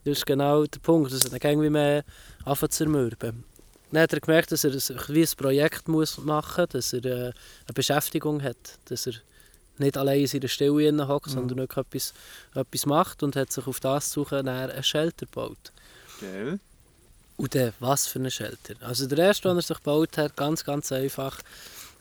Das 0.03 0.17
ist 0.17 0.25
genau 0.25 0.65
der 0.65 0.79
Punkt, 0.79 1.13
dass 1.13 1.23
er 1.23 1.29
dann 1.29 1.51
irgendwie 1.51 1.69
mehr 1.69 2.03
anfangen 2.43 2.71
zu 2.71 2.77
zermürben. 2.77 3.45
Dann 3.91 4.01
hat 4.01 4.13
er 4.13 4.19
gemerkt, 4.19 4.51
dass 4.51 4.65
er 4.65 4.73
wie 4.73 5.21
ein 5.21 5.29
Projekt 5.37 5.87
muss 5.87 6.17
machen 6.17 6.65
muss, 6.73 6.91
dass 6.91 6.93
er 6.93 7.05
äh, 7.05 7.19
eine 7.19 7.73
Beschäftigung 7.73 8.43
hat, 8.43 8.79
dass 8.85 9.07
er 9.07 9.13
nicht 9.79 9.97
allein 9.97 10.21
in 10.21 10.27
seiner 10.27 10.47
Stelle 10.47 11.07
hockt, 11.07 11.27
mhm. 11.27 11.31
sondern 11.31 11.57
wirklich 11.59 11.85
etwas, 11.85 12.13
etwas 12.53 12.85
macht 12.85 13.23
und 13.23 13.35
hat 13.35 13.51
sich 13.51 13.67
auf 13.67 13.79
das 13.79 14.11
suchen, 14.11 14.47
ein 14.47 14.83
Shelter 14.83 15.25
gebaut. 15.25 15.71
Geil. 16.21 16.59
Und 17.37 17.53
dann, 17.53 17.73
was 17.79 18.07
für 18.07 18.19
ein 18.19 18.31
Shelter? 18.31 18.75
Also 18.81 19.07
der 19.07 19.17
erste, 19.17 19.49
den 19.49 19.57
er 19.57 19.61
sich 19.61 19.77
gebaut 19.77 20.17
hat, 20.17 20.37
ganz, 20.37 20.63
ganz 20.63 20.91
einfach, 20.91 21.39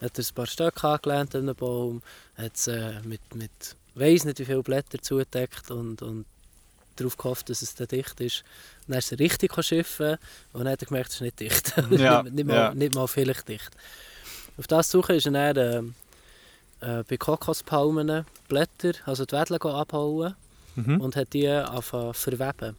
hat 0.01 0.18
er 0.18 0.25
ein 0.25 0.35
paar 0.35 0.47
Stöcke 0.47 0.89
angelehnt 0.89 1.35
an 1.35 1.43
einem 1.43 1.57
Baum, 1.57 2.03
hat 2.37 2.55
es 2.55 2.68
äh, 2.68 3.01
mit, 3.03 3.20
mit 3.35 3.51
weiss 3.95 4.25
nicht 4.25 4.39
wie 4.39 4.45
viele 4.45 4.62
Blätter 4.62 5.01
zugedeckt 5.01 5.70
und, 5.70 6.03
und 6.03 6.27
darauf 6.97 7.16
gehofft, 7.16 7.51
dass 7.51 7.62
es 7.62 7.75
dann 7.75 7.89
dicht 7.89 8.20
ist. 8.20 8.45
Und 8.87 8.93
dann 8.93 8.99
ist 8.99 9.12
er 9.12 9.18
richtig 9.18 9.53
schiffen 9.64 10.18
und 10.53 10.64
dann 10.64 10.72
hat 10.72 10.83
er 10.83 10.87
gemerkt, 10.87 11.09
es 11.11 11.16
ist 11.16 11.20
nicht 11.22 11.41
dicht. 11.41 11.75
Ja, 11.91 12.22
nicht, 12.31 12.47
mal, 12.47 12.55
ja. 12.55 12.75
nicht 12.75 12.95
mal 12.95 13.07
vielleicht 13.07 13.49
dicht. 13.49 13.70
Auf 14.57 14.66
das 14.68 14.91
suchen 14.91 15.16
ist 15.16 15.27
er 15.27 15.55
dann 15.55 15.95
äh, 16.81 17.03
bei 17.09 17.16
Kokospalmen 17.16 18.25
Blätter, 18.49 18.93
also 19.07 19.25
die 19.25 19.33
Wedel 19.33 19.59
abhauen 19.70 20.35
mhm. 20.77 21.01
und 21.01 21.16
hat 21.16 21.33
die 21.33 21.49
angefangen 21.49 22.14
verweben. 22.14 22.77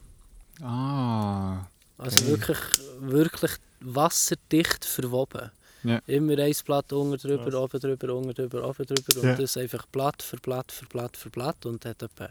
Ah. 0.62 1.66
Also 1.98 2.26
wirklich, 2.26 2.58
wirklich 3.00 3.52
wasserdicht 3.80 4.84
verwoben. 4.84 5.50
Ja. 5.82 6.00
Immer 6.06 6.38
ein 6.38 6.54
Blatt 6.64 6.92
unten 6.92 7.16
drüber, 7.16 7.50
ja. 7.50 7.58
oben 7.58 7.80
drüber, 7.80 8.14
unten 8.14 8.34
drüber, 8.34 8.68
oben 8.68 8.86
drüber 8.86 9.20
und 9.20 9.28
ja. 9.28 9.34
das 9.36 9.56
einfach 9.56 9.86
Blatt 9.86 10.22
für 10.22 10.36
Blatt 10.38 10.72
für 10.72 10.86
Blatt 10.86 11.16
für 11.16 11.30
Blatt 11.30 11.64
und 11.64 11.84
hat 11.84 12.02
etwa 12.02 12.28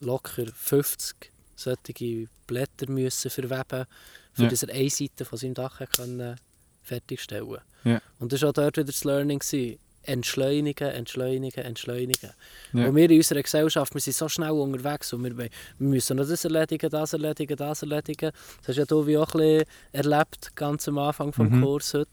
locker 0.00 0.46
50 0.52 1.30
solche 1.56 2.28
Blätter 2.46 2.90
müssen 2.90 3.30
verweben, 3.30 3.86
für 4.32 4.42
ja. 4.42 4.48
dass 4.48 4.62
er 4.64 4.74
eine 4.74 4.90
Seite 4.90 5.24
von 5.24 5.38
seinem 5.38 5.54
Dach 5.54 5.80
können 5.96 6.36
fertigstellen. 6.82 7.58
Ja. 7.84 8.00
Und 8.18 8.32
das 8.32 8.42
war 8.42 8.50
auch 8.50 8.54
dort 8.54 8.76
wieder 8.76 8.86
das 8.86 9.04
Learning. 9.04 9.38
Gewesen. 9.38 9.78
Entschleunigen, 10.06 10.88
entschleunigen, 10.88 11.64
entschleunigen. 11.64 12.30
Ja. 12.72 12.88
Und 12.88 12.96
wir 12.96 13.10
in 13.10 13.18
unserer 13.18 13.42
Gesellschaft, 13.42 13.94
wir 13.94 14.00
sind 14.00 14.16
so 14.16 14.28
schnell 14.28 14.50
unterwegs 14.50 15.12
und 15.12 15.24
wir, 15.24 15.36
wir 15.36 15.48
müssen 15.78 16.16
noch 16.16 16.26
das 16.26 16.44
erledigen, 16.44 16.90
das 16.90 17.12
erledigen, 17.12 17.56
das 17.56 17.82
erledigen. 17.82 18.30
Das 18.58 18.68
hast 18.68 18.76
ja 18.76 18.84
du 18.84 19.06
wie 19.06 19.18
auch 19.18 19.34
ein 19.34 19.40
bisschen 19.40 19.64
erlebt, 19.92 20.56
ganz 20.56 20.88
am 20.88 20.98
Anfang 20.98 21.30
des 21.30 21.38
Mhm. 21.38 21.62
Kurs 21.62 21.94
heute. 21.94 22.10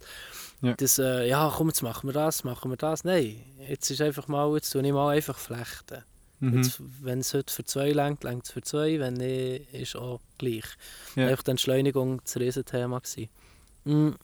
Ja. 0.62 0.74
Das, 0.76 1.00
äh, 1.00 1.28
ja, 1.28 1.52
komm, 1.56 1.70
jetzt 1.70 1.82
machen 1.82 2.08
wir 2.08 2.14
das, 2.14 2.44
machen 2.44 2.72
wir 2.72 2.78
das. 2.78 3.04
Nein, 3.04 3.42
jetzt 3.68 3.90
ist 3.90 4.02
einfach 4.02 4.28
mal, 4.28 4.54
jetzt 4.56 4.72
tue 4.72 4.86
ich 4.86 4.94
mal 4.94 5.16
einfach 5.16 5.38
flechten. 5.38 6.04
Mhm. 6.40 6.68
Wenn 7.02 7.20
es 7.20 7.34
heute 7.34 7.54
für 7.54 7.64
zwei 7.64 7.92
lenkt, 7.92 8.24
lenkt 8.24 8.48
es 8.48 8.52
für 8.52 8.62
zwei, 8.62 9.00
wenn 9.00 9.14
nicht, 9.14 9.74
ist 9.74 9.96
auch 9.96 10.20
gleich. 10.38 10.66
Ja. 11.16 11.28
Einfach 11.28 11.44
die 11.44 11.52
Entschleunigung 11.52 12.20
das 12.24 12.38
Riesenthema 12.38 13.00
gewesen. 13.00 13.30
Mm. 13.84 14.16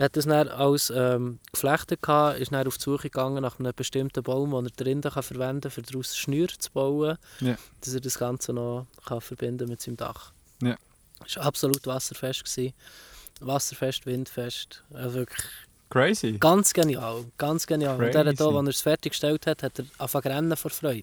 Er 0.00 0.06
hat 0.06 0.16
das 0.16 0.24
dann 0.24 0.48
als 0.48 0.90
ähm, 0.96 1.40
geflechtet 1.52 2.00
gehabt, 2.00 2.38
ist 2.38 2.52
dann 2.52 2.66
auf 2.66 2.78
die 2.78 2.84
Suche 2.84 3.10
gegangen 3.10 3.42
nach 3.42 3.58
einem 3.58 3.74
bestimmten 3.76 4.22
Baum, 4.22 4.52
den 4.52 4.64
er 4.64 4.70
drinnen 4.70 5.02
kann 5.02 5.22
verwenden 5.22 5.70
kann, 5.70 5.84
um 5.84 5.90
daraus 5.92 6.16
Schnür 6.16 6.48
zu 6.48 6.70
bauen, 6.72 7.18
Ja. 7.40 7.56
dass 7.82 7.92
er 7.92 8.00
das 8.00 8.18
Ganze 8.18 8.54
noch 8.54 8.86
kann 9.04 9.20
verbinden 9.20 9.68
mit 9.68 9.82
seinem 9.82 9.98
Dach. 9.98 10.32
Ja. 10.62 10.78
Es 11.26 11.36
war 11.36 11.44
absolut 11.44 11.86
wasserfest. 11.86 12.44
Gewesen. 12.44 12.72
Wasserfest, 13.40 14.06
windfest. 14.06 14.84
Also 14.94 15.16
wirklich 15.18 15.44
Crazy. 15.90 16.36
Ganz 16.38 16.72
genial, 16.72 17.24
ganz 17.36 17.66
genial. 17.66 17.96
Und 17.96 18.14
er 18.14 18.20
hat 18.20 18.36
Crazy. 18.36 18.42
auch, 18.44 18.56
als 18.56 18.66
er 18.66 18.70
es 18.70 18.80
fertiggestellt 18.80 19.46
hat, 19.48 19.64
hat 19.64 19.80
er 19.80 19.86
angefangen 19.98 20.34
rennen 20.34 20.56
vor 20.56 20.70
Freude. 20.70 21.02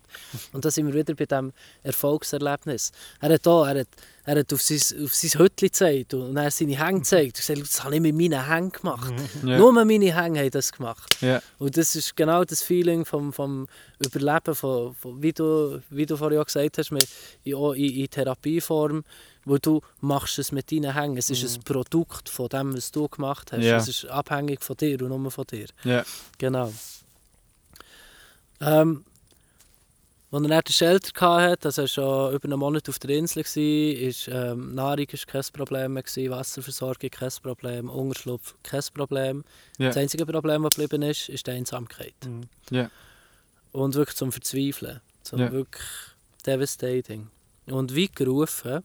Und 0.54 0.64
da 0.64 0.72
sind 0.72 0.88
wir 0.88 0.94
wieder 0.94 1.14
bei 1.14 1.26
diesem 1.26 1.52
Erfolgserlebnis. 1.84 2.94
Er 3.20 3.34
hat 3.34 3.46
auch, 3.48 3.66
er 3.66 3.82
hat, 3.82 3.88
er 4.24 4.40
hat 4.40 4.54
auf 4.54 4.62
sein, 4.62 5.04
auf 5.04 5.14
sein 5.14 5.32
Hütchen 5.32 5.68
gezeigt 5.68 6.14
und 6.14 6.38
er 6.38 6.46
hat 6.46 6.54
seine 6.54 6.78
Hänge 6.78 7.00
gezeigt. 7.00 7.38
Und 7.38 7.48
gesagt, 7.48 7.62
das 7.62 7.84
habe 7.84 7.96
ich 7.96 8.02
mit 8.02 8.16
meinen 8.16 8.48
Hängen 8.48 8.72
gemacht. 8.72 9.14
Ja. 9.44 9.58
Nur 9.58 9.74
meine 9.74 10.16
Hänge 10.16 10.40
haben 10.40 10.52
das 10.52 10.72
gemacht. 10.72 11.18
Ja. 11.20 11.42
Und 11.60 11.76
das 11.76 11.94
ist 11.96 12.16
genau 12.16 12.46
das 12.46 12.62
Feeling 12.62 13.04
vom, 13.04 13.34
vom 13.34 13.68
Überleben, 14.00 14.56
von, 14.56 14.96
von, 14.96 15.22
wie, 15.22 15.34
du, 15.34 15.82
wie 15.90 16.06
du 16.06 16.16
vorhin 16.16 16.40
auch 16.40 16.46
gesagt 16.46 16.78
hast, 16.78 16.92
mit, 16.92 17.08
in, 17.44 17.58
in, 17.74 17.94
in 17.94 18.10
Therapieform, 18.10 19.04
wo 19.48 19.58
du 19.58 19.82
machst 20.02 20.40
es 20.40 20.52
mit 20.52 20.72
deinen 20.72 20.94
Hängen. 20.94 21.18
Es 21.18 21.30
ist 21.30 21.58
ein 21.58 21.64
Produkt 21.64 22.30
von 22.30 22.50
dem, 22.50 22.76
was 22.76 22.92
du 22.92 23.08
gemacht 23.08 23.52
hast. 23.52 23.64
Ja. 23.64 23.78
Es 23.78 23.88
ist 23.88 24.06
abhängig 24.06 24.64
von 24.64 24.76
dir 24.78 25.02
und 25.02 25.10
nur 25.10 25.32
von 25.32 25.46
dir. 25.46 25.68
Ja. 25.84 26.04
Genau. 26.38 26.74
Ähm, 28.60 29.04
als 30.30 30.44
er 30.44 30.50
dann 30.50 30.62
den 30.62 30.74
Shelter 30.74 31.42
hatte, 31.50 31.70
also 31.70 31.84
er 31.84 31.88
schon 31.88 32.34
über 32.36 32.46
einen 32.46 32.60
Monat 32.60 32.90
auf 32.90 33.00
der 33.00 33.12
Insel, 33.12 33.44
war, 33.44 34.08
ist, 34.08 34.28
ähm, 34.28 34.76
Nahrung 34.76 35.08
war 35.08 35.26
kein 35.26 35.44
Problem 35.54 35.96
gewesen, 35.96 36.30
Wasserversorgung 36.32 37.10
kein 37.10 37.32
Problem, 37.42 37.90
Unterschlupf 37.90 38.56
kein 38.62 38.82
Problem. 38.94 39.46
Ja. 39.78 39.88
Das 39.88 39.98
einzige 39.98 40.26
Problem, 40.26 40.64
das 40.64 40.76
geblieben 40.76 41.04
ist, 41.04 41.30
ist 41.30 41.48
die 41.48 41.52
Einsamkeit. 41.52 42.14
Ja. 42.72 42.90
Und 43.72 43.96
wirklich 43.96 44.18
zum 44.18 44.32
Verzweifeln. 44.32 45.00
Zum 45.24 45.40
Ja. 45.40 45.52
wirklich 45.52 45.86
devastating. 46.46 47.28
Und 47.68 47.96
wie 47.96 48.08
gerufen, 48.10 48.84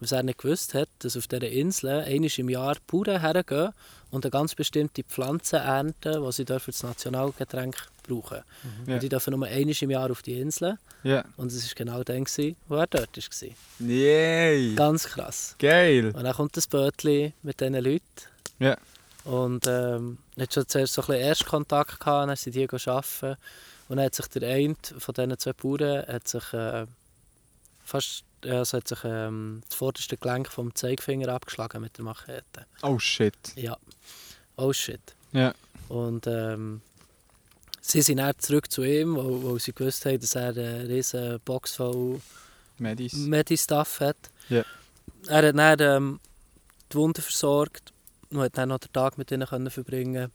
was 0.00 0.12
er 0.12 0.22
nicht 0.22 0.38
gewusst 0.38 0.74
hat, 0.74 0.88
dass 1.00 1.16
auf 1.16 1.26
dieser 1.26 1.48
Insel 1.48 2.00
einmal 2.00 2.30
im 2.36 2.48
Jahr 2.48 2.74
die 2.74 2.80
Bauern 2.86 3.20
hergehen 3.20 3.72
und 4.10 4.24
eine 4.24 4.30
ganz 4.30 4.54
bestimmte 4.54 5.04
Pflanze 5.04 5.58
ernten, 5.58 6.24
die 6.24 6.32
sie 6.32 6.44
für 6.44 6.70
das 6.70 6.82
Nationalgetränk 6.82 7.76
brauchen. 8.02 8.40
Ja. 8.86 8.94
Und 8.94 9.02
die 9.02 9.08
dürfen 9.08 9.34
nur 9.34 9.46
einmal 9.46 9.76
im 9.82 9.90
Jahr 9.90 10.10
auf 10.10 10.22
die 10.22 10.40
Insel. 10.40 10.78
Ja. 11.02 11.24
Und 11.36 11.52
es 11.52 11.66
war 11.66 11.74
genau 11.74 12.02
dann, 12.02 12.26
wo 12.68 12.76
er 12.76 12.86
dort 12.86 13.16
war. 13.16 13.86
Yay. 13.86 14.74
Ganz 14.74 15.04
krass. 15.04 15.54
Geil. 15.58 16.12
Und 16.14 16.24
dann 16.24 16.34
kommt 16.34 16.56
das 16.56 16.66
Bötchen 16.66 17.32
mit 17.42 17.60
diesen 17.60 17.74
Leuten. 17.74 18.02
Ja. 18.58 18.76
Und 19.24 19.66
ähm, 19.66 20.18
er 20.36 20.44
hat 20.44 20.54
schon 20.54 20.66
zuerst 20.66 20.94
so 20.94 21.02
ein 21.02 21.06
bisschen 21.08 21.22
Erstkontakt 21.22 22.00
gehabt, 22.00 22.28
dann 22.28 22.36
sind 22.36 22.54
die 22.54 22.68
arbeiten. 22.68 23.36
Und 23.88 23.96
dann 23.96 24.06
hat 24.06 24.14
sich 24.14 24.26
der 24.28 24.48
eine 24.48 24.76
von 24.98 25.14
diesen 25.14 25.38
zwei 25.38 25.52
Bauern 25.52 26.06
hat 26.06 26.26
sich, 26.26 26.52
äh, 26.52 26.86
fast 27.84 28.24
ja, 28.44 28.58
also 28.58 28.78
hat 28.78 28.88
sich 28.88 29.00
ähm, 29.04 29.62
das 29.68 29.74
vorderste 29.76 30.16
Gelenk 30.16 30.50
vom 30.50 30.74
Zeigefinger 30.74 31.28
abgeschlagen 31.28 31.80
mit 31.80 31.96
der 31.96 32.04
Machete. 32.04 32.66
Oh 32.82 32.98
shit. 32.98 33.34
Ja. 33.56 33.76
Oh 34.56 34.72
shit. 34.72 35.00
Ja. 35.32 35.54
Und 35.88 36.26
ähm, 36.26 36.82
sie 37.80 38.02
sind 38.02 38.18
dann 38.18 38.38
zurück 38.38 38.70
zu 38.70 38.82
ihm, 38.82 39.16
weil, 39.16 39.44
weil 39.44 39.58
sie 39.58 39.72
gewusst 39.72 40.04
haben, 40.06 40.20
dass 40.20 40.34
er 40.34 40.50
eine 40.50 40.88
riesen 40.88 41.40
Box 41.44 41.76
voll 41.76 42.20
Medis. 42.78 43.14
Medi-Stuff 43.14 44.00
hat. 44.00 44.16
Ja. 44.48 44.64
Er 45.28 45.48
hat 45.48 45.56
dann 45.56 45.80
ähm, 45.80 46.20
die 46.92 46.96
Wunden 46.96 47.22
versorgt 47.22 47.92
und 48.30 48.40
hat 48.40 48.56
dann 48.56 48.70
noch 48.70 48.78
den 48.78 48.92
Tag 48.92 49.18
mit 49.18 49.30
ihnen 49.30 49.46
können 49.46 49.70
verbringen 49.70 50.30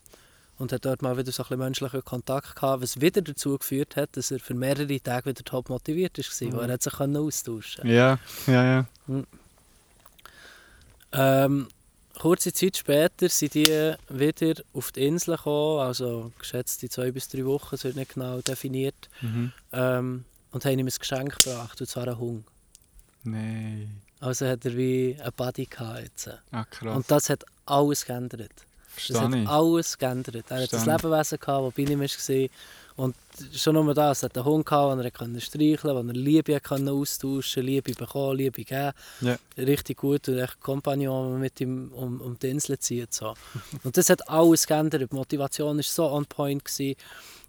und 0.57 0.71
hat 0.71 0.85
dort 0.85 1.01
mal 1.01 1.17
wieder 1.17 1.31
so 1.31 1.43
ein 1.43 1.47
bisschen 1.47 1.59
menschlichen 1.59 2.03
Kontakt 2.05 2.55
gehabt, 2.55 2.81
was 2.83 3.01
wieder 3.01 3.21
dazu 3.21 3.57
geführt 3.57 3.95
hat, 3.95 4.15
dass 4.17 4.31
er 4.31 4.39
für 4.39 4.53
mehrere 4.53 4.99
Tage 5.01 5.29
wieder 5.29 5.43
top 5.43 5.69
motiviert 5.69 6.17
war, 6.17 6.53
weil 6.59 6.69
er 6.69 6.73
hat 6.73 6.81
sich 6.83 6.99
austauschen 6.99 7.87
Ja. 7.89 8.19
Ja, 8.47 8.63
ja. 8.63 8.85
ähm, 11.13 11.67
Kurze 12.17 12.53
Zeit 12.53 12.77
später 12.77 13.27
sind 13.27 13.55
die 13.55 13.93
wieder 14.07 14.61
auf 14.73 14.93
die 14.93 15.05
Insel 15.05 15.35
gekommen, 15.35 15.81
also 15.81 16.31
geschätzte 16.39 16.87
zwei 16.87 17.11
bis 17.11 17.27
drei 17.27 17.45
Wochen, 17.45 17.75
es 17.75 17.83
wird 17.83 17.97
nicht 17.97 18.13
genau 18.13 18.39
definiert, 18.39 19.09
Mhm. 19.21 19.51
ähm, 19.73 20.23
und 20.51 20.63
haben 20.63 20.79
ihm 20.79 20.87
ein 20.87 20.93
Geschenk 20.97 21.37
gebracht, 21.43 21.81
und 21.81 21.87
zwar 21.87 22.07
einen 22.07 22.17
Hund. 22.17 22.45
Nein. 23.23 24.01
Also 24.21 24.47
hat 24.47 24.63
er 24.63 24.77
wie 24.77 25.17
einen 25.19 25.33
Buddy 25.35 25.65
gehabt 25.65 26.03
jetzt. 26.03 26.29
Ah, 26.51 26.63
krass. 26.63 26.95
Und 26.95 27.11
das 27.11 27.29
hat 27.29 27.43
alles 27.65 28.05
geändert. 28.05 28.51
Das 29.07 29.19
hat 29.19 29.47
alles 29.47 29.97
geändert. 29.97 30.45
Er 30.49 30.63
hat 30.63 30.69
Verstehe 30.69 30.93
ein. 30.93 31.01
Lebewesen, 31.01 31.39
das 31.41 31.73
bei 31.73 31.83
ihm 31.83 31.99
war. 31.99 32.49
Und 32.97 33.15
schon 33.53 33.75
nur 33.75 33.93
das, 33.93 34.23
er 34.23 34.29
hat 34.29 34.37
einen 34.37 34.45
Hund, 34.45 34.65
gehabt, 34.65 34.97
den 34.97 35.05
er 35.05 35.11
konnte 35.11 35.41
streicheln 35.41 35.95
konnte, 35.95 36.13
den 36.13 36.15
er 36.15 36.21
Liebe 36.21 36.59
konnte 36.61 36.91
austauschen 36.93 37.61
konnte, 37.61 37.71
Liebe 37.71 37.93
bekommen, 37.93 38.37
Liebe 38.37 38.63
geben. 38.63 38.93
Ja. 39.19 39.37
Richtig 39.57 39.97
gut 39.97 40.29
und 40.29 40.37
echt 40.37 40.61
Kompagnon 40.61 41.39
mit 41.39 41.59
ihm 41.59 41.91
um, 41.91 42.21
um 42.21 42.39
die 42.39 42.49
Insel 42.49 42.79
zieht. 42.79 43.13
So. 43.13 43.33
Und 43.83 43.97
das 43.97 44.09
hat 44.09 44.29
alles 44.29 44.65
geändert. 44.65 45.11
Die 45.11 45.15
Motivation 45.15 45.75
war 45.75 45.83
so 45.83 46.09
on 46.09 46.25
point. 46.25 46.63
Gewesen. 46.63 46.95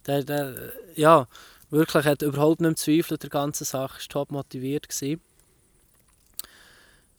Der, 0.05 0.25
der, 0.25 0.55
ja, 0.97 1.29
wirklich 1.71 2.05
hat 2.05 2.23
überhaupt 2.23 2.61
nicht 2.61 2.79
zweifelt 2.79 3.23
der 3.23 3.31
ganzen 3.31 3.65
Sache, 3.65 4.01
war 4.01 4.09
top 4.09 4.33
motiviert. 4.33 4.89
Gewesen. 4.89 5.21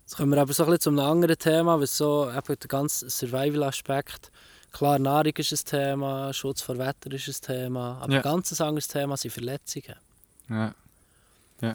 Jetzt 0.08 0.16
kommen 0.16 0.32
wir 0.32 0.42
aber 0.42 0.54
so 0.54 0.64
ein 0.64 0.70
bisschen 0.70 0.80
zu 0.84 0.90
einem 0.92 1.00
anderen 1.00 1.38
Thema, 1.38 1.82
was 1.82 1.98
so 1.98 2.32
eben 2.32 2.42
der 2.62 2.68
ganze 2.70 3.10
Survival-Aspekt. 3.10 4.32
Klar, 4.72 5.00
Nahrung 5.00 5.34
ist 5.36 5.52
ein 5.52 5.66
Thema, 5.70 6.34
Schutz 6.34 6.62
vor 6.62 6.78
Wetter 6.78 7.12
ist 7.12 7.28
ein 7.28 7.56
Thema, 7.58 7.98
aber 8.02 8.14
Ja. 8.14 8.20
ein 8.20 8.24
ganz 8.24 8.62
anderes 8.62 8.88
Thema 8.88 9.18
sind 9.18 9.32
Verletzungen. 9.32 9.96
Ja. 10.50 10.74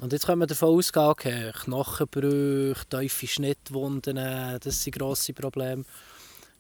Und 0.01 0.15
jetzt 0.15 0.25
können 0.25 0.41
wir 0.41 0.47
davon 0.47 0.79
ausgehen, 0.79 1.05
okay, 1.09 1.53
Knochenbrüche, 1.53 2.87
tiefe 2.89 3.27
Schnittwunden, 3.27 4.17
das 4.17 4.83
sind 4.83 4.97
grosse 4.97 5.35
Probleme. 5.35 5.85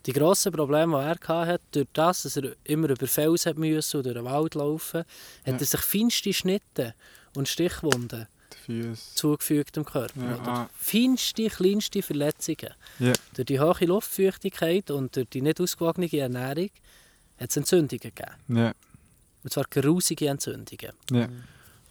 Die 0.05 0.13
grossen 0.13 0.53
Probleme, 0.53 0.99
die 1.19 1.27
er 1.33 1.47
hatte, 1.47 1.65
durch 1.71 1.87
das, 1.95 2.25
dass 2.25 2.37
er 2.37 2.53
immer 2.65 2.91
über 2.91 3.07
Felsen 3.07 3.49
hat 3.49 3.57
müssen 3.57 3.97
und 3.97 4.05
durch 4.05 4.15
den 4.17 4.25
Wald 4.27 4.57
laufen, 4.57 4.99
hat 5.01 5.07
Ja. 5.47 5.53
er 5.55 5.65
sich 5.65 5.81
feinste 5.81 6.35
Schnitte 6.35 6.95
und 7.35 7.49
Stichwunden 7.49 8.27
Füße. 8.65 9.15
zugefügt 9.15 9.77
im 9.77 9.85
Körper. 9.85 10.21
Ja, 10.21 10.39
ah. 10.47 10.69
Feinste, 10.77 11.49
kleinste 11.49 12.03
Verletzungen. 12.03 12.75
Ja. 12.99 13.13
Durch 13.35 13.47
die 13.47 13.61
hohe 13.61 13.85
Luftfeuchtigkeit 13.87 14.91
und 14.91 15.17
durch 15.17 15.29
die 15.29 15.43
nicht 15.43 15.61
ausgewogene 15.61 16.13
Ernährung 16.13 16.71
hat 17.39 17.51
es 17.51 17.57
Entzündungen 17.57 18.01
gegeben. 18.01 18.37
Ja. 18.49 18.73
Und 19.43 19.53
zwar 19.53 19.65
grusige 19.65 20.29
Entzündungen. 20.29 20.93
Ja. 21.11 21.29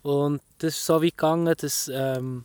Und 0.03 0.41
das 0.60 0.77
ist 0.77 0.85
so 0.85 1.02
weit 1.02 1.18
gegangen, 1.18 1.53
dass 1.57 1.89
ähm, 1.93 2.43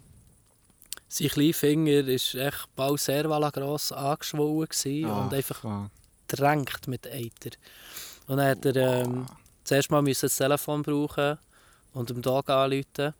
sein 1.09 1.29
kleiner 1.29 1.55
Finger 1.55 2.09
ist 2.09 2.35
echt 2.35 2.69
bald 2.75 3.01
sehr 3.01 3.23
gross 3.25 3.93
angeschwollen 3.93 4.69
war 5.05 5.25
und 5.25 5.35
einfach 5.35 5.61
fuck. 5.61 5.91
drängt 6.29 6.89
mit 6.89 7.07
Eiter. 7.07 7.57
Und 8.27 8.39
dann 8.39 8.51
hat 8.51 8.67
er 8.67 9.05
ähm, 9.05 9.27
zuerst 9.65 9.91
mal 9.91 10.05
das 10.05 10.37
Telefon 10.37 10.83
brauchen 10.83 11.39
und 11.93 12.11
dem 12.11 12.23
Tag 12.23 12.51
anrufen, 12.51 13.15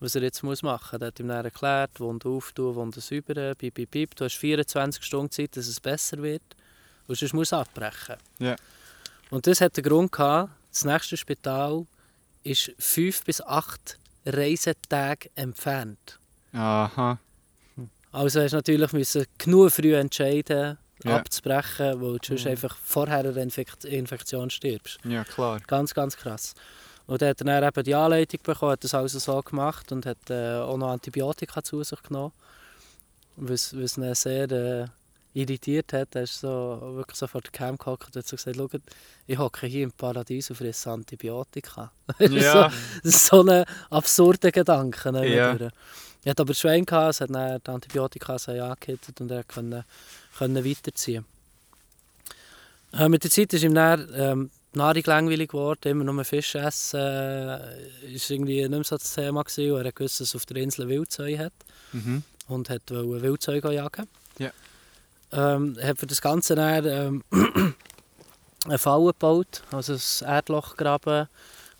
was 0.00 0.14
er 0.14 0.22
jetzt 0.22 0.42
muss 0.42 0.62
machen 0.62 0.98
muss. 0.98 1.00
Er 1.02 1.06
hat 1.08 1.20
ihm 1.20 1.28
dann 1.28 1.44
erklärt, 1.44 1.98
Wunde 2.00 2.28
auftun, 2.28 2.74
Wunde 2.74 3.00
säubern, 3.00 3.56
piep, 3.56 3.74
piep, 3.74 3.90
piep. 3.90 4.14
Du 4.16 4.24
hast 4.24 4.34
24 4.36 5.02
Stunden 5.04 5.30
Zeit, 5.30 5.56
dass 5.56 5.66
es 5.66 5.80
besser 5.80 6.18
wird. 6.22 6.42
Und 7.06 7.16
sonst 7.18 7.32
muss 7.34 7.52
abbrechen. 7.52 8.16
Ja. 8.38 8.56
Und 9.30 9.46
das 9.46 9.60
hat 9.60 9.76
den 9.76 9.84
Grund 9.84 10.12
gehabt, 10.12 10.50
das 10.70 10.84
nächste 10.84 11.16
Spital 11.16 11.86
ist 12.42 12.72
fünf 12.78 13.24
bis 13.24 13.40
acht 13.40 13.98
Reisetage 14.24 15.30
entfernt. 15.34 16.18
Aha. 16.52 17.18
Also 18.12 18.40
hast 18.40 18.52
du 18.52 18.56
natürlich 18.56 18.92
müssen 18.92 19.24
genug 19.38 19.70
früh 19.72 19.94
entscheiden, 19.94 20.78
Ja. 21.04 21.16
abzubrechen, 21.16 22.00
weil 22.00 22.18
du 22.18 22.26
sonst 22.26 22.44
Mhm. 22.44 22.50
einfach 22.50 22.76
vorher 22.76 23.36
Infekt 23.36 23.84
Infektion 23.84 24.48
stirbst. 24.50 24.98
Ja, 25.04 25.24
klar. 25.24 25.60
Ganz, 25.66 25.92
ganz 25.94 26.16
krass. 26.16 26.54
Und 27.06 27.22
dann 27.22 27.30
hat 27.30 27.40
er 27.40 27.44
dann 27.44 27.64
eben 27.64 27.84
die 27.84 27.94
Anleitung 27.94 28.40
bekommen, 28.42 28.72
hat 28.72 28.84
das 28.84 28.94
also 28.94 29.18
so 29.18 29.40
gemacht 29.42 29.92
und 29.92 30.06
hat 30.06 30.30
äh, 30.30 30.56
auch 30.56 30.76
noch 30.76 30.90
Antibiotika 30.90 31.62
zu 31.62 31.82
sich 31.82 32.02
genommen. 32.02 32.32
Was, 33.36 33.76
was 33.76 33.96
ihn 33.96 34.14
sehr 34.14 34.50
äh, 34.50 34.86
irritiert 35.36 35.92
hat. 35.92 36.14
Er 36.14 36.22
ist 36.22 36.40
so, 36.40 36.78
wirklich 36.96 37.18
so 37.18 37.26
vor 37.26 37.42
der 37.42 37.50
Cam 37.52 37.76
gehockt 37.76 38.06
und 38.06 38.16
hat 38.16 38.26
so 38.26 38.36
gesagt, 38.36 38.56
Schau, 38.56 38.68
ich 39.26 39.38
hocke 39.38 39.66
hier 39.66 39.84
im 39.84 39.92
Paradies 39.92 40.50
und 40.50 40.56
fresse 40.56 40.90
Antibiotika. 40.90 41.92
Ja. 42.18 42.70
so, 42.70 42.76
das 43.02 43.14
ist 43.14 43.26
so 43.26 43.42
ein 43.42 43.64
absurder 43.90 44.50
Gedanke. 44.50 45.12
Ne, 45.12 45.34
Ja. 45.34 45.56
Er 46.24 46.30
hat 46.30 46.40
aber 46.40 46.54
Schwein 46.54 46.84
gehabt, 46.84 47.10
es 47.10 47.20
hat 47.20 47.30
dann 47.30 47.60
die 47.60 47.70
Antibiotika 47.70 48.38
so 48.38 48.50
angehittet 48.50 49.20
und 49.20 49.30
er 49.30 49.44
konnte 49.44 49.84
können 50.38 50.64
weiterziehen. 50.64 51.24
Äh, 52.92 53.08
mit 53.08 53.22
der 53.22 53.30
Zeit 53.30 53.52
ist 53.52 53.62
ihm 53.62 53.74
dann 53.74 54.08
ähm, 54.14 54.50
die 54.76 54.80
Nahrung 54.80 55.02
langweilig 55.06 55.48
geworden, 55.50 55.88
immer 55.88 56.04
nur 56.04 56.22
Fisch 56.24 56.54
essen, 56.54 57.00
äh, 57.00 58.12
ist 58.12 58.30
irgendwie 58.30 58.60
nicht 58.60 58.70
mehr 58.70 58.84
so 58.84 58.96
das 58.96 59.14
Thema 59.14 59.42
gewesen. 59.42 59.72
und 59.72 59.80
Er 59.80 59.86
hat 59.88 59.96
gewusst, 59.96 60.20
dass 60.20 60.28
es 60.28 60.36
auf 60.36 60.44
der 60.46 60.58
Insel 60.58 60.88
Wildzeug 60.88 61.38
hat 61.38 61.52
Mhm. 61.92 62.22
und 62.48 62.68
hat 62.70 62.82
wollte 62.90 63.22
Wildzeug 63.22 63.64
jagen. 63.64 64.06
Ja. 64.38 64.50
Ähm, 65.32 65.76
hat 65.82 65.98
für 65.98 66.06
das 66.06 66.20
Ganze 66.20 66.54
dann, 66.54 66.84
ähm, 66.86 67.24
eine 68.66 68.78
Falle 68.78 69.06
gebaut, 69.06 69.62
also 69.72 69.94
ein 69.94 70.28
Erdloch 70.28 70.76
graben, 70.76 71.28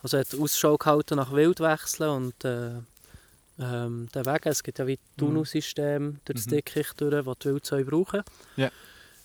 also 0.01 0.17
hat 0.17 0.27
Ausschau 0.39 0.77
gehalten 0.77 1.15
nach 1.17 1.31
Wildwechseln 1.33 2.09
und 2.09 2.45
äh, 2.45 2.71
ähm, 3.59 4.07
den 4.13 4.25
Weg, 4.25 4.45
es 4.45 4.63
gibt 4.63 4.79
ja 4.79 4.87
wie 4.87 4.99
Tunnelsystem 5.17 6.19
durch 6.25 6.37
das 6.37 6.45
Mhm. 6.47 6.51
Dickicht 6.51 6.99
durch, 7.01 7.25
das 7.25 7.37
die 7.39 7.45
Wildzeug 7.49 7.87
brauchen. 7.87 8.21
Ja. 8.55 8.69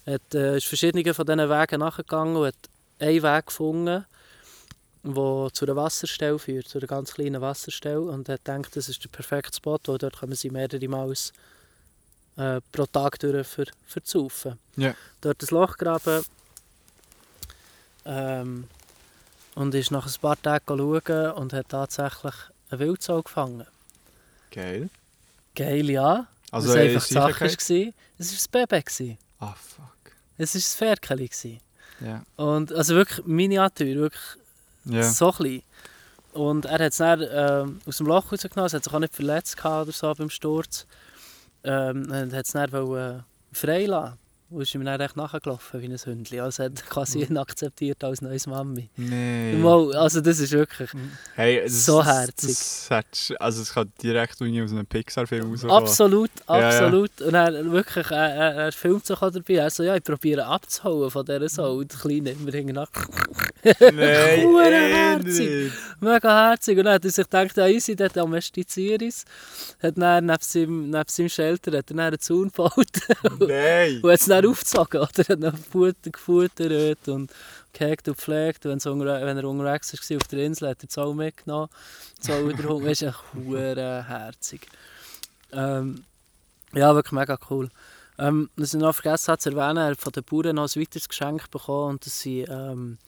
Hat, 0.06 0.34
äh, 0.34 0.56
ist 0.56 0.66
verschiedene 0.66 1.14
von 1.14 1.26
diesen 1.26 1.48
Wegen 1.48 1.80
nachgegangen 1.80 2.36
und 2.36 2.46
hat 2.46 2.54
einen 3.02 3.22
Weg 3.22 3.46
gefunden, 3.46 4.04
der 5.02 5.48
zu 5.52 5.64
einer 5.64 5.76
Wasserstelle 5.76 6.38
führt, 6.38 6.68
zu 6.68 6.78
einer 6.78 6.86
ganz 6.86 7.14
kleinen 7.14 7.40
Wasserstelle 7.40 8.00
und 8.00 8.28
hat 8.28 8.44
gedacht, 8.44 8.76
das 8.76 8.88
ist 8.88 9.02
der 9.02 9.08
perfekte 9.08 9.56
Spot, 9.56 9.78
weil 9.86 9.98
dort 9.98 10.20
können 10.20 10.34
sie 10.34 10.50
mehrere 10.50 10.88
Mal 10.88 11.12
äh, 12.36 12.60
pro 12.70 12.86
Tag 12.86 13.18
durch 13.18 13.46
für, 13.46 13.66
für 13.84 14.02
zu 14.02 14.20
saufen. 14.20 14.58
Ja. 14.76 14.94
Dort 15.20 15.42
ein 15.42 15.48
Loch 15.50 15.76
graben 15.76 16.24
ähm, 18.04 18.68
und 19.54 19.74
ist 19.74 19.90
nach 19.90 20.06
ein 20.06 20.20
paar 20.20 20.40
Tagen 20.40 20.78
schauen 20.78 21.32
und 21.32 21.52
hat 21.52 21.68
tatsächlich 21.68 22.34
eine 22.70 22.80
Wildsau 22.80 23.22
gefangen. 23.22 23.66
Geil. 24.50 24.88
Geil, 25.54 25.90
ja. 25.90 26.26
Also, 26.50 26.68
was 26.68 26.76
einfach 26.76 27.06
die 27.06 27.14
Sache 27.14 27.40
war, 27.40 27.46
es 27.46 27.70
war 27.70 27.92
das 28.18 28.48
Baby. 28.48 29.18
Ah, 29.38 29.54
fuck. 29.54 30.12
Es 30.38 30.54
war 30.54 30.60
das 30.60 30.74
Ferkeli. 30.74 31.60
Ja. 32.04 32.22
Und 32.36 32.72
also 32.72 32.94
wirklich 32.94 33.24
Miniatur, 33.26 33.86
wirklich 33.86 34.22
Ja. 34.84 35.02
so 35.02 35.30
klein. 35.32 35.62
Und 36.32 36.64
er 36.64 36.72
hat 36.74 36.80
es 36.92 36.96
dann 36.96 37.22
ähm, 37.30 37.80
aus 37.86 37.98
dem 37.98 38.06
Loch 38.06 38.32
rausgenommen, 38.32 38.66
es 38.66 38.74
hat 38.74 38.84
sich 38.84 38.92
auch 38.92 38.98
nicht 38.98 39.14
verletzt 39.14 39.62
oder 39.64 39.92
so 39.92 40.12
beim 40.14 40.30
Sturz. 40.30 40.86
Ähm, 41.64 42.10
und 42.10 42.32
hat 42.32 42.46
es 42.46 42.52
dann 42.52 42.72
wollen, 42.72 43.20
äh, 43.20 43.22
frei 43.52 43.86
lassen. 43.86 44.18
Und 44.52 44.62
ist 44.62 44.74
ihm 44.74 44.84
dann 44.84 45.00
echt 45.00 45.16
nachgelaufen 45.16 45.80
wie 45.80 45.86
ein 45.86 45.96
Hündchen. 45.96 46.40
Also 46.40 46.64
hat 46.64 46.84
quasi 46.88 47.22
ihn 47.22 47.38
akzeptiert 47.38 48.04
als 48.04 48.20
neues 48.20 48.46
Mami. 48.46 48.90
Nee. 48.96 49.54
Mal, 49.54 49.96
also 49.96 50.20
das 50.20 50.38
ist 50.40 50.52
wirklich 50.52 50.90
Hey, 51.34 51.62
das, 51.64 51.86
So 51.86 51.98
das- 52.02 52.06
herzig. 52.06 52.48
Das, 52.50 52.86
hättest- 52.90 53.40
also 53.40 53.62
es 53.62 53.72
kann 53.72 53.90
direkt 54.02 54.40
irgendwie 54.40 54.62
aus 54.62 54.72
einem 54.72 54.86
Pixar-Film 54.86 55.50
rauskommen. 55.52 55.74
absolut, 55.76 56.30
Ja, 56.48 56.58
ja. 56.60 56.68
absolut. 56.68 57.20
Und 57.22 57.34
er 57.34 57.72
wirklich, 57.72 58.10
er, 58.10 58.34
er, 58.34 58.54
er 58.66 58.72
filmt 58.72 59.06
sich 59.06 59.16
auch 59.20 59.30
dabei. 59.30 59.54
Er 59.54 59.70
so, 59.70 59.82
ja, 59.82 59.96
ich 59.96 60.04
probiere 60.04 60.44
abzuhauen 60.44 61.10
von 61.10 61.24
dieser 61.24 61.48
Sau. 61.48 61.76
Und 61.78 61.90
der 61.92 61.98
Kleine 62.00 62.30
immer 62.32 62.50
hinten 62.52 62.74
nach. 62.74 62.88
Nein, 63.64 63.94
eh 63.94 64.92
herzig. 64.92 65.72
Mega 66.00 66.48
herzig. 66.50 66.78
Und 66.78 66.84
dann 66.84 66.94
hat 66.94 67.04
er 67.04 67.10
sich 67.10 67.24
gedacht, 67.24 67.56
ja, 67.56 67.66
easy, 67.68 67.94
der 67.96 68.08
domestiziere 68.08 69.04
ich 69.04 69.08
es. 69.08 69.24
Hat 69.82 69.96
dann 69.96 70.26
neben 70.26 70.38
seinem, 70.42 70.90
neben 70.90 71.04
seinem 71.08 71.28
Shelter 71.28 71.70
hat 71.70 71.90
er 71.90 71.94
dann 71.94 72.00
einen 72.00 72.18
Zaun 72.20 72.48
gebaut 72.48 72.74
Nein. 73.38 74.00
und 74.02 74.10
hat 74.10 74.20
es 74.20 74.26
dann 74.26 74.41
aufgezogen. 74.48 75.00
Oder 75.02 75.24
hat 75.28 75.42
dann 75.42 75.56
Futter 75.56 76.10
gefuttert 76.10 77.08
und 77.08 77.32
gehegt 77.72 78.08
und 78.08 78.16
gepflegt. 78.16 78.66
Unter, 78.66 78.96
wenn 78.98 79.36
er 79.36 79.44
unterwegs 79.48 79.92
war 79.92 80.16
auf 80.16 80.28
der 80.28 80.38
Insel, 80.40 80.68
hat 80.70 80.82
er 80.82 80.86
die 80.86 80.92
Sau 80.92 81.12
mitgenommen. 81.12 81.68
Die 82.22 82.26
Sau 82.26 82.48
wieder. 82.48 82.62
Das 82.80 82.92
ist 82.92 83.02
echt 83.02 83.18
hure 83.34 84.04
herzig. 84.08 84.66
Ähm, 85.52 86.04
ja, 86.72 86.94
wirklich 86.94 87.12
mega 87.12 87.38
cool. 87.50 87.68
Ähm, 88.18 88.50
was 88.56 88.74
ich 88.74 88.80
noch 88.80 88.94
vergessen 88.94 89.28
habe 89.32 89.38
zu 89.38 89.50
erwähnen, 89.50 89.78
er 89.78 89.90
hat 89.92 90.00
von 90.00 90.12
den 90.12 90.24
Bauern 90.24 90.56
noch 90.56 90.74
ein 90.74 90.80
weiteres 90.80 91.08
Geschenk 91.08 91.50
bekommen 91.50 91.90
und 91.94 92.06
das 92.06 92.24
waren 92.26 92.72
ähm, 92.72 92.98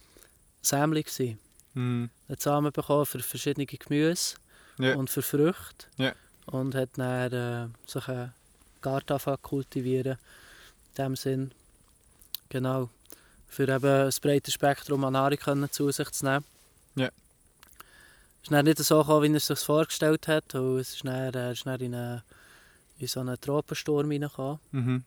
Sämli. 0.63 1.03
gewesen. 1.03 1.39
Hm. 1.75 2.11
Er 2.29 2.33
hat 2.33 2.41
Samen 2.43 2.73
bekommen 2.73 3.07
für 3.07 3.21
verschiedene 3.21 3.67
Gemüse 3.67 4.37
Ja. 4.79 4.97
und 4.97 5.11
für 5.11 5.23
Früchte. 5.23 5.87
Ja. 5.99 6.13
Und 6.47 6.75
hat 6.75 6.91
dann 6.97 7.33
äh, 7.33 7.69
sich 7.87 8.07
einen 8.09 8.33
Garten 8.81 9.19
kultivieren. 9.43 10.19
In 10.97 11.05
dem 11.05 11.17
Sinn. 11.17 11.53
Genau. 12.49 12.89
Für 13.49 13.69
eben 13.69 13.85
ein 13.85 14.13
breites 14.23 14.55
Spektrum 14.55 15.05
an 15.05 15.13
Nahrung 15.15 15.39
können 15.39 15.71
zu 15.71 15.91
sich 15.91 16.11
zu 16.11 16.25
nehmen. 16.25 16.45
Ja. 16.95 17.07
Es 17.07 18.45
ist 18.45 18.53
dann 18.53 18.65
nicht 18.65 18.79
so 18.79 18.99
gekommen, 18.99 19.23
wie 19.25 19.35
er 19.35 19.37
es 19.37 19.47
sich 19.47 19.59
vorgestellt 19.59 20.29
hat. 20.29 20.55
Und 20.55 20.79
es 20.79 20.95
ist 20.95 21.05
dann, 21.05 21.35
er 21.35 21.53
ist 21.53 21.67
dann 21.67 21.81
in, 21.81 21.95
eine, 21.95 22.23
in 22.99 23.07
so 23.07 23.21
einen 23.21 23.41
Tropensturm 23.41 24.09
reingekommen. 24.11 24.59
Mhm. 24.73 25.05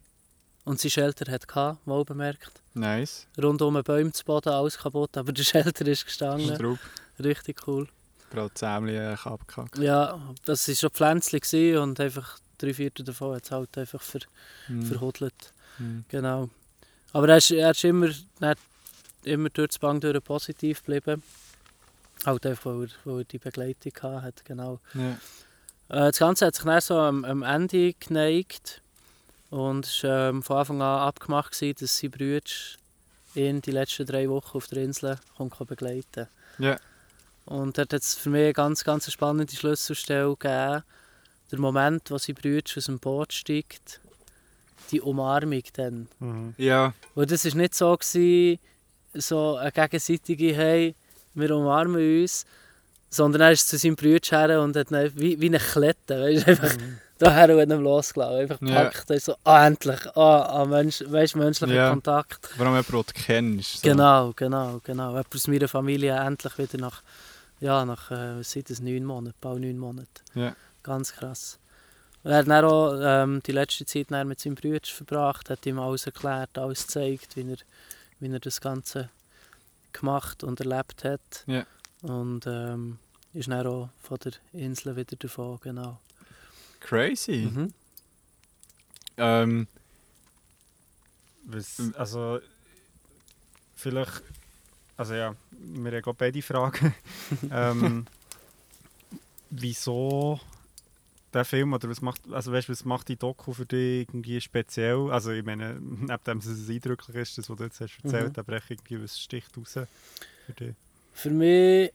Und 0.65 0.81
sein 0.81 0.91
Shelter 0.91 1.31
hat 1.31 1.47
gehabt, 1.47 1.79
wohl 1.85 2.03
bemerkt. 2.03 2.51
Nice. 2.73 3.25
Rund 3.41 3.61
um 3.61 3.75
den 3.75 3.83
Bäume 3.83 4.11
zu 4.11 4.25
Boden, 4.25 4.49
alles 4.49 4.77
kaputt. 4.77 5.15
Aber 5.15 5.31
der 5.31 5.43
Shelter 5.43 5.87
ist 5.87 6.05
gestanden. 6.05 6.55
Straub. 6.55 6.79
Richtig 7.19 7.65
cool. 7.67 7.87
Gerade 8.31 8.53
Zähmli 8.53 8.95
äh, 8.97 9.15
abgekackt. 9.23 9.77
Ja, 9.77 10.19
das 10.43 10.67
war 10.67 10.75
schon 10.75 10.89
Pflänzchen 10.89 11.77
und 11.77 11.97
einfach 12.01 12.39
drei 12.57 12.73
Viertel 12.73 13.05
davon 13.05 13.35
hat 13.35 13.45
es 13.45 13.51
halt 13.51 13.77
einfach 13.77 14.01
ver 14.01 14.19
Hm. 14.65 14.85
verhudelt. 14.85 15.53
Hm. 15.77 16.05
Genau. 16.09 16.49
Aber 17.13 17.29
er 17.29 17.37
ist, 17.37 17.51
er 17.51 17.71
ist 17.71 17.83
immer, 17.83 18.09
er 18.39 18.49
hat 18.49 18.57
immer 19.23 19.49
durch 19.49 19.69
das 19.69 19.79
Bang 19.79 19.99
durch 19.99 20.23
positiv 20.23 20.83
geblieben. 20.83 21.23
Halt 22.25 22.45
einfach, 22.45 22.71
weil 22.71 22.83
er, 22.83 22.89
weil 23.05 23.19
er 23.19 23.23
die 23.23 23.37
Begleitung 23.37 23.93
hatte. 24.21 24.43
Genau. 24.43 24.79
Ja. 24.93 25.11
Äh, 25.89 26.09
das 26.09 26.19
Ganze 26.19 26.45
hat 26.45 26.55
sich 26.55 26.65
dann 26.65 26.81
so 26.81 26.97
am, 26.99 27.23
am 27.25 27.43
Ende 27.43 27.93
geneigt 27.93 28.81
und 29.49 29.85
es 29.85 30.03
war 30.03 30.29
ähm, 30.29 30.43
von 30.43 30.57
Anfang 30.57 30.81
an 30.81 30.99
abgemacht, 30.99 31.53
gewesen, 31.53 31.77
dass 31.79 31.97
sein 31.97 32.11
Bruder 32.11 32.41
ihn 33.35 33.61
die 33.61 33.71
letzten 33.71 34.05
drei 34.05 34.29
Wochen 34.29 34.57
auf 34.57 34.67
der 34.67 34.83
Insel 34.83 35.17
kommt 35.37 35.57
begleiten 35.67 36.27
Ja. 36.57 36.77
Und 37.45 37.77
dort 37.77 37.93
hat 37.93 38.01
es 38.01 38.15
für 38.15 38.29
mich 38.29 38.43
eine 38.43 38.53
ganz, 38.53 38.83
ganz 38.83 39.09
spannende 39.09 39.55
Schlüsselstelle 39.55 40.35
gegeben. 40.35 40.83
Der 41.49 41.59
Moment, 41.59 42.11
wo 42.11 42.17
sein 42.17 42.35
Bruder 42.35 42.63
aus 42.75 42.85
dem 42.85 42.99
Boot 42.99 43.31
steigt, 43.31 44.01
die 44.91 45.01
Umarmung 45.01 45.63
dann. 45.73 46.07
Mhm. 46.19 46.53
Ja. 46.57 46.93
Und 47.15 47.31
das 47.31 47.45
war 47.45 47.55
nicht 47.55 47.75
so, 47.75 47.95
gewesen, 47.95 48.59
so 49.13 49.55
eine 49.55 49.71
gegenseitige 49.71 50.55
«Hey, 50.55 50.95
wir 51.33 51.55
umarmen 51.55 52.21
uns», 52.21 52.45
sondern 53.09 53.41
er 53.41 53.51
ist 53.51 53.69
zu 53.69 53.77
seinem 53.77 53.95
Bruder 53.95 54.19
her 54.29 54.61
und 54.61 54.75
hat 54.75 54.91
ihn 54.91 55.11
wie, 55.15 55.39
wie 55.39 55.47
eine 55.47 55.59
Klette, 55.59 56.21
weißt, 56.21 56.47
einfach 56.47 56.75
daher 57.17 57.55
und 57.55 57.61
hat 57.61 57.69
ihn 57.69 57.83
losgelassen. 57.83 58.35
Einfach 58.35 58.59
gepackt, 58.59 59.09
ja. 59.09 59.19
so 59.19 59.35
«Ah, 59.43 59.67
endlich, 59.67 60.05
ah, 60.15 60.61
ah 60.61 60.65
Mensch, 60.65 61.03
weißt, 61.05 61.35
menschlicher 61.35 61.73
Ja. 61.73 61.89
Kontakt». 61.89 62.49
Den 62.59 62.83
du 62.83 63.03
kennst. 63.13 63.81
So. 63.81 63.89
Genau, 63.89 64.33
genau, 64.35 64.81
genau. 64.83 65.09
Jemand 65.09 65.33
aus 65.33 65.47
meiner 65.47 65.67
Familie 65.67 66.15
endlich 66.15 66.57
wieder 66.57 66.77
nach, 66.77 67.01
ja, 67.59 67.85
nach 67.85 68.11
äh, 68.11 68.43
seit 68.43 68.69
es 68.69 68.81
neun 68.81 69.05
Monaten, 69.05 69.37
bald 69.39 69.61
neun 69.61 69.77
Monaten. 69.77 70.07
Ja. 70.35 70.55
Ganz 70.83 71.13
krass. 71.13 71.59
Und 72.27 72.33
er 72.33 72.39
hat 72.39 72.47
dann 72.49 72.65
auch 72.65 72.99
ähm, 73.01 73.41
die 73.45 73.53
letzte 73.53 73.85
Zeit 73.85 74.07
dann 74.09 74.27
mit 74.27 74.41
seinem 74.41 74.55
Bruder 74.55 74.81
verbracht, 74.83 75.49
hat 75.49 75.65
ihm 75.65 75.79
alles 75.79 76.07
erklärt, 76.07 76.57
alles 76.57 76.85
gezeigt, 76.85 77.37
wie 77.37 77.49
er, 77.49 77.57
wie 78.19 78.29
er 78.29 78.41
das 78.41 78.59
Ganze 78.59 79.09
gemacht 79.93 80.43
und 80.43 80.59
erlebt 80.59 81.05
hat. 81.05 81.45
Ja. 81.45 81.65
Und 82.01 82.45
ähm, 82.45 82.99
ist 83.31 83.47
dann 83.47 83.65
auch 83.65 83.91
von 84.01 84.17
der 84.17 84.33
Insel 84.51 84.97
wieder 84.97 85.15
davon, 85.15 85.57
genau. 85.61 86.01
Crazy. 86.81 87.49
Mhm. 87.49 87.73
Ähm, 89.15 89.67
Was, 91.45 91.81
also, 91.95 92.41
vielleicht, 93.73 94.21
also 94.97 95.13
ja, 95.13 95.33
wir 95.51 95.91
haben 95.93 96.01
gerade 96.01 96.17
beide 96.17 96.41
Fragen. 96.41 96.93
ähm, 97.51 98.05
wieso 99.49 100.41
der 101.37 101.45
Film, 101.45 101.73
oder 101.73 101.89
was 101.89 102.01
macht, 102.01 102.21
also 102.31 102.51
weißt, 102.51 102.69
was 102.69 102.83
macht 102.85 103.07
die 103.07 103.15
Doku 103.15 103.53
für 103.53 103.65
dich 103.65 104.07
irgendwie 104.09 104.41
speziell? 104.41 105.09
Also 105.11 105.31
ich 105.31 105.43
meine, 105.45 105.73
neben 105.79 106.07
dem, 106.07 106.39
dass 106.39 106.45
es 106.45 106.69
eindrücklich 106.69 107.15
ist, 107.15 107.37
das, 107.37 107.49
was 107.49 107.57
du 107.57 107.63
jetzt 107.63 107.79
hast 107.81 107.97
erzählt, 108.03 108.33
Mhm. 108.35 108.39
aber 108.39 108.53
irgendwie, 108.69 109.01
was 109.03 109.19
sticht 109.19 109.55
raus 109.57 109.73
für 110.45 110.53
dich? 110.53 110.75
Für 111.13 111.29
mich 111.31 111.91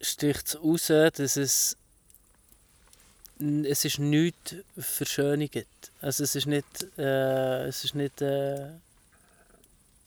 sticht 0.00 0.46
es 0.48 0.62
raus, 0.62 0.86
dass 0.86 1.36
es 1.36 1.76
es 3.40 3.84
ist 3.84 3.98
nichts 4.00 4.56
verschönigt. 4.76 5.66
Also 6.00 6.24
es 6.24 6.34
ist 6.34 6.46
nicht, 6.46 6.66
äh, 6.98 7.66
es 7.68 7.84
ist 7.84 7.94
nicht 7.94 8.20
äh, 8.20 8.70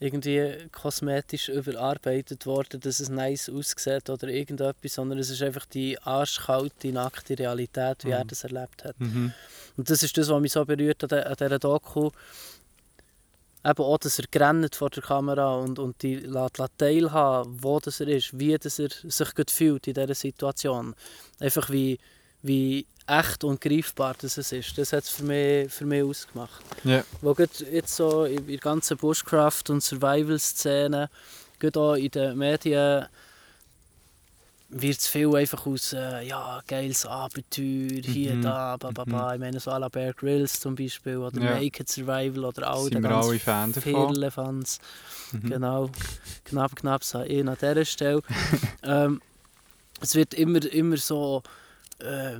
irgendwie 0.01 0.67
kosmetisch 0.71 1.47
überarbeitet 1.49 2.45
worden, 2.45 2.79
dass 2.79 2.99
es 2.99 3.09
nice 3.09 3.49
aussieht 3.49 4.09
oder 4.09 4.27
irgendetwas, 4.27 4.95
sondern 4.95 5.19
es 5.19 5.29
ist 5.29 5.41
einfach 5.43 5.65
die 5.67 5.97
arschkalte, 6.01 6.91
nackte 6.91 7.37
Realität, 7.37 8.03
wie 8.03 8.09
er 8.11 8.23
Mhm. 8.23 8.27
das 8.27 8.43
erlebt 8.43 8.83
hat. 8.83 8.99
mhm. 8.99 9.31
Und 9.77 9.89
das 9.89 10.03
ist 10.03 10.17
das, 10.17 10.27
was 10.27 10.41
mich 10.41 10.51
so 10.51 10.65
berührt 10.65 11.03
an, 11.13 11.19
an 11.19 11.35
dieser 11.39 11.59
Doku. 11.59 12.09
eben 13.63 13.83
auch, 13.83 13.97
dass 13.99 14.17
er 14.17 14.25
gerannt 14.31 14.75
vor 14.75 14.89
der 14.89 15.03
Kamera 15.03 15.55
und, 15.57 15.77
und 15.77 16.01
die 16.01 16.15
lässt, 16.15 16.57
teilhaben, 16.79 17.63
wo 17.63 17.79
das 17.79 17.99
er 17.99 18.07
ist, 18.07 18.37
wie 18.39 18.57
das 18.57 18.79
er 18.79 18.89
sich 18.89 19.35
gut 19.35 19.51
fühlt 19.51 19.87
in 19.87 19.93
dieser 19.93 20.15
Situation. 20.15 20.95
Einfach 21.39 21.69
wie, 21.69 21.99
wie 22.41 22.87
echt 23.19 23.43
und 23.43 23.59
greifbar 23.59 24.15
das 24.19 24.37
ist. 24.37 24.77
Das 24.77 24.93
hat 24.93 25.03
es 25.03 25.09
für 25.09 25.23
mich, 25.23 25.71
für 25.71 25.85
mich 25.85 26.03
ausgemacht. 26.03 26.63
Yeah. 26.85 27.03
Wo 27.21 27.35
jetzt 27.37 27.95
so 27.95 28.25
in 28.25 28.47
der 28.47 28.57
ganzen 28.57 28.97
Bushcraft- 28.97 29.69
und 29.69 29.83
Survival-Szene, 29.83 31.09
auch 31.75 31.95
in 31.95 32.09
den 32.09 32.37
Medien, 32.37 33.05
wird 34.73 34.97
es 34.97 35.07
viel 35.07 35.35
einfach 35.35 35.65
aus 35.65 35.91
äh, 35.91 36.25
ja, 36.25 36.61
geiles 36.65 37.05
Abenteuer, 37.05 38.01
hier, 38.01 38.35
mhm. 38.35 38.41
da, 38.41 38.77
ba, 38.77 38.91
ba, 38.91 39.03
ba. 39.03 39.27
Mhm. 39.27 39.33
Ich 39.33 39.39
meine, 39.39 39.59
so 39.59 39.71
à 39.71 39.77
la 39.79 39.89
Bear 39.89 40.13
Grylls 40.13 40.59
zum 40.61 40.75
Beispiel 40.75 41.17
oder 41.17 41.41
ja. 41.41 41.59
Naked 41.59 41.89
Survival 41.89 42.45
oder 42.45 42.71
all 42.71 42.89
die 42.89 43.01
ganz 43.01 43.43
Fan 43.43 43.73
viele 43.73 44.31
Fans. 44.31 44.79
Mhm. 45.33 45.49
Genau, 45.49 45.89
knapp, 46.45 46.75
knapp, 46.77 47.03
so 47.03 47.21
ich 47.21 47.45
an 47.45 47.57
dieser 47.59 47.83
Stelle. 47.83 48.21
ähm, 48.83 49.21
es 49.99 50.15
wird 50.15 50.33
immer, 50.33 50.63
immer 50.71 50.97
so 50.97 51.43
äh, 51.99 52.39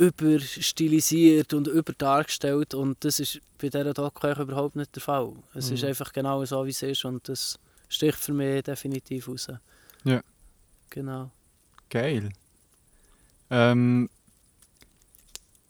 überstilisiert 0.00 1.52
und 1.52 1.66
überdargestellt 1.66 2.72
und 2.72 3.04
das 3.04 3.20
ist 3.20 3.40
bei 3.58 3.68
dieser 3.68 3.92
Doku 3.92 4.28
überhaupt 4.28 4.74
nicht 4.74 4.94
der 4.96 5.02
Fall. 5.02 5.32
Es 5.54 5.68
mhm. 5.68 5.74
ist 5.74 5.84
einfach 5.84 6.10
genau 6.12 6.42
so, 6.46 6.64
wie 6.64 6.70
es 6.70 6.82
ist 6.82 7.04
und 7.04 7.28
das 7.28 7.58
sticht 7.88 8.18
für 8.18 8.32
mich 8.32 8.62
definitiv 8.62 9.28
raus. 9.28 9.48
Ja. 10.04 10.22
Genau. 10.88 11.30
Geil. 11.90 12.30
Ähm, 13.50 14.08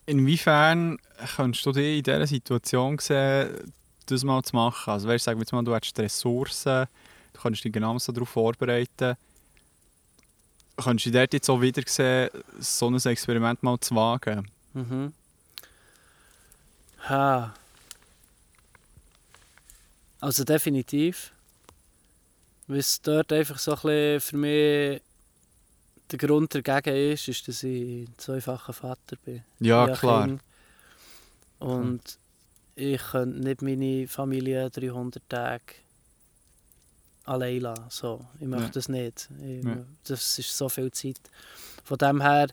inwiefern 0.06 0.98
kannst 1.36 1.66
du 1.66 1.72
dich 1.72 1.98
in 1.98 2.02
dieser 2.04 2.26
Situation 2.26 2.98
sehen, 2.98 3.72
das 4.06 4.22
mal 4.22 4.42
zu 4.44 4.54
machen? 4.54 4.92
Also 4.92 5.08
weißt, 5.08 5.26
wir 5.26 5.44
mal, 5.52 5.64
du 5.64 5.74
hast 5.74 5.98
Ressourcen, 5.98 6.86
du 7.32 7.40
kannst 7.40 7.64
dich 7.64 7.72
genau 7.72 7.98
so 7.98 8.12
darauf 8.12 8.28
vorbereiten. 8.28 9.16
Kannst 10.82 11.06
du 11.06 11.10
dort 11.10 11.32
jetzt 11.32 11.48
auch 11.50 11.60
wieder 11.60 11.82
sehen, 11.86 12.30
so 12.58 12.88
ein 12.88 12.96
Experiment 12.96 13.62
mal 13.62 13.78
zu 13.80 13.94
wagen? 13.94 14.50
Mhm. 14.72 15.12
Ha. 17.08 17.54
Also 20.20 20.44
definitiv. 20.44 21.32
Weil 22.66 22.78
es 22.78 23.00
dort 23.02 23.32
einfach 23.32 23.58
so 23.58 23.72
ein 23.72 23.80
bisschen 23.80 24.20
für 24.20 24.36
mich 24.36 25.02
der 26.10 26.18
Grund 26.18 26.54
dagegen 26.54 27.12
ist, 27.12 27.28
ist, 27.28 27.46
dass 27.48 27.62
ich 27.62 28.08
ein 28.08 28.14
zweifacher 28.16 28.72
Vater 28.72 29.16
bin. 29.24 29.42
Ja, 29.60 29.88
klar. 29.96 30.26
Kind. 30.26 30.42
Und 31.58 32.18
ich 32.74 33.00
könnte 33.02 33.38
nicht 33.40 33.62
meine 33.62 34.08
Familie 34.08 34.70
300 34.70 35.22
Tage 35.28 35.74
allein 37.30 37.60
lassen. 37.60 37.84
So, 37.88 38.20
ich 38.40 38.46
möchte 38.46 38.66
ja. 38.66 38.70
das 38.72 38.88
nicht. 38.88 39.28
Ich, 39.40 39.64
ja. 39.64 39.76
Das 40.06 40.38
ist 40.38 40.56
so 40.56 40.68
viel 40.68 40.90
Zeit. 40.90 41.20
Von 41.84 41.98
dem 41.98 42.20
her, 42.20 42.48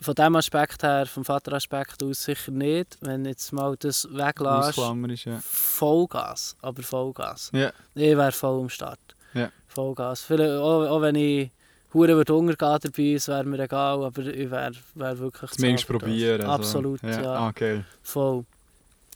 von 0.00 0.14
dem 0.14 0.36
Aspekt 0.36 0.82
her, 0.82 1.06
vom 1.06 1.24
Vateraspekt 1.24 2.02
aus 2.02 2.24
sicher 2.24 2.50
nicht. 2.50 2.98
Wenn 3.00 3.24
jetzt 3.24 3.52
mal 3.52 3.76
das 3.76 4.08
weglässt, 4.10 5.24
ja. 5.24 5.40
Vollgas, 5.42 6.56
aber 6.60 6.82
Vollgas. 6.82 7.50
Ja. 7.52 7.70
Ich 7.94 8.16
wäre 8.16 8.32
voll 8.32 8.60
am 8.60 8.68
Start. 8.68 9.00
Ja. 9.32 9.50
Vollgas. 9.68 10.22
Vielleicht, 10.22 10.50
auch, 10.50 10.86
auch 10.88 11.00
wenn 11.00 11.14
ich 11.14 11.50
Hure 11.94 12.16
wird 12.16 12.30
untergehen 12.30 12.78
dabei, 12.82 13.14
es 13.14 13.28
wäre 13.28 13.44
mir 13.44 13.60
egal, 13.60 14.04
aber 14.04 14.22
ich 14.22 14.50
wäre 14.50 14.72
wär 14.94 15.18
wirklich 15.18 15.52
Zumindest 15.52 15.86
probieren. 15.86 16.40
Also. 16.40 16.52
Absolut, 16.52 17.02
ja. 17.02 17.22
ja. 17.22 17.34
Ah, 17.34 17.48
okay. 17.48 17.84
Voll. 18.02 18.44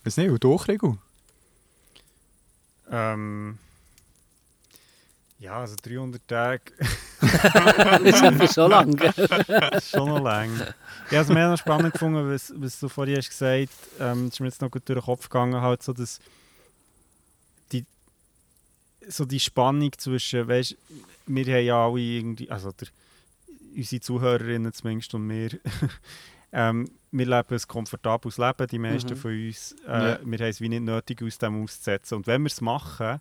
Was 0.05 0.17
nicht, 0.17 0.31
und 0.31 0.43
du, 0.43 0.55
Rigo? 0.55 0.99
Ähm... 2.91 3.59
Ja, 5.41 5.61
also 5.61 5.77
300 5.81 6.27
Tage. 6.27 6.73
das 7.21 8.41
ist 8.41 8.55
schon 8.55 8.71
lang, 8.71 8.97
gell? 8.97 9.13
schon 9.83 10.09
noch 10.09 10.21
lang. 10.21 10.51
Ich 11.11 11.17
habe 11.17 11.23
es 11.23 11.29
mir 11.29 11.49
noch 11.49 11.57
spannend 11.57 11.93
gefunden, 11.93 12.29
was, 12.29 12.53
was 12.57 12.81
du 12.81 12.89
vorhin 12.89 13.17
hast 13.17 13.31
gesagt 13.31 13.71
hast. 13.71 14.01
Ähm, 14.01 14.29
ist 14.29 14.41
mir 14.41 14.47
jetzt 14.47 14.61
noch 14.61 14.71
gut 14.71 14.89
durch 14.89 14.99
den 14.99 15.05
Kopf 15.05 15.29
gegangen, 15.29 15.61
halt 15.61 15.83
so, 15.85 15.93
dass 15.93 16.19
die, 17.71 17.87
so 19.07 19.25
die 19.25 19.39
Spannung 19.39 19.93
zwischen, 19.97 20.49
weißt, 20.49 20.77
wir 21.27 21.45
haben 21.45 21.65
ja 21.65 21.87
alle 21.87 22.01
irgendwie, 22.01 22.51
also 22.51 22.73
der, 22.73 22.89
unsere 23.77 24.01
Zuhörerinnen 24.01 24.73
zumindest 24.73 25.15
und 25.15 25.29
wir, 25.29 25.51
ähm, 26.53 26.91
wir 27.13 27.27
leben 27.27 27.49
ein 27.49 27.69
komfortables 27.69 28.39
Leben, 28.39 28.67
die 28.67 28.79
meisten 28.81 29.15
mhm. 29.15 29.17
von 29.17 29.31
uns. 29.31 29.77
Äh, 29.87 29.87
ja. 29.87 30.19
Wir 30.25 30.39
haben 30.39 30.49
es 30.49 30.61
wie 30.61 30.69
nicht 30.69 30.83
nötig, 30.83 31.23
aus 31.23 31.39
dem 31.39 31.63
auszusetzen. 31.63 32.17
Und 32.17 32.27
wenn 32.27 32.43
wir 32.43 32.49
es 32.49 32.61
machen, 32.61 33.21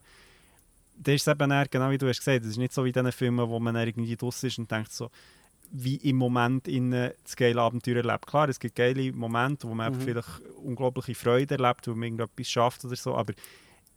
dann 1.00 1.16
ist 1.16 1.28
eben 1.28 1.52
eher, 1.52 1.68
genau 1.68 1.90
wie 1.92 1.98
du 1.98 2.08
hast 2.08 2.20
gesagt, 2.20 2.44
es 2.44 2.52
ist 2.52 2.58
nicht 2.58 2.74
so 2.74 2.84
wie 2.84 2.90
in 2.90 2.94
diesen 2.94 3.12
Filmen, 3.12 3.48
wo 3.48 3.60
man 3.60 3.76
irgendwie 3.76 4.16
draußen 4.16 4.48
ist 4.48 4.58
und 4.58 4.70
denkt 4.70 4.92
so, 4.92 5.10
wie 5.72 5.98
im 5.98 6.18
Moment 6.18 6.68
in 6.68 6.92
das 6.92 7.36
geile 7.36 7.62
Abenteuer 7.62 7.98
erlebt. 7.98 8.26
Klar, 8.26 8.50
es 8.50 8.60
gibt 8.60 8.76
geile 8.76 9.12
Momente, 9.12 9.68
wo 9.68 9.76
man 9.76 9.94
mhm. 9.94 10.02
vielleicht 10.02 10.42
unglaubliche 10.64 11.16
Freude 11.16 11.56
erlebt, 11.56 11.88
wo 11.88 11.92
man 11.92 12.04
irgendetwas 12.04 12.48
schafft 12.48 12.86
oder 12.86 12.96
so, 12.96 13.16
aber 13.16 13.34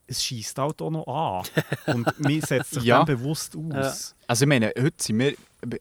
es 0.07 0.25
schießt 0.25 0.59
halt 0.59 0.83
auch 0.83 0.91
noch 0.91 1.07
an. 1.07 1.47
Und 1.95 2.19
mir 2.19 2.43
setzt 2.43 2.73
sich 2.73 2.83
ja. 2.83 3.05
bewusst 3.05 3.57
aus. 3.57 4.15
Ja. 4.19 4.25
Also 4.27 4.45
ich 4.45 4.49
meine, 4.49 4.73
heute 4.77 4.97
sind 4.99 5.19
wir, 5.21 5.35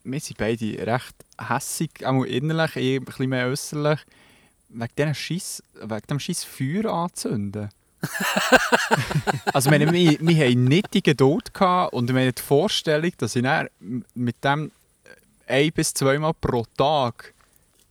wir 0.03 0.19
sind 0.19 0.37
beide 0.37 0.85
recht 0.85 1.15
hässig, 1.39 2.05
auch 2.05 2.23
innerlich, 2.23 2.75
eher 2.75 3.01
ein 3.01 3.05
bisschen 3.05 3.29
mehr 3.29 3.47
äußerlich, 3.47 3.99
wegen, 4.69 5.15
Schiss, 5.15 5.63
wegen 5.73 6.07
dem 6.07 6.19
Schiss 6.19 6.43
Feuer 6.43 6.85
anzünden. 6.93 7.69
also 9.53 9.69
meine, 9.69 9.91
wir, 9.91 10.17
wir 10.19 10.45
haben 10.45 10.63
nicht 10.65 10.93
die 10.93 11.03
Geduld 11.03 11.53
gehabt 11.53 11.93
und 11.93 12.11
meine, 12.11 12.31
die 12.31 12.41
Vorstellung, 12.41 13.11
dass 13.17 13.35
ich 13.35 13.45
mit 14.13 14.43
dem 14.43 14.71
ein- 15.47 15.71
bis 15.71 15.93
zweimal 15.93 16.33
pro 16.33 16.65
Tag 16.77 17.33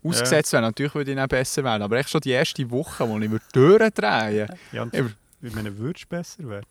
ausgesetzt 0.03 0.53
ja. 0.53 0.59
wäre. 0.59 0.71
Natürlich 0.71 0.95
würde 0.95 1.11
ich 1.11 1.17
dann 1.17 1.29
besser 1.29 1.65
werden, 1.65 1.83
aber 1.83 1.99
echt 1.99 2.11
schon 2.11 2.21
die 2.21 2.31
erste 2.31 2.71
Woche, 2.71 3.09
wo 3.09 3.19
ich 3.19 3.31
durchdrehen 3.53 3.93
würde. 3.93 4.59
Ja, 4.73 4.87
wie 5.41 5.51
meine, 5.51 5.77
würdest 5.79 6.07
du 6.07 6.09
besser 6.09 6.49
werden? 6.49 6.67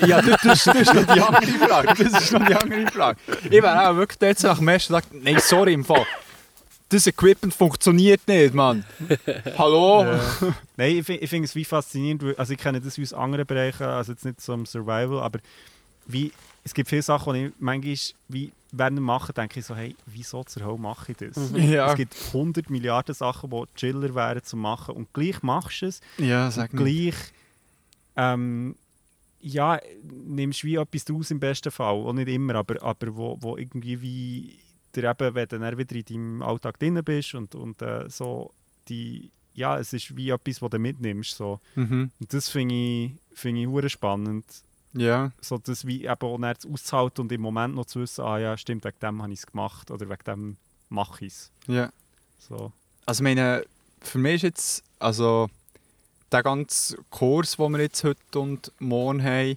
ja, 0.06 0.20
das, 0.20 0.42
das, 0.42 0.64
das, 0.64 0.76
ist 0.76 0.94
noch 0.94 1.14
die 1.14 1.20
andere 1.20 1.52
Frage. 1.52 2.04
Das 2.04 2.22
ist 2.22 2.32
noch 2.32 2.46
die 2.46 2.54
andere 2.54 2.86
Frage. 2.88 3.18
Ich 3.44 3.62
wäre 3.62 3.88
auch 3.88 3.96
wirklich 3.96 4.20
jetzt 4.20 4.42
nach 4.42 4.58
dem 4.58 4.68
ersten 4.68 4.92
Tag, 4.92 5.04
nein, 5.12 5.38
sorry 5.40 5.72
im 5.72 5.84
Fall. 5.84 6.04
Das 6.90 7.06
Equipment 7.06 7.54
funktioniert 7.54 8.26
nicht, 8.26 8.52
Mann. 8.52 8.84
Hallo? 9.58 10.02
Ja. 10.02 10.20
Nein, 10.76 10.96
ich, 10.98 11.08
ich 11.08 11.30
finde 11.30 11.46
es 11.46 11.54
wie 11.54 11.64
faszinierend. 11.64 12.38
Also 12.38 12.52
ich 12.52 12.58
kenne 12.58 12.80
das 12.80 12.98
aus 12.98 13.12
anderen 13.12 13.46
Bereichen, 13.46 13.84
also 13.84 14.12
jetzt 14.12 14.24
nicht 14.24 14.40
so 14.40 14.52
im 14.52 14.66
Survival, 14.66 15.20
aber 15.20 15.38
wie, 16.06 16.32
es 16.64 16.74
gibt 16.74 16.88
viele 16.88 17.02
Sachen, 17.02 17.34
die 17.34 17.46
ich 17.46 17.52
manchmal 17.58 17.96
wie 18.28 18.52
während 18.72 18.98
dem 18.98 19.04
Machen 19.04 19.34
denke 19.34 19.60
ich 19.60 19.66
so, 19.66 19.74
hey, 19.74 19.96
wieso 20.06 20.44
zur 20.44 20.64
Hölle 20.64 20.78
mache 20.78 21.12
ich 21.12 21.18
das? 21.18 21.36
Mhm. 21.36 21.72
Ja. 21.72 21.90
Es 21.90 21.96
gibt 21.96 22.14
100 22.28 22.70
Milliarden 22.70 23.14
Sachen, 23.14 23.50
die 23.50 23.64
chiller 23.76 24.14
wären 24.14 24.42
zu 24.42 24.56
machen 24.56 24.94
und 24.96 25.12
gleich 25.12 25.42
machst 25.42 25.82
du 25.82 25.86
es. 25.86 26.00
Ja, 26.18 26.50
sag 26.50 26.72
und 26.72 26.78
gleich 26.80 27.14
ähm, 28.16 28.74
ja, 29.40 29.80
nimmst 30.02 30.64
wie 30.64 30.76
etwas 30.76 31.04
daraus 31.04 31.30
im 31.30 31.40
besten 31.40 31.70
Fall. 31.70 31.94
Auch 31.94 32.12
nicht 32.12 32.28
immer, 32.28 32.56
aber, 32.56 32.82
aber 32.82 33.16
wo, 33.16 33.38
wo 33.40 33.56
irgendwie 33.56 34.00
wie 34.02 34.58
der 34.94 35.10
eben, 35.10 35.34
wenn 35.34 35.48
du 35.48 35.58
dann 35.58 35.78
wieder 35.78 35.96
in 35.96 36.04
deinem 36.04 36.42
Alltag 36.42 36.78
drin 36.78 37.00
bist 37.04 37.34
und, 37.34 37.54
und 37.54 37.80
äh, 37.82 38.08
so 38.08 38.52
die, 38.88 39.30
ja, 39.54 39.78
es 39.78 39.92
ist 39.92 40.16
wie 40.16 40.30
etwas, 40.30 40.62
was 40.62 40.70
du 40.70 40.78
mitnimmst. 40.78 41.36
So. 41.36 41.60
Mhm. 41.74 42.10
Und 42.18 42.34
das 42.34 42.48
finde 42.48 42.74
ich, 42.74 43.12
find 43.32 43.58
ich 43.58 43.92
spannend. 43.92 44.44
Ja. 44.92 45.30
So 45.40 45.58
das 45.58 45.86
wie 45.86 46.04
eben 46.04 46.20
auch 46.20 46.38
auszuhalten 46.72 47.22
und 47.22 47.32
im 47.32 47.40
Moment 47.40 47.74
noch 47.74 47.86
zu 47.86 48.00
wissen, 48.00 48.24
ah 48.24 48.38
ja, 48.38 48.56
stimmt, 48.56 48.84
wegen 48.84 48.98
dem 49.00 49.22
habe 49.22 49.32
ich 49.32 49.40
es 49.40 49.46
gemacht 49.46 49.90
oder 49.90 50.08
wegen 50.08 50.24
dem 50.24 50.56
mache 50.88 51.24
ich 51.24 51.32
es. 51.32 51.52
Ja. 51.68 51.90
So. 52.38 52.72
Also 53.06 53.22
meine, 53.22 53.64
für 54.00 54.18
mich 54.18 54.36
ist 54.36 54.42
jetzt, 54.42 54.84
also 54.98 55.48
der 56.32 56.42
ganze 56.42 56.96
Kurs, 57.10 57.56
den 57.56 57.72
wir 57.72 57.80
jetzt 57.80 58.02
heute 58.04 58.38
und 58.38 58.72
morgen 58.78 59.22
haben, 59.22 59.56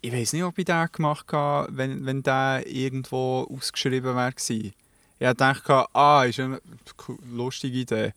ich 0.00 0.12
weiß 0.12 0.32
nicht, 0.32 0.44
ob 0.44 0.58
ich 0.58 0.64
den 0.64 0.88
gemacht 0.92 1.32
habe, 1.32 1.68
wenn, 1.76 2.06
wenn 2.06 2.22
der 2.22 2.64
irgendwo 2.66 3.48
ausgeschrieben 3.50 4.14
wäre. 4.14 4.32
Ich 5.20 5.36
dachte, 5.36 5.86
ah, 5.94 6.24
ist 6.24 6.38
eine 6.38 6.60
lustige 7.32 7.78
Idee. 7.78 8.12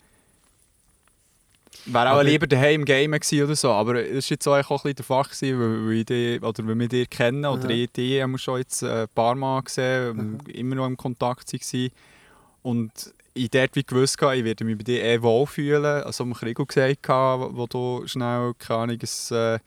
Wäre 1.85 2.09
auch 2.09 2.13
aber 2.13 2.23
lieber 2.23 2.45
daheim 2.45 2.81
im 2.81 2.85
Game 2.85 3.13
oder 3.13 3.55
so, 3.55 3.71
aber 3.71 4.05
es 4.07 4.29
war 4.29 4.35
jetzt 4.35 4.47
auch 4.47 4.55
ein 4.55 4.61
bisschen 4.61 4.95
der 4.95 5.05
Fach, 5.05 5.29
weil, 5.41 5.87
weil, 5.87 6.03
die, 6.03 6.39
oder 6.39 6.67
weil 6.67 6.77
wir 6.77 6.87
dich 6.87 7.09
kennen 7.09 7.45
oder 7.45 7.71
ja. 7.71 7.83
ich 7.83 7.91
die 7.91 8.21
haben 8.21 8.33
wir 8.33 8.37
schon 8.37 8.59
jetzt 8.59 8.83
ein 8.83 9.07
paar 9.15 9.33
Mal 9.33 9.61
gesehen, 9.63 10.15
mhm. 10.15 10.39
immer 10.51 10.75
noch 10.75 10.85
im 10.85 10.97
Kontakt 10.97 11.51
waren. 11.51 11.89
Und 12.61 13.13
ich 13.33 13.49
dort 13.49 13.75
wie 13.75 13.83
gewusst, 13.83 14.21
ich 14.21 14.43
werde 14.43 14.63
mich 14.63 14.77
bei 14.77 14.83
dir 14.83 15.03
eh 15.03 15.21
wohlfühlen. 15.21 16.03
Also, 16.03 16.23
am 16.23 16.33
Krigo 16.33 16.65
gesagt, 16.65 17.07
wo 17.07 17.65
du 17.67 18.03
schnell, 18.05 18.53
keine 18.59 18.79
Ahnung, 18.79 18.99
ein, 18.99 19.35
äh, 19.37 19.59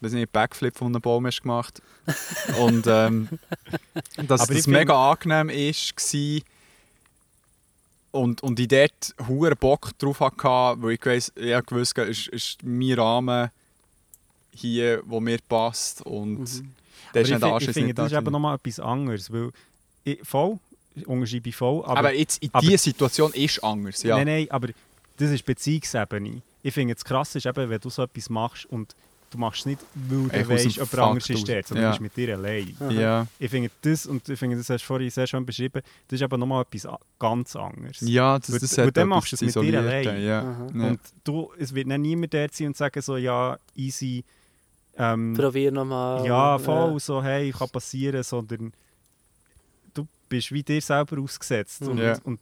weiß 0.00 0.12
nicht, 0.12 0.32
Backflip 0.32 0.76
von 0.76 0.88
einem 0.88 1.00
Baum 1.00 1.26
hast 1.26 1.42
gemacht 1.42 1.82
Und 2.58 2.86
ähm, 2.86 3.28
dass 4.26 4.42
Aber 4.42 4.54
das 4.54 4.66
mega 4.66 5.10
angenehm 5.12 5.48
war. 5.48 6.42
Und, 8.12 8.42
und 8.42 8.58
ich 8.58 8.68
dort 8.68 9.14
hohen 9.28 9.56
Bock 9.56 9.96
drauf 9.98 10.20
hatte, 10.20 10.82
weil 10.82 10.92
ich 10.92 11.06
weiss, 11.06 11.32
ich 11.36 11.70
wusste, 11.70 12.02
ist, 12.02 12.26
ist 12.28 12.58
mein 12.64 12.98
Rahmen 12.98 13.50
hier, 14.52 15.02
wo 15.06 15.20
mir 15.20 15.38
passt 15.48 16.02
und 16.02 16.40
mhm. 16.40 16.74
das 17.12 17.30
ist 17.30 17.42
ich, 17.42 17.68
ich 17.68 17.72
finde, 17.72 17.94
das 17.94 18.10
ist 18.10 18.18
eben 18.18 18.32
nochmal 18.32 18.56
etwas 18.56 18.80
anderes, 18.80 19.32
weil 19.32 19.50
ich, 20.02 20.18
voll, 20.24 20.58
unterschreibe 21.06 21.48
ich 21.48 21.54
voll. 21.54 21.84
Aber, 21.84 21.98
aber 21.98 22.14
jetzt 22.14 22.42
in 22.42 22.50
dieser 22.60 22.78
Situation 22.78 23.32
ist 23.32 23.62
anders, 23.62 24.02
ja. 24.02 24.16
Nein, 24.16 24.26
nein, 24.26 24.46
aber 24.50 24.70
das 25.16 25.30
ist 25.30 25.44
Beziehungsebene. 25.44 26.42
Ich 26.62 26.74
finde, 26.74 26.94
das 26.94 27.04
Krasse 27.04 27.38
ist 27.38 27.46
eben, 27.46 27.70
wenn 27.70 27.80
du 27.80 27.90
so 27.90 28.02
etwas 28.02 28.28
machst 28.28 28.66
und 28.66 28.94
du 29.30 29.38
machst 29.38 29.60
es 29.60 29.66
nicht, 29.66 29.80
weil 29.94 30.42
du 30.42 30.48
weißt, 30.48 30.76
jemand 30.76 30.94
anderes 30.98 31.30
ist 31.30 31.48
dort, 31.48 31.66
sondern 31.66 31.84
ja. 31.84 31.90
du 31.90 31.98
bist 31.98 32.00
mit 32.00 32.16
dir 32.16 32.36
allein. 32.36 32.76
Ja. 32.90 33.26
Ich 33.38 33.50
finde 33.50 33.70
das, 33.82 34.06
und 34.06 34.28
ich 34.28 34.38
finde, 34.38 34.56
das 34.56 34.68
hast 34.68 34.82
du 34.82 34.86
vorhin 34.86 35.10
sehr 35.10 35.26
schön 35.26 35.46
beschrieben, 35.46 35.82
das 36.08 36.20
ist 36.20 36.22
aber 36.22 36.36
nochmal 36.36 36.64
etwas 36.70 36.88
ganz 37.18 37.56
anderes. 37.56 38.00
Ja, 38.00 38.38
das, 38.38 38.48
das 38.58 38.76
weil, 38.76 38.86
weil 38.86 38.92
dann 38.92 39.08
machst 39.08 39.32
du 39.32 39.36
es 39.36 39.54
mit 39.54 39.64
dir 39.64 39.78
allein. 39.78 40.22
Ja. 40.22 40.40
Und 40.72 41.00
du, 41.24 41.52
es 41.58 41.74
wird 41.74 41.90
dann 41.90 42.02
niemand 42.02 42.34
dort 42.34 42.54
sein 42.54 42.68
und 42.68 42.76
sagen 42.76 43.00
so, 43.00 43.16
ja, 43.16 43.56
easy, 43.76 44.24
ähm, 44.96 45.34
Probier 45.34 45.72
nochmal. 45.72 46.26
Ja, 46.26 46.58
voll, 46.58 46.92
ja. 46.92 46.98
so, 46.98 47.22
hey, 47.22 47.50
kann 47.52 47.70
passieren, 47.70 48.22
sondern 48.22 48.72
du 49.94 50.06
bist 50.28 50.52
wie 50.52 50.62
dir 50.62 50.82
selber 50.82 51.20
ausgesetzt. 51.20 51.82
Und, 51.82 51.98
ja. 51.98 52.18
und 52.24 52.40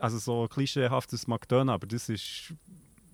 also 0.00 0.18
so 0.18 0.48
klischeehaft, 0.48 1.12
das 1.12 1.26
mag 1.26 1.46
tun, 1.48 1.68
aber 1.68 1.86
das 1.86 2.08
ist 2.08 2.54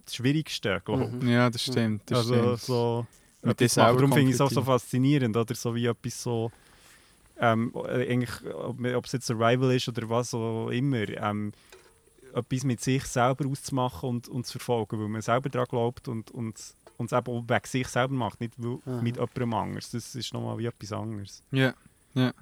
das 0.09 0.17
Schwierigste, 0.17 0.83
glaube 0.85 1.05
ich. 1.05 1.23
Mhm. 1.23 1.29
Ja, 1.29 1.51
das 1.51 1.63
stimmt. 1.63 2.03
Das 2.07 2.19
also 2.19 2.35
stimmt. 2.35 2.61
so 2.61 3.07
mit 3.43 3.77
Darum 3.77 4.13
finde 4.13 4.31
ich 4.31 4.35
es 4.35 4.41
auch 4.41 4.51
so 4.51 4.63
faszinierend, 4.63 5.37
oder? 5.37 5.55
So 5.55 5.75
wie 5.75 5.87
etwas 5.87 6.23
so, 6.23 6.51
ähm, 7.39 7.73
eigentlich, 7.77 8.31
ob, 8.53 9.07
es 9.07 9.13
jetzt 9.13 9.27
Survival 9.27 9.75
ist 9.75 9.89
oder 9.89 10.09
was 10.09 10.35
auch 10.35 10.71
immer, 10.71 11.09
ähm, 11.09 11.53
etwas 12.35 12.65
mit 12.65 12.81
sich 12.81 13.05
selber 13.05 13.47
auszumachen 13.47 14.09
und, 14.09 14.29
und 14.29 14.45
zu 14.45 14.59
verfolgen, 14.59 15.01
weil 15.01 15.09
man 15.09 15.23
selber 15.23 15.49
daran 15.49 15.69
glaubt 15.69 16.09
und, 16.09 16.31
und, 16.33 16.75
und 16.97 17.13
es 17.13 17.17
eben 17.17 17.33
auch 17.33 17.45
wegen 17.47 17.67
sich 17.67 17.89
selber 17.89 18.15
macht, 18.15 18.41
nicht 18.41 18.55
Aha. 18.59 19.01
mit 19.03 19.17
jemandem 19.17 19.55
anders. 19.55 19.91
Das 19.93 20.15
ist 20.15 20.33
nochmal 20.35 20.59
wie 20.59 20.67
etwas 20.67 20.93
anderes. 20.93 21.43
Ja, 21.53 21.75
ja. 22.15 22.33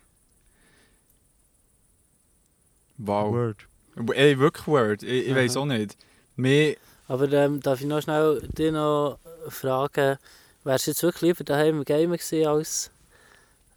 Wow. 2.96 3.32
Word. 3.32 3.68
Ey, 4.14 4.38
wirklich 4.38 4.66
Word. 4.66 5.02
Ich, 5.02 5.28
ich 5.28 5.34
weiß 5.34 5.58
auch 5.58 5.66
nicht. 5.66 5.96
Mehr 6.36 6.76
aber 7.08 7.30
ähm, 7.32 7.60
darf 7.60 7.80
ich 7.80 7.86
noch 7.86 8.02
schnell 8.02 8.40
dich 8.56 8.72
noch 8.72 9.18
fragen, 9.48 10.18
wärst 10.64 10.86
du 10.86 10.90
jetzt 10.90 11.02
wirklich 11.02 11.22
lieber 11.22 11.44
daheim 11.44 11.78
im 11.78 11.84
Gamer 11.84 12.16
gewesen, 12.16 12.46
als, 12.46 12.90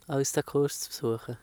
als 0.06 0.32
den 0.32 0.44
Kurs 0.44 0.80
zu 0.80 0.88
besuchen? 0.88 1.36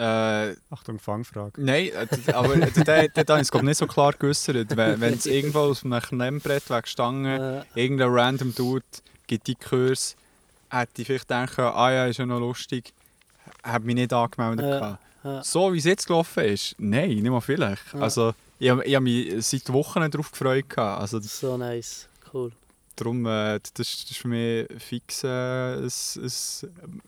Äh, 0.00 0.56
Achtung, 0.70 0.98
Fangfrage. 0.98 1.60
Nein, 1.60 1.88
äh, 1.88 2.32
aber 2.32 2.56
da, 2.56 3.06
da 3.06 3.38
ist 3.38 3.54
es 3.54 3.62
nicht 3.62 3.76
so 3.76 3.86
klar 3.86 4.14
geäußert. 4.14 4.74
Wenn, 4.74 5.00
wenn 5.00 5.14
es 5.14 5.26
irgendwo 5.26 5.58
aus 5.58 5.84
einem 5.84 6.00
Klemmbrett 6.00 6.70
weggestangen, 6.70 7.26
äh. 7.26 7.62
irgendein 7.74 8.08
random 8.08 8.54
Dude 8.54 8.84
gibt 9.26 9.46
die 9.46 9.56
Kurs, 9.56 10.16
hätte 10.70 11.02
ich 11.02 11.06
vielleicht 11.06 11.28
gedacht, 11.28 11.58
ah 11.58 11.92
ja, 11.92 12.06
ist 12.06 12.18
ja 12.18 12.24
noch 12.24 12.40
lustig, 12.40 12.94
hat 13.62 13.84
mich 13.84 13.94
nicht 13.94 14.12
angemeldet. 14.12 14.98
Äh. 15.22 15.42
So 15.42 15.70
wie 15.74 15.78
es 15.78 15.84
jetzt 15.84 16.06
gelaufen 16.06 16.44
ist, 16.44 16.76
nein, 16.78 17.10
nicht 17.10 17.30
mal 17.30 17.42
vielleicht. 17.42 17.94
Also, 17.94 18.32
ich, 18.60 18.70
habe 18.70 19.00
mich 19.00 19.46
seit 19.46 19.72
Wochen 19.72 20.08
darauf 20.10 20.30
gefreut. 20.30 20.78
Also, 20.78 21.18
so 21.20 21.56
nice, 21.56 22.06
cool. 22.32 22.52
Darum, 22.94 23.24
äh, 23.24 23.58
das, 23.58 23.72
das 23.72 23.88
ist 23.88 24.18
für 24.18 24.28
mich 24.28 24.66
fix. 24.78 25.24
Äh, 25.24 25.76
es, 25.84 26.16
es, 26.16 26.66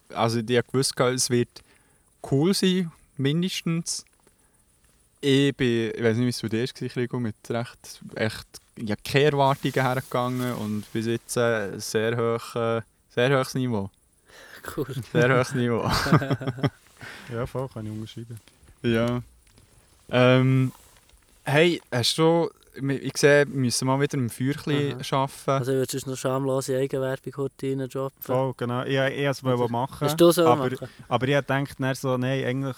also 0.08 0.38
ich 0.38 0.56
habe 0.56 0.66
gewusst, 0.72 0.98
es 0.98 1.28
wird 1.28 1.62
cool 2.30 2.54
sein, 2.54 2.90
mindestens. 3.18 4.04
Ich, 5.20 5.54
bin, 5.54 5.92
ich 5.94 6.02
weiß 6.02 6.16
nicht, 6.16 6.26
wie 6.26 6.30
es 6.30 6.68
bei 6.70 6.88
dir 6.88 7.12
war, 7.12 7.20
mit 7.20 7.36
recht, 7.50 8.00
echt, 8.14 8.46
habe 8.80 9.02
keine 9.04 9.24
Erwartungen 9.26 9.74
hergegangen 9.74 10.52
und 10.54 10.90
bis 10.92 11.06
jetzt 11.06 11.36
äh, 11.36 11.78
sehr, 11.78 12.16
hoch, 12.16 12.56
äh, 12.56 12.80
sehr 13.10 13.36
hohes 13.36 13.54
Niveau. 13.54 13.90
Cool. 14.76 14.86
Sehr 15.12 15.28
hohes 15.28 15.54
Niveau. 15.54 15.82
ja, 17.32 17.46
voll, 17.46 17.68
kann 17.68 17.84
ich 17.84 17.92
unterschreiben. 17.92 18.40
Ja. 18.82 19.22
Ähm, 20.08 20.72
Hey, 21.44 21.80
hast 21.90 22.18
du... 22.18 22.50
Ich 22.74 23.16
sehe, 23.18 23.46
wir 23.46 23.54
müssen 23.54 23.86
mal 23.86 24.00
wieder 24.00 24.16
im 24.16 24.30
Feuerchen 24.30 24.94
arbeiten. 25.10 25.50
Also 25.50 25.72
würdest 25.72 26.06
du 26.06 26.10
noch 26.10 26.16
schamlose 26.16 26.78
Eigenwerbung 26.78 27.36
heute 27.36 27.88
droppen? 27.88 28.22
Voll, 28.22 28.54
genau. 28.56 28.84
Ich, 28.84 28.94
ich 28.94 29.44
wollte 29.44 29.64
es 29.64 29.70
machen. 29.70 30.00
Hast 30.00 30.18
du 30.18 30.30
so 30.30 30.46
aber, 30.46 30.70
machen? 30.70 30.88
aber 31.08 31.28
ich 31.28 31.34
dachte 31.44 31.74
dann 31.78 31.94
so, 31.94 32.16
nein, 32.16 32.44
eigentlich... 32.44 32.76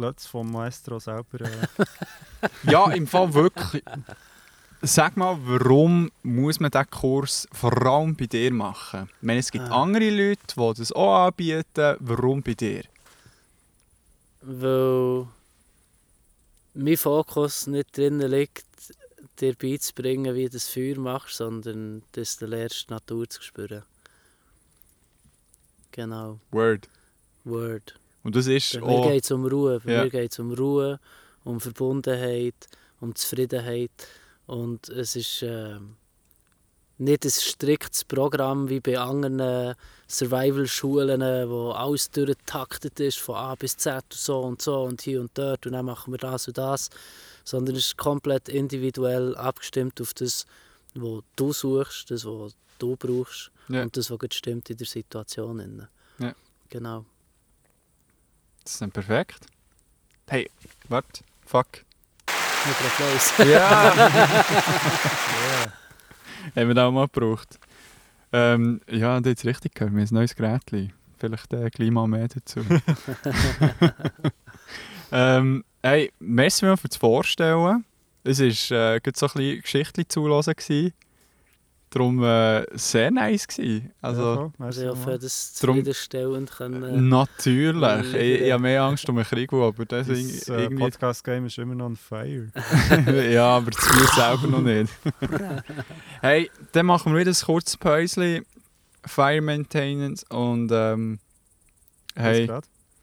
Äh, 0.00 0.12
vom 0.28 0.50
Maestro 0.50 0.98
selber... 0.98 1.42
Äh. 1.42 1.68
ja, 2.70 2.90
im 2.90 3.06
Fall 3.06 3.32
wirklich. 3.34 3.84
Sag 4.82 5.16
mal, 5.16 5.38
warum 5.44 6.10
muss 6.22 6.58
man 6.58 6.70
diesen 6.70 6.90
Kurs 6.90 7.48
vor 7.52 7.86
allem 7.86 8.16
bei 8.16 8.26
dir 8.26 8.52
machen? 8.52 9.08
Ich 9.20 9.22
meine, 9.22 9.40
es 9.40 9.50
gibt 9.50 9.64
ah. 9.70 9.82
andere 9.82 10.10
Leute, 10.10 10.42
die 10.56 10.78
das 10.78 10.92
auch 10.92 11.26
anbieten. 11.26 11.96
Warum 12.00 12.42
bei 12.42 12.54
dir? 12.54 12.82
Weil 14.42 15.26
mein 16.74 16.96
Fokus 16.96 17.66
nicht 17.66 17.96
drin 17.96 18.20
liegt, 18.20 18.64
dir 19.40 19.54
beizubringen, 19.54 20.34
wie 20.34 20.44
du 20.44 20.50
das 20.50 20.68
Feuer 20.68 20.98
machst, 20.98 21.36
sondern 21.36 22.02
dass 22.12 22.36
du 22.36 22.46
lernst, 22.46 22.88
die 22.88 22.92
Natur 22.92 23.28
zu 23.28 23.42
spüren. 23.42 23.82
Genau. 25.92 26.40
Word. 26.50 26.88
Word. 27.44 27.94
Und 28.22 28.36
das 28.36 28.46
ist 28.46 28.80
Bei 28.80 28.86
mir 28.86 29.12
geht 29.12 29.24
es 29.24 29.30
um 29.30 29.46
Ruhe. 29.46 29.80
Bei 29.84 29.92
ja. 29.92 30.04
mir 30.04 30.10
geht 30.10 30.32
es 30.32 30.38
um 30.38 30.52
Ruhe, 30.52 30.98
um 31.44 31.60
Verbundenheit, 31.60 32.68
um 33.00 33.14
Zufriedenheit. 33.14 33.92
Und 34.46 34.88
es 34.88 35.16
ist... 35.16 35.42
Äh, 35.42 35.78
nicht 36.98 37.24
ein 37.24 37.30
striktes 37.30 38.04
Programm 38.04 38.68
wie 38.68 38.80
bei 38.80 38.98
anderen 38.98 39.74
Survival-Schulen, 40.08 41.20
wo 41.48 41.70
alles 41.70 42.10
durchgetaktet 42.10 43.00
ist, 43.00 43.18
von 43.18 43.36
A 43.36 43.54
bis 43.54 43.76
Z 43.76 44.04
und 44.04 44.12
so 44.14 44.40
und 44.40 44.62
so 44.62 44.82
und 44.82 45.02
hier 45.02 45.20
und 45.20 45.30
dort 45.34 45.66
und 45.66 45.72
dann 45.72 45.86
machen 45.86 46.12
wir 46.12 46.18
das 46.18 46.46
und 46.46 46.58
das, 46.58 46.90
sondern 47.42 47.74
es 47.76 47.86
ist 47.86 47.96
komplett 47.96 48.48
individuell 48.48 49.36
abgestimmt 49.36 50.00
auf 50.00 50.14
das, 50.14 50.46
was 50.94 51.22
du 51.36 51.52
suchst, 51.52 52.10
das, 52.10 52.24
was 52.24 52.54
du 52.78 52.96
brauchst 52.96 53.50
ja. 53.68 53.82
und 53.82 53.96
das, 53.96 54.10
was 54.10 54.18
stimmt 54.32 54.70
in 54.70 54.76
der 54.76 54.86
Situation. 54.86 55.88
Ja. 56.18 56.34
Genau. 56.68 57.04
Das 58.62 58.74
ist 58.74 58.82
dann 58.82 58.92
perfekt. 58.92 59.46
Hey, 60.28 60.50
warte, 60.88 61.24
fuck. 61.44 61.84
Applaus. 62.26 63.36
Ja! 63.38 63.94
yeah. 65.64 65.83
Haben 66.56 66.68
wir 66.68 66.74
da 66.74 66.86
auch 66.86 66.92
mal 66.92 67.06
gebraucht. 67.06 67.58
Ähm, 68.32 68.80
ja, 68.90 69.16
und 69.16 69.26
jetzt 69.26 69.44
richtig 69.44 69.74
gehört, 69.74 69.94
wir 69.94 70.00
haben 70.00 70.08
ein 70.08 70.14
neues 70.14 70.34
Gerät. 70.34 70.62
Vielleicht 71.18 71.52
äh, 71.52 71.70
gleich 71.70 71.90
mal 71.90 72.08
mehr 72.08 72.28
dazu. 72.28 72.60
ähm, 75.12 75.64
hey, 75.82 76.12
merci 76.18 76.66
für 76.76 76.88
das 76.88 76.96
Vorstellen. 76.96 77.84
Es 78.24 78.40
war 78.40 78.46
äh, 78.46 79.00
so 79.14 79.26
ein 79.26 79.32
bisschen 79.32 79.62
Geschichte 79.62 80.08
zulassen. 80.08 80.54
Darum 81.94 82.24
äh, 82.24 82.66
sehr 82.76 83.12
nice 83.12 83.46
gewesen. 83.46 83.92
Also, 84.02 84.52
ja, 84.58 84.64
also 84.66 84.82
ich 84.82 84.88
hoffe, 84.88 85.16
dass 85.16 85.54
zufriedenstellend 85.54 86.50
können. 86.50 86.82
Äh, 86.82 87.00
natürlich. 87.00 88.14
ich, 88.14 88.40
ich 88.40 88.50
habe 88.50 88.62
mehr 88.62 88.82
Angst 88.82 89.08
um 89.08 89.16
einen 89.16 89.24
Krieg, 89.24 89.52
aber 89.52 89.84
das, 89.84 90.08
das 90.08 90.18
ist, 90.18 90.48
äh, 90.48 90.62
irgendwie... 90.62 90.82
Podcast-Game 90.82 91.46
ist 91.46 91.56
immer 91.56 91.76
noch 91.76 91.86
on 91.86 91.94
fire. 91.96 92.48
ja, 93.30 93.46
aber 93.46 93.70
das 93.70 93.84
Spiel 93.84 94.08
selber 94.08 94.48
noch 94.48 94.60
nicht. 94.60 94.92
hey, 96.20 96.50
dann 96.72 96.86
machen 96.86 97.12
wir 97.12 97.20
wieder 97.20 97.30
ein 97.30 97.46
kurzes 97.46 97.76
Päuschen. 97.76 98.44
Fire 99.06 99.40
Maintenance 99.40 100.24
und 100.30 100.70
ähm, 100.72 101.20
hey, 102.16 102.48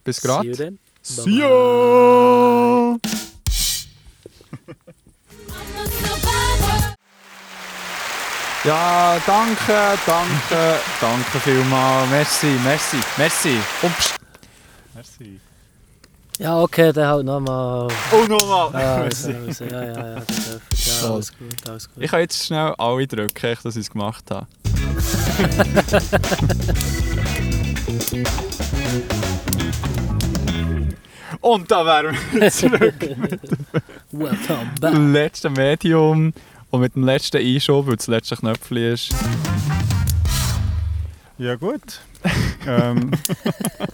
bis 0.03 0.19
gerade. 0.19 0.49
Bis 0.49 0.57
gerade. 0.57 0.77
See 1.01 1.39
you! 1.39 2.99
Ja, 8.63 9.17
danke, 9.25 9.97
danke, 10.05 10.79
danke 11.01 11.39
vielmals. 11.39 12.07
Merci, 12.11 12.45
merci, 12.63 12.97
merci. 13.17 13.57
Ups. 13.81 14.13
Merci. 14.93 15.39
Ja, 16.37 16.61
okay, 16.61 16.93
dann 16.93 17.07
halt 17.07 17.25
nochmal. 17.25 17.87
Oh, 18.11 18.23
nochmal! 18.27 18.69
Ja, 18.79 18.95
also, 18.97 19.31
also, 19.47 19.65
ja, 19.65 19.83
ja, 19.83 19.93
ja, 19.93 20.15
das 20.69 21.01
ja, 21.01 21.09
alles 21.09 21.35
gut, 21.35 21.69
alles 21.69 21.89
gut. 21.89 22.03
Ich 22.03 22.11
kann 22.11 22.19
jetzt 22.19 22.45
schnell 22.45 22.75
alle 22.77 23.07
drücken, 23.07 23.57
dass 23.63 23.75
ich 23.75 23.81
es 23.81 23.89
gemacht 23.89 24.25
habe. 24.29 24.45
Und 31.41 31.71
da 31.71 31.83
wären 31.83 32.15
wir 32.33 32.51
zurück 32.51 32.93
Welcome 34.11 34.69
back. 34.79 34.93
letzten 34.93 35.53
Medium. 35.53 36.33
Und 36.71 36.79
mit 36.79 36.95
dem 36.95 37.03
letzten 37.03 37.37
Einschub, 37.37 37.85
weil 37.87 37.97
das 37.97 38.07
letzte 38.07 38.37
Knöpfchen 38.37 38.77
ist. 38.77 39.13
Ja 41.37 41.55
gut. 41.55 41.99
ähm, 42.65 43.11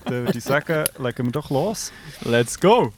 dann 0.05 0.25
würde 0.25 0.37
ich 0.37 0.43
sagen, 0.43 0.85
legen 0.99 1.25
wir 1.25 1.31
doch 1.31 1.49
los. 1.49 1.91
Let's 2.21 2.59
go! 2.59 2.93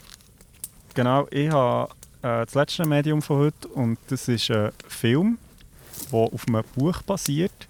Genau, 0.96 1.28
ich 1.32 1.50
habe 1.50 1.94
äh, 2.24 2.46
das 2.46 2.56
letzte 2.56 2.86
Medium 2.86 3.22
von 3.22 3.38
heute 3.38 3.68
und 3.70 3.98
das 4.10 4.28
ist 4.28 4.52
ein 4.52 4.72
Film. 4.88 5.38
das 5.94 6.14
auf 6.14 6.46
einem 6.48 6.64
Buch 6.76 7.02
basiert, 7.04 7.68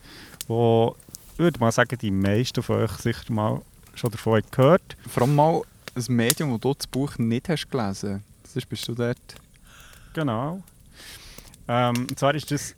wo 0.47 0.95
ich 1.33 1.39
würde 1.39 1.59
mal 1.59 1.71
sagen, 1.71 1.95
die 2.01 2.11
meisten 2.11 2.63
von 2.63 2.77
euch 2.77 2.91
sicher 2.93 3.31
mal 3.31 3.61
schon 3.93 4.09
davon 4.09 4.41
gehört. 4.49 4.97
Vor 5.07 5.23
allem 5.23 5.35
mal 5.35 5.61
ein 5.95 6.15
Medium, 6.15 6.53
wo 6.53 6.57
du 6.57 6.73
das 6.73 6.87
Buch 6.87 7.19
nicht 7.19 7.49
hast 7.49 7.69
gelesen 7.69 8.23
hast. 8.43 8.55
Das 8.55 8.65
bist 8.65 8.87
du 8.87 8.95
dort. 8.95 9.17
Genau. 10.13 10.63
Ähm, 11.69 12.07
und 12.09 12.17
zwar 12.17 12.33
ist 12.33 12.49
das 12.51 12.75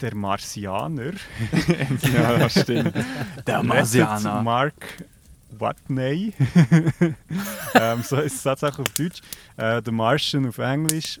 der 0.00 0.14
Marsianer. 0.14 1.12
ja, 2.14 2.38
das 2.38 2.60
stimmt. 2.62 2.94
Der 3.46 3.62
Marsianer. 3.62 4.42
Mark 4.42 5.04
Watney. 5.50 6.32
ähm, 7.74 8.02
so 8.02 8.16
ist 8.16 8.36
es 8.36 8.42
tatsächlich 8.42 8.80
auf 8.80 8.94
Deutsch. 8.94 9.20
Äh, 9.56 9.82
The 9.84 9.90
Martian 9.90 10.48
auf 10.48 10.58
Englisch. 10.58 11.20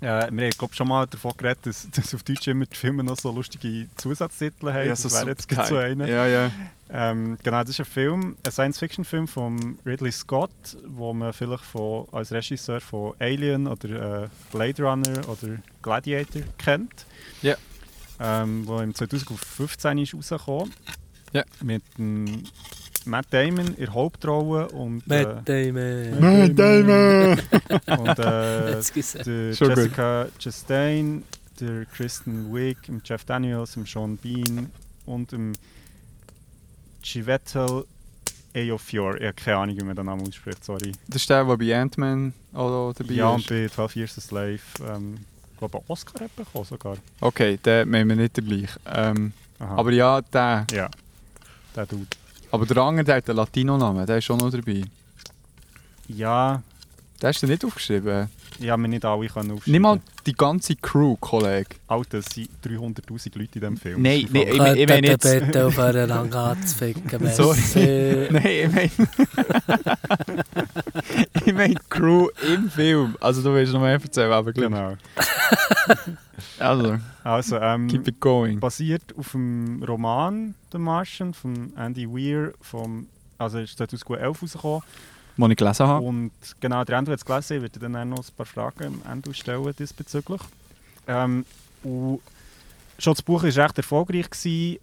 Äh, 0.00 0.30
wir 0.30 0.44
haben 0.44 0.50
glaub, 0.50 0.74
schon 0.74 0.88
mal 0.88 1.06
davon 1.06 1.32
geredet, 1.36 1.66
dass, 1.66 1.88
dass 1.90 2.14
auf 2.14 2.22
Deutsch 2.22 2.46
immer 2.46 2.66
die 2.66 2.76
Filme 2.76 3.02
noch 3.02 3.18
so 3.18 3.32
lustige 3.32 3.88
Zusatztitel 3.96 4.72
haben. 4.72 4.86
Ja, 4.86 4.94
so 4.94 5.08
das 5.08 5.20
wäre 5.20 5.30
jetzt 5.30 5.68
so 5.68 5.76
einer. 5.76 6.06
Ja, 6.06 6.26
ja. 6.26 6.50
Ähm, 6.90 7.36
genau, 7.42 7.60
das 7.60 7.70
ist 7.70 7.80
ein 7.80 7.84
Film, 7.84 8.36
ein 8.44 8.52
Science-Fiction-Film 8.52 9.28
von 9.28 9.78
Ridley 9.84 10.10
Scott, 10.10 10.50
wo 10.86 11.12
man 11.12 11.32
vielleicht 11.32 11.64
von, 11.64 12.06
als 12.12 12.32
Regisseur 12.32 12.80
von 12.80 13.14
Alien 13.18 13.66
oder 13.66 14.24
äh, 14.24 14.28
Blade 14.50 14.82
Runner 14.82 15.28
oder 15.28 15.58
Gladiator 15.82 16.42
kennt. 16.56 17.06
Ja. 17.42 17.56
Ähm, 18.20 18.66
wo 18.66 18.80
im 18.80 18.94
2015 18.94 19.98
ist 19.98 20.14
rausgekommen. 20.14 20.72
Ja. 21.32 21.44
Mit 21.62 21.82
dem 21.98 22.44
Matt 23.04 23.26
Damon 23.30 23.68
in 23.68 23.76
der 23.76 23.94
Hauptrolle 23.94 24.68
und 24.68 25.06
Matt 25.06 25.48
äh, 25.48 25.72
Damon. 25.72 26.20
Matt 26.20 26.58
Damon. 26.58 27.38
und 27.98 28.18
äh, 28.18 28.80
der 29.24 29.52
Jessica 29.52 30.28
Chastain, 30.38 31.22
der 31.60 31.84
Kristen 31.84 32.52
Wiig, 32.54 32.78
Jeff 33.04 33.24
Daniels, 33.24 33.76
Sean 33.84 34.16
Bean 34.16 34.70
und 35.04 35.32
dem 35.32 35.52
Chiwetel 37.08 37.86
Ejiofor. 38.52 39.16
Ich 39.16 39.22
habe 39.22 39.32
keine 39.32 39.56
Ahnung, 39.56 39.76
wie 39.76 39.84
man 39.84 39.96
den 39.96 40.04
Namen 40.04 40.28
ausspricht, 40.28 40.62
sorry. 40.62 40.92
Das 41.06 41.22
ist 41.22 41.30
der, 41.30 41.42
der 41.42 41.56
bei 41.56 41.74
Ant-Man 41.74 42.34
auch 42.52 42.92
dabei 42.92 43.14
ja, 43.14 43.34
ist? 43.34 43.48
Ja, 43.48 43.56
und 43.56 43.66
bei 43.66 43.74
12 43.74 43.96
Years 43.96 44.18
a 44.18 44.20
Slave. 44.20 44.60
Ähm, 44.86 45.18
ich 45.52 45.58
glaube, 45.58 45.80
Oscar 45.88 46.24
hat 46.24 46.36
bekommen 46.36 46.64
sogar. 46.66 46.96
Okay, 47.20 47.56
den 47.56 47.88
meinen 47.88 48.10
wir 48.10 48.16
nicht 48.16 48.34
gleich. 48.34 48.70
Ähm, 48.86 49.32
aber 49.58 49.90
ja, 49.90 50.20
der. 50.20 50.66
Ja, 50.70 50.90
der 51.74 51.86
Dude. 51.86 52.06
Aber 52.50 52.66
der 52.66 52.76
andere, 52.78 53.04
der 53.04 53.16
hat 53.16 53.28
einen 53.28 53.36
Latino-Namen, 53.36 54.06
der 54.06 54.18
ist 54.18 54.24
schon 54.24 54.38
noch 54.38 54.50
dabei. 54.50 54.82
Ja. 56.08 56.62
Der 57.20 57.28
hast 57.28 57.42
du 57.42 57.46
nicht 57.46 57.64
aufgeschrieben? 57.64 58.28
Ja, 58.58 58.76
wir 58.76 58.88
nicht 58.88 59.04
alle 59.04 59.28
können 59.28 59.52
aufschreiben. 59.52 59.72
Nimm 59.72 59.82
mal 59.82 60.00
die 60.26 60.32
ganze 60.32 60.74
Crew, 60.76 61.16
Kollege. 61.20 61.76
Alter, 61.86 62.18
es 62.18 62.26
sind 62.26 62.50
300'000 62.64 63.38
Leute 63.38 63.54
in 63.54 63.60
diesem 63.60 63.76
Film. 63.76 64.02
Nein, 64.02 64.28
nee, 64.30 64.42
ich, 64.42 64.48
ich, 64.48 64.76
ich 64.76 64.88
meine 64.88 65.06
jetzt... 65.06 65.22
bitte 65.22 65.66
aufhören, 65.66 66.10
anzuficken, 66.10 67.28
Sorry. 67.32 68.28
Nein, 68.30 68.46
ich 68.46 68.72
meine... 68.74 68.90
ich 71.46 71.54
meine 71.54 71.74
Crew 71.88 72.28
im 72.52 72.70
Film. 72.70 73.16
Also 73.20 73.42
du 73.42 73.54
willst 73.54 73.72
noch 73.72 73.80
mehr 73.80 73.92
erzählen, 73.92 74.32
aber 74.32 74.52
Genau. 74.52 74.96
also, 76.58 76.98
also 77.22 77.56
ähm, 77.58 77.88
keep 77.88 78.08
it 78.08 78.20
going. 78.20 78.58
Basiert 78.58 79.02
auf 79.16 79.32
dem 79.32 79.82
Roman 79.82 80.54
«The 80.72 80.78
Martian» 80.78 81.32
von 81.32 81.72
Andy 81.76 82.08
Weir, 82.08 82.52
vom, 82.60 83.06
also 83.38 83.58
ist 83.58 83.78
2011 83.78 84.42
rausgekommen. 84.42 84.82
Den 85.38 85.50
ich 85.52 85.56
gelesen 85.56 85.86
habe. 85.86 86.04
Und 86.04 86.32
genau, 86.60 86.84
der 86.84 86.98
Andrew 86.98 87.12
hat 87.12 87.20
es 87.20 87.24
gelesen, 87.24 87.56
ich 87.56 87.62
werde 87.62 87.78
dann 87.78 87.96
auch 87.96 88.04
noch 88.04 88.18
ein 88.18 88.34
paar 88.36 88.46
Fragen 88.46 89.00
am 89.04 89.12
Ende 89.12 89.32
stellen 89.32 89.72
diesbezüglich. 89.78 90.40
Ähm, 91.06 91.44
und 91.82 92.20
schon 92.98 93.14
das 93.14 93.22
Buch 93.22 93.44
war 93.44 93.56
recht 93.56 93.76
erfolgreich. 93.78 94.28
Gewesen, 94.30 94.78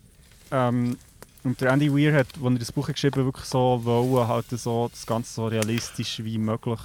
ähm, 0.52 0.98
und 1.44 1.62
der 1.62 1.72
Andy 1.72 1.94
Weir 1.94 2.14
hat, 2.14 2.28
als 2.42 2.54
er 2.54 2.60
das 2.60 2.72
Buch 2.72 2.88
geschrieben 2.88 3.20
hat, 3.20 3.26
wirklich 3.26 3.46
so 3.46 3.82
wollen, 3.84 4.28
halt 4.28 4.50
so 4.50 4.90
das 4.92 5.06
Ganze 5.06 5.32
so 5.32 5.48
realistisch 5.48 6.24
wie 6.24 6.40
möglich 6.40 6.80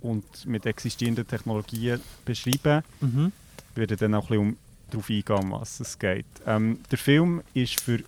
und 0.00 0.46
mit 0.46 0.64
existierenden 0.64 1.26
Technologien 1.26 2.00
beschreiben. 2.24 2.82
Mhm. 3.00 3.32
Ich 3.72 3.76
werde 3.76 3.96
dann 3.96 4.14
auch 4.14 4.30
ein 4.30 4.38
bisschen 4.38 4.56
darauf 4.90 5.10
eingehen, 5.10 5.36
um 5.36 5.60
was 5.60 5.80
es 5.80 5.98
geht. 5.98 6.26
Ähm, 6.46 6.78
der 6.90 6.98
Film 6.98 7.42
ist 7.52 7.80
für 7.80 7.98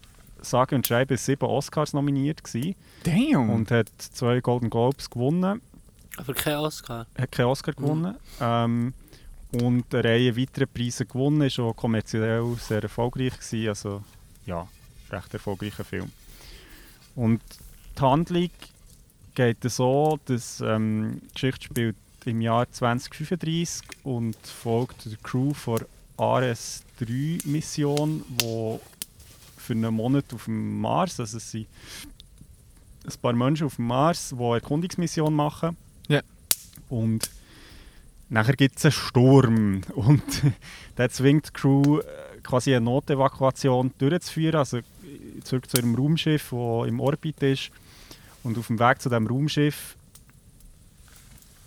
sage 0.41 0.75
und 0.75 0.87
schreibe 0.87 1.17
sieben 1.17 1.47
Oscars 1.47 1.93
nominiert 1.93 2.45
gewesen. 2.45 2.77
Damn! 3.03 3.51
Und 3.51 3.71
hat 3.71 3.89
zwei 3.99 4.41
Golden 4.41 4.71
Globes 4.71 5.11
gewonnen. 5.11 5.61
Aber 6.17 6.35
kein 6.35 6.57
Oscar? 6.57 7.07
Hat 7.19 7.33
keinen 7.33 7.47
Oscar 7.47 7.73
mhm. 7.73 7.83
gewonnen. 7.83 8.17
Ähm, 8.41 8.95
und 9.53 9.95
eine 9.95 10.05
Reihe 10.05 10.37
weiterer 10.37 10.67
Preise 10.67 11.07
gewonnen. 11.07 11.43
Ist 11.43 11.59
auch 11.59 11.75
kommerziell 11.75 12.57
sehr 12.59 12.83
erfolgreich 12.83 13.39
gewesen. 13.39 13.69
Also, 13.69 14.03
ja, 14.47 14.67
recht 15.11 15.33
erfolgreicher 15.33 15.85
Film. 15.85 16.11
Und 17.15 17.41
die 17.97 18.03
Handlung 18.03 18.51
geht 19.35 19.63
so, 19.65 20.19
dass 20.27 20.61
ähm, 20.61 21.21
die 21.23 21.35
Geschichte 21.35 21.65
spielt 21.65 21.97
im 22.25 22.41
Jahr 22.41 22.71
2035 22.71 23.87
und 24.03 24.37
folgt 24.47 25.07
der 25.07 25.17
Crew 25.23 25.55
von 25.55 25.81
RS-3-Mission, 26.19 28.25
die 28.29 28.79
für 29.67 29.73
einen 29.73 29.93
Monat 29.93 30.33
auf 30.33 30.45
dem 30.45 30.81
Mars. 30.81 31.21
Also 31.21 31.37
es 31.37 31.51
sind 31.51 31.67
ein 33.05 33.21
paar 33.21 33.33
Menschen 33.33 33.67
auf 33.67 33.77
dem 33.77 33.87
Mars, 33.87 34.31
die 34.31 34.43
eine 34.43 34.55
Erkundungsmission 34.55 35.35
machen. 35.35 35.77
Ja. 36.09 36.23
Und 36.89 37.31
nachher 38.29 38.57
gibt 38.57 38.79
es 38.79 38.85
einen 38.85 38.93
Sturm 38.93 39.81
und 39.95 40.23
der 40.97 41.11
zwingt 41.11 41.49
die 41.49 41.53
Crew 41.53 41.99
äh, 41.99 42.05
quasi 42.43 42.75
eine 42.75 42.85
Notevakuation 42.85 43.93
durchzuführen, 43.99 44.57
also 44.57 44.81
zurück 45.45 45.69
zu 45.69 45.79
ihrem 45.79 45.95
Raumschiff, 45.95 46.51
das 46.51 46.89
im 46.89 47.01
Orbit 47.01 47.43
ist. 47.43 47.71
Und 48.43 48.57
auf 48.59 48.69
dem 48.69 48.79
Weg 48.79 49.03
zu 49.03 49.09
diesem 49.09 49.27
Raumschiff, 49.27 49.97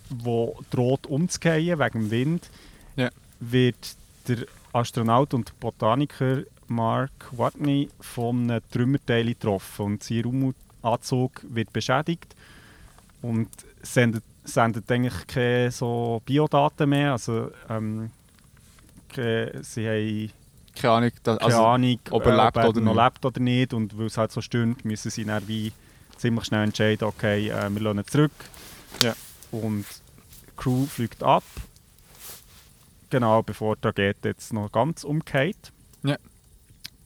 wo 0.08 0.58
droht 0.70 1.06
umzugehen 1.06 1.78
wegen 1.78 2.00
dem 2.00 2.10
Wind, 2.10 2.50
ja. 2.96 3.10
wird 3.38 3.96
der 4.28 4.46
Astronaut 4.72 5.34
und 5.34 5.58
Botaniker 5.60 6.42
Mark 6.70 7.30
Watney 7.32 7.88
von 8.00 8.50
einem 8.50 8.62
Trümmerteil 8.70 9.26
getroffen 9.26 9.86
und 9.86 10.04
sein 10.04 10.54
Raumanzug 10.82 11.42
wird 11.48 11.72
beschädigt 11.72 12.34
und 13.22 13.48
sendet, 13.82 14.22
sendet 14.44 14.90
eigentlich 14.90 15.26
keine 15.26 15.70
so 15.70 16.22
Biodaten 16.24 16.88
mehr. 16.88 17.12
Also, 17.12 17.50
ähm, 17.68 18.10
keine, 19.08 19.62
sie 19.64 19.88
haben 19.88 20.32
keine 20.80 20.94
Ahnung, 20.94 21.10
da, 21.22 21.36
keine 21.36 21.46
also, 21.46 21.64
Ahnung 21.64 21.98
ob 22.10 22.26
er 22.26 22.44
lebt, 22.44 22.56
äh, 22.56 22.68
oder, 22.68 22.80
noch 22.80 22.94
lebt 22.94 23.24
oder 23.24 23.40
nicht. 23.40 23.74
Und 23.74 23.98
weil 23.98 24.06
es 24.06 24.16
halt 24.16 24.32
so 24.32 24.40
stimmt, 24.40 24.84
müssen 24.84 25.10
sie 25.10 25.24
dann 25.24 25.46
wie 25.48 25.72
ziemlich 26.16 26.44
schnell 26.44 26.64
entscheiden, 26.64 27.08
okay, 27.08 27.48
äh, 27.48 27.68
wir 27.68 27.80
lassen 27.80 27.98
ihn 27.98 28.06
zurück. 28.06 28.32
Ja. 29.02 29.14
Und 29.50 29.84
die 29.84 30.56
Crew 30.56 30.86
fliegt 30.86 31.22
ab. 31.22 31.44
Genau, 33.10 33.42
bevor 33.42 33.74
der 33.76 33.92
geht 33.92 34.24
jetzt 34.24 34.52
noch 34.52 34.70
ganz 34.70 35.02
umgeht. 35.02 35.72
Ja. 36.04 36.16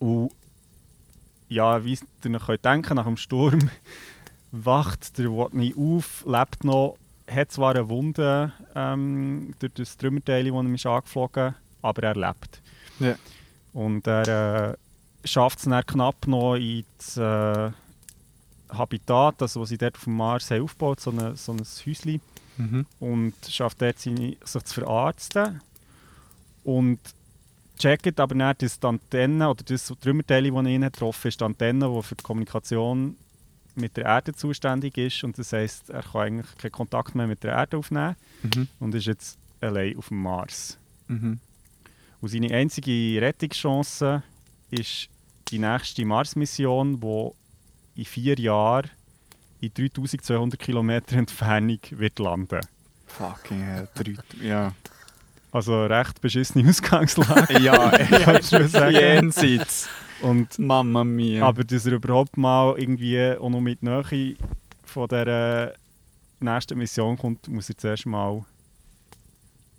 Und 0.05 0.31
ja, 1.49 1.83
wie 1.83 1.99
ihr 2.25 2.49
euch 2.49 2.61
denken 2.61 2.97
nach 2.97 3.07
dem 3.07 3.17
Sturm 3.17 3.71
wacht 4.53 5.17
der 5.17 5.31
Watney 5.31 5.75
auf, 5.79 6.25
lebt 6.27 6.63
noch, 6.63 6.99
hat 7.27 7.53
zwar 7.53 7.75
eine 7.75 7.89
Wunde 7.89 8.53
ähm, 8.75 9.55
durch 9.59 9.73
das 9.73 9.97
Trümmerteil, 9.97 10.45
das 10.45 10.53
ihm 10.53 10.75
ist 10.75 10.85
angeflogen 10.85 11.55
aber 11.81 12.03
er 12.03 12.15
lebt. 12.15 12.63
Ja. 12.99 13.17
Und 13.73 14.07
er 14.07 14.73
äh, 14.73 14.77
schafft 15.27 15.59
es 15.59 15.65
dann 15.65 15.85
knapp 15.87 16.27
noch 16.27 16.57
ins 16.57 17.17
äh, 17.17 17.71
Habitat, 18.69 19.41
also 19.41 19.63
was 19.63 19.71
sie 19.71 19.79
dort 19.79 19.97
auf 19.97 20.05
dem 20.05 20.17
Mars 20.17 20.51
haben 20.51 20.63
aufgebaut, 20.63 21.01
so, 21.01 21.11
eine, 21.13 21.35
so 21.37 21.53
ein 21.53 21.61
Häuschen. 21.61 22.21
Mhm. 22.57 22.87
Und 23.01 23.35
schafft 23.49 23.81
dort 23.81 23.99
seine, 23.99 24.37
sich 24.45 24.65
zu 24.65 24.75
verarzten. 24.75 25.61
Und 26.63 27.01
checkt 27.79 28.21
aber 28.21 28.35
nicht, 28.35 28.63
dass 28.63 28.81
die 28.81 28.87
Antenne 28.87 29.49
oder 29.49 29.65
das 29.65 29.93
Trümmerteil, 30.01 30.51
das 30.51 30.67
ihn 30.67 30.81
getroffen 30.83 31.29
ist, 31.29 31.41
die 31.41 31.45
Antenne, 31.45 31.93
die 31.95 32.03
für 32.03 32.15
die 32.15 32.23
Kommunikation 32.23 33.17
mit 33.75 33.97
der 33.97 34.05
Erde 34.05 34.33
zuständig 34.33 34.97
ist. 34.99 35.25
Und 35.25 35.39
das 35.39 35.53
heisst, 35.53 35.91
er 35.91 36.03
kann 36.03 36.23
eigentlich 36.23 36.57
keinen 36.57 36.73
Kontakt 36.73 37.15
mehr 37.15 37.27
mit 37.27 37.43
der 37.43 37.53
Erde 37.53 37.77
aufnehmen 37.77 38.17
mhm. 38.43 38.69
und 38.81 38.95
ist 38.95 39.07
jetzt 39.07 39.39
allein 39.61 39.97
auf 39.97 40.09
dem 40.09 40.23
Mars. 40.23 40.79
Mhm. 41.09 41.41
Und 42.21 42.29
seine 42.29 42.55
einzige 42.55 43.21
Rettungschance 43.21 44.23
ist 44.71 45.09
die 45.49 45.59
nächste 45.59 46.05
Mars-Mission, 46.05 47.01
die 47.01 47.31
in 47.97 48.05
vier 48.05 48.39
Jahren 48.39 48.91
in 49.61 49.73
3200 49.73 50.59
Kilometer 50.59 51.17
Entfernung 51.17 51.79
wird 51.91 52.19
landen. 52.19 52.61
Fucking 53.07 53.63
hell, 53.63 53.89
ja. 54.43 54.73
Also 55.55 55.87
recht 55.87 56.21
beschissene 56.21 56.69
Ausgangslage. 56.69 57.61
ja, 57.61 57.93
ich 58.41 58.49
schon 58.49 58.67
sagen. 58.67 58.93
Jenseits. 58.93 59.89
Und, 60.21 60.59
Mama 60.59 61.05
mia. 61.05 61.47
Aber 61.47 61.63
dass 61.63 61.87
er 61.87 61.93
überhaupt 61.93 62.37
mal 62.37 62.75
irgendwie 62.77 63.37
auch 63.39 63.49
noch 63.49 63.61
mit 63.61 63.81
Nähe 63.81 64.37
von 64.85 65.09
der 65.09 65.75
nächsten 66.41 66.77
Mission 66.77 67.17
kommt, 67.17 67.47
muss 67.47 67.69
er 67.69 67.79
zuerst 67.79 68.05
mal 68.05 68.45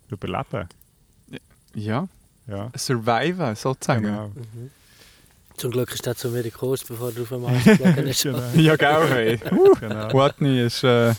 überleben. 0.08 0.66
Ja. 1.74 2.08
ja. 2.46 2.70
surviven, 2.74 3.54
sozusagen. 3.54 4.04
Genau. 4.04 4.28
Mhm. 4.28 4.70
Zum 5.58 5.72
Glück 5.72 5.92
ist 5.92 6.06
er 6.06 6.16
zu 6.16 6.30
mir 6.30 6.50
Kurs, 6.50 6.84
bevor 6.84 7.12
er 7.14 7.20
auf 7.20 7.28
dem 7.28 7.42
Mars 7.42 7.64
geflogen 7.64 8.06
ist. 8.06 8.22
Genau. 8.22 8.42
Ja, 8.54 8.76
gell, 8.76 9.08
hey. 9.10 9.40
genau. 9.78 10.12
Watney 10.14 10.62
ist 10.62 10.84
äh, 10.84 11.12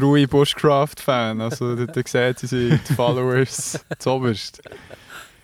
ruhige 0.00 0.28
Bushcraft-Fan. 0.28 1.40
Also, 1.40 1.74
da, 1.76 1.86
da 1.86 2.02
sieht 2.04 2.38
sie 2.40 2.78
die 2.88 2.94
Followers 2.94 3.78
zuoberst. 3.98 4.62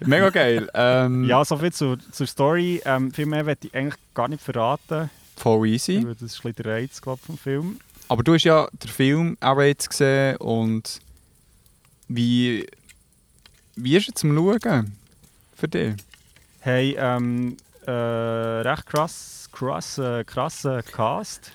Mega 0.00 0.30
geil. 0.30 0.68
Ähm, 0.74 1.24
Ja, 1.24 1.44
soviel 1.44 1.72
zur, 1.72 1.98
zur 2.12 2.26
Story. 2.26 2.82
Ähm, 2.84 3.12
viel 3.12 3.26
mehr 3.26 3.46
werde 3.46 3.66
ich 3.66 3.74
eigentlich 3.74 3.94
gar 4.14 4.28
nicht 4.28 4.42
verraten. 4.42 5.10
Voll 5.36 5.68
easy. 5.68 6.04
Das 6.04 6.22
ist 6.22 6.38
ein 6.44 6.52
bisschen 6.52 6.54
der 6.64 6.66
Reiz 6.66 7.00
glaub, 7.00 7.20
vom 7.20 7.38
Film. 7.38 7.78
Aber 8.08 8.22
du 8.22 8.34
hast 8.34 8.44
ja 8.44 8.68
den 8.72 8.90
Film 8.90 9.36
auch 9.40 9.60
jetzt 9.60 9.88
gesehen 9.90 10.36
und 10.36 11.00
wie, 12.08 12.66
wie 13.74 13.96
ist 13.96 14.08
es 14.08 14.14
zum 14.14 14.34
Schauen 14.34 14.96
für 15.56 15.68
dich? 15.68 15.94
Hey, 16.60 16.96
ähm, 16.98 17.56
äh, 17.86 17.90
recht 17.90 18.86
krass, 18.86 19.48
krass, 19.50 19.98
äh, 19.98 20.24
krasser 20.24 20.82
Cast. 20.82 21.52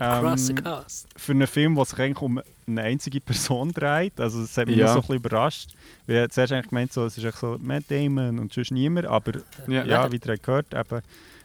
Ähm, 0.00 0.54
Cast. 0.62 1.08
für 1.16 1.32
einen 1.32 1.46
Film, 1.46 1.74
der 1.74 1.84
sich 1.84 1.98
eigentlich 1.98 2.20
um 2.22 2.40
eine 2.66 2.82
einzige 2.82 3.20
Person 3.20 3.72
dreht. 3.72 4.18
Also 4.20 4.40
das 4.42 4.56
hat 4.56 4.66
mich 4.66 4.76
Ja. 4.76 4.88
so 4.88 4.94
ein 4.94 5.00
bisschen 5.02 5.16
überrascht. 5.16 5.70
Wir 6.06 6.22
haben 6.22 6.30
zuerst 6.30 6.52
eigentlich 6.52 6.68
gemeint, 6.68 6.92
so, 6.92 7.04
es 7.06 7.16
ist 7.18 7.24
echt 7.24 7.38
so 7.38 7.56
Matt 7.60 7.84
Damon 7.88 8.38
und 8.38 8.52
sonst 8.52 8.70
niemand, 8.72 9.06
aber 9.06 9.32
Ja. 9.66 9.84
ja, 9.84 10.10
wie 10.12 10.20
ihr 10.24 10.38
gehört, 10.38 10.74
eben 10.74 11.02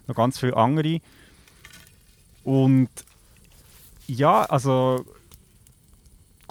noch 0.07 0.15
ganz 0.15 0.39
viele 0.39 0.57
andere. 0.57 0.99
Und 2.43 2.89
ja, 4.07 4.43
also 4.45 5.05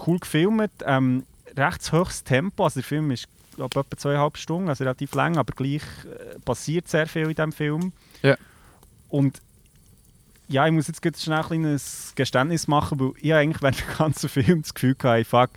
cool 0.07 0.19
gefilmt, 0.19 0.71
ähm, 0.85 1.25
recht 1.55 1.91
hohes 1.91 2.23
Tempo, 2.23 2.63
also 2.63 2.79
der 2.79 2.83
Film 2.87 3.11
ist 3.11 3.27
glaub, 3.55 3.75
etwa 3.75 3.97
zweieinhalb 3.97 4.37
Stunden, 4.37 4.69
also 4.69 4.83
relativ 4.83 5.13
lang, 5.13 5.37
aber 5.37 5.53
gleich 5.53 5.83
äh, 6.05 6.39
passiert 6.39 6.87
sehr 6.87 7.07
viel 7.07 7.23
in 7.23 7.35
diesem 7.35 7.51
Film. 7.51 7.91
Ja. 8.23 8.37
Und 9.09 9.41
ja, 10.51 10.67
ich 10.67 10.73
muss 10.73 10.87
jetzt 10.87 11.01
gerade 11.01 11.17
schnell 11.17 11.43
ein 11.49 11.81
Geständnis 12.15 12.67
machen, 12.67 12.99
weil 12.99 13.13
ich 13.21 13.33
eigentlich 13.33 13.61
während 13.61 13.79
dem 13.79 13.97
ganzen 13.97 14.29
Film 14.29 14.61
das 14.61 14.73
Gefühl 14.73 14.95
hatte, 15.01 15.25
fuck, 15.25 15.49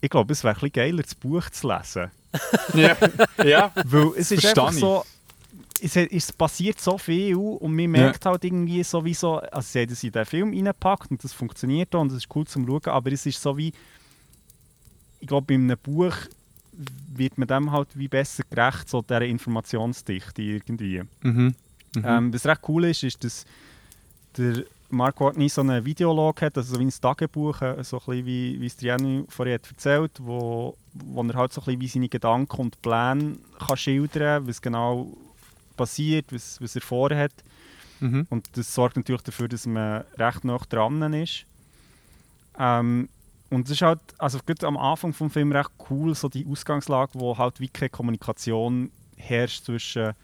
ich 0.00 0.10
glaube, 0.10 0.32
es 0.32 0.42
wäre 0.42 0.54
ein 0.54 0.60
bisschen 0.60 0.72
geiler, 0.72 1.02
das 1.02 1.14
Buch 1.14 1.48
zu 1.50 1.68
lesen. 1.68 2.10
Ja. 2.74 2.96
ja. 3.44 3.72
Weil 3.84 4.12
es 4.16 4.30
ist 4.30 4.46
einfach 4.46 4.72
so, 4.72 5.04
es, 5.82 5.96
es 5.96 6.32
passiert 6.32 6.80
so 6.80 6.96
viel 6.96 7.34
und 7.34 7.74
man 7.74 7.90
merkt 7.90 8.24
halt 8.24 8.44
irgendwie 8.44 8.84
sowieso, 8.84 9.38
also 9.38 9.68
sie 9.68 9.80
haben 9.80 9.88
das 9.88 10.04
in 10.04 10.12
den 10.12 10.24
Film 10.24 10.50
reingepackt 10.50 11.10
und 11.10 11.22
das 11.24 11.32
funktioniert 11.32 11.94
auch 11.94 12.02
und 12.02 12.12
das 12.12 12.18
ist 12.18 12.28
cool 12.34 12.46
zum 12.46 12.66
Schauen, 12.66 12.84
aber 12.86 13.10
es 13.10 13.26
ist 13.26 13.42
so 13.42 13.56
wie, 13.56 13.72
ich 15.18 15.26
glaube, 15.26 15.46
bei 15.48 15.54
einem 15.54 15.76
Buch 15.82 16.14
wird 17.12 17.36
man 17.36 17.48
dem 17.48 17.72
halt 17.72 17.88
wie 17.94 18.08
besser 18.08 18.44
gerecht, 18.48 18.88
so 18.88 19.02
dieser 19.02 19.22
Informationsdichte 19.22 20.40
irgendwie. 20.40 21.02
Mhm. 21.22 21.54
Mhm. 21.96 22.04
Ähm, 22.04 22.32
was 22.32 22.46
recht 22.46 22.60
cool 22.68 22.84
ist, 22.84 23.02
ist, 23.02 23.24
dass 23.24 23.44
der 24.36 24.64
Mark 24.90 25.20
Watney 25.20 25.48
so 25.48 25.60
einen 25.60 25.84
Videolog 25.84 26.42
hat, 26.42 26.56
also 26.56 26.74
so 26.74 26.80
wie 26.80 26.84
ein 26.84 26.90
Tagebuch, 26.90 27.62
äh, 27.62 27.82
so 27.84 27.98
ein 27.98 28.00
bisschen 28.06 28.26
wie, 28.26 28.60
wie 28.60 28.66
es 28.66 28.76
Triani 28.76 29.24
vorhin 29.28 29.54
hat 29.54 29.68
erzählt, 29.68 30.12
wo, 30.18 30.76
wo 30.92 31.22
er 31.22 31.34
halt 31.34 31.52
so 31.52 31.60
ein 31.60 31.64
bisschen 31.64 31.80
wie 31.80 31.88
seine 31.88 32.08
Gedanken 32.08 32.60
und 32.60 32.82
Pläne 32.82 33.36
kann 33.58 33.76
schildern 33.76 34.46
was 34.46 34.60
genau 34.60 35.08
passiert, 35.76 36.32
was, 36.32 36.60
was 36.60 36.74
er 36.74 36.82
vorhat. 36.82 37.32
Mhm. 38.00 38.26
Und 38.30 38.48
das 38.56 38.74
sorgt 38.74 38.96
natürlich 38.96 39.22
dafür, 39.22 39.48
dass 39.48 39.66
man 39.66 40.04
recht 40.18 40.44
nah 40.44 40.58
dran 40.68 41.12
ist. 41.12 41.44
Ähm, 42.58 43.08
und 43.50 43.66
es 43.66 43.72
ist 43.72 43.82
halt, 43.82 44.00
also 44.18 44.38
gerade 44.44 44.66
am 44.66 44.76
Anfang 44.76 45.12
des 45.12 45.32
Films 45.32 45.54
recht 45.54 45.70
cool, 45.90 46.14
so 46.14 46.28
die 46.28 46.46
Ausgangslage, 46.46 47.12
wo 47.14 47.36
halt 47.36 47.60
wie 47.60 47.68
keine 47.68 47.90
Kommunikation 47.90 48.90
herrscht 49.16 49.64
zwischen 49.64 50.14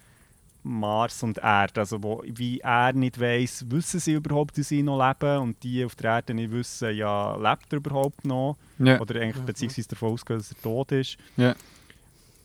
Mars 0.67 1.23
und 1.23 1.39
Erde. 1.39 1.81
Also 1.81 2.03
wo, 2.03 2.23
wie 2.27 2.61
er 2.61 2.93
nicht 2.93 3.21
weiß, 3.21 3.67
wissen 3.69 4.01
sie 4.01 4.15
überhaupt, 4.15 4.59
dass 4.59 4.69
sie 4.69 4.83
noch 4.83 4.99
leben 4.99 5.39
und 5.39 5.63
die 5.63 5.85
auf 5.85 5.95
der 5.95 6.17
Erde 6.17 6.35
nicht 6.35 6.51
wissen, 6.51 6.95
ja, 6.95 7.37
lebt 7.37 7.73
er 7.73 7.77
überhaupt 7.79 8.25
noch? 8.25 8.57
Ja. 8.79 9.01
Oder 9.01 9.21
eigentlich 9.21 9.45
beziehungsweise 9.45 9.89
davon 9.89 10.13
ausgehen, 10.13 10.39
dass 10.39 10.53
er 10.53 10.63
tot 10.63 10.93
ist. 10.93 11.17
Ja. 11.37 11.55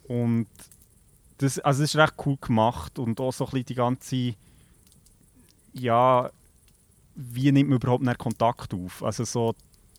Und 0.07 0.47
das, 1.39 1.59
also 1.59 1.81
das 1.81 1.93
ist 1.93 1.99
recht 1.99 2.13
cool 2.25 2.37
gemacht 2.39 2.99
und 2.99 3.19
auch 3.19 3.33
so 3.33 3.45
ein 3.45 3.51
bisschen 3.51 3.65
die 3.65 3.75
ganze, 3.75 4.33
ja, 5.73 6.29
wie 7.15 7.51
nimmt 7.51 7.69
man 7.69 7.77
überhaupt 7.77 8.07
einen 8.07 8.17
Kontakt 8.17 8.73
auf? 8.73 9.03
Also 9.03 9.23
so, 9.25 9.55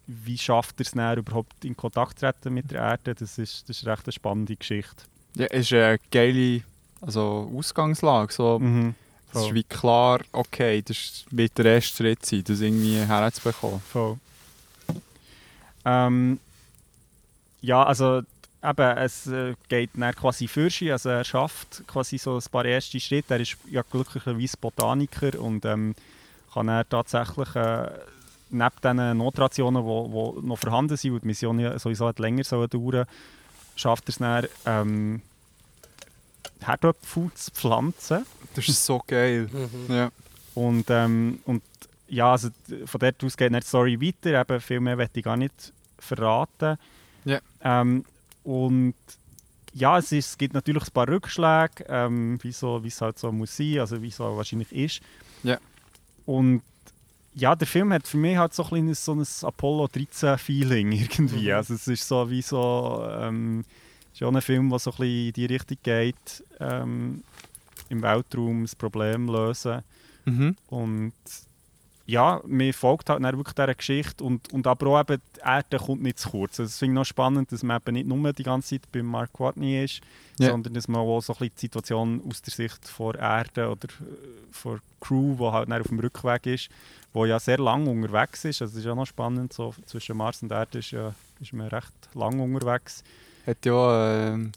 wie 0.06 0.38
schafft 0.38 0.80
er 0.80 0.86
es 0.86 0.92
dann 0.92 1.18
überhaupt 1.18 1.64
in 1.64 1.76
Kontakt 1.76 2.18
zu 2.18 2.26
treten 2.26 2.54
mit 2.54 2.70
der 2.70 2.82
Erde? 2.82 3.14
Das 3.14 3.38
ist, 3.38 3.68
das 3.68 3.78
ist 3.78 3.86
recht 3.86 4.06
eine 4.06 4.12
spannende 4.12 4.56
Geschichte. 4.56 5.04
ja, 5.34 5.46
ist 5.46 5.72
eine 5.72 5.98
geile 6.10 6.62
also 7.02 7.52
Ausgangslage. 7.54 8.32
So, 8.32 8.58
Mhm. 8.58 8.94
Es 9.34 9.46
ist 9.46 9.54
wie 9.54 9.64
klar, 9.64 10.20
okay, 10.32 10.82
das 10.82 11.24
wird 11.30 11.56
der 11.56 11.64
erste 11.64 11.96
Schritt 11.96 12.26
sein, 12.26 12.44
das 12.44 12.60
irgendwie 12.60 12.96
herzubekommen. 12.96 13.80
Voll. 13.80 14.18
Ähm, 15.86 16.38
ja, 17.62 17.82
also 17.82 18.22
eben, 18.62 18.96
es 18.98 19.26
äh, 19.28 19.54
geht 19.68 19.90
dann 19.94 20.14
quasi 20.14 20.48
für 20.48 20.68
sich, 20.68 20.92
also 20.92 21.08
er 21.08 21.24
schafft 21.24 21.82
quasi 21.86 22.18
so 22.18 22.36
ein 22.36 22.42
paar 22.50 22.64
erste 22.64 23.00
Schritte. 23.00 23.34
Er 23.34 23.40
ist 23.40 23.56
ja 23.70 23.82
glücklicherweise 23.90 24.56
Botaniker 24.60 25.40
und 25.40 25.64
ähm, 25.64 25.94
kann 26.52 26.68
er 26.68 26.86
tatsächlich 26.88 27.56
äh, 27.56 27.88
neben 28.50 28.70
diesen 28.82 29.16
Notrationen, 29.16 29.82
die 29.82 29.86
wo, 29.86 30.12
wo 30.12 30.40
noch 30.42 30.58
vorhanden 30.58 30.96
sind, 30.96 31.12
und 31.12 31.22
die 31.22 31.28
Mission 31.28 31.58
ja 31.58 31.78
sowieso 31.78 32.06
hat 32.06 32.18
länger 32.18 32.42
dauern 32.44 33.06
schafft 33.74 34.04
er 34.04 34.08
es 34.10 34.18
dann, 34.18 34.46
ähm, 34.66 35.22
Herdöpfel 36.60 37.30
zu 37.34 37.50
pflanzen. 37.50 38.24
Das 38.54 38.68
ist 38.68 38.84
so 38.84 39.02
geil. 39.06 39.48
Mhm. 39.52 39.94
Ja. 39.94 40.10
Und, 40.54 40.86
ähm, 40.90 41.38
und 41.46 41.62
ja, 42.08 42.32
also 42.32 42.50
von 42.86 42.98
dort 43.00 43.24
aus 43.24 43.36
geht 43.36 43.54
die 43.54 43.60
Story 43.62 44.00
weiter. 44.00 44.40
Eben, 44.40 44.60
viel 44.60 44.80
mehr 44.80 44.96
möchte 44.96 45.20
ich 45.20 45.24
gar 45.24 45.36
nicht 45.36 45.72
verraten. 45.98 46.76
Ja. 47.24 47.38
Ähm, 47.62 48.04
und 48.44 48.94
ja, 49.72 49.96
es, 49.98 50.12
ist, 50.12 50.30
es 50.30 50.38
gibt 50.38 50.52
natürlich 50.52 50.84
ein 50.84 50.90
paar 50.92 51.08
Rückschläge, 51.08 51.84
ähm, 51.88 52.38
wie 52.42 52.52
so- 52.52 52.82
wie 52.84 52.88
es 52.88 53.00
halt 53.00 53.18
so 53.18 53.32
muss 53.32 53.56
sein, 53.56 53.78
also 53.78 54.02
wie 54.02 54.08
es 54.08 54.16
so 54.16 54.36
wahrscheinlich 54.36 54.70
ist. 54.72 55.00
Ja. 55.42 55.58
Und 56.26 56.62
ja, 57.34 57.54
der 57.56 57.66
Film 57.66 57.90
hat 57.94 58.06
für 58.06 58.18
mich 58.18 58.36
halt 58.36 58.52
so 58.52 58.62
ein, 58.64 58.68
kleines, 58.68 59.02
so 59.02 59.14
ein 59.14 59.24
Apollo 59.42 59.86
13-Feeling 59.86 60.92
irgendwie. 61.00 61.48
Mhm. 61.48 61.54
Also 61.54 61.74
es 61.74 61.88
ist 61.88 62.06
so 62.06 62.28
wie 62.28 62.42
so... 62.42 63.06
Ähm, 63.10 63.64
schon 64.14 64.36
ein 64.36 64.42
Film, 64.42 64.70
der 64.70 64.78
so 64.78 64.90
ein 64.92 64.96
bisschen 64.96 65.26
in 65.28 65.32
die 65.32 65.46
Richtung 65.46 65.78
geht, 65.82 66.44
ähm, 66.60 67.22
im 67.88 68.02
Weltraum 68.02 68.62
das 68.62 68.74
Problem 68.76 69.28
lösen. 69.28 69.82
Mhm. 70.24 70.56
Und 70.68 71.12
ja, 72.04 72.40
mir 72.44 72.74
folgt 72.74 73.08
halt 73.10 73.22
dann 73.22 73.36
wirklich 73.36 73.54
dieser 73.54 73.74
Geschichte 73.74 74.24
und, 74.24 74.52
und 74.52 74.66
aber 74.66 74.86
auch 74.88 75.00
eben, 75.00 75.22
die 75.36 75.40
Erde 75.40 75.78
kommt 75.78 76.02
nicht 76.02 76.18
zu 76.18 76.30
kurz. 76.30 76.58
Also, 76.58 76.68
das 76.68 76.78
finde 76.78 76.94
ich 76.94 76.96
noch 76.96 77.04
spannend, 77.04 77.52
dass 77.52 77.62
man 77.62 77.76
eben 77.80 77.94
nicht 77.94 78.06
nur 78.08 78.32
die 78.32 78.42
ganze 78.42 78.70
Zeit 78.80 78.90
bei 78.90 79.02
Mark 79.02 79.38
Watney 79.38 79.84
ist, 79.84 80.00
Ja. 80.38 80.50
sondern 80.50 80.74
dass 80.74 80.88
man 80.88 81.00
auch 81.00 81.20
so 81.20 81.32
ein 81.32 81.38
bisschen 81.38 81.54
die 81.56 81.60
Situation 81.60 82.22
aus 82.28 82.42
der 82.42 82.52
Sicht 82.52 82.88
von 82.88 83.14
Erde 83.14 83.70
oder 83.70 83.88
äh, 83.88 83.92
von 84.50 84.80
Crew, 85.00 85.36
die 85.38 85.44
halt 85.52 85.70
dann 85.70 85.80
auf 85.80 85.88
dem 85.88 86.00
Rückweg 86.00 86.46
ist, 86.46 86.70
wo 87.12 87.24
ja 87.24 87.38
sehr 87.38 87.58
lang 87.58 87.86
unterwegs 87.86 88.44
ist. 88.44 88.60
Also 88.62 88.72
das 88.72 88.78
ist 88.80 88.84
ja 88.86 88.94
noch 88.94 89.06
spannend, 89.06 89.52
so 89.52 89.72
zwischen 89.86 90.16
Mars 90.16 90.42
und 90.42 90.50
Erde 90.50 90.78
ist, 90.80 90.90
ja, 90.90 91.14
ist 91.40 91.52
man 91.52 91.68
recht 91.68 91.92
lang 92.14 92.40
unterwegs. 92.40 93.04
Hat 93.46 93.64
ja 93.64 94.32
ähm, 94.32 94.52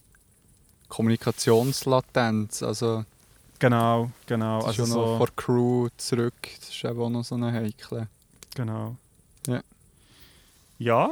Kommunikationslatenz, 0.89 2.63
also 2.63 3.05
Genau, 3.59 4.11
genau. 4.27 4.61
das 4.61 4.73
ist 4.73 4.79
Also 4.81 4.93
ja 4.93 4.97
noch 5.01 5.07
so, 5.07 5.17
vor 5.17 5.27
der 5.27 5.35
Crew 5.37 5.87
zurück, 5.97 6.33
das 6.59 6.69
ist 6.69 6.83
eben 6.83 6.99
auch 6.99 7.09
noch 7.09 7.23
so 7.23 7.35
eine 7.35 7.51
heikle. 7.51 8.07
genau. 8.53 8.95
Ja. 9.47 9.61
Ja, 10.77 11.11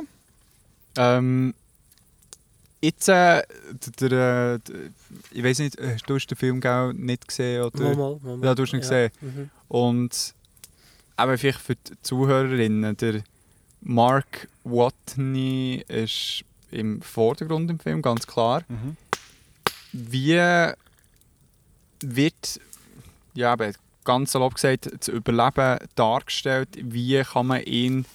Ähm, 0.97 1.53
jetzt, 2.81 3.07
äh, 3.07 3.41
der, 3.99 4.09
der, 4.09 4.59
der, 4.59 4.59
ich 5.31 5.43
weiß 5.43 5.59
nicht, 5.59 5.77
äh, 5.79 5.95
du 6.05 6.15
hast 6.15 6.27
den 6.27 6.37
Film 6.37 6.59
gell, 6.61 6.93
nicht 6.93 7.27
gesehen, 7.27 7.63
oder? 7.63 7.95
Mal, 7.95 8.19
mal, 8.21 8.37
mal. 8.37 8.45
Ja, 8.45 8.55
du 8.55 8.63
hast 8.63 8.73
ihn 8.73 8.81
gesehen. 8.81 9.09
Mhm. 9.21 9.49
Und 9.69 10.33
eben 11.19 11.37
vielleicht 11.37 11.59
für 11.61 11.75
die 11.75 11.93
Zuhörerinnen, 12.03 12.95
der 12.97 13.23
Mark 13.81 14.47
Watney 14.65 15.83
ist 15.87 16.43
im 16.73 17.01
Vordergrund 17.01 17.69
im 17.69 17.79
Film, 17.79 18.01
ganz 18.01 18.27
klar. 18.27 18.63
mhm. 18.67 18.97
Wie 19.91 20.71
wird, 22.01 22.59
ja, 23.35 23.55
ganz 24.03 24.31
salopp 24.31 24.55
gesagt, 24.55 24.89
das 24.99 25.07
Überleben 25.07 25.79
dargestellt? 25.95 26.69
Wie 26.81 27.21
kann 27.23 27.47
man 27.47 27.63
ihn 27.63 28.05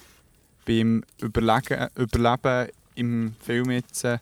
beim 0.65 1.03
Überlegen, 1.21 1.87
Überleben 1.95 2.69
im 2.95 3.35
Film 3.41 3.71
jetzt 3.71 4.03
äh, 4.03 4.19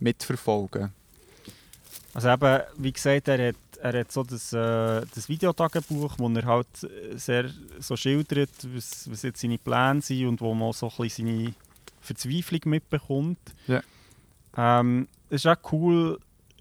mitverfolgen? 0.00 0.92
Also 2.14 2.28
eben, 2.28 2.60
wie 2.76 2.92
gesagt, 2.92 3.28
er 3.28 3.48
hat, 3.48 3.56
er 3.80 4.00
hat 4.00 4.12
so 4.12 4.22
das, 4.22 4.52
äh, 4.52 5.06
das 5.14 5.28
Videotagebuch, 5.28 6.14
wo 6.18 6.28
er 6.28 6.44
halt 6.44 6.66
sehr 7.14 7.50
so 7.78 7.96
schildert, 7.96 8.50
was, 8.74 9.10
was 9.10 9.22
jetzt 9.22 9.40
seine 9.40 9.58
Pläne 9.58 10.02
sind 10.02 10.26
und 10.26 10.40
wo 10.40 10.52
man 10.54 10.68
auch 10.68 10.74
so 10.74 10.88
ein 10.88 10.96
bisschen 10.98 11.26
seine 11.26 11.54
Verzweiflung 12.02 12.60
mitbekommt. 12.66 13.38
Ja. 13.66 13.82
Ähm, 14.56 15.08
es 15.30 15.44
ist 15.44 15.46
auch 15.46 15.72
cool, 15.72 16.18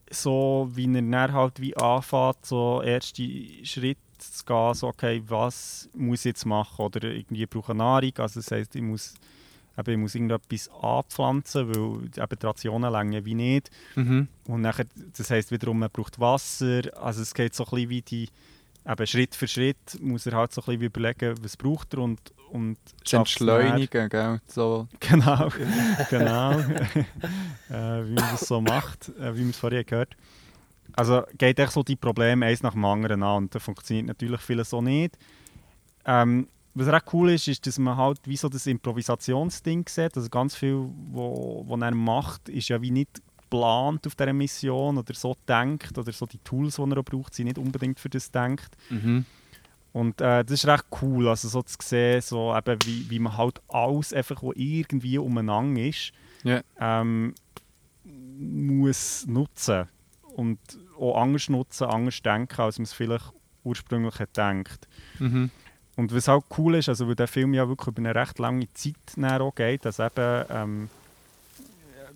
so 0.10 0.70
wie 0.74 0.88
er 0.94 1.02
dann 1.02 1.34
halt 1.34 1.60
wie 1.60 1.76
anfängt, 1.76 2.46
so 2.46 2.82
erste 2.82 3.24
Schritte 3.66 4.00
zu 4.18 4.46
gehen, 4.46 4.74
so 4.74 4.88
okay, 4.88 5.24
was 5.28 5.90
muss 5.94 6.20
ich 6.20 6.26
jetzt 6.26 6.46
machen? 6.46 6.86
Oder 6.86 7.10
irgendwie 7.10 7.46
brauche 7.46 7.74
Nahrung, 7.74 8.12
also 8.18 8.40
das 8.40 8.52
heisst, 8.52 8.76
ich 8.76 8.82
muss, 8.82 9.16
eben, 9.78 9.92
ich 9.92 9.98
muss 9.98 10.16
irgendetwas 10.16 10.70
anpflanzen, 10.70 11.68
weil 11.70 12.04
eben 12.06 12.40
die 12.40 12.46
Rationen 12.46 12.92
länger 12.92 13.26
wie 13.26 13.36
nicht. 13.36 13.72
Mhm. 13.96 14.28
Und 14.48 14.62
nachher, 14.62 14.86
das 15.18 15.30
heisst 15.30 15.52
wiederum, 15.52 15.80
man 15.80 15.90
braucht 15.92 16.20
Wasser, 16.20 16.82
also 17.02 17.22
es 17.22 17.34
geht 17.34 17.56
so 17.56 17.66
ein 17.66 17.70
bisschen 17.72 17.90
wie 17.90 18.02
die, 18.02 18.30
eben 18.86 19.08
Schritt 19.08 19.36
für 19.36 19.48
Schritt 19.48 19.78
muss 19.99 20.26
er 20.26 20.34
halt 20.34 20.53
so 20.53 20.62
ein 20.62 20.66
bisschen 20.66 20.82
überlegen, 20.84 21.36
was 21.41 21.58
braucht 21.58 21.94
er 21.94 21.99
und, 21.99 22.20
und 22.52 22.78
entschleunigen, 23.10 24.10
gell? 24.10 24.41
So. 24.48 24.88
Genau, 24.99 25.49
genau. 26.10 26.52
äh, 27.70 28.06
wie 28.06 28.14
man 28.14 28.32
das 28.32 28.41
so 28.41 28.62
macht, 28.62 29.10
äh, 29.20 29.36
wie 29.36 29.41
man 29.41 29.52
es 29.52 29.58
vorhin 29.58 29.86
gehört 29.86 30.16
Also 30.94 31.24
geht 31.38 31.60
echt 31.60 31.72
so 31.72 31.84
die 31.84 31.95
Probleme 31.95 32.45
eins 32.45 32.64
nach 32.64 32.74
dem 32.74 32.86
anderen 32.86 33.24
an 33.24 33.44
und 33.44 33.56
das 33.56 33.64
funktioniert 33.64 34.08
natürlich 34.08 34.41
vieles 34.41 34.70
so 34.70 34.82
nicht. 34.82 35.18
Ähm, 36.06 36.48
was 36.74 36.88
recht 36.88 37.06
cool 37.14 37.32
ist, 37.32 37.48
ist, 37.48 37.68
dass 37.68 37.78
man 37.78 37.98
halt 37.98 38.20
wie 38.26 38.38
so 38.38 38.48
das 38.48 38.66
Improvisationsding 38.66 39.86
sieht. 39.90 40.16
Also 40.16 40.30
ganz 40.30 40.56
viel, 40.56 40.88
was 41.12 41.82
er 41.82 41.94
macht, 41.94 42.48
ist 42.48 42.70
ja 42.70 42.82
wie 42.82 42.91
nicht 42.91 43.22
geplant 43.52 44.07
auf 44.07 44.15
dieser 44.15 44.34
Mission 44.34 44.98
oder 44.98 45.14
so 45.14 45.36
denkt 45.48 45.98
oder 45.98 46.11
so 46.11 46.26
die 46.26 46.40
Tools, 46.40 46.78
die 46.78 46.82
er 46.82 47.03
braucht, 47.03 47.36
sind 47.36 47.45
nicht 47.45 47.57
unbedingt 47.57 47.99
für 47.99 48.10
das 48.10 48.32
denkt. 48.32 48.76
Mhm. 48.90 49.26
Und 49.94 50.22
äh, 50.22 50.44
das 50.44 50.52
ist 50.52 50.68
recht 50.68 50.86
cool, 51.02 51.28
also 51.28 51.49
so 51.49 51.61
zu 51.64 51.76
sehen, 51.82 52.22
so 52.22 52.56
eben, 52.56 52.78
wie, 52.86 53.10
wie 53.10 53.19
man 53.19 53.38
halt 53.38 53.61
alles, 53.68 54.14
einfach, 54.14 54.41
was 54.41 54.53
irgendwie 54.56 55.18
umeinander 55.18 55.82
ist, 55.82 56.14
yeah. 56.45 56.64
ähm, 56.80 57.36
muss 58.06 59.26
nutzen. 59.28 59.90
Und 60.34 60.60
auch 60.98 61.22
anders 61.22 61.49
nutzen, 61.49 61.88
anders 61.88 62.22
denken, 62.22 62.61
als 62.61 62.80
man 62.80 62.84
es 62.84 62.94
vielleicht 62.94 63.34
ursprünglich 63.65 64.15
gedacht. 64.15 64.88
Mhm. 65.19 65.52
Und 65.98 66.15
was 66.15 66.30
auch 66.30 66.44
cool 66.57 66.76
ist, 66.76 66.88
also 66.88 67.10
weil 67.10 67.15
der 67.15 67.28
Film 67.28 67.53
ja 67.53 67.68
wirklich 67.68 67.90
über 67.90 67.99
eine 67.99 68.15
recht 68.15 68.40
lange 68.40 68.72
Zeit 68.73 68.95
auch 69.41 69.53
geht, 69.53 69.86
also 69.86 70.03
eben, 70.03 70.45
ähm, 70.49 70.90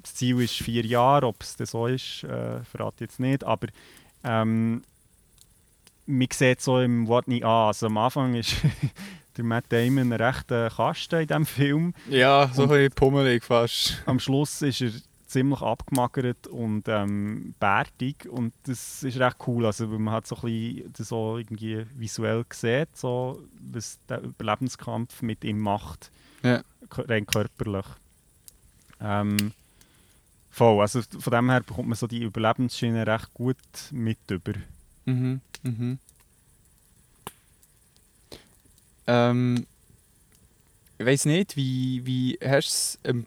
das 0.05 0.15
Ziel 0.15 0.39
ist 0.41 0.53
vier 0.53 0.85
Jahre, 0.85 1.25
ob 1.27 1.41
es 1.41 1.55
so 1.57 1.87
ist, 1.87 2.23
äh, 2.23 2.63
verrate 2.63 2.95
ich 2.97 3.01
jetzt 3.01 3.19
nicht, 3.19 3.43
aber 3.43 3.67
ähm, 4.23 4.83
man 6.05 6.27
sieht 6.31 6.61
so 6.61 6.79
im 6.79 7.07
Wort 7.07 7.27
nicht 7.27 7.43
an. 7.43 7.67
Also 7.67 7.87
am 7.87 7.97
Anfang 7.97 8.35
ist 8.35 8.55
der 9.37 9.43
Matt 9.43 9.65
Damon 9.69 10.13
ein 10.13 10.21
rechter 10.21 10.69
Kasten 10.69 11.21
in 11.21 11.27
diesem 11.27 11.45
Film. 11.45 11.93
Ja, 12.07 12.49
so 12.53 12.63
und 12.63 12.71
ein 12.71 12.91
pummelig 12.91 13.43
fast. 13.43 14.03
Am 14.05 14.19
Schluss 14.19 14.61
ist 14.61 14.81
er 14.81 14.91
ziemlich 15.25 15.61
abgemagert 15.61 16.45
und 16.47 16.87
ähm, 16.87 17.55
bärtig 17.59 18.29
und 18.29 18.53
das 18.63 19.01
ist 19.01 19.19
recht 19.19 19.37
cool, 19.47 19.65
also 19.65 19.87
man 19.87 20.13
hat 20.13 20.27
so 20.27 20.35
ein 20.35 20.41
bisschen 20.43 20.93
das 20.93 21.07
so 21.09 21.37
irgendwie 21.37 21.85
visuell 21.95 22.45
sieht, 22.53 22.95
so, 22.95 23.41
was 23.71 23.99
der 24.07 24.21
Überlebenskampf 24.21 25.23
mit 25.23 25.43
ihm 25.43 25.59
macht, 25.59 26.11
ja. 26.43 26.61
rein 26.91 27.25
körperlich. 27.25 27.85
Ähm, 29.01 29.51
voll, 30.55 30.79
also 30.79 31.01
von 31.01 31.31
dem 31.31 31.49
her 31.49 31.61
bekommt 31.61 31.89
man 31.89 31.97
so 31.97 32.07
die 32.07 32.23
Überlebensschiene 32.23 33.05
recht 33.05 33.33
gut 33.33 33.57
mit 33.91 34.17
über. 34.29 34.53
Mhm. 35.03 35.41
Mhm. 35.63 35.99
Ähm, 39.05 39.67
ich 40.97 41.05
weiß 41.05 41.25
nicht, 41.25 41.57
wie, 41.57 42.05
wie 42.05 42.39
hast 42.41 42.99
du 43.03 43.09
ähm, 43.09 43.25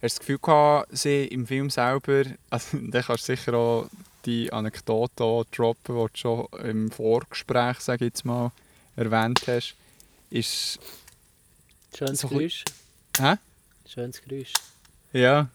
das 0.00 0.20
Gefühl 0.20 0.38
gehabt, 0.38 0.96
sie 0.96 1.24
im 1.24 1.44
Film 1.46 1.70
selber, 1.70 2.24
also 2.50 2.78
dann 2.78 3.02
kannst 3.02 3.28
du 3.28 3.36
sicher 3.36 3.54
auch 3.54 3.90
die 4.24 4.52
Anekdote 4.52 5.44
droppen, 5.50 5.96
die 5.96 6.06
du 6.06 6.08
schon 6.14 6.46
im 6.62 6.90
Vorgespräch, 6.92 7.80
sage 7.80 8.04
ich 8.04 8.10
jetzt 8.10 8.24
mal, 8.24 8.52
erwähnt 8.94 9.42
hast, 9.48 9.74
ist... 10.30 10.78
Schönes 11.96 12.20
so 12.20 12.28
Geräusch. 12.28 12.64
Hä? 13.18 13.34
Schönes 13.88 14.22
Geräusch. 14.22 14.52
Ja. 15.12 15.48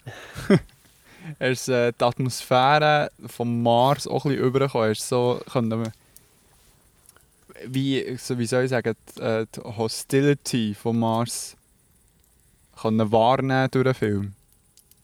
hast 1.40 1.70
äh, 1.70 1.94
die 1.94 2.04
Atmosphäre 2.04 3.12
vom 3.28 3.62
Mars 3.64 4.08
auch 4.08 4.26
ein 4.26 4.32
bisschen 4.32 4.46
übergekommen. 4.46 4.90
Hast 4.90 5.08
so, 5.08 5.42
können 5.52 5.92
wie, 7.66 8.18
so, 8.18 8.38
wie 8.38 8.46
soll 8.46 8.64
ich 8.64 8.70
sagen, 8.70 8.96
die, 9.16 9.22
äh, 9.22 9.46
die 9.56 9.62
Hostility 9.62 10.74
von 10.74 11.00
Mars 11.00 11.56
können 12.76 13.12
wahrnehmen 13.12 13.70
durch 13.72 13.86
den 13.86 13.94
Film? 13.94 14.34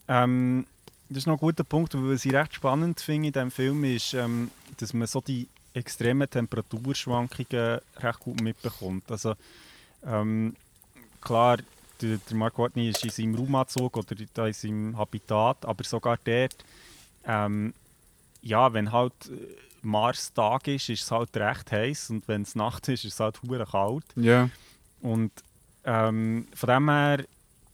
Ähm, 0.08 0.66
das 1.08 1.18
ist 1.18 1.26
noch 1.26 1.34
ein 1.34 1.40
guter 1.40 1.64
Punkt, 1.64 1.94
was 1.94 2.24
ich 2.24 2.32
recht 2.32 2.54
spannend 2.54 3.00
finde 3.00 3.28
in 3.28 3.32
diesem 3.32 3.50
Film 3.50 3.84
ist, 3.84 4.14
ähm, 4.14 4.50
dass 4.78 4.92
man 4.92 5.06
so 5.06 5.20
die 5.20 5.48
extremen 5.72 6.28
Temperaturschwankungen 6.28 7.80
recht 7.96 8.20
gut 8.20 8.40
mitbekommt. 8.40 9.10
Also 9.10 9.34
ähm, 10.04 10.56
klar, 11.20 11.58
der, 12.00 12.18
der 12.18 12.36
Mark 12.36 12.58
Watney 12.58 12.88
ist 12.88 13.04
in 13.04 13.10
seinem 13.10 13.34
Raumanzug 13.34 13.96
oder 13.96 14.16
da 14.34 14.46
in 14.46 14.52
seinem 14.52 14.96
Habitat, 14.96 15.64
aber 15.64 15.84
sogar 15.84 16.18
dort, 16.24 16.56
ähm, 17.24 17.74
ja, 18.42 18.72
wenn 18.72 18.92
halt 18.92 19.12
Mars 19.82 20.32
Tag 20.32 20.68
ist, 20.68 20.88
ist 20.88 21.02
es 21.02 21.10
halt 21.10 21.36
recht 21.36 21.72
heiß 21.72 22.10
und 22.10 22.28
wenn 22.28 22.42
es 22.42 22.54
Nacht 22.54 22.88
ist, 22.88 23.04
ist 23.04 23.14
es 23.14 23.20
halt 23.20 23.40
hure 23.42 23.66
kalt. 23.66 24.04
Ja. 24.16 24.48
Und 25.00 25.32
ähm, 25.84 26.46
von 26.54 26.68
dem 26.68 26.90
her, 26.90 27.24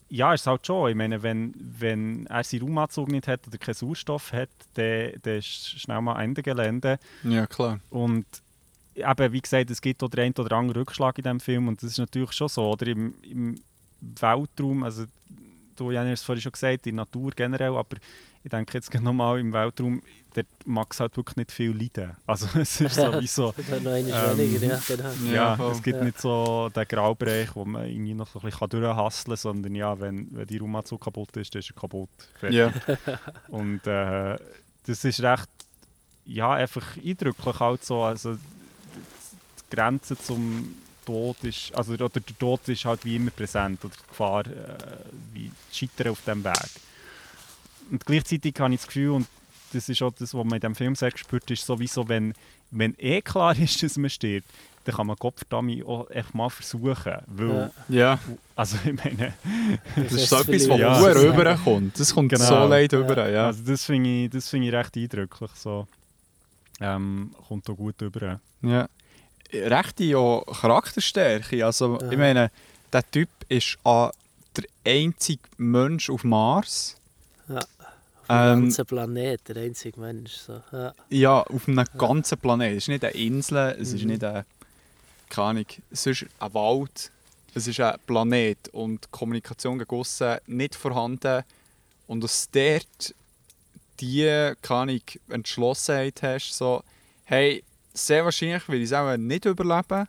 ja, 0.08 0.34
ist 0.34 0.42
es 0.42 0.46
halt 0.46 0.66
schon. 0.66 0.90
Ich 0.90 0.96
meine, 0.96 1.22
wenn, 1.22 1.52
wenn 1.56 2.26
er 2.26 2.44
seinen 2.44 2.62
Raumanzug 2.62 3.08
nicht 3.08 3.26
hat 3.26 3.46
oder 3.46 3.58
keinen 3.58 3.74
Sauerstoff 3.74 4.32
hat, 4.32 4.50
dann, 4.74 5.12
dann 5.22 5.38
ist 5.38 5.80
schnell 5.80 6.00
mal 6.00 6.22
Ende 6.22 6.42
Gelände. 6.42 6.98
Ja, 7.24 7.46
klar. 7.46 7.80
Und 7.90 8.26
eben, 8.94 9.32
wie 9.32 9.40
gesagt, 9.40 9.70
es 9.70 9.80
gibt 9.80 10.02
auch 10.02 10.08
den 10.08 10.20
einen 10.20 10.34
oder 10.34 10.56
anderen 10.56 10.80
Rückschlag 10.80 11.18
in 11.18 11.24
diesem 11.24 11.40
Film 11.40 11.68
und 11.68 11.82
das 11.82 11.90
ist 11.90 11.98
natürlich 11.98 12.32
schon 12.32 12.48
so. 12.48 12.70
Oder 12.70 12.86
im, 12.86 13.14
im 13.22 13.56
Weltraum, 14.00 14.82
also 14.82 15.04
du 15.76 15.92
hast 15.92 16.06
es 16.06 16.22
vorhin 16.22 16.42
schon 16.42 16.52
gesagt, 16.52 16.86
in 16.86 16.96
der 16.96 17.04
Natur 17.04 17.30
generell, 17.34 17.76
aber 17.76 17.96
ich 18.42 18.50
denke 18.50 18.74
jetzt 18.74 18.92
nochmal 18.94 19.40
im 19.40 19.52
Weltraum, 19.52 20.00
dort 20.34 20.46
mag 20.64 20.92
es 20.92 21.00
halt 21.00 21.16
wirklich 21.16 21.36
nicht 21.36 21.52
viel 21.52 21.72
leiden. 21.72 22.16
Also 22.26 22.46
es 22.58 22.80
ist 22.80 22.94
sowieso... 22.94 23.52
ähm, 23.72 23.84
weniger, 23.84 24.66
ja, 24.66 24.80
genau. 24.86 25.10
ja, 25.24 25.56
ja 25.56 25.70
es 25.70 25.82
gibt 25.82 25.98
ja. 25.98 26.04
nicht 26.04 26.20
so 26.20 26.70
den 26.74 26.86
Graubereich, 26.86 27.54
wo 27.54 27.64
man 27.64 27.88
irgendwie 27.88 28.14
noch 28.14 28.28
so 28.28 28.38
ein 28.38 28.44
bisschen 28.44 28.68
durchhasseln 28.68 29.30
kann, 29.30 29.36
sondern 29.36 29.74
ja, 29.74 29.98
wenn, 29.98 30.28
wenn 30.30 30.46
die 30.46 30.58
Raumanzug 30.58 31.02
kaputt 31.02 31.36
ist, 31.36 31.54
dann 31.54 31.60
ist 31.60 31.70
er 31.70 31.74
kaputt. 31.74 32.08
Ja. 32.48 32.72
Und 33.48 33.86
äh, 33.86 34.36
das 34.86 35.04
ist 35.04 35.20
recht, 35.22 35.48
ja, 36.24 36.52
einfach 36.52 36.96
eindrücklich 37.04 37.60
halt 37.60 37.84
so, 37.84 38.02
also 38.02 38.34
die 38.34 39.76
Grenze 39.76 40.16
zum 40.16 40.76
Tod 41.06 41.42
ist, 41.44 41.74
also 41.74 41.94
oder 41.94 42.10
der 42.10 42.38
Tod 42.38 42.68
ist 42.68 42.84
halt 42.84 43.04
wie 43.04 43.16
immer 43.16 43.30
präsent 43.30 43.82
oder 43.84 43.94
die 43.94 44.08
Gefahr, 44.08 44.46
äh, 44.46 44.76
wie 45.32 45.50
Scheitern 45.72 46.12
auf 46.12 46.22
dem 46.26 46.44
Weg. 46.44 46.70
Und 47.90 48.04
gleichzeitig 48.04 48.54
habe 48.58 48.74
ich 48.74 48.80
das 48.80 48.88
Gefühl, 48.88 49.10
und 49.10 49.26
das 49.72 49.88
ist 49.88 50.02
auch 50.02 50.12
das, 50.12 50.34
was 50.34 50.44
man 50.44 50.54
in 50.54 50.60
diesem 50.60 50.74
Film 50.74 50.94
sehr 50.94 51.10
gespürt 51.10 51.50
ist, 51.50 51.64
sowieso, 51.64 52.08
wenn, 52.08 52.34
wenn 52.70 52.94
eh 52.98 53.22
klar 53.22 53.58
ist, 53.58 53.82
dass 53.82 53.96
man 53.96 54.10
stirbt, 54.10 54.48
dann 54.84 54.94
kann 54.94 55.06
man 55.08 55.16
Gott 55.18 55.34
auch 55.50 56.10
einfach 56.10 56.34
mal 56.34 56.48
versuchen. 56.48 57.16
Weil, 57.26 57.72
ja. 57.88 58.20
Also 58.54 58.76
ich 58.84 58.92
meine... 58.92 59.34
Das, 59.96 60.12
ist 60.12 60.28
so 60.28 60.36
etwas, 60.36 60.68
was 60.68 60.78
ja. 60.78 60.98
rüberkommt. 60.98 61.98
Das 61.98 62.14
kommt 62.14 62.30
genau. 62.30 62.44
so 62.44 62.54
leid 62.66 62.94
rüber, 62.94 63.28
ja. 63.28 63.46
Also 63.46 63.64
das 63.64 63.84
finde 63.84 64.08
ich, 64.08 64.30
das 64.30 64.48
find 64.48 64.64
ich 64.64 64.72
recht 64.72 64.96
eindrücklich. 64.96 65.50
So. 65.54 65.88
Ähm, 66.80 67.34
kommt 67.48 67.68
auch 67.68 67.74
gut 67.74 68.00
rüber. 68.00 68.40
Ja. 68.62 68.88
Rechte 69.52 70.04
ja 70.04 70.40
Charakterstärke. 70.60 71.64
Also 71.64 71.98
ja. 72.00 72.10
ich 72.10 72.18
meine, 72.18 72.50
der 72.92 73.10
Typ 73.10 73.28
ist 73.48 73.78
der 73.84 74.64
einzige 74.84 75.42
Mensch 75.56 76.10
auf 76.10 76.24
Mars. 76.24 76.96
Ja. 77.48 77.58
Auf 77.58 78.30
einem 78.30 78.58
ähm, 78.58 78.64
ganzen 78.64 78.86
Planet, 78.86 79.48
der 79.48 79.56
einzige 79.56 80.00
Mensch. 80.00 80.32
So. 80.32 80.60
Ja. 80.72 80.94
ja, 81.10 81.42
auf 81.42 81.68
einem 81.68 81.84
ganzen 81.96 82.38
Planet. 82.38 82.72
Es 82.72 82.84
ist 82.84 82.88
nicht 82.88 83.04
eine 83.04 83.14
Insel, 83.14 83.76
es 83.78 83.90
mhm. 83.90 83.96
ist 83.96 84.04
nicht 84.04 84.24
eine, 84.24 84.44
keine 85.28 85.48
Ahnung, 85.48 85.66
es 85.90 86.06
ist 86.06 86.26
ein 86.40 86.54
Wald, 86.54 87.12
es 87.54 87.66
ist 87.66 87.80
ein 87.80 87.94
Planet 88.06 88.68
und 88.72 89.10
Kommunikation 89.12 89.78
gegen 89.78 89.94
aussen 89.94 90.38
nicht 90.46 90.74
vorhanden. 90.74 91.44
Und 92.08 92.22
dass 92.22 92.50
dort 92.50 93.14
die, 94.00 94.52
keine 94.62 94.80
Ahnung, 94.80 95.00
Entschlossenheit 95.28 96.22
hast, 96.22 96.52
so, 96.52 96.82
hey, 97.24 97.62
sehr 97.96 98.24
wahrscheinlich 98.24 98.68
will 98.68 98.80
ich 98.80 98.86
es 98.86 98.92
auch 98.92 99.16
nicht 99.16 99.44
überleben. 99.44 100.06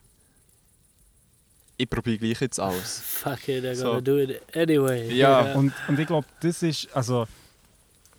Ich 1.78 1.90
probiere 1.90 2.18
gleich 2.18 2.42
jetzt 2.42 2.60
alles. 2.60 3.00
Fuck 3.06 3.48
it, 3.50 3.64
I'm 3.64 3.76
so. 3.76 3.86
gonna 3.86 4.02
do 4.02 4.18
it 4.18 4.42
anyway. 4.56 5.14
Ja, 5.14 5.44
yeah. 5.46 5.56
und, 5.56 5.74
und 5.88 6.00
ich 6.00 6.08
glaube, 6.08 6.28
das 6.42 6.64
ist, 6.64 6.90
also 6.96 7.28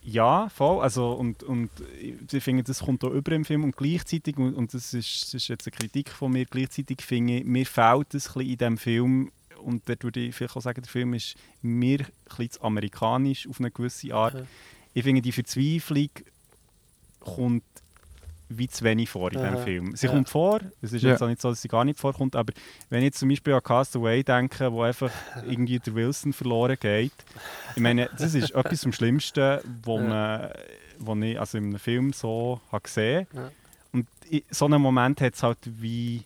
ja, 0.02 0.48
voll. 0.48 0.80
Also, 0.80 1.12
und, 1.12 1.42
und 1.42 1.70
ich 2.00 2.42
finde, 2.42 2.62
das 2.62 2.80
kommt 2.80 3.04
auch 3.04 3.10
über 3.10 3.32
im 3.32 3.44
Film 3.44 3.64
und 3.64 3.76
gleichzeitig, 3.76 4.36
und, 4.38 4.54
und 4.54 4.72
das, 4.72 4.94
ist, 4.94 5.22
das 5.22 5.34
ist 5.34 5.48
jetzt 5.48 5.66
eine 5.66 5.76
Kritik 5.76 6.10
von 6.10 6.32
mir, 6.32 6.46
gleichzeitig 6.46 7.02
finde 7.02 7.38
ich, 7.38 7.44
mir 7.44 7.66
fehlt 7.66 8.14
es 8.14 8.34
ein 8.34 8.42
in 8.42 8.56
diesem 8.56 8.78
Film, 8.78 9.30
und 9.58 9.88
dort 9.88 10.04
würde 10.04 10.20
ich 10.20 10.34
vielleicht 10.34 10.56
auch 10.56 10.62
sagen, 10.62 10.80
der 10.80 10.90
Film 10.90 11.14
ist 11.14 11.34
mir 11.60 12.00
ein 12.00 12.06
bisschen 12.24 12.50
zu 12.52 12.62
amerikanisch 12.62 13.48
auf 13.48 13.58
eine 13.58 13.70
gewisse 13.70 14.14
Art. 14.14 14.34
Ja. 14.34 14.46
ich 14.94 15.02
finde, 15.02 15.20
die 15.20 15.32
Verzweiflung 15.32 16.10
kommt 17.20 17.64
wie 18.48 18.68
zu 18.68 18.84
wenig 18.84 19.10
vor 19.10 19.32
in 19.32 19.38
diesem 19.38 19.58
Film. 19.58 19.96
Sie 19.96 20.06
ja. 20.06 20.12
kommt 20.12 20.28
vor, 20.28 20.60
es 20.80 20.92
ist 20.92 21.02
ja. 21.02 21.10
jetzt 21.10 21.22
auch 21.22 21.28
nicht 21.28 21.40
so, 21.40 21.50
dass 21.50 21.60
sie 21.60 21.68
gar 21.68 21.84
nicht 21.84 21.98
vorkommt, 21.98 22.34
aber 22.34 22.52
wenn 22.88 23.00
ich 23.00 23.06
jetzt 23.06 23.18
zum 23.18 23.28
Beispiel 23.28 23.52
an 23.52 23.62
Castaway 23.62 24.22
denke, 24.22 24.72
wo 24.72 24.82
einfach 24.82 25.10
irgendwie 25.46 25.78
der 25.78 25.94
Wilson 25.94 26.32
verloren 26.32 26.76
geht, 26.80 27.12
ich 27.76 27.82
meine, 27.82 28.08
das 28.16 28.34
ist 28.34 28.50
etwas 28.54 28.82
vom 28.82 28.92
Schlimmsten, 28.92 29.58
wo, 29.82 29.98
man, 29.98 30.50
wo 30.98 31.14
ich 31.16 31.38
also 31.38 31.58
in 31.58 31.64
einem 31.64 31.78
Film 31.78 32.12
so 32.12 32.60
habe 32.72 32.82
gesehen 32.82 33.26
habe. 33.34 33.52
Und 33.92 34.06
so 34.50 34.64
einen 34.66 34.82
Moment 34.82 35.20
hat 35.20 35.34
es 35.34 35.42
halt 35.42 35.58
wie 35.64 36.22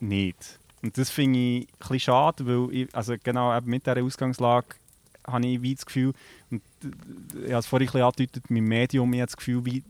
nicht. 0.00 0.58
Und 0.82 0.96
das 0.98 1.10
finde 1.10 1.38
ich 1.38 1.68
ein 1.88 2.00
schade, 2.00 2.46
weil 2.46 2.74
ich, 2.74 2.94
also 2.94 3.14
genau 3.22 3.56
eben 3.56 3.68
mit 3.68 3.86
dieser 3.86 4.02
Ausgangslage 4.02 4.68
habe 5.26 5.46
ich 5.46 5.60
wie 5.62 5.74
das 5.74 5.84
Gefühl, 5.84 6.12
und 6.50 6.62
ich 7.34 7.50
habe 7.50 7.58
es 7.58 7.66
vorhin 7.66 7.88
ein 7.88 7.92
bisschen 7.92 8.06
angedeutet, 8.06 8.50
mit 8.50 8.62
Medium, 8.62 9.12
ich 9.12 9.20
habe 9.20 9.26
das 9.26 9.36
Gefühl, 9.36 9.64
wie 9.64 9.82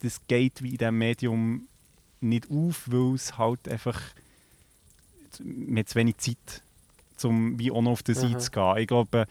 das 0.00 0.20
geht 0.26 0.62
wie 0.62 0.70
in 0.70 0.78
diesem 0.78 0.98
Medium 0.98 1.68
nicht 2.20 2.50
auf, 2.50 2.84
weil 2.86 3.14
es 3.14 3.38
halt 3.38 3.68
einfach 3.68 4.00
mit 5.42 5.88
zu 5.88 5.94
wenig 5.96 6.16
Zeit, 6.18 6.62
um 7.22 7.58
wie 7.58 7.70
auch 7.70 7.82
noch 7.82 7.92
auf 7.92 8.02
der 8.02 8.14
Seite 8.14 8.38
zu 8.38 8.50
gehen. 8.50 8.76
Ich 8.78 8.86
glaube, 8.86 9.26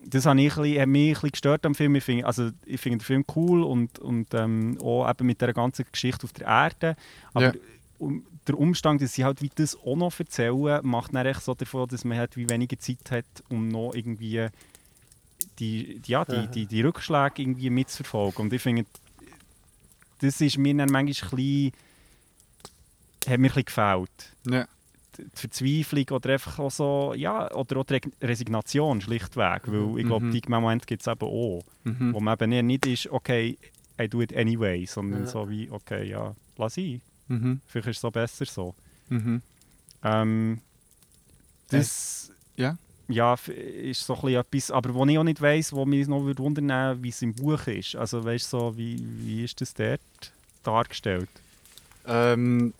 das 0.00 0.26
hat 0.26 0.36
mich 0.36 0.56
ein 0.56 0.62
bisschen, 0.62 0.80
hat 0.80 0.88
mich 0.88 1.02
ein 1.02 1.12
bisschen 1.12 1.30
gestört 1.30 1.66
am 1.66 1.74
Film. 1.74 1.94
Ich 1.96 2.04
finde, 2.04 2.26
also, 2.26 2.50
ich 2.64 2.80
finde 2.80 2.98
den 2.98 3.04
Film 3.04 3.24
cool 3.34 3.62
und, 3.62 3.98
und 3.98 4.32
ähm, 4.34 4.78
auch 4.82 5.08
eben 5.08 5.26
mit 5.26 5.40
der 5.40 5.52
ganzen 5.52 5.84
Geschichte 5.90 6.24
auf 6.24 6.32
der 6.32 6.46
Erde. 6.46 6.96
Aber 7.32 7.54
ja. 7.54 7.60
um, 7.98 8.24
der 8.46 8.58
Umstand, 8.58 9.02
dass 9.02 9.14
sie 9.14 9.24
halt 9.24 9.42
wie 9.42 9.50
das 9.52 9.76
auch 9.76 9.96
noch 9.96 10.18
erzählen, 10.18 10.80
macht 10.84 11.14
dann 11.14 11.26
echt 11.26 11.42
so 11.42 11.54
davon, 11.54 11.88
dass 11.88 12.04
man 12.04 12.18
halt 12.18 12.36
wie 12.36 12.48
weniger 12.48 12.78
Zeit 12.78 13.10
hat, 13.10 13.24
um 13.48 13.68
noch 13.68 13.92
irgendwie 13.94 14.46
die, 15.58 15.98
die 15.98 16.10
ja, 16.10 16.24
die, 16.24 16.46
die, 16.48 16.66
die 16.66 16.82
Rückschläge 16.82 17.42
irgendwie 17.42 17.70
mitzuverfolgen. 17.70 18.44
Und 18.44 18.52
ich 18.52 18.62
finde, 18.62 18.84
das 20.18 20.40
ist 20.40 20.58
mir 20.58 20.74
dann 20.74 20.90
manchmal 20.90 21.30
ein 21.30 21.36
bisschen, 21.36 21.72
hat 23.26 23.28
mir 23.28 23.34
ein 23.34 23.42
bisschen 23.42 23.64
gefällt. 23.64 24.36
Ja. 24.46 24.68
Die 25.18 25.24
Verzweiflung 25.32 26.10
oder 26.10 26.34
einfach 26.34 26.58
auch 26.58 26.70
so, 26.70 27.14
ja, 27.14 27.50
oder 27.52 27.78
auch 27.78 27.84
die 27.84 28.00
Resignation 28.20 29.00
schlichtweg, 29.00 29.62
weil 29.66 29.98
ich 29.98 30.06
glaube, 30.06 30.26
mhm. 30.26 30.30
die 30.32 30.42
Momente 30.48 30.86
gibt 30.86 31.02
es 31.02 31.08
eben 31.08 31.22
auch, 31.22 31.62
mhm. 31.84 32.12
wo 32.12 32.20
man 32.20 32.38
eben 32.38 32.66
nicht 32.66 32.86
ist, 32.86 33.08
okay, 33.08 33.56
I 33.98 34.08
do 34.08 34.20
it 34.20 34.36
anyway, 34.36 34.84
sondern 34.84 35.20
ja. 35.20 35.26
so 35.26 35.48
wie, 35.48 35.70
okay, 35.70 36.08
ja, 36.08 36.34
lass 36.58 36.76
ich. 36.76 37.00
Mhm. 37.28 37.60
Vielleicht 37.66 37.88
ist 37.88 37.96
es 37.96 38.00
so 38.02 38.10
besser 38.10 38.44
so. 38.44 38.74
Mhm. 39.08 39.40
Ähm, 40.02 40.60
das, 41.68 42.30
äh, 42.56 42.62
ja 42.62 42.78
ja, 43.08 43.34
ist 43.34 44.04
so 44.04 44.14
ein 44.22 44.34
etwas, 44.34 44.70
aber 44.70 44.94
wo 44.94 45.04
ich 45.06 45.18
auch 45.18 45.24
nicht 45.24 45.40
weiss, 45.40 45.72
wo 45.72 45.84
mich 45.84 46.08
noch 46.08 46.20
wundern 46.20 46.68
würde, 46.68 47.02
wie 47.02 47.10
es 47.10 47.22
im 47.22 47.34
Buch 47.34 47.66
ist. 47.66 47.96
Also 47.96 48.24
weißt 48.24 48.50
so, 48.50 48.76
wie, 48.76 48.98
wie 49.00 49.44
ist 49.44 49.60
das 49.60 49.74
dort 49.74 50.00
dargestellt? 50.62 51.28
Ähm, 52.06 52.72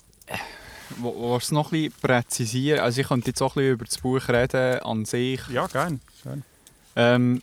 wo 0.99 1.37
es 1.37 1.51
noch 1.51 1.73
ein 1.73 1.83
bisschen 1.83 2.01
präzisieren? 2.01 2.81
Also 2.81 3.01
ich 3.01 3.09
könnte 3.09 3.29
jetzt 3.29 3.43
auch 3.43 3.57
ein 3.57 3.61
bisschen 3.61 3.73
über 3.73 3.85
das 3.85 3.99
Buch 3.99 4.29
reden 4.29 4.81
an 4.81 5.05
sich. 5.05 5.41
Ja, 5.49 5.67
gerne. 5.67 6.01
Gern. 6.23 6.45
Ähm, 6.97 7.43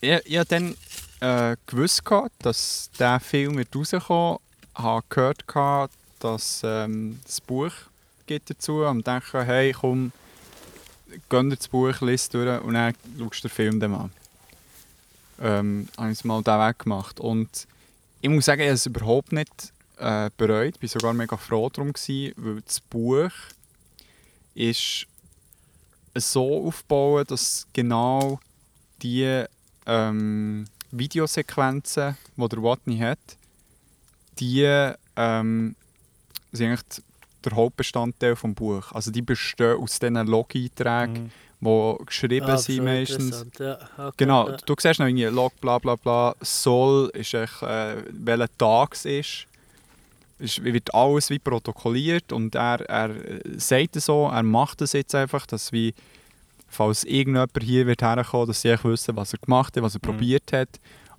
ich, 0.00 0.20
ich 0.24 0.38
habe 0.38 0.48
dann 0.48 0.76
äh, 1.20 1.56
gewusst, 1.66 2.02
dass 2.40 2.90
dieser 2.92 3.20
Film 3.20 3.56
wird 3.56 3.74
rauskommen. 3.74 4.38
Ich 4.76 4.82
habe 4.82 5.04
gehört, 5.08 5.44
dass 6.20 6.62
ähm, 6.64 7.20
das 7.24 7.40
Buch 7.40 7.72
geht 8.26 8.48
dazu 8.48 8.84
und 8.84 9.06
dachte, 9.06 9.44
hey, 9.44 9.72
komm, 9.72 10.12
geh 11.28 11.48
das 11.50 11.68
Buch, 11.68 12.00
liest 12.00 12.34
durch 12.34 12.60
und 12.62 12.74
dann 12.74 12.94
schaust 13.18 13.44
du 13.44 13.48
den 13.48 13.54
Film 13.54 13.80
dann 13.80 13.94
an. 13.94 14.12
Ähm, 15.40 15.88
habe 15.96 16.12
ich 16.12 16.24
mal 16.24 16.42
diesen 16.42 16.58
Weg 16.60 16.78
gemacht. 16.80 17.20
Und 17.20 17.66
ich 18.20 18.30
muss 18.30 18.44
sagen, 18.44 18.60
ich 18.60 18.68
habe 18.68 18.74
es 18.74 18.86
überhaupt 18.86 19.32
nicht 19.32 19.72
äh, 19.98 20.30
bereut. 20.36 20.74
Ich 20.76 20.82
war 20.82 21.00
sogar 21.00 21.14
mega 21.14 21.36
froh 21.36 21.68
darum, 21.68 21.92
gewesen, 21.92 22.32
weil 22.36 22.60
das 22.62 22.80
Buch 22.80 23.32
ist 24.54 25.06
so 26.14 26.68
aufgebaut, 26.68 27.30
dass 27.30 27.66
genau 27.72 28.38
die 29.02 29.44
ähm, 29.86 30.66
Videosequenzen, 30.90 32.16
die 32.36 32.48
der 32.48 32.62
Watney 32.62 32.98
hat, 32.98 33.18
die 34.38 34.92
ähm, 35.16 35.76
sind 36.52 36.68
eigentlich 36.68 37.02
der 37.44 37.56
Hauptbestandteil 37.56 38.34
des 38.34 38.54
Buches. 38.54 38.86
Also 38.92 39.10
die 39.10 39.22
bestehen 39.22 39.78
aus 39.78 39.98
diesen 39.98 40.26
Log-Einträgen, 40.26 41.30
mhm. 41.60 41.98
die 41.98 42.04
geschrieben 42.06 42.50
ah, 42.50 42.58
sind 42.58 42.84
meistens. 42.84 43.46
Ja. 43.58 43.78
Okay, 43.96 44.12
genau, 44.16 44.48
ja. 44.48 44.56
du 44.56 44.74
siehst 44.78 45.00
noch 45.00 45.06
irgendwie 45.06 45.24
Log 45.24 45.52
bla 45.60 45.78
bla 45.78 45.96
bla, 45.96 46.34
soll, 46.40 47.10
ist 47.14 47.34
echt, 47.34 47.62
äh, 47.62 47.96
welcher 48.10 48.48
Tag 48.58 48.94
es 48.94 49.04
ist. 49.04 49.46
Es 50.38 50.62
wird 50.62 50.92
alles 50.94 51.30
wie 51.30 51.38
protokolliert 51.38 52.32
und 52.32 52.54
er, 52.54 52.80
er 52.88 53.10
sagt 53.56 53.96
es 53.96 54.06
so, 54.06 54.28
er 54.28 54.42
macht 54.42 54.82
es 54.82 54.92
jetzt 54.92 55.14
einfach, 55.14 55.46
dass 55.46 55.72
wie, 55.72 55.94
falls 56.68 57.04
irgendjemand 57.04 57.52
hier 57.62 57.86
wird 57.86 58.02
herkommen, 58.02 58.48
dass 58.48 58.62
sie 58.62 58.76
wissen, 58.82 59.16
was 59.16 59.32
er 59.32 59.38
gemacht 59.38 59.76
hat, 59.76 59.82
was 59.82 59.94
er 59.94 60.00
mhm. 60.02 60.10
probiert 60.10 60.52
hat 60.52 60.68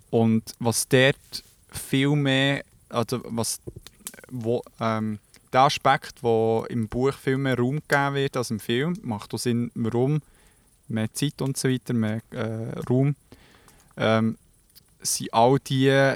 und 0.09 0.43
was 0.59 0.87
dort 0.87 1.43
viel 1.71 2.09
mehr, 2.09 2.63
also 2.89 3.21
was, 3.25 3.59
wo, 4.29 4.61
ähm, 4.79 5.19
der 5.55 5.63
Aspekt, 5.63 6.21
der 6.21 6.65
im 6.69 6.89
Buch 6.89 7.13
viel 7.13 7.37
mehr 7.37 7.57
Raum 7.57 7.79
gegeben 7.87 8.15
wird 8.15 8.35
als 8.35 8.51
im 8.51 8.59
Film, 8.59 8.99
macht 9.03 9.33
auch 9.33 9.39
Sinn, 9.39 9.71
warum 9.73 10.21
mehr 10.89 11.11
Zeit 11.13 11.41
und 11.41 11.55
so 11.55 11.69
weiter, 11.69 11.93
mehr 11.93 12.21
äh, 12.31 12.77
Raum, 12.89 13.15
ähm, 13.95 14.37
sind 15.01 15.33
all 15.33 15.57
die 15.59 16.13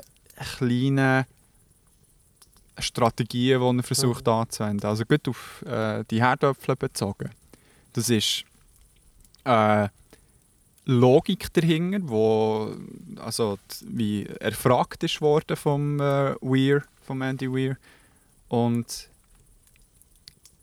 kleinen 0.57 1.25
Strategien, 2.77 3.61
die 3.61 3.77
er 3.77 3.83
versucht 3.83 4.27
mhm. 4.27 4.33
anzuwenden. 4.33 4.89
Also 4.89 5.05
gut 5.05 5.27
auf 5.29 5.63
äh, 5.65 6.03
die 6.11 6.21
Herdöpfel 6.21 6.75
bezogen. 6.75 7.29
Das 7.93 8.09
ist 8.09 8.43
äh, 9.45 9.87
Logik 10.83 11.53
dahinter, 11.53 11.99
wo 12.03 12.75
also 13.17 13.57
wie 13.85 14.25
erfragt 14.25 15.03
ist 15.03 15.21
worden 15.21 15.55
vom 15.55 15.99
äh, 16.01 16.35
Weir, 16.41 16.83
vom 17.05 17.21
Andy 17.21 17.49
Weir 17.49 17.77
und 18.49 19.09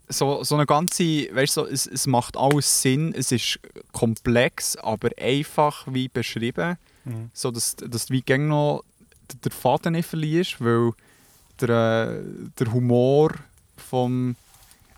so, 0.08 0.44
so 0.44 0.54
eine 0.54 0.66
ganze, 0.66 1.04
weißt 1.34 1.54
so, 1.54 1.66
es, 1.66 1.86
es 1.86 2.06
macht 2.06 2.36
alles 2.36 2.82
Sinn, 2.82 3.12
es 3.16 3.32
ist 3.32 3.58
komplex, 3.92 4.76
aber 4.76 5.10
einfach 5.18 5.86
wie 5.90 6.08
beschrieben, 6.08 6.76
mhm. 7.04 7.30
so 7.32 7.50
dass, 7.50 7.76
dass 7.76 8.06
du 8.06 8.14
wie 8.14 8.22
gegen 8.22 8.48
noch 8.48 8.84
den 9.42 9.52
Faden 9.52 9.92
nicht 9.92 10.08
verlierst, 10.08 10.60
weil 10.60 10.92
der, 11.60 12.20
der 12.58 12.72
Humor 12.72 13.32
vom 13.76 14.36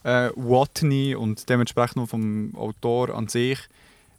äh, 0.05 0.31
Watney 0.37 1.15
und 1.15 1.49
dementsprechend 1.49 2.03
auch 2.03 2.09
vom 2.09 2.55
Autor 2.57 3.15
an 3.15 3.29
sich 3.29 3.59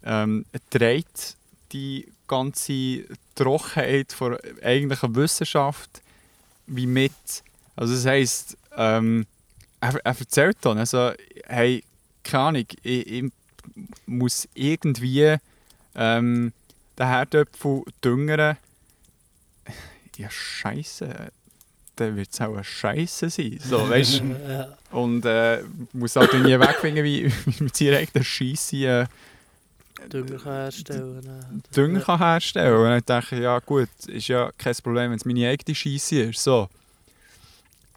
ähm, 0.04 0.44
trägt 0.70 1.36
die 1.72 2.06
ganze 2.26 3.04
Trockenheit 3.34 4.12
von 4.12 4.36
eigentlicher 4.62 5.14
Wissenschaft 5.14 6.02
wie 6.66 6.86
mit. 6.86 7.12
Also 7.76 7.94
das 7.94 8.06
heisst, 8.06 8.56
ähm, 8.76 9.26
er, 9.80 9.94
er 9.94 10.18
erzählt 10.18 10.58
dann, 10.62 10.78
also, 10.78 11.12
hey, 11.46 11.82
keine 12.22 12.44
Ahnung, 12.44 12.64
ich, 12.82 13.06
ich 13.06 13.32
muss 14.06 14.48
irgendwie 14.54 15.36
ähm, 15.94 16.52
den 16.98 17.06
Herdöpfel 17.06 17.82
düngern. 18.04 18.56
Ja, 20.16 20.30
scheiße. 20.30 21.32
Dann 21.96 22.16
wird 22.16 22.28
es 22.32 22.40
auch 22.40 22.52
eine 22.52 22.64
Scheiße 22.64 23.30
sein. 23.30 23.58
So, 23.62 23.88
weißt 23.88 24.22
ja. 24.48 24.76
Und 24.90 25.24
äh, 25.24 25.62
muss 25.92 26.16
halt 26.16 26.32
nie 26.34 26.58
wegfinden, 26.58 27.04
wie, 27.04 27.26
wie 27.46 27.62
man 27.62 27.70
seine 27.72 27.98
eigene 27.98 28.24
Scheisse 28.24 28.76
äh, 28.76 29.06
Dünger 30.08 30.38
kann 30.38 30.52
herstellen 30.52 31.22
kann. 31.22 31.62
Dünger 31.76 32.00
kann 32.00 32.18
herstellen. 32.18 32.74
Und 32.74 32.84
dann 32.84 33.02
denke 33.22 33.36
ich, 33.36 33.42
ja 33.42 33.58
gut, 33.60 33.88
ist 34.06 34.28
ja 34.28 34.50
kein 34.56 34.74
Problem, 34.82 35.10
wenn 35.10 35.18
es 35.18 35.24
meine 35.24 35.48
eigene 35.48 35.74
Scheisse 35.74 36.22
ist. 36.22 36.42
So. 36.42 36.68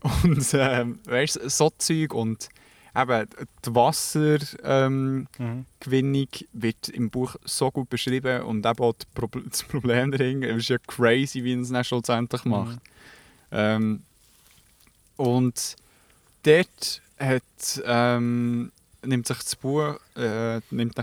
Und 0.04 0.54
ähm, 0.54 1.00
weißt, 1.06 1.50
so 1.50 1.70
Zeug 1.78 2.14
und 2.14 2.50
eben 2.96 3.28
die 3.66 3.74
Wassergewinnung 3.76 5.28
ähm, 5.40 5.66
mhm. 5.86 6.48
wird 6.54 6.90
im 6.90 7.10
Buch 7.10 7.36
so 7.44 7.72
gut 7.72 7.90
beschrieben 7.90 8.44
und 8.44 8.66
eben 8.66 8.80
auch 8.80 8.94
das 9.50 9.64
Problem 9.64 10.12
dahinter. 10.12 10.50
Es 10.50 10.58
ist 10.58 10.70
ja 10.70 10.78
crazy, 10.86 11.44
wie 11.44 11.54
es 11.54 11.70
dann 11.70 11.84
schlussendlich 11.84 12.46
macht. 12.46 12.76
Mhm. 12.76 12.82
Ähm, 13.52 14.04
und 15.16 15.76
dort 16.44 17.02
hat, 17.20 17.82
ähm, 17.86 18.72
nimmt, 19.04 19.28
sich 19.28 19.38
das 19.38 19.56
Buch, 19.56 20.00
äh, 20.16 20.60
nimmt, 20.70 20.96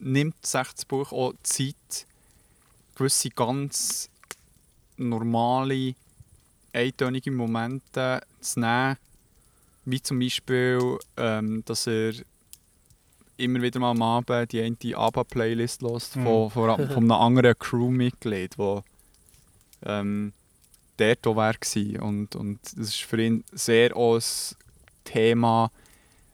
nimmt 0.00 0.46
sich 0.46 0.68
das 0.72 0.84
Buch 0.84 1.12
auch 1.12 1.34
Zeit, 1.42 2.06
gewisse 2.94 3.30
ganz 3.30 4.08
normale 4.96 5.94
eintönige 6.72 7.30
Momente 7.30 8.20
zu 8.40 8.60
nehmen, 8.60 8.96
wie 9.84 10.02
zum 10.02 10.18
Beispiel, 10.18 10.98
ähm, 11.16 11.62
dass 11.64 11.86
er 11.86 12.12
immer 13.36 13.62
wieder 13.62 13.80
mal 13.80 13.92
am 13.92 14.02
Abend 14.02 14.52
die 14.52 14.60
eine 14.60 14.96
ABBA-Playlist 14.96 15.82
hört 15.82 16.16
mhm. 16.16 16.24
von, 16.24 16.50
von, 16.50 16.88
von 16.88 17.04
einem 17.04 17.12
anderen 17.12 17.58
Crewmitglied, 17.58 18.58
wo 18.58 18.82
ähm, 19.84 20.32
dort 20.96 21.26
auch 21.26 21.36
war. 21.36 21.54
Und, 22.00 22.34
und 22.36 22.58
das 22.62 22.74
ist 22.74 23.02
für 23.02 23.22
ihn 23.22 23.44
sehr 23.52 23.96
auch 23.96 24.16
ein 24.16 24.22
Thema, 25.04 25.70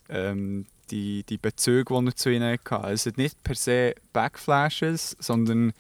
ähm, 0.09 0.67
die, 0.91 1.25
die 1.25 1.39
Bezüge, 1.39 1.95
die 1.95 2.07
er 2.07 2.17
zu 2.17 2.31
ihnen 2.31 2.59
hatte. 2.65 2.93
Es 2.93 3.05
sind 3.05 3.19
nicht 3.19 3.43
per 3.45 3.55
se 3.55 3.95
Backflashes, 4.13 5.17
sondern 5.21 5.73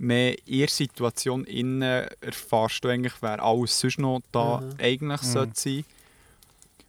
mehr 0.00 0.36
in 0.46 0.60
der 0.60 0.68
Situation 0.68 1.44
innen 1.44 2.08
erfährst 2.20 2.82
du 2.82 2.88
eigentlich, 2.88 3.14
wer 3.20 3.42
alles 3.42 3.78
sonst 3.78 3.98
noch 3.98 4.20
da 4.32 4.60
mhm. 4.60 4.72
eigentlich 4.78 5.22
mhm. 5.22 5.26
sollte 5.26 5.60
sein 5.60 5.84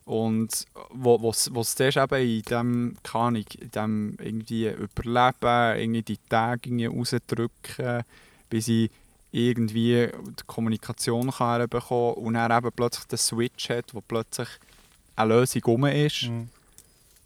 und 0.06 0.66
wo, 0.90 1.22
was, 1.22 1.54
was 1.54 1.76
zuerst 1.76 1.98
eben 1.98 2.28
in 2.28 2.42
dem, 2.44 2.96
keine 3.04 3.44
in 3.60 3.72
dem 3.72 4.18
irgendwie 4.20 4.68
Überleben, 4.68 5.80
irgendwie 5.80 6.02
die 6.02 6.20
Tage 6.30 6.70
irgendwie 6.70 6.86
rausdrücken, 6.86 8.04
bis 8.50 8.68
ich 8.68 8.90
irgendwie 9.32 10.10
die 10.12 10.44
Kommunikation 10.48 11.32
kann 11.32 11.70
bekommen 11.70 12.16
und 12.16 12.34
dann 12.34 12.52
eben 12.52 12.72
plötzlich 12.76 13.06
den 13.06 13.18
Switch 13.18 13.70
hat, 13.70 13.94
wo 13.94 14.02
plötzlich 14.02 14.50
eine 15.16 15.34
Lösung 15.34 15.64
rum 15.64 15.86
ist. 15.86 16.24
Mhm. 16.24 16.50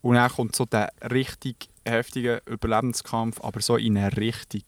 Und 0.01 0.15
dann 0.15 0.31
kommt 0.31 0.55
so 0.55 0.65
der 0.65 0.91
richtig 1.11 1.69
heftige 1.83 2.41
Überlebenskampf, 2.45 3.41
aber 3.41 3.61
so 3.61 3.77
in 3.77 3.97
eine 3.97 4.15
Richtung. 4.15 4.63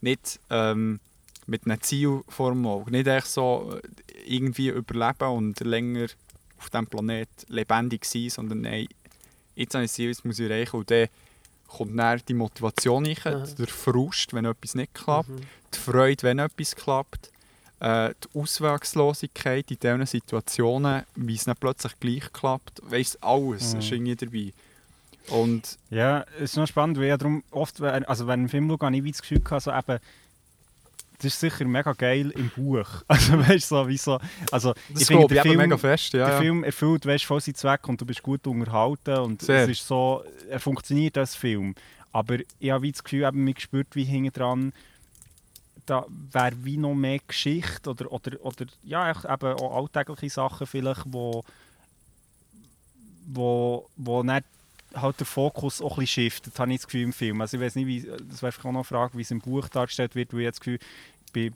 Nicht 0.00 0.40
ähm, 0.50 1.00
mit 1.46 1.66
einem 1.66 1.80
Ziel 1.80 2.22
vor 2.28 2.54
Nicht 2.90 3.06
echt 3.06 3.26
so 3.26 3.74
äh, 3.74 4.34
irgendwie 4.36 4.68
überleben 4.68 5.28
und 5.30 5.60
länger 5.60 6.06
auf 6.58 6.70
diesem 6.70 6.86
Planet 6.86 7.28
lebendig 7.48 8.04
sein, 8.04 8.30
sondern 8.30 8.62
nein, 8.62 8.88
jetzt 9.54 9.74
habe 9.74 9.84
ich 9.84 9.92
Ziel, 9.92 10.08
jetzt 10.08 10.24
muss 10.24 10.38
ich 10.38 10.50
erreichen. 10.50 10.76
Und 10.76 10.90
dann 10.90 11.08
kommt 11.66 11.98
dann 11.98 12.20
die 12.28 12.34
Motivation 12.34 13.06
rein, 13.06 13.40
mhm. 13.42 13.56
der 13.56 13.68
Frust, 13.68 14.32
wenn 14.32 14.44
etwas 14.44 14.74
nicht 14.74 14.94
klappt, 14.94 15.28
mhm. 15.28 15.40
die 15.72 15.78
Freude, 15.78 16.22
wenn 16.22 16.38
etwas 16.38 16.74
klappt, 16.74 17.30
äh, 17.80 18.14
die 18.14 18.38
Auswegslosigkeit 18.38 19.70
in 19.70 19.78
diesen 19.78 20.06
Situationen, 20.06 21.04
wie 21.14 21.34
es 21.34 21.44
dann 21.44 21.56
plötzlich 21.56 21.98
gleich 22.00 22.32
klappt. 22.32 22.80
Weißt 22.82 23.22
alles 23.22 23.74
mhm. 23.74 23.78
ist 23.80 23.92
irgendwie 23.92 24.16
dabei. 24.16 24.52
Und 25.30 25.78
ja, 25.90 26.24
es 26.36 26.50
ist 26.50 26.56
noch 26.56 26.66
spannend, 26.66 26.98
weil 26.98 27.12
ich 27.12 27.18
darum 27.18 27.42
oft, 27.50 27.80
also 27.80 28.26
wenn 28.26 28.40
ich 28.40 28.42
einen 28.44 28.48
Film 28.48 28.68
schaue, 28.68 28.86
habe 28.86 28.96
ich 28.96 29.12
das 29.12 29.22
Gefühl 29.22 29.40
gehabt, 29.40 29.62
so 29.62 29.70
eben, 29.70 29.98
das 31.18 31.24
ist 31.24 31.40
sicher 31.40 31.64
mega 31.64 31.92
geil 31.92 32.30
im 32.30 32.50
Buch. 32.50 32.86
Also 33.08 33.38
weißt 33.38 33.70
du, 33.70 33.76
so, 33.76 33.88
wie 33.88 33.96
so, 33.96 34.20
also 34.52 34.74
das 34.88 35.02
ich 35.02 35.06
finde, 35.08 35.26
der 35.26 35.42
Film, 35.42 35.56
mega 35.58 35.76
fest, 35.76 36.12
ja, 36.12 36.26
der 36.26 36.34
ja. 36.34 36.40
Film 36.40 36.64
erfüllt 36.64 37.06
weißt, 37.06 37.24
voll 37.24 37.40
seinen 37.40 37.56
Zweck 37.56 37.88
und 37.88 38.00
du 38.00 38.06
bist 38.06 38.22
gut 38.22 38.46
unterhalten 38.46 39.18
und 39.18 39.42
Sehr. 39.42 39.64
es 39.64 39.70
ist 39.70 39.86
so, 39.86 40.22
er 40.48 40.60
funktioniert 40.60 41.18
als 41.18 41.34
Film. 41.34 41.74
Aber 42.12 42.38
ich 42.58 42.70
habe 42.70 42.90
das 42.90 43.02
Gefühl, 43.04 43.24
eben, 43.24 43.44
man 43.44 43.54
spürt 43.58 43.94
wie 43.94 44.04
hinten 44.04 44.32
dran, 44.32 44.72
da 45.86 46.06
wäre 46.32 46.54
wie 46.64 46.76
noch 46.76 46.94
mehr 46.94 47.18
Geschichte 47.26 47.90
oder, 47.90 48.12
oder, 48.12 48.44
oder 48.44 48.66
ja, 48.82 49.10
eben 49.10 49.52
auch 49.54 49.76
alltägliche 49.76 50.30
Sachen 50.30 50.66
vielleicht, 50.66 51.02
wo 51.06 51.44
wo, 53.28 53.88
wo 53.96 54.22
nicht 54.22 54.44
halt 54.94 55.18
der 55.20 55.26
Fokus 55.26 55.80
auch 55.80 55.98
ein 55.98 56.00
bisschen 56.00 56.30
shiftet, 56.30 56.58
habe 56.58 56.72
ich 56.72 56.78
das 56.78 56.86
Gefühl 56.86 57.02
im 57.02 57.12
Film. 57.12 57.40
Also 57.40 57.56
ich 57.56 57.62
weiß 57.62 57.74
nicht, 57.76 57.86
wie, 57.86 58.10
das 58.28 58.42
wäre 58.42 58.52
auch 58.58 58.64
noch 58.64 58.74
eine 58.74 58.84
Frage, 58.84 59.18
wie 59.18 59.22
es 59.22 59.30
im 59.30 59.40
Buch 59.40 59.68
dargestellt 59.68 60.14
wird, 60.14 60.32
weil 60.32 60.40
ich 60.40 60.48
das 60.48 60.60
Gefühl, 60.60 60.78
bei, 61.32 61.52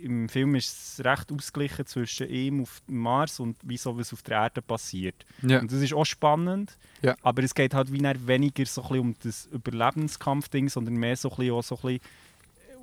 im 0.00 0.28
Film 0.28 0.54
ist 0.54 0.98
es 0.98 1.04
recht 1.04 1.32
ausgeglichen 1.32 1.86
zwischen 1.86 2.28
ihm 2.28 2.62
auf 2.62 2.82
Mars 2.86 3.40
und 3.40 3.56
wie 3.62 3.76
so 3.76 3.96
was 3.98 4.12
auf 4.12 4.22
der 4.22 4.36
Erde 4.38 4.62
passiert. 4.62 5.24
Ja. 5.42 5.60
Und 5.60 5.72
das 5.72 5.80
ist 5.80 5.94
auch 5.94 6.04
spannend, 6.04 6.76
ja. 7.02 7.16
aber 7.22 7.42
es 7.42 7.54
geht 7.54 7.74
halt 7.74 7.92
wie 7.92 8.02
weniger 8.02 8.66
so 8.66 8.82
ein 8.82 8.88
bisschen 8.88 9.00
um 9.00 9.14
das 9.22 9.46
Überlebenskampfding, 9.46 10.68
sondern 10.68 10.94
mehr 10.94 11.16
so 11.16 11.30
ein 11.30 11.36
bisschen, 11.36 11.54
auch 11.54 11.62
so 11.62 11.76
ein 11.76 11.82
bisschen 11.82 12.00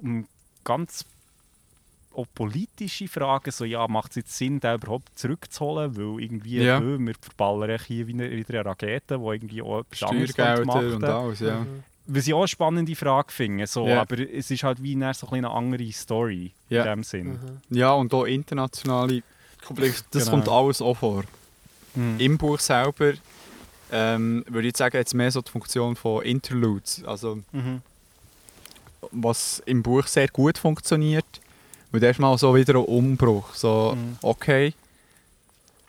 um 0.01 0.27
ganz 0.63 1.05
auch 2.15 2.25
politische 2.33 3.07
Fragen, 3.07 3.51
so 3.51 3.65
ja, 3.65 3.87
macht 3.87 4.11
es 4.11 4.17
jetzt 4.17 4.37
Sinn, 4.37 4.59
den 4.59 4.75
überhaupt 4.75 5.17
zurückzuholen, 5.17 5.95
weil 5.95 6.23
irgendwie, 6.23 6.63
ja. 6.63 6.79
Äh, 6.79 6.99
wir 6.99 7.13
verballern 7.19 7.79
hier 7.85 8.07
wieder 8.07 8.25
eine 8.25 8.65
Rakete, 8.65 9.17
die 9.17 9.25
irgendwie 9.25 9.61
auch 9.61 9.79
etwas 9.79 10.03
anderes 10.03 10.65
macht. 10.65 10.83
und 10.83 11.03
alles, 11.03 11.39
ja. 11.39 11.59
Mhm. 11.61 11.83
Was 12.05 12.27
ich 12.27 12.33
auch 12.33 12.39
eine 12.39 12.47
spannende 12.49 12.95
Frage 12.95 13.31
finde, 13.31 13.65
so, 13.65 13.87
ja. 13.87 14.01
aber 14.01 14.19
es 14.19 14.51
ist 14.51 14.63
halt 14.63 14.83
wie 14.83 14.93
eine, 14.93 15.13
so 15.13 15.29
eine 15.29 15.49
andere 15.49 15.89
Story 15.91 16.51
ja. 16.69 16.83
in 16.83 16.89
dem 16.89 17.03
Sinn. 17.03 17.27
Mhm. 17.27 17.77
Ja, 17.77 17.93
und 17.93 18.13
auch 18.13 18.25
internationale 18.25 19.23
Konflikte, 19.65 20.03
das 20.11 20.25
genau. 20.25 20.31
kommt 20.31 20.49
alles 20.49 20.81
auch 20.81 20.97
vor. 20.97 21.23
Mhm. 21.95 22.19
Im 22.19 22.37
Buch 22.37 22.59
selber 22.59 23.13
ähm, 23.93 24.43
würde 24.49 24.67
ich 24.67 24.75
sagen, 24.75 24.97
jetzt 24.97 25.13
mehr 25.13 25.31
so 25.31 25.41
die 25.41 25.51
Funktion 25.51 25.95
von 25.95 26.23
Interludes, 26.23 27.03
also 27.05 27.39
mhm. 27.51 27.81
was 29.11 29.61
im 29.65 29.83
Buch 29.83 30.07
sehr 30.07 30.27
gut 30.27 30.57
funktioniert, 30.57 31.25
und 31.93 32.01
erstmal 32.01 32.37
so 32.39 32.55
wieder 32.55 32.75
ein 32.75 32.85
Umbruch. 32.85 33.53
So, 33.53 33.93
mhm. 33.95 34.17
okay, 34.23 34.73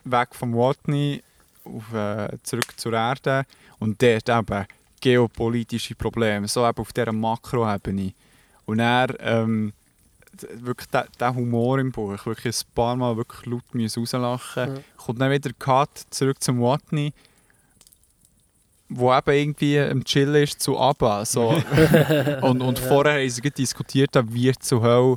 weg 0.04 0.28
vom 0.32 0.54
Watney 0.54 1.22
auf, 1.64 1.92
äh, 1.94 2.28
zurück 2.42 2.72
zur 2.76 2.92
Erde. 2.92 3.46
Und 3.78 4.00
dort 4.00 4.28
eben 4.28 4.66
geopolitische 5.00 5.94
Probleme, 5.94 6.46
so 6.46 6.66
eben 6.68 6.78
auf 6.78 6.92
dieser 6.92 7.12
Makroebene. 7.12 8.12
Und 8.66 8.80
er 8.80 9.18
ähm, 9.20 9.72
wirklich 10.52 10.88
der, 10.90 11.06
der, 11.18 11.34
Humor 11.34 11.78
im 11.78 11.90
Buch, 11.90 12.26
wirklich 12.26 12.54
ein 12.54 12.74
paar 12.74 12.96
Mal 12.96 13.16
wirklich 13.16 13.46
laut 13.46 13.62
rauslachen 13.74 14.74
mhm. 14.74 14.84
kommt 14.98 15.20
dann 15.20 15.30
wieder 15.30 15.50
Cut 15.58 16.04
zurück 16.10 16.42
zum 16.42 16.60
Watney, 16.60 17.14
wo 18.90 19.14
eben 19.14 19.30
irgendwie 19.30 19.76
im 19.78 20.04
Chill 20.04 20.34
ist 20.34 20.60
zu 20.60 20.78
ABBA. 20.78 21.24
So. 21.24 21.48
und, 22.42 22.60
und 22.60 22.78
vorher 22.78 23.22
haben 23.22 23.30
sie 23.30 23.50
diskutiert, 23.50 24.10
wie 24.32 24.52
zur 24.58 24.82
Hölle 24.82 25.16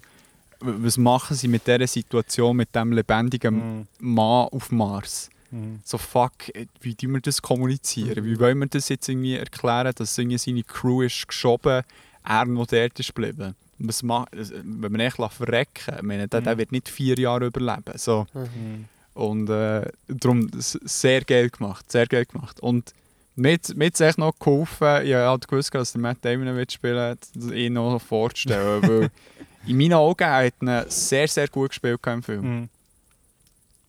was 0.60 0.98
machen 0.98 1.36
sie 1.36 1.48
mit 1.48 1.68
dieser 1.68 1.88
Situation, 1.88 2.58
mit 2.58 2.74
dem 2.76 2.92
lebendigen 2.92 3.82
mm. 3.82 3.88
Mann 4.00 4.48
auf 4.52 4.72
Mars? 4.72 5.30
Mm. 5.52 5.76
So, 5.84 5.98
fuck, 5.98 6.34
wie 6.82 6.96
tun 6.96 7.14
wir 7.14 7.22
das 7.22 7.42
kommunizieren? 7.42 8.24
Mm. 8.24 8.28
Wie 8.28 8.40
wollen 8.40 8.60
wir 8.60 8.68
das 8.68 8.90
jetzt 8.90 9.08
irgendwie 9.08 9.36
erklären, 9.36 9.94
dass 9.96 10.18
irgendwie 10.18 10.38
seine 10.38 10.64
Crew 10.64 11.04
ist 11.04 11.28
geschoben, 11.28 11.84
er 12.24 12.46
noch 12.46 12.68
dort 12.68 13.00
ist 13.00 13.16
geblieben? 13.16 13.56
Was 13.80 14.02
macht, 14.02 14.30
wenn 14.34 14.92
man 14.92 15.00
echt 15.00 15.18
verrecken 15.18 15.96
ich 15.98 16.02
meine, 16.02 16.28
der, 16.28 16.42
der 16.42 16.56
mhm. 16.56 16.58
wird 16.58 16.72
nicht 16.72 16.90
vier 16.90 17.18
Jahre 17.20 17.46
überleben. 17.46 17.96
So. 17.96 18.26
Mhm. 18.34 18.86
Und 19.14 19.50
äh, 19.50 19.88
darum 20.08 20.50
sehr 20.54 21.24
geil 21.24 21.50
gemacht, 21.50 21.92
sehr 21.92 22.08
geil 22.08 22.26
gemacht. 22.26 22.60
Und 22.60 22.94
mit, 23.36 23.78
mit 23.78 24.00
echt 24.02 24.18
noch 24.18 24.38
geholfen, 24.40 25.06
ich 25.06 25.14
hatte 25.14 25.48
gewusst, 25.48 25.74
dass 25.76 25.92
der 25.92 26.02
Matt 26.02 26.18
Damon 26.22 26.56
mitspielen 26.56 27.18
will, 27.36 27.54
ihn 27.54 27.74
noch 27.74 28.00
vorzustellen. 28.00 28.82
weil 28.82 29.12
in 29.68 29.78
meinen 29.78 29.94
Augen 29.94 30.28
hat 30.28 30.54
er 30.62 30.90
sehr, 30.90 31.28
sehr 31.28 31.48
gut 31.48 31.70
gespielt 31.70 32.00
im 32.08 32.24
Film. 32.24 32.42
Mhm. 32.42 32.70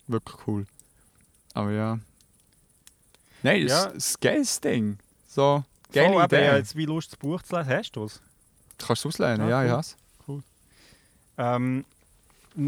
Wirklich 0.06 0.36
cool. 0.46 0.66
Aber 1.54 1.70
ja. 1.70 1.98
Nein, 3.42 3.66
das 3.66 3.70
ja. 3.70 3.84
ist 3.90 4.16
ein 4.16 4.20
geiles 4.20 4.60
Ding. 4.60 4.98
So, 5.26 5.64
geile 5.92 6.14
so, 6.14 6.22
Idee. 6.22 6.44
Ja, 6.44 6.56
jetzt 6.56 6.76
wie 6.76 6.86
Lust, 6.86 7.12
das 7.12 7.18
Buch 7.18 7.42
zu 7.42 7.56
lesen. 7.56 7.70
Hast 7.70 7.92
du 7.92 8.04
es? 8.04 8.20
Kannst 8.78 9.04
du 9.04 9.08
es 9.08 9.14
auslehnen? 9.14 9.48
Ja, 9.48 9.64
ja, 9.64 9.76
cool. 9.76 9.82
ja. 9.82 9.82
Cool. 10.26 10.42
Ähm, 11.36 11.84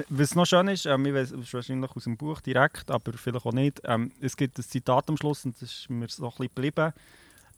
was 0.09 0.35
noch 0.35 0.47
schön 0.47 0.69
ist, 0.69 0.87
ähm, 0.87 1.05
ich 1.07 1.15
weiß 1.15 1.33
es 1.33 1.53
wahrscheinlich 1.53 1.91
aus 1.91 2.05
dem 2.05 2.17
Buch 2.17 2.41
direkt, 2.41 2.91
aber 2.91 3.13
vielleicht 3.15 3.45
auch 3.45 3.53
nicht. 3.53 3.81
Ähm, 3.85 4.13
es 4.21 4.37
gibt 4.37 4.59
ein 4.59 4.63
Zitat 4.63 5.09
am 5.09 5.17
Schluss 5.17 5.45
und 5.45 5.61
das 5.61 5.71
ist 5.71 5.91
mir 5.91 6.07
so 6.09 6.25
ein 6.25 6.31
bisschen 6.31 6.47
geblieben. 6.47 6.93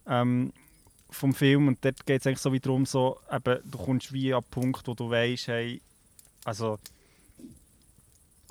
Ähm, 0.07 0.53
vom 1.13 1.35
Film 1.35 1.69
und 1.69 1.85
dort 1.85 2.05
geht 2.07 2.21
es 2.21 2.27
eigentlich 2.27 2.39
so 2.39 2.53
wie 2.53 2.61
darum, 2.61 2.87
so, 2.87 3.19
eben, 3.31 3.61
du 3.65 3.79
kommst 3.79 4.13
wie 4.13 4.35
an 4.35 4.43
den 4.43 4.51
Punkt, 4.51 4.87
wo 4.87 4.95
du 4.95 5.11
weißt, 5.11 5.49
hey, 5.49 5.81
also 6.45 6.79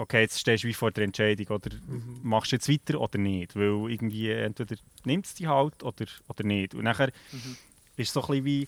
okay, 0.02 0.22
jetzt 0.22 0.40
stehst 0.40 0.64
du 0.64 0.68
wie 0.68 0.74
vor 0.74 0.92
der 0.92 1.04
Entscheidung, 1.04 1.48
oder 1.48 1.70
mhm. 1.88 2.20
machst 2.24 2.52
du 2.52 2.56
jetzt 2.56 2.70
weiter 2.70 3.00
oder 3.00 3.18
nicht, 3.18 3.56
weil 3.56 3.92
irgendwie 3.92 4.32
entweder 4.32 4.76
nimmt 5.04 5.26
es 5.26 5.36
dich 5.36 5.48
halt 5.48 5.84
oder, 5.84 6.06
oder 6.28 6.44
nicht. 6.44 6.74
Und 6.74 6.84
nachher 6.84 7.12
mhm. 7.32 7.58
ist 7.98 8.08
es 8.08 8.14
so 8.14 8.22
ein 8.22 8.28
bisschen 8.28 8.46
wie, 8.46 8.68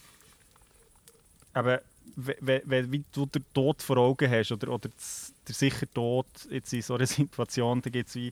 eben, 1.56 1.80
wenn, 2.16 3.06
du 3.12 3.26
den 3.26 3.46
Tod 3.54 3.82
vor 3.82 3.98
Augen 3.98 4.30
hast 4.30 4.52
oder, 4.52 4.68
oder 4.72 4.90
der 5.48 5.56
sicher 5.56 5.92
Tod 5.92 6.28
jetzt 6.50 6.72
in 6.74 6.82
so 6.82 6.96
einer 6.96 7.08
Situation, 7.08 7.82
dann 7.82 7.92
gibt 7.92 8.10
es 8.10 8.16
wie, 8.16 8.32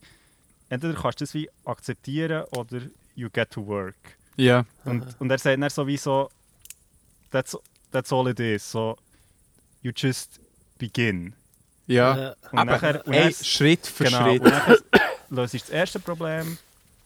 entweder 0.69 0.93
kannst 0.93 1.21
du 1.21 1.23
das 1.23 1.33
wie 1.33 1.49
akzeptieren 1.65 2.43
oder 2.51 2.81
you 3.15 3.29
get 3.29 3.49
to 3.49 3.65
work. 3.65 4.17
Ja. 4.37 4.65
Und, 4.85 5.19
und 5.19 5.29
er 5.29 5.37
sagt 5.37 5.61
dann 5.61 5.69
sowieso, 5.69 6.29
that's, 7.31 7.57
that's 7.91 8.11
all 8.11 8.27
it 8.27 8.39
is. 8.39 8.69
So, 8.69 8.97
you 9.81 9.91
just 9.95 10.39
begin. 10.77 11.33
Ja, 11.87 12.35
und 12.51 12.59
aber 12.59 12.71
nachher, 12.71 13.05
und 13.05 13.13
ey, 13.13 13.33
Schritt 13.33 13.85
für 13.85 14.05
genau, 14.05 14.23
Schritt. 14.23 14.41
Und 14.41 14.51
nachher 14.51 14.77
löst 15.29 15.53
das 15.53 15.69
erste 15.69 15.99
Problem. 15.99 16.57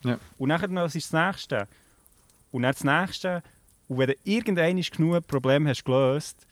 Ja. 0.03 0.19
Und 0.37 0.49
dann 0.49 0.75
löst 0.75 0.95
das 0.95 1.11
nächste. 1.11 1.67
Und 2.51 2.61
dann 2.61 2.73
das 2.73 2.83
nächste. 2.83 3.43
Und 3.87 3.97
wenn 3.97 4.07
du 4.07 4.15
irgendein 4.23 4.79
genug 4.79 5.25
Problem 5.27 5.67
hast 5.67 5.83
gelöst, 5.83 6.45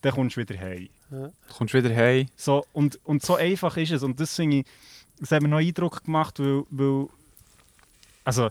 dann 0.00 0.12
kommst 0.12 0.36
du 0.36 0.40
wieder 0.40 0.58
heim. 0.58 0.88
Ja. 1.10 1.28
Du 1.28 1.54
kommst 1.54 1.74
wieder 1.74 1.94
heim. 1.94 2.28
So, 2.36 2.64
und, 2.72 2.98
und 3.04 3.22
so 3.22 3.36
einfach 3.36 3.76
ist 3.76 3.92
es. 3.92 4.02
Und 4.02 4.20
ich, 4.20 4.64
das 5.18 5.30
hat 5.30 5.42
mir 5.42 5.48
noch 5.48 5.58
Eindruck 5.58 6.04
gemacht, 6.04 6.38
weil, 6.38 6.64
weil 6.70 7.08
also 8.24 8.50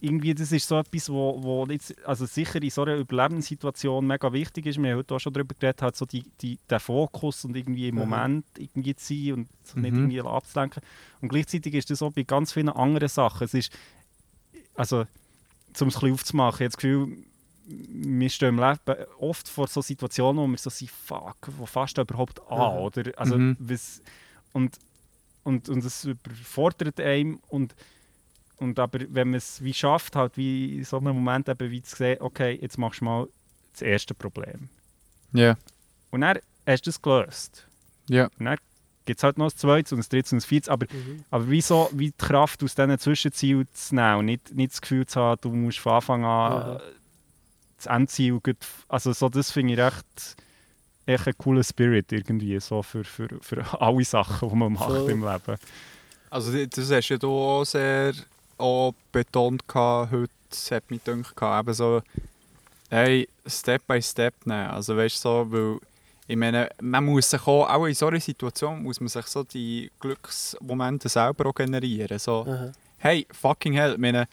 irgendwie, 0.00 0.34
das 0.34 0.52
ist 0.52 0.68
so 0.68 0.78
etwas, 0.78 1.08
wo, 1.08 1.42
wo 1.42 1.66
jetzt, 1.66 1.94
also 2.06 2.26
sicher 2.26 2.62
in 2.62 2.70
so 2.70 2.82
einer 2.82 2.96
Überlebenssituation 2.96 4.06
mega 4.06 4.32
wichtig 4.32 4.66
ist. 4.66 4.80
Wir 4.80 4.90
haben 4.90 4.98
heute 4.98 5.14
auch 5.14 5.18
schon 5.18 5.32
darüber 5.32 5.54
geredet, 5.54 5.82
halt 5.82 5.96
so 5.96 6.04
die, 6.04 6.24
die, 6.40 6.58
der 6.68 6.80
Fokus 6.80 7.44
und 7.44 7.56
irgendwie 7.56 7.88
im 7.88 7.94
mhm. 7.94 8.00
Moment 8.02 8.46
irgendwie 8.58 8.94
zu 8.94 9.14
sein 9.14 9.32
und 9.32 9.48
sich 9.62 9.76
nicht 9.76 9.92
mhm. 9.92 10.10
irgendwie 10.10 10.20
abzulenken. 10.20 10.82
Und 11.20 11.28
gleichzeitig 11.28 11.74
ist 11.74 11.90
das 11.90 12.02
auch 12.02 12.12
bei 12.12 12.24
ganz 12.24 12.52
vielen 12.52 12.68
anderen 12.68 13.08
Sachen. 13.08 13.44
Es 13.44 13.54
ist, 13.54 13.72
also, 14.74 14.98
um 15.00 15.06
es 15.72 15.80
ein 15.82 15.88
bisschen 15.88 16.12
aufzumachen, 16.12 16.56
ich 16.56 16.60
habe 16.60 16.68
das 16.68 16.76
Gefühl, 16.76 17.16
wir 17.68 18.30
stehen 18.30 18.50
im 18.50 18.60
Leben 18.60 19.04
oft 19.18 19.48
vor 19.48 19.66
so 19.66 19.80
Situationen, 19.80 20.42
wo 20.42 20.46
wir 20.46 20.58
so 20.58 20.70
sind, 20.70 20.90
fuck, 20.90 21.48
wo 21.56 21.66
fast 21.66 21.98
überhaupt 21.98 22.40
an, 22.50 22.74
mhm. 22.74 22.80
oder? 22.80 23.12
Also, 23.16 23.38
mhm. 23.38 23.56
was, 23.58 24.02
und, 24.52 24.78
und, 25.42 25.68
und 25.68 25.84
das 25.84 26.04
überfordert 26.04 27.00
einem 27.00 27.40
und 27.48 27.74
und 28.58 28.78
aber 28.78 29.00
wenn 29.08 29.30
man 29.30 29.38
es 29.38 29.62
wie 29.62 29.74
schafft, 29.74 30.16
halt 30.16 30.36
wie 30.36 30.78
in 30.78 30.84
so 30.84 30.98
einem 30.98 31.14
Moment 31.14 31.48
eben 31.48 31.70
wie 31.70 31.82
zu 31.82 31.96
sehen, 31.96 32.18
okay, 32.20 32.58
jetzt 32.60 32.78
machst 32.78 33.00
du 33.00 33.04
mal 33.04 33.28
das 33.72 33.82
erste 33.82 34.14
Problem. 34.14 34.68
Ja. 35.32 35.42
Yeah. 35.42 35.58
Und 36.10 36.22
dann 36.22 36.38
hast 36.66 36.86
du 36.86 36.90
es 36.90 37.02
gelöst. 37.02 37.68
Ja. 38.08 38.16
Yeah. 38.16 38.30
Und 38.38 38.46
dann 38.46 38.56
gibt 39.04 39.20
es 39.20 39.24
halt 39.24 39.36
noch 39.36 39.50
ein 39.50 39.56
zweites 39.56 39.92
und 39.92 40.00
ein 40.00 40.08
drittes 40.08 40.32
und 40.32 40.38
ein 40.38 40.42
viertes. 40.42 40.68
Aber, 40.70 40.86
mhm. 40.90 41.24
aber 41.30 41.50
wie, 41.50 41.60
so, 41.60 41.90
wie 41.92 42.10
die 42.10 42.16
Kraft 42.16 42.62
aus 42.62 42.74
diesen 42.74 42.98
Zwischenzielen 42.98 43.68
zu 43.72 43.94
nehmen 43.94 44.16
und 44.16 44.24
nicht, 44.26 44.54
nicht 44.54 44.72
das 44.72 44.80
Gefühl 44.80 45.06
zu 45.06 45.20
haben, 45.20 45.40
du 45.42 45.50
musst 45.50 45.78
von 45.78 45.92
Anfang 45.92 46.24
an 46.24 46.74
mhm. 46.74 46.80
das 47.76 47.86
Endziel, 47.86 48.40
also 48.88 49.12
so, 49.12 49.28
das 49.28 49.50
finde 49.50 49.74
ich 49.74 49.78
echt, 49.78 50.36
echt 51.04 51.28
ein 51.28 51.38
cooler 51.38 51.62
Spirit 51.62 52.10
irgendwie, 52.10 52.58
so 52.58 52.82
für, 52.82 53.04
für, 53.04 53.28
für 53.40 53.80
alle 53.80 54.04
Sachen, 54.04 54.48
die 54.48 54.56
man 54.56 54.72
macht 54.72 54.90
so. 54.90 55.08
im 55.08 55.22
Leben. 55.22 55.58
Also 56.30 56.66
das 56.66 56.90
hast 56.90 57.08
ja 57.08 57.22
auch 57.22 57.64
sehr 57.64 58.12
auch 58.58 58.94
betont 59.12 59.62
heute, 59.74 60.30
hat 60.70 60.90
mich 60.90 61.04
gedacht, 61.04 61.60
eben 61.60 61.74
so, 61.74 62.02
hey, 62.90 63.28
Step 63.46 63.86
by 63.86 64.00
Step 64.00 64.34
nehmen. 64.44 64.70
Also 64.70 64.96
weißt 64.96 65.20
so, 65.20 65.46
weil 65.50 65.78
ich 66.28 66.36
meine, 66.36 66.70
man 66.80 67.04
muss 67.04 67.30
sich 67.30 67.46
auch, 67.46 67.68
auch 67.68 67.86
in 67.86 67.94
so 67.94 68.08
einer 68.08 68.20
Situation 68.20 68.82
muss 68.82 69.00
man 69.00 69.08
sich 69.08 69.26
so 69.26 69.44
die 69.44 69.90
Glücksmomente 70.00 71.08
selber 71.08 71.46
auch 71.46 71.54
generieren. 71.54 72.18
So, 72.18 72.44
Aha. 72.46 72.72
hey, 72.98 73.26
fucking 73.30 73.74
hell, 73.74 73.92
ich 73.92 73.98
meine, 73.98 74.26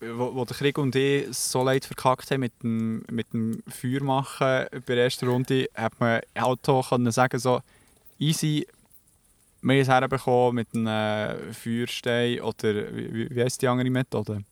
wo, 0.00 0.34
wo 0.34 0.44
der 0.44 0.56
Krieg 0.56 0.76
und 0.76 0.94
ich 0.96 1.26
so 1.36 1.62
leid 1.62 1.84
verkackt 1.84 2.30
haben 2.30 2.40
mit 2.40 2.52
dem, 2.62 3.04
mit 3.10 3.32
dem 3.32 3.62
Feuer 3.68 4.02
machen 4.02 4.66
bei 4.86 4.94
der 4.94 5.04
ersten 5.04 5.28
Runde, 5.28 5.68
hat 5.74 5.98
man 6.00 6.20
halt 6.36 6.68
auch 6.68 6.88
können 6.88 7.12
sagen 7.12 7.38
so, 7.38 7.60
easy, 8.18 8.66
wir 9.64 9.74
haben 9.74 9.80
es 9.80 9.88
herbekommen 9.88 10.54
mit 10.56 10.68
einem 10.74 11.52
Feuerstein 11.52 12.40
oder 12.40 12.74
wie, 12.94 13.28
wie 13.34 13.42
heisst 13.42 13.62
die 13.62 13.68
andere 13.68 13.88
Methode? 13.90 14.44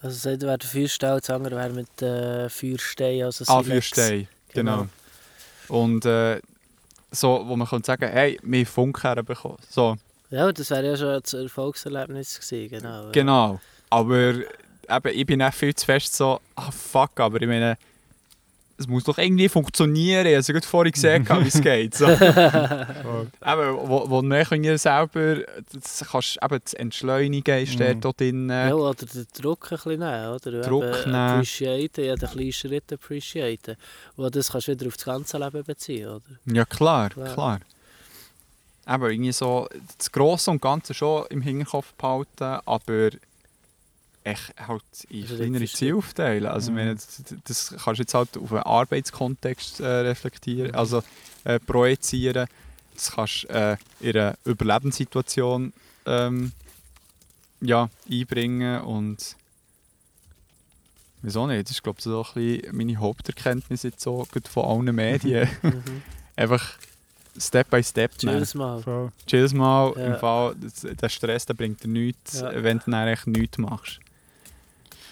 Also 0.00 0.16
das 0.16 0.26
eine 0.26 0.40
wäre 0.40 0.58
der 0.58 0.68
Feuerstein, 0.68 1.18
das 1.18 1.30
andere 1.30 1.56
wäre 1.56 1.70
mit 1.70 2.02
äh, 2.02 2.48
Feuerstein, 2.48 3.22
also 3.22 3.44
Ah, 3.46 3.62
Feuerstein, 3.62 4.26
genau. 4.52 4.86
genau. 5.68 5.80
Und 5.80 6.04
äh, 6.06 6.40
so, 7.10 7.42
wo 7.46 7.56
man 7.56 7.68
könnte 7.68 7.86
sagen, 7.86 8.08
hey, 8.10 8.38
wir 8.42 8.60
haben 8.60 8.66
Funk 8.66 9.02
herbekommen. 9.04 9.58
So. 9.68 9.96
Ja, 10.30 10.50
das 10.50 10.70
wäre 10.70 10.86
ja 10.86 10.96
schon 10.96 11.08
ein 11.08 11.42
Erfolgserlebnis 11.44 12.40
gewesen, 12.40 12.70
genau. 12.70 13.10
Genau, 13.12 13.60
aber 13.90 14.34
eben, 14.34 15.08
ich 15.12 15.26
bin 15.26 15.42
auch 15.42 15.52
viel 15.52 15.74
zu 15.74 15.84
fest 15.84 16.14
so, 16.14 16.40
ah 16.56 16.70
fuck, 16.70 17.20
aber 17.20 17.40
ich 17.40 17.46
meine, 17.46 17.76
es 18.82 18.88
muss 18.88 19.04
doch 19.04 19.18
irgendwie 19.18 19.48
funktionieren. 19.48 20.26
Ich 20.26 20.48
habe 20.48 20.60
vorhin 20.62 20.92
gesehen, 20.92 21.28
wie 21.28 21.48
es 21.48 21.60
geht. 21.60 21.94
So. 21.94 22.08
eben, 22.10 22.28
wo, 23.40 24.10
wo 24.10 24.22
du 24.22 24.78
selber 24.78 25.36
das 25.72 26.04
kannst, 26.10 26.38
eben 26.42 26.60
das 26.62 26.74
Entschleunigen 26.74 27.62
ist 27.62 27.78
mhm. 27.78 28.00
dort 28.00 28.20
drin. 28.20 28.48
Ja, 28.48 28.74
oder 28.74 28.94
den 28.94 29.26
Druck 29.40 29.72
ein 29.72 29.76
bisschen 29.76 30.00
nehmen. 30.00 30.28
Oder? 30.28 30.60
Druck 30.62 30.84
eben 30.84 31.04
nehmen. 31.04 31.14
Appreciaten, 31.14 32.04
ja, 32.04 32.14
den 32.16 32.28
kleinen 32.28 32.52
Schritt 32.52 32.92
appreciaten. 32.92 33.76
Und 34.16 34.34
das 34.34 34.50
kannst 34.50 34.68
du 34.68 34.72
wieder 34.72 34.86
auf 34.88 34.96
das 34.96 35.04
ganze 35.04 35.38
Leben 35.38 35.64
beziehen. 35.64 36.08
Oder? 36.08 36.22
Ja, 36.46 36.64
klar, 36.64 37.10
ja. 37.16 37.32
klar. 37.32 37.60
Aber 38.84 39.10
irgendwie 39.10 39.32
so 39.32 39.68
das 39.96 40.10
Grosse 40.10 40.50
und 40.50 40.60
Ganze 40.60 40.92
schon 40.92 41.26
im 41.30 41.40
Hinterkopf 41.40 41.92
behalten, 41.94 42.60
aber 42.64 43.10
echt 44.24 44.54
halt 44.58 44.82
in 45.08 45.26
kleinere 45.26 45.66
Ziele 45.66 45.96
aufteilen. 45.96 46.46
Also, 46.46 46.70
mhm. 46.70 46.76
meine, 46.76 46.94
das, 46.94 47.22
das, 47.44 47.74
kannst 47.82 47.98
du 47.98 48.02
jetzt 48.02 48.14
halt 48.14 48.36
auf 48.36 48.52
einen 48.52 48.62
Arbeitskontext 48.62 49.80
äh, 49.80 49.86
reflektieren, 49.86 50.74
also 50.74 51.02
äh, 51.44 51.58
projizieren. 51.58 52.46
Das 52.94 53.12
kannst 53.12 53.44
du 53.44 53.48
äh, 53.48 53.76
in 54.00 54.16
einer 54.16 54.34
Überlebenssituation 54.44 55.72
ähm, 56.06 56.52
ja, 57.60 57.88
einbringen 58.10 58.82
und 58.82 59.36
wieso 61.22 61.46
nicht? 61.46 61.64
Das 61.64 61.76
ist 61.76 61.82
glaube 61.82 61.98
ich 61.98 62.04
so 62.04 62.22
ein 62.22 62.34
bisschen 62.34 62.76
meine 62.76 62.96
Haupterkenntnis 62.96 63.84
jetzt 63.84 64.00
so 64.00 64.26
von 64.50 64.64
allen 64.64 64.94
Medien. 64.94 65.48
Mhm. 65.62 66.02
Einfach 66.36 66.76
Step 67.38 67.70
by 67.70 67.82
Step 67.82 68.18
Chills 68.18 68.54
mal. 68.54 68.82
So. 68.82 69.10
Chills 69.26 69.54
mal. 69.54 69.92
Ja. 69.96 70.06
Im 70.06 70.16
Fall, 70.18 70.54
der 70.82 71.08
Stress 71.08 71.46
der 71.46 71.54
bringt 71.54 71.82
dir 71.82 71.88
nichts, 71.88 72.40
ja. 72.40 72.62
wenn 72.62 72.78
du 72.78 72.90
dann 72.90 73.08
echt 73.08 73.26
nichts 73.26 73.58
machst. 73.58 74.00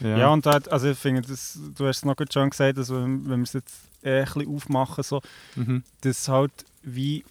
Ja, 0.01 0.19
ja 0.19 0.29
und 0.29 0.47
halt, 0.47 0.71
also 0.71 0.89
ich 0.89 0.99
finde, 0.99 1.23
das, 1.23 1.59
du 1.77 1.87
hast 1.87 1.99
es 1.99 2.05
noch 2.05 2.17
schon 2.31 2.51
gesagt, 2.51 2.79
also 2.79 2.97
wenn, 2.97 3.29
wenn 3.29 3.41
wir 3.41 3.45
es 3.45 3.53
jetzt 3.53 3.75
äh, 4.03 4.21
ein 4.21 4.25
bisschen 4.25 4.55
aufmachen, 4.55 5.05
so, 5.05 5.21
mhm. 5.57 5.83
dass 6.01 6.29
halt 6.29 6.53
wie 6.83 7.25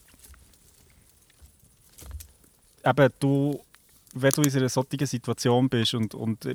eben 2.86 3.10
du, 3.20 3.60
wenn 4.14 4.32
du 4.32 4.42
in 4.42 4.56
einer 4.56 4.70
solchen 4.70 5.06
Situation 5.06 5.70
bist 5.70 5.94
und, 5.94 6.14
und 6.14 6.46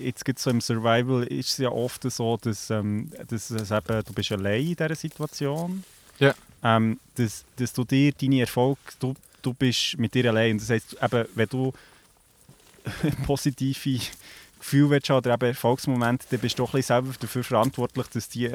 jetzt 0.00 0.24
gibt 0.24 0.38
so 0.38 0.50
im 0.50 0.60
Survival 0.60 1.24
ist 1.24 1.50
es 1.50 1.58
ja 1.58 1.70
oft 1.70 2.10
so, 2.10 2.36
dass, 2.36 2.70
ähm, 2.70 3.10
dass, 3.28 3.48
dass 3.48 3.70
eben, 3.70 4.04
du 4.04 4.12
bist 4.12 4.32
allein 4.32 4.62
in 4.62 4.76
dieser 4.76 4.94
Situation. 4.94 5.84
Ja. 6.18 6.34
Ähm, 6.62 7.00
dass, 7.16 7.44
dass 7.56 7.72
du 7.72 7.84
dir 7.84 8.12
deine 8.12 8.40
Erfolge, 8.40 8.78
du, 9.00 9.14
du 9.40 9.52
bist 9.54 9.98
mit 9.98 10.14
dir 10.14 10.30
allein. 10.30 10.58
Das 10.58 10.70
heisst, 10.70 10.96
eben, 11.02 11.26
wenn 11.34 11.48
du 11.48 11.72
positive 13.26 14.00
Gefühl 14.62 14.90
willst 14.90 15.10
oder 15.10 15.34
eben 15.34 15.46
Erfolgsmomente, 15.46 16.26
dann 16.30 16.40
bist 16.40 16.58
du 16.58 16.64
doch 16.64 16.80
selber 16.80 17.12
dafür 17.20 17.44
verantwortlich, 17.44 18.06
dass 18.08 18.28
die 18.28 18.50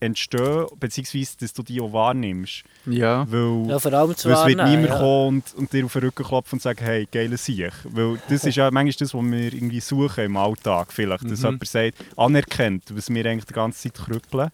entstehen, 0.00 0.66
beziehungsweise 0.78 1.36
dass 1.40 1.52
du 1.52 1.62
die 1.62 1.80
auch 1.80 1.92
wahrnimmst. 1.92 2.64
Ja. 2.86 3.30
Weil, 3.30 3.68
ja, 3.68 3.78
vor 3.78 3.92
allem 3.92 4.16
zu 4.16 4.28
weil 4.28 4.36
es 4.36 4.46
wird 4.46 4.68
niemand 4.68 4.88
ja. 4.88 4.98
kommen 4.98 5.36
und, 5.36 5.54
und, 5.54 5.72
dir 5.72 5.84
auf 5.84 5.92
den 5.92 6.02
Rücken 6.02 6.24
klopfen 6.24 6.56
und 6.56 6.62
sagen, 6.62 6.82
hey, 6.82 7.06
geile 7.10 7.36
Sieg. 7.36 7.72
Weil 7.84 8.18
das 8.28 8.44
ist 8.44 8.56
ja 8.56 8.70
manchmal 8.70 8.94
das, 8.98 9.14
was 9.14 9.22
wir 9.22 9.52
irgendwie 9.52 9.80
suchen 9.80 10.24
im 10.24 10.36
Alltag 10.36 10.92
vielleicht. 10.92 11.24
Dass 11.24 11.40
mhm. 11.40 11.46
jemand 11.46 11.68
sagt, 11.68 11.94
anerkennt, 12.16 12.84
was 12.96 13.10
wir 13.10 13.26
eigentlich 13.26 13.44
die 13.44 13.52
ganze 13.52 13.82
Zeit 13.82 13.94
krüppeln. 13.94 14.50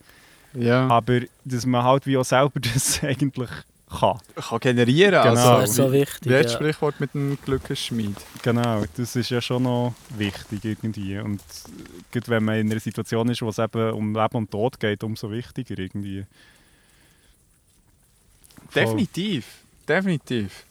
Ja. 0.54 0.88
Aber 0.88 1.20
dass 1.44 1.66
man 1.66 1.84
halt 1.84 2.06
wie 2.06 2.16
auch 2.16 2.24
selber 2.24 2.60
das 2.74 3.02
eigentlich 3.02 3.50
kann. 3.98 4.18
Kann 4.34 4.60
generieren. 4.60 5.22
Genau. 5.22 5.28
Also, 5.28 5.60
das 5.60 5.70
ist 5.70 5.76
so 5.76 5.92
wichtig. 5.92 6.30
Wie 6.30 6.34
ja. 6.34 6.48
Sprichwort 6.48 7.00
mit 7.00 7.14
dem 7.14 7.38
Glückesschmied. 7.44 8.16
Genau, 8.42 8.84
das 8.96 9.16
ist 9.16 9.30
ja 9.30 9.40
schon 9.40 9.64
noch 9.64 9.94
wichtig 10.16 10.64
irgendwie. 10.64 11.18
Und 11.18 11.42
gerade 12.12 12.28
wenn 12.28 12.44
man 12.44 12.56
in 12.56 12.70
einer 12.70 12.80
Situation 12.80 13.28
ist, 13.28 13.42
wo 13.42 13.48
es 13.48 13.58
eben 13.58 13.92
um 13.92 14.14
Leben 14.14 14.36
und 14.36 14.50
Tod 14.50 14.78
geht, 14.78 15.02
umso 15.04 15.30
wichtiger 15.30 15.78
irgendwie. 15.78 16.24
Voll. 18.70 18.84
Definitiv, 18.84 19.46
definitiv. 19.88 20.64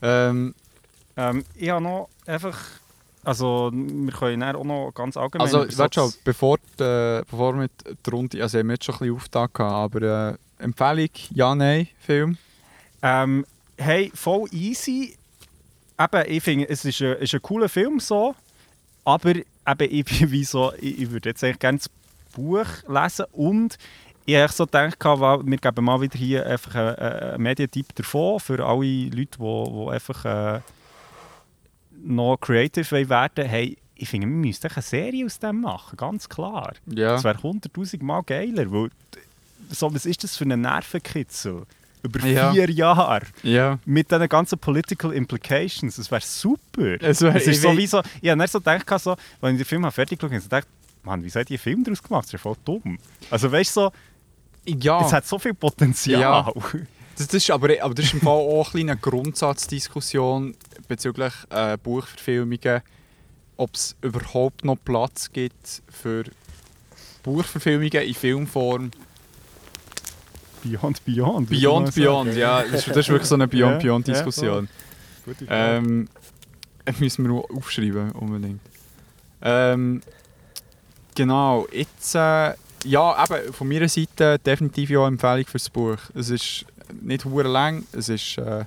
Ähm, 0.00 0.54
ähm, 1.16 1.44
ich 1.54 1.70
habe 1.70 1.82
noch 1.82 2.08
einfach 2.26 2.56
also 3.24 3.70
wir 3.72 4.12
können 4.12 4.42
auch 4.42 4.64
noch 4.64 4.92
ganz 4.94 5.16
allgemein... 5.18 5.46
Also 5.46 5.78
warte 5.78 6.00
schon, 6.00 6.12
bevor, 6.24 6.56
äh, 6.78 7.20
bevor 7.28 7.58
wir 7.58 7.68
die 7.84 8.10
Runde... 8.10 8.40
Also 8.42 8.58
haben 8.58 8.68
wir 8.68 8.74
jetzt 8.74 8.86
schon 8.86 8.94
ein 8.94 8.98
bisschen 9.00 9.16
Auftakt 9.16 9.60
aber 9.60 10.30
äh, 10.30 10.38
Empfehlung, 10.58 11.10
ja, 11.34 11.54
nein, 11.54 11.88
Film? 11.98 12.36
Ähm, 13.02 13.46
hey, 13.76 14.10
voll 14.14 14.48
easy. 14.52 15.16
Eben, 15.98 16.24
ich 16.26 16.42
finde, 16.42 16.68
es 16.68 16.84
ist 16.84 17.00
ein, 17.00 17.16
ist 17.18 17.34
ein 17.34 17.42
cooler 17.42 17.68
Film 17.68 18.00
so, 18.00 18.34
aber 19.04 19.34
eben, 19.36 19.46
ich, 19.90 20.30
wie 20.30 20.44
so, 20.44 20.72
ich, 20.80 21.02
ich 21.02 21.10
würde 21.10 21.30
jetzt 21.30 21.42
eigentlich 21.42 21.58
gerne 21.58 21.78
das 21.78 21.90
Buch 22.32 22.66
lesen 22.88 23.26
und 23.32 23.78
ich 24.26 24.36
habe 24.36 24.52
so 24.52 24.66
gedacht, 24.66 25.02
wir 25.02 25.56
geben 25.56 25.84
mal 25.84 26.00
wieder 26.02 26.18
hier 26.18 26.44
einfach 26.44 26.74
einen, 26.74 27.42
Medientipp 27.42 27.94
davon 27.94 28.38
für 28.40 28.62
alle 28.64 29.04
Leute, 29.04 29.14
die, 29.14 29.26
die 29.38 29.88
einfach 29.88 30.24
äh, 30.26 30.60
noch 32.02 32.36
creative 32.38 33.08
werden 33.08 33.36
wollen. 33.36 33.48
Hey, 33.48 33.78
ich 33.94 34.08
finde, 34.08 34.26
wir 34.26 34.34
müssten 34.34 34.70
eine 34.70 34.82
Serie 34.82 35.24
aus 35.24 35.38
dem 35.38 35.62
machen, 35.62 35.96
ganz 35.96 36.28
klar. 36.28 36.74
Ja. 36.86 37.12
Das 37.12 37.24
wäre 37.24 37.42
hunderttausend 37.42 38.02
Mal 38.02 38.22
geiler, 38.22 38.70
weil 38.70 38.90
so, 39.70 39.92
was 39.94 40.06
ist 40.06 40.24
das 40.24 40.36
für 40.36 40.44
ein 40.44 40.60
Nervenkitzel? 40.60 41.64
Über 42.02 42.20
vier 42.20 42.32
ja. 42.32 42.94
Jahre. 42.94 43.26
Ja. 43.42 43.78
Mit 43.84 44.10
diesen 44.10 44.28
ganzen 44.28 44.58
Political 44.58 45.12
Implications. 45.12 45.96
Das 45.96 46.10
wäre 46.10 46.22
super. 46.22 47.02
Es 47.02 47.20
ist 47.20 47.62
so 47.62 47.76
wie 47.76 47.86
so, 47.86 48.02
ich 48.20 48.30
habe 48.30 48.46
so 48.46 48.60
gedacht, 48.60 49.00
so, 49.00 49.16
wenn 49.40 49.54
ich 49.54 49.62
den 49.62 49.64
Film 49.64 49.90
fertig 49.90 50.18
geschaut 50.18 50.30
habe, 50.30 50.38
ich 50.38 50.44
gedacht, 50.44 50.68
Mann, 51.02 51.24
wie 51.24 51.30
seid 51.30 51.50
ihr 51.50 51.58
Film 51.58 51.84
daraus 51.84 52.02
gemacht? 52.02 52.24
Das 52.24 52.28
ist 52.28 52.32
ja 52.34 52.38
voll 52.38 52.56
dumm. 52.64 52.98
Also 53.30 53.50
weißt 53.50 53.76
du, 53.76 53.80
so, 53.80 53.92
ja. 54.66 55.04
es 55.04 55.12
hat 55.12 55.26
so 55.26 55.38
viel 55.38 55.54
Potenzial. 55.54 56.20
Ja. 56.20 56.52
Das, 57.16 57.26
das, 57.28 57.34
ist 57.34 57.50
aber, 57.50 57.70
aber 57.80 57.94
das 57.94 58.06
ist 58.06 58.14
im 58.14 58.20
Fall 58.20 58.32
auch 58.32 58.74
eine 58.74 58.96
Grundsatzdiskussion 58.96 60.54
bezüglich 60.86 61.32
äh, 61.50 61.76
Buchverfilmungen. 61.78 62.82
ob 63.56 63.74
es 63.74 63.96
überhaupt 64.02 64.64
noch 64.64 64.76
Platz 64.84 65.32
gibt 65.32 65.82
für 65.88 66.24
Buchverfilmungen 67.22 68.02
in 68.02 68.14
Filmform. 68.14 68.90
Beyond 70.62 71.04
Beyond. 71.04 71.50
Beyond 71.50 71.94
Beyond, 71.94 72.34
ja. 72.34 72.62
Das 72.62 72.80
ist, 72.80 72.88
das 72.88 72.96
ist, 72.96 73.08
wirklich 73.08 73.28
so 73.28 73.34
eine 73.34 73.48
Beyond 73.48 73.82
Beyond 73.82 74.06
Diskussion. 74.06 74.68
Ja, 75.48 75.76
ähm, 75.76 76.08
müssen 76.98 77.28
wir 77.28 77.44
aufschreiben, 77.54 78.12
unbedingt. 78.12 78.60
Ähm, 79.42 80.00
genau, 81.14 81.66
jetzt, 81.72 82.14
äh, 82.14 82.54
ja, 82.84 83.24
eben 83.24 83.52
von 83.52 83.68
meiner 83.68 83.88
Seite 83.88 84.38
definitiv 84.38 84.90
ja 84.90 85.00
eine 85.00 85.08
Empfehlung 85.08 85.44
für 85.44 85.58
das 85.58 85.70
Buch. 85.70 85.98
Es 86.14 86.30
ist 86.30 86.64
nicht 87.00 87.24
hure 87.24 87.48
lang, 87.48 87.84
es 87.92 88.08
ist, 88.08 88.38
äh, 88.38 88.64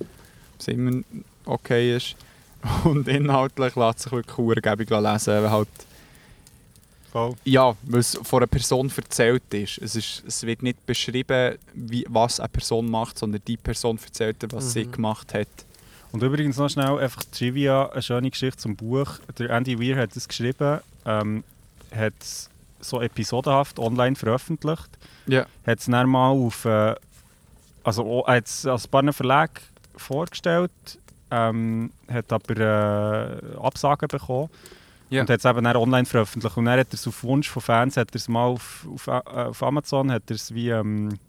was 0.58 0.68
immer 0.68 1.02
okay 1.46 1.96
ist. 1.96 2.16
Und 2.84 3.08
inhaltlich 3.08 3.76
lässt 3.76 4.00
sich 4.00 4.12
wirklich 4.12 4.38
urgebig 4.38 4.90
lesen, 4.90 5.34
weil 5.34 5.50
halt 5.50 5.68
Voll. 7.12 7.36
Ja, 7.44 7.76
weil 7.84 8.00
es 8.00 8.18
von 8.24 8.40
einer 8.40 8.48
Person 8.48 8.92
erzählt 8.96 9.54
ist. 9.54 9.80
Es, 9.80 9.96
ist, 9.96 10.24
es 10.26 10.44
wird 10.44 10.64
nicht 10.64 10.86
beschrieben, 10.86 11.58
wie, 11.74 12.06
was 12.08 12.40
eine 12.40 12.48
Person 12.48 12.90
macht, 12.90 13.20
sondern 13.20 13.42
die 13.46 13.58
Person 13.58 14.00
erzählt, 14.02 14.38
was 14.52 14.66
mhm. 14.66 14.70
sie 14.70 14.86
gemacht 14.86 15.34
hat. 15.34 15.50
Und 16.14 16.24
übrigens 16.24 16.58
noch 16.58 16.70
schnell 16.70 17.00
einfach 17.00 17.24
Trivia, 17.26 17.90
eine 17.90 18.02
schöne 18.02 18.30
Geschichte 18.30 18.58
zum 18.58 18.76
Buch. 18.76 19.20
Der 19.38 19.50
Andy 19.50 19.80
Weir 19.80 19.98
hat 19.98 20.16
es 20.16 20.28
geschrieben, 20.28 20.80
ähm, 21.06 21.44
hat 21.94 22.14
so 22.80 23.02
episodenhaft 23.02 23.78
online 23.80 24.16
veröffentlicht. 24.16 24.90
Ja. 25.28 25.46
Hat 25.66 25.80
es 25.80 25.86
dann 25.86 26.10
mal 26.10 26.30
auf, 26.30 26.66
äh, 26.66 26.96
also 27.84 28.26
hat 28.26 28.46
es 28.46 28.66
als 28.66 28.88
paar 28.88 29.12
Verlag 29.12 29.62
vorgestellt, 29.96 30.72
ähm, 31.30 31.92
hat 32.10 32.32
aber 32.32 32.58
äh, 32.58 33.58
Absagen 33.58 34.08
bekommen. 34.08 34.50
Yeah. 35.12 35.22
Und 35.22 35.30
hat 35.30 35.40
es 35.40 35.46
eben 35.46 35.64
dann 35.64 35.76
online 35.76 36.06
veröffentlicht. 36.06 36.56
Und 36.56 36.66
dann 36.66 36.80
hat 36.80 36.88
er 36.90 36.94
es 36.94 37.06
auf 37.06 37.24
Wunsch 37.24 37.50
von 37.50 37.62
Fans 37.62 37.98
hat 37.98 38.16
es 38.16 38.30
mal 38.30 38.46
auf, 38.46 38.88
auf, 38.90 39.08
äh, 39.08 39.12
auf 39.12 39.62
Amazon 39.62 40.10
hat 40.10 40.24
er 40.32 40.38
wie 40.56 40.70
ähm, 40.70 41.20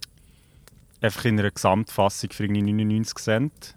einfach 1.00 1.24
in 1.24 1.38
einer 1.38 1.50
Gesamtfassung 1.50 2.30
für 2.30 2.44
irgendwie 2.44 2.62
99 2.62 3.18
Cent. 3.18 3.74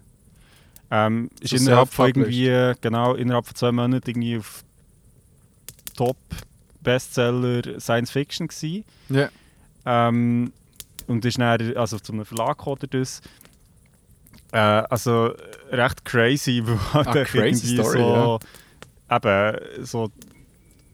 Ähm, 0.92 1.28
ist 1.40 1.50
so 1.50 1.56
innerhalb 1.56 1.92
von 1.92 2.06
irgendwie, 2.06 2.72
genau, 2.80 3.14
innerhalb 3.14 3.46
von 3.46 3.56
zwei 3.56 3.72
Monaten 3.72 4.08
irgendwie 4.08 4.38
auf 4.38 4.62
Top 5.96 6.16
Bestseller 6.82 7.80
Science 7.80 8.12
Fiction 8.12 8.46
gewesen. 8.46 8.84
Yeah. 9.10 9.30
Ähm, 9.84 10.52
und 11.08 11.24
ist 11.24 11.38
dann 11.38 11.76
also 11.76 11.98
zu 11.98 12.12
einem 12.12 12.24
Verlag 12.24 12.64
oder 12.68 12.86
das. 12.86 13.22
Äh, 14.52 14.58
also 14.58 15.34
recht 15.72 16.04
crazy, 16.04 16.62
weil 16.64 16.94
halt 16.94 17.08
ah, 17.08 17.24
crazy 17.24 17.74
Story, 17.74 17.98
so, 17.98 18.38
ja 18.40 18.48
eben 19.10 19.84
so 19.84 20.10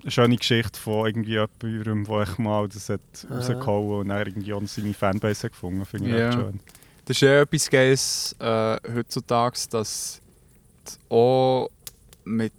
eine 0.03 0.11
schöne 0.11 0.37
Geschichte 0.37 0.79
von 0.79 1.07
irgendwie 1.07 1.33
jemandem, 1.33 2.05
der 2.05 2.23
ich 2.23 2.39
mal 2.39 2.69
das 2.69 2.89
hat 2.89 3.01
ja. 3.29 3.37
rausgehauen 3.37 4.01
und 4.01 4.09
dann 4.09 4.27
irgendwie 4.27 4.53
auch 4.53 4.63
seine 4.67 4.95
Fanbase 4.95 5.51
gefunden. 5.51 5.85
Finde 5.85 6.11
ich 6.11 6.17
ja. 6.17 6.33
schön. 6.33 6.61
Das 7.05 7.17
ist 7.17 7.21
ja 7.21 7.43
etwas 7.43 7.71
Geiles 7.71 8.37
äh, 8.39 8.77
heutzutage, 8.95 9.59
dass 9.71 10.21
auch 11.09 11.69
mit, 12.25 12.53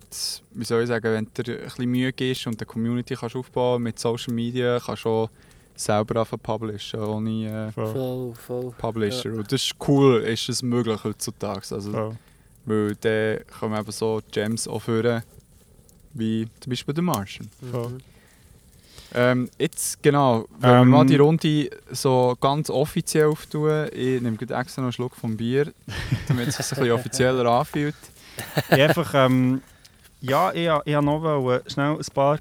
wie 0.51 0.65
soll 0.65 0.83
ich 0.83 0.89
sagen, 0.89 1.05
wenn 1.05 1.27
du 1.33 1.53
ein 1.53 1.63
bisschen 1.63 1.89
Mühe 1.89 2.11
gibst 2.11 2.47
und 2.47 2.59
eine 2.59 2.65
Community 2.65 3.15
kannst 3.15 3.35
aufbauen 3.35 3.83
mit 3.83 3.99
Social 3.99 4.33
Media, 4.33 4.79
kannst 4.79 5.05
du 5.05 5.09
auch 5.09 5.29
selber 5.75 6.19
anfangen 6.19 6.41
publishen, 6.41 6.99
ohne 6.99 7.67
äh, 7.67 7.71
voll, 7.71 8.33
voll. 8.35 8.71
Publisher. 8.77 9.31
Ja. 9.31 9.37
Und 9.37 9.51
das 9.51 9.63
ist 9.63 9.75
cool, 9.87 10.21
ist 10.21 10.49
es 10.49 10.61
möglich 10.61 11.03
heutzutage. 11.03 11.61
Also, 11.71 11.91
voll. 11.91 12.17
Weil 12.65 12.95
dann 12.95 13.39
kommen 13.59 13.79
eben 13.79 13.91
so 13.91 14.21
Gems 14.31 14.67
auch 14.67 14.81
führen, 14.81 15.23
wie 16.13 16.47
zum 16.59 16.69
Beispiel 16.69 16.93
der 16.93 17.03
Martian. 17.03 17.49
Mhm. 17.61 17.97
Ähm, 19.15 19.49
jetzt, 19.59 20.01
genau, 20.01 20.45
wenn 20.59 20.69
ähm, 20.69 20.77
wir 20.77 20.85
mal 20.85 21.05
die 21.05 21.17
Runde 21.17 21.69
so 21.91 22.35
ganz 22.41 22.69
offiziell 22.69 23.27
auftun, 23.27 23.87
ich 23.93 24.21
nehme 24.21 24.37
extra 24.39 24.81
noch 24.81 24.87
einen 24.87 24.91
Schluck 24.91 25.15
vom 25.15 25.37
Bier, 25.37 25.71
damit 26.27 26.47
es 26.47 26.57
sich 26.57 26.71
ein 26.71 26.79
bisschen 26.79 26.91
offizieller 26.91 27.45
anfühlt. 27.45 27.95
einfach, 28.69 29.13
ähm, 29.13 29.61
ja, 30.21 30.51
ich, 30.51 30.67
ich 30.85 30.95
habe 30.95 31.05
noch 31.05 31.61
schnell 31.67 31.95
ein 31.95 32.05
paar 32.13 32.39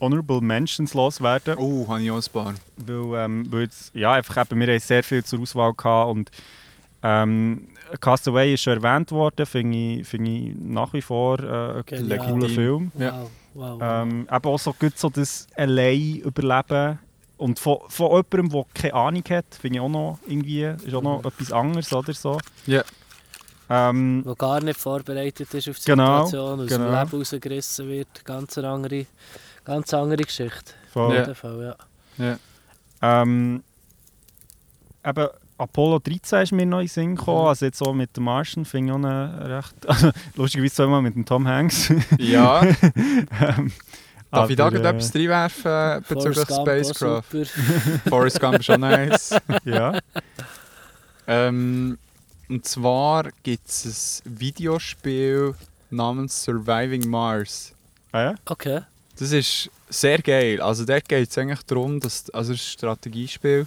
Honorable 0.00 0.40
Mentions 0.40 0.94
loswerden. 0.94 1.56
Oh, 1.58 1.86
habe 1.88 2.02
ich 2.02 2.10
auch 2.10 2.16
ein 2.16 2.32
paar. 2.32 2.54
Weil, 2.76 3.24
ähm, 3.24 3.46
weil 3.50 3.62
jetzt, 3.62 3.94
ja, 3.94 4.12
einfach 4.12 4.46
eben, 4.50 4.60
wir 4.60 4.68
haben 4.68 4.80
sehr 4.80 5.02
viel 5.02 5.24
zur 5.24 5.40
Auswahl 5.40 5.74
gehabt 5.74 6.10
und 6.10 6.30
ähm, 7.02 7.68
Castaway 8.00 8.54
ist 8.54 8.62
schon 8.62 8.82
erwähnt 8.82 9.10
worden, 9.12 9.46
finde 9.46 9.76
ich, 9.76 10.06
find 10.06 10.28
ich 10.28 10.54
nach 10.58 10.92
wie 10.92 11.02
vor 11.02 11.38
äh, 11.40 11.78
okay, 11.78 11.96
ein 11.96 12.08
ja. 12.08 12.16
cooler 12.18 12.48
Film. 12.48 12.92
Ja. 12.98 13.20
Wow, 13.20 13.30
wow, 13.54 13.80
wow. 13.80 14.02
Ähm, 14.02 14.28
eben 14.30 14.44
auch 14.44 14.58
so, 14.58 14.74
so 14.94 15.10
das 15.10 15.46
Allein-Überleben 15.56 16.98
und 17.36 17.58
von, 17.58 17.78
von 17.88 18.10
jemandem, 18.10 18.48
der 18.50 18.64
keine 18.74 18.94
Ahnung 18.94 19.24
hat, 19.30 19.46
finde 19.60 19.78
ich 19.78 19.80
auch 19.80 19.88
noch 19.88 20.18
irgendwie, 20.26 20.62
ist 20.62 20.94
auch 20.94 21.02
noch 21.02 21.20
mhm. 21.20 21.28
etwas 21.28 21.52
anderes 21.52 21.92
oder 21.92 22.12
so. 22.12 22.38
Ja. 22.66 22.82
Ähm, 23.68 24.22
wo 24.24 24.34
gar 24.34 24.60
nicht 24.60 24.78
vorbereitet 24.78 25.52
ist 25.54 25.68
auf 25.68 25.78
die 25.78 25.86
genau, 25.86 26.26
Situation, 26.26 26.60
aus 26.60 26.68
genau. 26.68 26.84
dem 26.84 26.94
Leben 26.94 27.18
rausgerissen 27.18 27.88
wird. 27.88 28.24
Ganz 28.24 28.58
eine 28.58 28.68
andere, 28.68 29.06
ganz 29.64 29.94
andere 29.94 30.22
Geschichte. 30.22 30.72
Voll. 30.92 31.14
Ja. 31.14 31.34
Fall, 31.34 31.76
ja. 32.18 32.24
ja. 32.24 33.22
Ähm, 33.22 33.62
eben, 35.04 35.28
Apollo 35.64 36.00
13 36.00 36.42
ist 36.42 36.52
mir 36.52 36.66
noch 36.66 36.80
in 36.80 36.84
den 36.84 36.88
Sinn 36.88 37.16
gekommen. 37.16 37.42
Mhm. 37.42 37.48
Also 37.48 37.64
jetzt 37.64 37.78
so 37.78 37.92
mit 37.94 38.14
dem 38.16 38.24
Martian 38.24 38.66
finde 38.66 38.88
ich 38.88 38.92
auch 38.92 38.98
eine 38.98 39.56
recht... 39.56 39.74
Also, 39.86 40.10
lustigerweise 40.36 40.74
zweimal 40.74 41.00
mit 41.02 41.14
dem 41.14 41.24
Tom 41.24 41.48
Hanks. 41.48 41.90
Ja. 42.18 42.62
ähm, 43.40 43.72
Darf 44.30 44.50
ich 44.50 44.56
da 44.56 44.68
äh, 44.68 44.76
etwas 44.76 45.14
reinwerfen 45.14 46.04
bezüglich 46.06 46.44
Spacecraft? 46.44 47.46
Forrest 48.08 48.40
Gump 48.40 48.58
ist 48.58 48.66
schon 48.66 48.80
nice. 48.80 49.34
ja. 49.64 49.98
Ähm, 51.26 51.98
und 52.48 52.66
zwar 52.66 53.30
gibt 53.42 53.66
es 53.66 54.22
ein 54.26 54.38
Videospiel 54.38 55.54
namens 55.88 56.44
Surviving 56.44 57.08
Mars. 57.08 57.72
Ah 58.12 58.22
ja? 58.22 58.34
Okay. 58.44 58.82
Das 59.18 59.32
ist 59.32 59.70
sehr 59.88 60.20
geil. 60.20 60.60
Also 60.60 60.84
dort 60.84 61.08
geht 61.08 61.30
es 61.30 61.38
eigentlich 61.38 61.62
darum, 61.62 62.00
dass... 62.00 62.28
Also 62.30 62.52
es 62.52 62.60
ist 62.60 62.66
ein 62.66 62.72
Strategiespiel. 62.72 63.66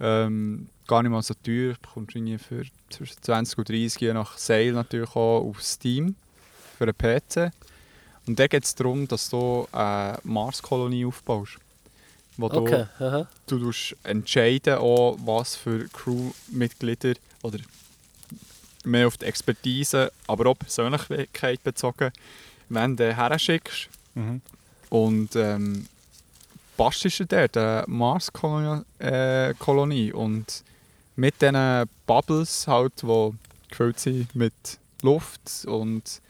Ähm, 0.00 0.68
gar 0.86 1.02
nicht 1.02 1.12
mal 1.12 1.22
so 1.22 1.34
teuer. 1.34 1.74
Bekommst 1.80 2.14
du 2.14 2.38
für 2.38 2.64
zwischen 2.90 3.22
20 3.22 3.58
und 3.58 3.68
30 3.68 4.00
je 4.00 4.12
nach 4.12 4.36
Sale 4.38 4.72
natürlich 4.72 5.10
auch 5.10 5.40
auf 5.40 5.62
Steam 5.62 6.14
für 6.78 6.84
einen 6.84 6.96
PC. 6.96 7.52
Und 8.26 8.38
da 8.38 8.46
geht 8.46 8.64
es 8.64 8.74
darum, 8.74 9.06
dass 9.06 9.28
du 9.28 9.68
eine 9.72 10.18
Marskolonie 10.24 11.04
aufbaust. 11.04 11.58
Wo 12.36 12.46
okay. 12.46 12.86
du, 13.46 13.58
du 13.58 13.72
entscheiden 14.02 14.78
auch, 14.78 15.16
was 15.24 15.54
für 15.54 15.86
Crewmitglieder 15.88 17.14
oder 17.42 17.58
mehr 18.84 19.06
auf 19.06 19.16
die 19.16 19.26
Expertise, 19.26 20.10
aber 20.26 20.50
auch 20.50 20.58
Persönlichkeit 20.58 21.62
bezogen, 21.62 22.10
wenn 22.68 22.96
du 22.96 23.14
her 23.14 23.38
schickst. 23.38 23.88
Mhm. 24.14 24.40
Und 24.90 25.36
ähm, 25.36 25.86
bastelst 26.76 27.20
du 27.20 27.26
dort 27.26 27.56
eine 27.56 27.84
Marskolonie 27.86 28.84
äh, 30.08 30.12
und 30.12 30.64
mit 31.16 31.40
diesen 31.40 31.84
Bubbles, 32.06 32.66
halt, 32.66 33.02
die 33.02 33.30
gefüllt 33.68 33.98
sind 33.98 34.34
mit 34.34 34.52
Luft 35.02 35.64
und 35.66 36.20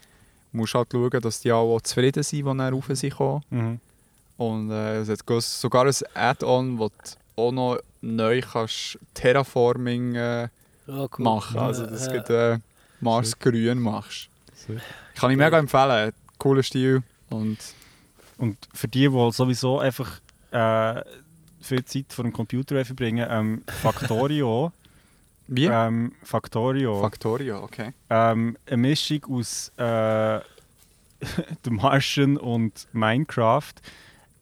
musst 0.52 0.74
halt 0.74 0.88
schauen, 0.92 1.20
dass 1.20 1.40
die 1.40 1.52
auch 1.52 1.80
zufrieden 1.80 2.22
sind, 2.22 2.38
die 2.38 2.44
dann 2.44 2.60
rauf 2.60 2.86
sind 2.90 3.20
mhm. 3.50 3.80
Und 4.36 4.70
äh, 4.70 5.00
es 5.00 5.08
hat 5.08 5.42
sogar 5.42 5.86
ein 5.86 5.94
Add-on, 6.14 6.78
wo 6.78 6.88
du 6.88 6.94
auch 7.36 7.52
noch 7.52 7.78
neu 8.00 8.40
kannst 8.40 8.98
Terraforming 9.14 10.14
äh, 10.14 10.48
oh, 10.88 11.08
cool. 11.18 11.24
machen 11.24 11.58
Also, 11.58 11.86
dass 11.86 12.08
du 12.08 12.52
äh, 12.52 12.58
Mars 13.00 13.38
grün 13.38 13.78
machst. 13.78 14.28
Kann 15.14 15.30
ich 15.30 15.36
mega 15.36 15.58
empfehlen. 15.58 16.12
Cooler 16.38 16.62
Stil. 16.62 17.02
Und, 17.30 17.58
und 18.38 18.56
für 18.72 18.88
die, 18.88 19.08
die 19.08 19.32
sowieso 19.32 19.78
einfach 19.78 20.20
äh, 20.50 21.02
viel 21.64 21.84
Zeit 21.84 22.12
vor 22.12 22.24
dem 22.24 22.32
Computer 22.32 22.84
verbringen. 22.84 23.26
Ähm, 23.28 23.62
Factorio. 23.66 24.72
Wie? 25.46 25.66
Ähm, 25.66 26.12
Factorio. 26.22 27.00
Factorio, 27.00 27.62
okay. 27.62 27.92
Ähm, 28.08 28.56
eine 28.66 28.76
Mischung 28.78 29.24
aus 29.30 29.72
äh, 29.76 30.40
The 31.64 31.70
Martian 31.70 32.36
und 32.36 32.86
Minecraft. 32.92 33.74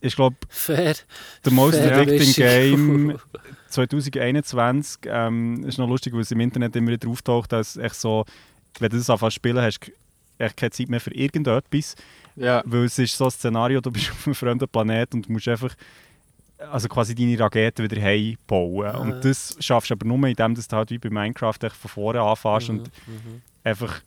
Ich 0.00 0.16
glaube, 0.16 0.36
der 0.68 1.52
Most 1.52 1.78
Addicting 1.78 2.32
Game 2.32 3.18
2021 3.68 5.02
ähm, 5.06 5.64
ist 5.64 5.78
noch 5.78 5.88
lustig, 5.88 6.12
weil 6.12 6.22
es 6.22 6.30
im 6.32 6.40
Internet 6.40 6.74
immer 6.74 6.90
wieder 6.90 7.08
auftaucht, 7.08 7.52
dass 7.52 7.76
echt 7.76 7.94
so, 7.94 8.24
wenn 8.80 8.90
du 8.90 8.96
das 8.96 9.08
anfängst 9.08 9.36
spielen, 9.36 9.58
hast 9.58 9.78
du 9.78 9.92
echt 10.38 10.56
keine 10.56 10.70
Zeit 10.70 10.88
mehr 10.88 11.00
für 11.00 11.14
irgendetwas. 11.14 11.94
Ja. 12.34 12.62
Weil 12.64 12.84
es 12.84 12.98
ist 12.98 13.16
so 13.16 13.26
ein 13.26 13.30
Szenario, 13.30 13.80
du 13.80 13.92
bist 13.92 14.10
auf 14.10 14.26
einem 14.26 14.34
fremden 14.34 14.68
Planet 14.68 15.14
und 15.14 15.28
musst 15.28 15.46
einfach 15.46 15.74
also 16.70 16.88
quasi 16.88 17.14
deine 17.14 17.38
Raketen 17.38 17.84
wieder 17.84 18.00
heimbauen. 18.00 18.86
Ah. 18.86 18.98
Und 18.98 19.24
das 19.24 19.56
schaffst 19.60 19.90
du 19.90 19.94
aber 19.94 20.06
nur, 20.06 20.28
indem 20.28 20.54
du 20.54 20.62
halt 20.72 20.90
wie 20.90 20.98
bei 20.98 21.10
Minecraft 21.10 21.58
von 21.60 21.90
vorne 21.90 22.20
anfängst 22.20 22.68
mhm. 22.68 22.78
und 22.78 22.90
mhm. 23.06 23.42
einfach 23.64 24.00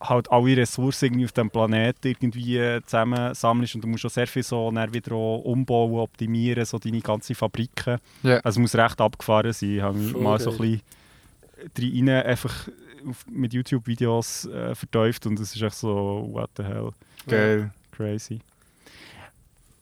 halt 0.00 0.30
alle 0.30 0.56
Ressourcen 0.56 1.06
irgendwie 1.06 1.24
auf 1.24 1.32
dem 1.32 1.50
Planeten 1.50 2.08
irgendwie 2.08 2.80
zusammen 2.84 3.34
sammelst 3.34 3.74
und 3.74 3.84
du 3.84 3.88
musst 3.88 4.04
auch 4.04 4.10
sehr 4.10 4.26
viel 4.26 4.42
so 4.42 4.70
dann 4.70 4.92
wieder 4.92 5.14
umbauen, 5.14 5.98
optimieren, 5.98 6.64
so 6.64 6.78
deine 6.78 7.00
ganze 7.00 7.34
Fabriken. 7.34 7.98
Ja. 8.22 8.36
Also 8.38 8.58
es 8.58 8.58
muss 8.58 8.74
recht 8.74 9.00
abgefahren 9.00 9.52
sein. 9.52 9.76
Ich 9.76 9.82
habe 9.82 9.96
mich 9.96 10.12
Voll 10.12 10.22
mal 10.22 10.38
so 10.38 10.50
ein 10.50 10.58
bisschen 10.58 12.08
rein 12.08 12.26
einfach 12.26 12.68
auf, 13.08 13.24
mit 13.30 13.54
YouTube-Videos 13.54 14.46
äh, 14.46 14.74
verteuft 14.74 15.26
und 15.26 15.40
es 15.40 15.54
ist 15.54 15.62
echt 15.62 15.76
so, 15.76 16.28
what 16.30 16.50
the 16.56 16.62
hell, 16.62 16.90
Geil. 17.26 17.70
crazy. 17.92 18.40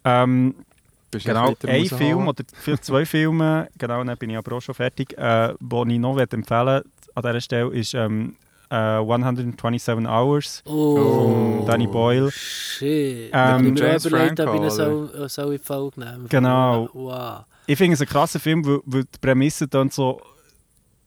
Ähm, 0.05 0.55
Bist 1.15 1.27
genau, 1.27 1.55
ein? 1.67 1.85
Film 1.87 2.29
oder 2.29 2.45
zwei 2.81 3.05
Filme, 3.07 3.69
genau, 3.79 4.03
dann 4.05 4.17
bin 4.19 4.31
ich 4.31 4.37
aber 4.37 4.57
auch 4.57 4.61
schon 4.61 4.75
fertig, 4.75 5.17
äh, 5.19 5.55
die 5.61 5.95
ich 5.95 5.99
noch 5.99 6.19
empfehlen 6.19 6.83
an 7.17 7.23
dieser 7.23 7.41
Stelle 7.41 7.71
ist 7.73 7.95
ähm, 7.95 8.37
äh, 8.71 8.75
127 8.75 10.07
Hours 10.07 10.63
Oh, 10.67 10.97
von 10.97 11.67
Danny 11.67 11.87
Boyle. 11.87 12.31
Shit. 12.33 13.31
Ähm, 13.33 13.67
ich 13.69 13.73
mir 13.75 13.87
James 13.89 14.05
überlegt, 14.07 14.41
ob 14.41 14.47
ich 14.55 14.73
Franco, 14.73 15.03
ihn 15.05 15.09
so, 15.19 15.29
so 15.29 15.43
in 15.43 15.53
die 15.53 15.59
Folge 15.59 16.01
nehmen 16.01 16.29
Genau. 16.29 16.89
Wow. 16.93 17.45
Ich 17.67 17.79
finde 17.79 17.95
es 17.95 18.01
ein 18.01 18.09
krasser 18.09 18.41
Film, 18.41 18.67
weil, 18.67 18.81
weil 18.85 19.05
die 19.05 19.19
Prämisse 19.21 19.69
dann 19.69 19.91
so, 19.91 20.21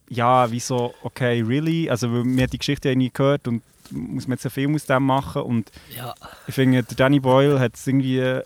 ja, 0.10 0.50
wie 0.50 0.60
so, 0.60 0.94
okay, 1.04 1.42
really? 1.42 1.90
Also, 1.90 2.12
weil 2.12 2.24
man 2.24 2.42
hat 2.44 2.54
die 2.54 2.58
Geschichte 2.58 2.90
ja 2.90 2.96
nie 2.96 3.12
gehört 3.12 3.48
und 3.48 3.62
muss 3.92 4.28
man 4.28 4.36
jetzt 4.36 4.46
einen 4.46 4.52
Film 4.52 4.76
aus 4.76 4.86
dem 4.86 5.04
machen 5.04 5.42
und 5.44 5.72
Ja. 5.96 6.14
ich 6.48 6.56
finde, 6.56 6.84
Danny 6.84 7.20
Boyle 7.20 7.60
hat 7.60 7.76
es 7.76 7.86
irgendwie 7.88 8.42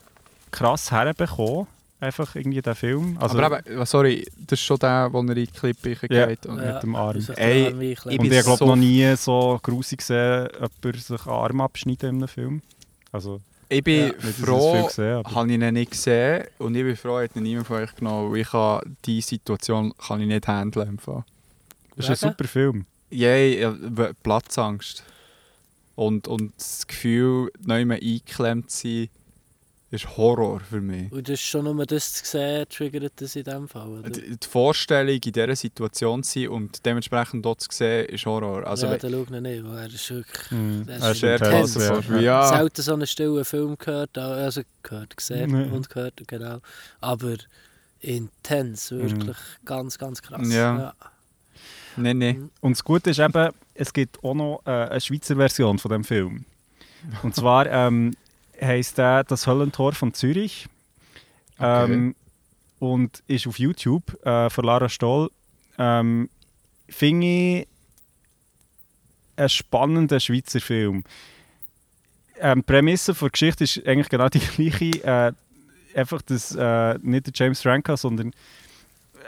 krass 0.52 0.90
herbekommen, 0.92 1.66
einfach 1.98 2.34
irgendwie 2.36 2.62
der 2.62 2.74
Film. 2.76 3.16
Also, 3.18 3.38
aber 3.40 3.66
eben, 3.66 3.84
sorry, 3.86 4.24
das 4.36 4.58
ist 4.60 4.64
schon 4.64 4.78
der, 4.78 5.08
wo 5.12 5.18
er 5.22 5.28
in 5.30 5.34
die 5.34 5.46
Klippe 5.48 5.96
geht. 5.96 6.46
Und 6.46 6.58
ja. 6.60 6.74
mit 6.74 6.82
dem 6.82 6.94
Arm. 6.94 7.18
Ey, 7.36 7.92
ich 7.92 8.04
und 8.06 8.16
bin 8.18 8.32
ich 8.32 8.42
glaube 8.42 8.58
so- 8.58 8.66
noch 8.66 8.76
nie 8.76 9.14
so 9.16 9.58
grusig 9.62 9.98
gesehen, 9.98 10.48
jemand 10.82 11.00
sich 11.02 11.20
einen 11.26 11.30
Arm 11.34 11.60
abschneiden 11.60 12.10
in 12.10 12.16
einem 12.16 12.28
Film. 12.28 12.62
Also, 13.10 13.40
Ich 13.68 13.82
bin 13.82 13.98
Ja. 14.00 14.06
nicht, 14.06 14.18
dass 14.18 14.30
ich 14.30 14.36
das 14.36 14.44
froh, 14.44 14.86
gesehen 14.86 15.14
habe. 15.24 15.48
ich 15.50 15.54
ihn 15.54 15.72
nicht 15.74 15.90
gesehen 15.92 16.44
und 16.58 16.74
ich 16.74 16.82
bin 16.84 16.96
froh, 16.96 17.18
hat 17.20 17.34
ihn 17.36 17.42
niemand 17.44 17.66
von 17.66 17.76
euch 17.78 17.94
genommen, 17.94 18.30
weil 18.30 18.40
ich 18.40 18.48
kann, 18.50 18.96
diese 19.06 19.28
Situation 19.28 19.94
kann 19.96 20.20
ich 20.20 20.26
nicht 20.26 20.46
handeln. 20.46 20.88
im 20.88 20.98
Fall. 20.98 21.24
Das 21.96 22.08
ist 22.10 22.22
ein 22.24 22.30
super 22.30 22.44
Film. 22.48 22.84
Yay, 23.10 23.60
ja, 23.60 23.74
w- 23.78 24.12
Platzangst. 24.22 25.04
Und, 25.94 26.26
und 26.28 26.52
das 26.56 26.86
Gefühl, 26.86 27.50
neu 27.64 27.84
mehr 27.84 27.98
eingeklemmt 28.02 28.70
zu 28.70 28.88
sein, 28.88 29.08
ist 29.92 30.16
Horror 30.16 30.60
für 30.60 30.80
mich. 30.80 31.12
Und 31.12 31.28
das 31.28 31.34
ist 31.34 31.42
schon 31.42 31.64
nur 31.64 31.86
das 31.86 32.14
zu 32.14 32.24
sehen, 32.24 32.66
triggert 32.68 33.12
das 33.16 33.36
in 33.36 33.44
dem 33.44 33.68
Fall, 33.68 33.88
oder? 33.88 34.10
Die 34.10 34.36
die 34.36 34.48
Vorstellung, 34.48 35.14
in 35.14 35.20
dieser 35.20 35.54
Situation 35.54 36.22
zu 36.22 36.40
sein 36.40 36.48
und 36.48 36.84
dementsprechend 36.86 37.44
dort 37.44 37.60
zu 37.60 37.68
sehen, 37.70 38.06
ist 38.06 38.24
Horror. 38.26 38.66
Also, 38.66 38.86
ja, 38.86 38.96
dann 38.96 39.12
schau 39.12 39.34
ihn 39.34 39.42
nicht, 39.42 39.64
weil 39.64 39.78
er 39.78 39.86
ist 39.86 40.10
wirklich... 40.10 40.86
Das 40.86 41.02
Er 41.02 41.10
ist 41.12 41.22
intens. 41.22 41.74
klasse. 41.74 42.02
ja. 42.14 42.20
Ja. 42.20 42.46
Selten 42.48 42.82
so 42.82 42.92
einen 42.94 43.06
stillen 43.06 43.44
Film 43.44 43.76
gehört, 43.78 44.16
also 44.18 44.62
gehört, 44.82 45.16
gesehen 45.16 45.50
Nee. 45.50 45.70
und 45.70 45.88
gehört, 45.90 46.14
genau. 46.26 46.58
Aber 47.00 47.34
intens, 48.00 48.90
wirklich 48.90 49.36
ganz, 49.64 49.98
ganz 49.98 50.22
krass. 50.22 50.52
Ja. 50.52 50.94
Nein, 51.96 52.18
nein. 52.18 52.50
Und 52.60 52.72
das 52.72 52.82
Gute 52.84 53.10
ist 53.10 53.18
eben, 53.18 53.50
es 53.74 53.92
gibt 53.92 54.24
auch 54.24 54.34
noch 54.34 54.62
äh, 54.64 54.70
eine 54.70 55.00
Schweizer 55.00 55.36
Version 55.36 55.78
von 55.78 55.90
dem 55.90 56.04
Film. 56.04 56.44
Und 57.22 57.34
zwar 57.34 57.66
ähm, 57.66 58.14
heisst 58.66 58.98
der 58.98 59.24
«Das 59.24 59.46
Höllentor 59.46 59.92
von 59.92 60.14
Zürich» 60.14 60.68
ähm, 61.58 62.14
und 62.78 63.22
ist 63.26 63.46
auf 63.46 63.58
YouTube 63.58 64.24
äh, 64.24 64.50
von 64.50 64.64
Lara 64.64 64.88
Stoll. 64.88 65.30
Ähm, 65.78 66.28
Finde 66.88 67.26
ich 67.26 67.68
einen 69.36 69.48
spannenden 69.48 70.20
Schweizer 70.20 70.60
Film. 70.60 71.04
Ähm, 72.38 72.58
die 72.58 72.62
Prämisse 72.62 73.14
der 73.14 73.30
Geschichte 73.30 73.64
ist 73.64 73.86
eigentlich 73.86 74.08
genau 74.08 74.28
die 74.28 74.38
gleiche. 74.70 75.04
Äh, 75.04 75.32
einfach, 75.98 76.22
dass 76.22 76.54
äh, 76.54 76.98
nicht 77.02 77.26
der 77.26 77.32
James 77.34 77.62
Franco, 77.62 77.96
sondern 77.96 78.32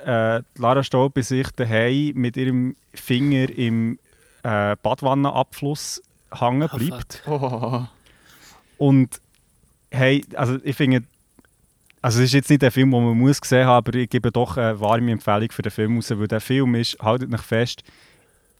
äh, 0.04 0.42
Lara 0.56 0.82
Stoll 0.82 1.10
bei 1.10 1.22
sich 1.22 1.48
daheim 1.52 2.12
mit 2.14 2.36
ihrem 2.36 2.76
Finger 2.92 3.48
im 3.50 3.98
äh, 4.42 4.76
Badwannenabfluss 4.82 6.02
hängen 6.32 6.68
Ah, 6.70 6.76
bleibt. 6.76 7.22
Oh. 7.26 7.86
Und 8.78 9.20
hey, 9.94 10.24
also 10.34 10.58
ich 10.62 10.76
finde, 10.76 11.02
also 12.02 12.18
es 12.18 12.26
ist 12.26 12.34
jetzt 12.34 12.50
nicht 12.50 12.62
der 12.62 12.70
Film, 12.70 12.90
den 12.90 13.04
man 13.04 13.18
muss 13.18 13.40
gesehen 13.40 13.66
haben, 13.66 13.86
aber 13.86 13.94
ich 13.94 14.10
gebe 14.10 14.30
doch 14.30 14.56
eine 14.56 14.78
warme 14.78 15.12
Empfehlung 15.12 15.50
für 15.50 15.62
den 15.62 15.72
Film 15.72 15.96
raus, 15.96 16.10
weil 16.10 16.28
der 16.28 16.40
Film 16.40 16.74
ist, 16.74 16.98
haltet 17.00 17.32
euch 17.32 17.40
fest, 17.40 17.82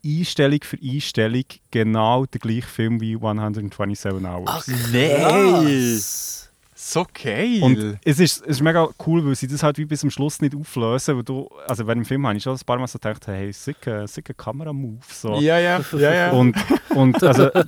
Einstellung 0.05 0.61
für 0.63 0.79
Einstellung 0.83 1.45
genau 1.71 2.27
der 2.27 2.41
gleiche 2.41 2.67
Film 2.67 3.01
wie 3.01 3.15
127 3.15 4.05
Hours. 4.25 4.45
Ach, 4.47 4.67
Nein. 4.93 5.65
krass. 5.67 6.35
So 6.77 7.07
geil! 7.15 7.63
Und 7.63 7.99
es 8.05 8.21
ist, 8.21 8.43
es 8.43 8.49
ist 8.57 8.61
mega 8.61 8.87
cool, 9.07 9.25
weil 9.25 9.35
sie 9.35 9.47
das 9.47 9.63
halt 9.63 9.79
wie 9.79 9.87
bis 9.87 10.01
zum 10.01 10.11
Schluss 10.11 10.43
nicht 10.43 10.55
auflösen. 10.55 11.17
Weil 11.17 11.23
du, 11.23 11.49
also 11.67 11.87
während 11.87 12.03
dem 12.03 12.05
Film 12.05 12.27
habe 12.27 12.37
ich 12.37 12.43
schon 12.43 12.55
ein 12.55 12.61
paar 12.67 12.79
Mal 12.79 12.87
so 12.87 12.99
gedacht, 12.99 13.27
hey, 13.27 13.51
sicker, 13.53 14.07
sicker 14.07 14.35
Kameramove. 14.35 14.99
So. 15.11 15.41
ja, 15.41 15.59
ja, 15.59 15.81
ja, 15.93 16.15
ja. 16.15 16.31
Und, 16.33 16.55
und 16.91 17.23
also, 17.23 17.45
äh, 17.45 17.65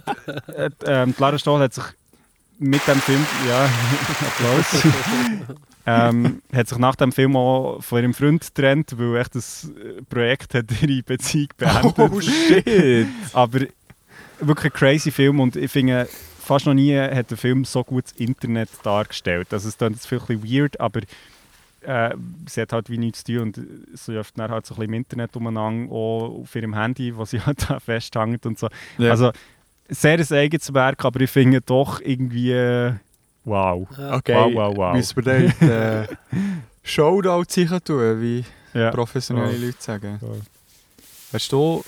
äh, 0.48 0.70
ähm, 0.84 1.14
Lara 1.16 1.38
Stoll 1.38 1.60
hat 1.60 1.72
sich 1.72 1.84
mit 2.58 2.86
dem 2.86 2.98
Film, 3.00 3.24
ja, 3.48 3.64
Applaus, 4.20 4.86
ähm, 5.86 6.42
hat 6.52 6.68
sich 6.68 6.78
nach 6.78 6.96
dem 6.96 7.12
Film 7.12 7.36
auch 7.36 7.82
von 7.82 8.02
ihrem 8.02 8.14
Freund 8.14 8.42
getrennt, 8.42 8.94
weil 8.98 9.16
echt 9.16 9.34
das 9.34 9.70
äh, 9.70 10.02
Projekt 10.02 10.54
hat 10.54 10.66
ihre 10.82 11.02
Beziehung 11.02 11.48
beendet. 11.56 11.98
Oh 11.98 12.20
shit! 12.20 13.06
Aber 13.32 13.60
wirklich 14.40 14.72
ein 14.72 14.78
crazy 14.78 15.10
Film 15.10 15.40
und 15.40 15.56
ich 15.56 15.70
finde, 15.70 16.08
fast 16.46 16.66
noch 16.66 16.74
nie 16.74 16.96
hat 16.96 17.30
der 17.30 17.36
Film 17.36 17.64
so 17.64 17.82
gut 17.84 18.04
das 18.04 18.12
Internet 18.12 18.70
dargestellt. 18.82 19.52
Also 19.52 19.68
es 19.68 19.76
klingt 19.76 19.96
jetzt 19.96 20.06
vielleicht 20.06 20.30
ein 20.30 20.40
bisschen 20.40 20.62
weird, 20.62 20.80
aber 20.80 21.00
äh, 21.82 22.14
sie 22.48 22.62
hat 22.62 22.72
halt 22.72 22.90
wie 22.90 22.98
nichts 22.98 23.24
zu 23.24 23.32
tun 23.32 23.42
und 23.42 23.60
sie 23.94 24.12
läuft 24.12 24.38
dann 24.38 24.50
halt 24.50 24.66
so 24.66 24.74
ein 24.74 24.78
bisschen 24.78 24.92
im 24.92 24.98
Internet 24.98 25.36
umeinander, 25.36 25.92
auch 25.92 26.40
auf 26.42 26.54
ihrem 26.54 26.74
Handy, 26.74 27.16
wo 27.16 27.24
sie 27.24 27.40
halt 27.46 27.68
da 27.68 27.80
festhängt 27.80 28.46
und 28.46 28.58
so. 28.58 28.68
Ja. 28.98 29.10
Also 29.10 29.32
sehr 29.88 30.18
ein 30.18 30.32
eigenes 30.32 30.72
Werk, 30.74 31.04
aber 31.04 31.20
ich 31.20 31.30
finde 31.30 31.60
doch 31.60 32.00
irgendwie 32.00 32.52
äh, 32.52 32.92
wow. 33.44 33.86
Ja. 33.96 34.14
okay, 34.16 34.34
Wow, 34.34 34.54
wow, 34.54 34.76
wow. 34.76 34.94
müssen 34.96 35.16
wir 35.16 35.22
dann 35.22 35.68
äh, 35.68 36.06
Shoutout 36.82 37.44
sicher 37.48 37.82
tun, 37.82 38.20
wie 38.20 38.44
Ja. 38.74 38.90
professionelle 38.90 39.50
Voll. 39.52 39.60
Leute 39.66 39.76
sagen. 39.80 40.18
Voll. 40.20 40.40
Hast 41.32 41.50
du 41.52 41.84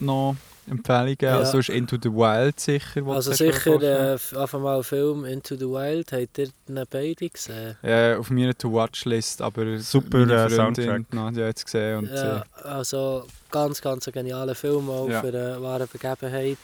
noch 0.00 0.36
Empfehlungen? 0.68 1.16
Ja. 1.20 1.38
Also 1.38 1.58
ist 1.58 1.68
Into 1.68 1.96
the 2.00 2.10
Wild 2.10 2.58
sicher? 2.60 3.04
was 3.06 3.28
Also 3.28 3.32
sicher, 3.32 3.80
äh, 3.82 4.12
einfach 4.36 4.60
mal 4.60 4.82
Film 4.82 5.24
Into 5.24 5.56
the 5.56 5.64
Wild, 5.66 6.12
habt 6.12 6.38
ihr 6.38 6.46
ihn 6.68 6.84
beide 6.90 7.28
gesehen? 7.28 7.76
Äh, 7.82 8.14
auf 8.14 8.30
meiner 8.30 8.56
To-Watch-List, 8.56 9.42
aber 9.42 9.78
Super, 9.78 10.28
äh, 10.28 10.50
Soundtrack. 10.50 11.12
Nadja 11.12 11.46
hat 11.48 11.56
es 11.56 11.64
gesehen. 11.64 11.98
Und, 11.98 12.10
Ja, 12.10 12.44
also 12.64 13.24
ganz, 13.50 13.80
ganz 13.80 14.06
ein 14.08 14.12
genialer 14.12 14.54
Film, 14.54 14.88
auch 14.90 15.08
Ja. 15.08 15.20
für 15.20 15.28
eine 15.28 15.60
wahre 15.62 15.86
Begebenheit. 15.86 16.58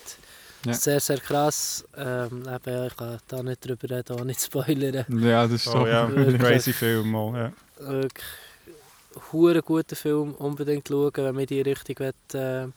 Ja. 0.66 0.74
Sehr, 0.74 1.00
sehr 1.00 1.18
krass. 1.18 1.84
Ähm, 1.96 2.42
eben, 2.48 2.86
ich 2.86 2.96
kann 2.96 3.18
da 3.28 3.42
nicht 3.42 3.64
drüber 3.66 3.90
reden, 3.96 4.18
auch 4.20 4.24
nicht 4.24 4.40
spoilern. 4.42 5.04
ja, 5.08 5.42
das 5.44 5.52
ist 5.52 5.68
Oh, 5.68 5.72
so. 5.80 5.86
ja, 5.86 6.08
Wirklich. 6.14 6.40
crazy 6.40 6.72
Film. 6.72 7.14
Auch, 7.14 7.34
ja. 7.34 7.52
Wirklich 7.78 8.24
hure 9.32 9.62
guter 9.62 9.96
Film, 9.96 10.34
unbedingt 10.34 10.88
schauen, 10.88 11.10
wenn 11.14 11.34
man 11.34 11.40
in 11.42 11.46
die 11.46 11.60
Richtung 11.62 11.96
will, 11.98 12.12
äh, 12.34 12.68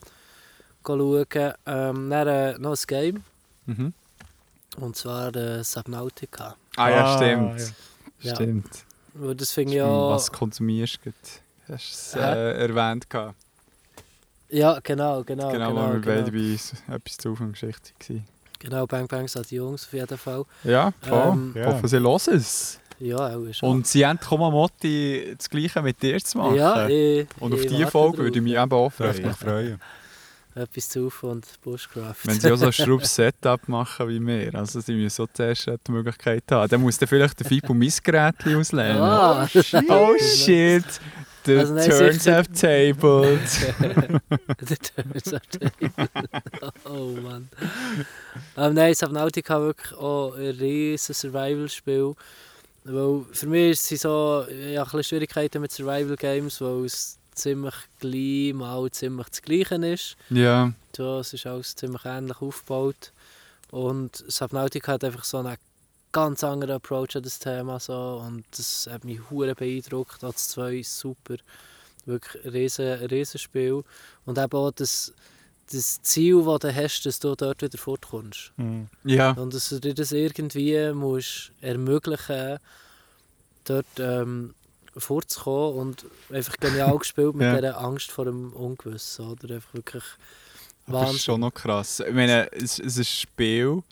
schauen 0.85 1.53
ähm, 1.65 2.09
Dann 2.09 2.27
äh, 2.27 2.57
noch 2.57 2.71
ein 2.77 2.83
Game, 2.87 3.23
Mhm. 3.65 3.93
und 4.77 4.95
zwar 4.95 5.35
äh, 5.35 5.63
Subnautica. 5.63 6.55
Ah 6.77 6.89
ja, 6.89 7.05
Ah, 7.05 7.17
stimmt. 7.17 7.73
ja. 8.21 8.35
Stimmt. 8.35 8.69
Weil 9.15 9.35
das 9.35 9.51
finde 9.51 9.71
ich 9.73 9.77
ja... 9.77 9.87
Was 9.87 10.31
konsumierst 10.31 10.99
du? 11.03 11.11
Hast 11.67 12.13
du 12.13 12.19
es 12.19 12.25
äh, 12.25 12.53
erwähnt? 12.61 13.09
gehabt. 13.09 13.35
Ja, 14.49 14.79
genau, 14.81 15.23
genau. 15.23 15.51
genau, 15.51 15.69
genau, 15.69 15.93
wir 15.93 15.99
genau, 15.99 16.15
beide 16.15 16.31
bei 16.31 16.37
etwas 16.95 17.17
zu 17.17 17.29
Anfangsgeschichte 17.29 17.91
waren. 18.09 18.23
genau 18.59 18.87
Bang 18.87 19.07
Bangs 19.07 19.37
an 19.37 19.43
die 19.49 19.55
Jungs 19.55 19.85
auf 19.85 19.93
jeden 19.93 20.17
Fall. 20.17 20.43
Ja, 20.63 20.91
voll. 21.01 21.31
Ähm, 21.33 21.53
Ja. 21.55 21.65
Hoffen, 21.67 21.87
sie 21.87 21.99
hören 21.99 22.15
es. 22.27 22.79
Ja, 22.99 23.17
auch 23.37 23.43
ist 23.45 23.63
Und 23.63 23.87
sie 23.87 24.05
haben 24.05 24.19
kommen 24.19 24.51
Motti, 24.51 25.33
das 25.37 25.49
Gleiche 25.49 25.81
mit 25.81 26.01
dir 26.01 26.19
zu 26.19 26.37
machen. 26.37 26.55
Ja, 26.55 26.87
ich, 26.89 27.27
und 27.39 27.53
auf 27.53 27.61
ich 27.61 27.67
diese 27.67 27.87
Folge 27.87 28.17
drauf. 28.17 28.25
würde 28.25 28.39
ich 28.39 28.43
mich 28.43 28.53
eben 28.57 28.71
auch 28.73 28.89
freuen. 28.91 29.21
mich 29.27 29.35
freuen. 29.37 29.81
Etwas 30.55 30.89
zu 30.89 31.09
und 31.21 31.45
Bushcraft. 31.61 32.15
Wenn 32.25 32.39
sie 32.41 32.51
auch 32.51 32.57
so 32.57 32.65
ein 32.65 32.73
Schraub-Setup 32.73 33.69
machen 33.69 34.09
wie 34.09 34.19
wir, 34.19 34.53
also 34.55 34.81
sie 34.81 34.93
müssen 34.95 35.15
so 35.15 35.27
zuerst 35.31 35.67
die 35.87 35.91
Möglichkeit 35.91 36.43
haben, 36.51 36.67
dann 36.67 36.81
muss 36.81 36.97
dann 36.97 37.07
vielleicht 37.07 37.39
der 37.39 37.45
Fipo 37.47 37.73
mein 37.73 37.93
Gerät 38.03 38.35
auslehnen. 38.45 38.97
Ah, 38.99 39.47
Oh 39.87 40.15
shit! 40.19 40.83
The 41.45 41.57
Also 41.57 41.75
turns 41.89 42.25
have 42.25 42.51
tabled. 42.51 43.39
Der 44.59 44.77
Turns 44.77 45.33
are 45.33 45.41
Table. 45.49 46.09
Oh 46.85 47.15
Mann. 47.21 47.49
Ähm, 48.57 48.73
nein, 48.73 48.93
Subnautica 48.93 49.59
wirklich 49.61 49.93
auch 49.97 50.35
ein 50.35 50.49
riesiges 50.51 51.19
Survival-Spiel. 51.19 52.15
Weil 52.83 53.25
für 53.31 53.47
mich 53.47 53.79
sie 53.79 53.97
so, 53.97 54.45
ein 54.49 54.83
bisschen 54.83 55.03
Schwierigkeiten 55.03 55.61
mit 55.61 55.71
Survival-Games, 55.71 56.61
weil 56.61 56.85
es 56.85 57.17
ziemlich 57.33 57.75
gleich 57.99 58.53
mal 58.53 58.89
ziemlich 58.91 59.27
das 59.29 59.41
Gleiche 59.41 59.75
ist. 59.75 60.17
Ja. 60.29 60.73
So, 60.95 61.19
es 61.19 61.33
ist 61.33 61.45
alles 61.45 61.75
ziemlich 61.75 62.05
ähnlich 62.05 62.41
aufgebaut. 62.41 63.11
Und 63.71 64.23
Subnautica 64.27 64.93
hat 64.93 65.03
einfach 65.03 65.23
so 65.23 65.37
einen 65.37 65.55
ganz 66.11 66.43
anderen 66.43 66.75
Approach 66.75 67.15
an 67.15 67.23
das 67.23 67.39
Thema. 67.39 67.79
So. 67.79 68.21
Und 68.25 68.43
das 68.57 68.87
hat 68.91 69.03
mich 69.05 69.19
hure 69.29 69.55
beeindruckt. 69.55 70.23
Als 70.23 70.49
zwei 70.49 70.81
super, 70.83 71.35
wirklich 72.05 72.43
riesen, 72.53 72.85
riesen 73.05 73.39
Spiel. 73.39 73.83
Und 74.25 74.37
eben 74.37 74.53
auch 74.57 74.71
das, 74.71 75.13
das 75.71 76.01
Ziel, 76.01 76.43
das 76.45 76.59
du 76.59 76.75
hast, 76.75 77.03
dass 77.05 77.19
du 77.19 77.35
dort 77.35 77.61
wieder 77.61 77.77
fortkommst. 77.77 78.51
Mhm. 78.57 78.87
Ja. 79.03 79.31
Und 79.31 79.53
dass 79.53 79.69
du 79.69 79.79
dir 79.79 79.93
das 79.93 80.11
irgendwie 80.11 80.91
musst 80.93 81.51
ermöglichen 81.61 82.57
dort 83.65 83.85
ähm, 83.99 84.55
vorzukommen 84.97 85.75
und 85.77 86.05
einfach 86.33 86.57
genial 86.57 86.97
gespielt 86.99 87.35
mit 87.35 87.45
Ja. 87.45 87.55
dieser 87.55 87.79
Angst 87.79 88.11
vor 88.11 88.25
dem 88.25 88.51
Ungewissen. 88.53 89.29
Oder 89.29 89.55
einfach 89.55 89.73
wirklich 89.73 90.03
Das 90.87 90.93
Wahnsinn. 90.95 91.15
ist 91.17 91.23
schon 91.23 91.41
noch 91.41 91.53
krass. 91.53 91.99
Ich 91.99 92.13
meine, 92.13 92.51
es, 92.51 92.79
es 92.79 92.97
ist 92.97 92.99
ein 92.99 93.05
Spiel, 93.05 93.83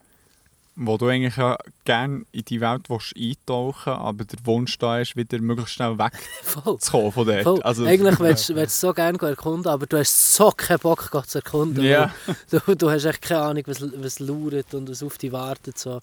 wo 0.79 0.95
du 0.97 1.07
eigentlich 1.07 1.35
ja 1.35 1.57
gerne 1.85 2.23
in 2.31 2.45
die 2.45 2.61
Welt 2.61 2.87
willst 2.89 3.15
eintauchen 3.17 3.93
aber 3.93 4.25
der 4.25 4.37
Wunsch 4.45 4.77
da 4.77 4.99
ist, 4.99 5.15
wieder 5.15 5.39
möglichst 5.39 5.73
schnell 5.73 5.97
wegzukommen 5.97 6.79
von 7.11 7.25
dort. 7.25 7.43
Voll. 7.43 7.61
Also, 7.63 7.85
Eigentlich 7.85 8.19
willst 8.19 8.49
du 8.49 8.67
so 8.67 8.93
gerne 8.93 9.17
erkunden, 9.19 9.71
aber 9.71 9.87
du 9.87 9.97
hast 9.97 10.35
so 10.35 10.51
keinen 10.51 10.79
Bock 10.79 11.09
gehabt 11.11 11.31
zu 11.31 11.39
erkunden. 11.39 11.83
Weil 11.83 12.11
Du, 12.49 12.75
du 12.75 12.91
hast 12.91 13.05
echt 13.05 13.23
keine 13.23 13.41
Ahnung, 13.41 13.63
was, 13.65 13.81
was 13.81 14.19
lauert 14.19 14.73
und 14.75 14.89
was 14.89 15.01
auf 15.01 15.17
dich 15.17 15.31
wartet. 15.31 15.79
So. 15.79 15.99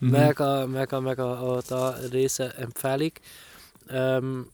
Mhm. 0.00 0.10
Mega, 0.10 0.66
mega, 0.66 1.00
mega 1.00 1.38
auch 1.38 1.62
da 1.62 1.90
eine 1.90 2.12
riesen 2.12 2.50
Empfehlung. 2.52 3.12
Ähm, 3.90 4.48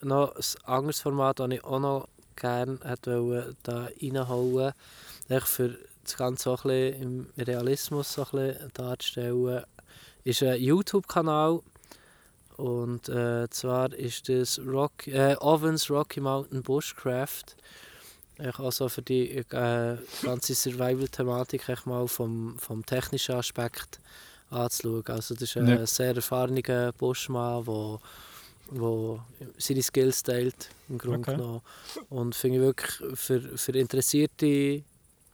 noch 0.00 0.34
ein 0.34 0.42
anderes 0.64 1.00
Format, 1.00 1.38
das 1.38 1.50
ich 1.50 1.62
auch 1.64 1.80
noch 1.80 2.08
gerne 2.36 2.78
hätte 2.82 3.54
da 3.62 3.88
reinhauen 4.00 4.72
wollte, 5.28 5.46
für 5.46 5.78
das 6.04 6.16
Ganze 6.16 6.50
auch 6.50 6.64
ein 6.64 6.68
bisschen 6.92 7.02
im 7.36 7.44
Realismus 7.44 8.12
so 8.12 8.26
ein 8.32 8.56
darzustellen, 8.74 9.64
ist 10.24 10.42
ein 10.42 10.60
YouTube-Kanal. 10.60 11.60
Und 12.56 13.08
äh, 13.08 13.48
zwar 13.50 13.92
ist 13.94 14.28
das 14.28 14.60
Rock, 14.60 15.06
äh, 15.08 15.36
Ovens 15.40 15.90
Rocky 15.90 16.20
Mountain 16.20 16.62
Bushcraft. 16.62 17.56
Ich 18.38 18.58
also 18.58 18.88
für 18.88 19.02
die 19.02 19.30
äh, 19.38 19.44
ganze 20.22 20.54
Survival-Thematik 20.54 21.86
mal 21.86 22.06
vom, 22.08 22.58
vom 22.58 22.84
technischen 22.84 23.34
Aspekt 23.36 24.00
anzuschauen. 24.50 25.04
Also 25.06 25.34
das 25.34 25.42
ist 25.44 25.56
ein 25.56 25.66
Ja. 25.68 25.86
sehr 25.86 26.14
erfahrener 26.14 26.92
Buschmann, 26.92 27.64
der 27.64 27.98
wo 28.74 29.20
seine 29.58 29.82
Skills 29.82 30.22
teilt, 30.22 30.70
im 30.88 30.98
Grunde 30.98 31.20
Okay. 31.30 31.36
genommen. 31.36 31.60
Und 32.08 32.34
finde 32.34 32.58
ich 32.58 32.62
wirklich 32.64 33.18
für, 33.18 33.40
für 33.58 33.72
Interessierte 33.72 34.82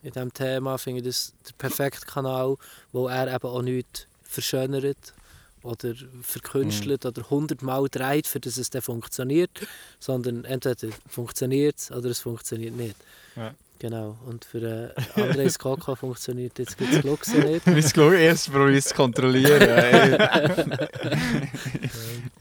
in 0.03 0.13
diesem 0.13 0.33
Thema 0.33 0.79
finde 0.79 1.01
ich 1.01 1.07
das 1.07 1.33
der 1.47 1.55
perfekte 1.59 2.07
Kanal, 2.07 2.57
wo 2.93 3.09
er 3.09 3.35
eben 3.35 3.49
auch 3.49 3.63
nichts 3.63 4.07
verschönert 4.23 5.15
oder 5.63 5.95
verkünstelt 6.23 7.05
oder 7.05 7.29
hundertmal 7.31 7.89
dreht, 7.91 8.27
für 8.27 8.41
dass 8.41 8.57
es 8.57 8.71
dann 8.71 8.83
funktioniert, 8.83 9.51
sondern 9.99 10.45
entweder 10.45 10.89
funktioniert 11.09 11.79
es 11.79 11.91
oder 11.91 12.11
es 12.11 12.21
funktioniert 12.21 12.77
nicht. 12.77 12.97
Ja. 13.37 13.55
Genau. 13.81 14.17
Und 14.27 14.45
für 14.45 14.93
äh, 14.97 15.21
Andres 15.21 15.59
Koko 15.61 15.95
funktioniert 15.95 16.59
jetzt 16.59 16.81
es 16.81 17.01
Glocks 17.01 17.33
nicht. 17.33 17.67
Müssen 17.67 17.95
schauen, 17.95 18.15
erst 18.15 18.51
probieren 18.51 18.83
zu 18.83 18.95
kontrollieren. 18.95 19.61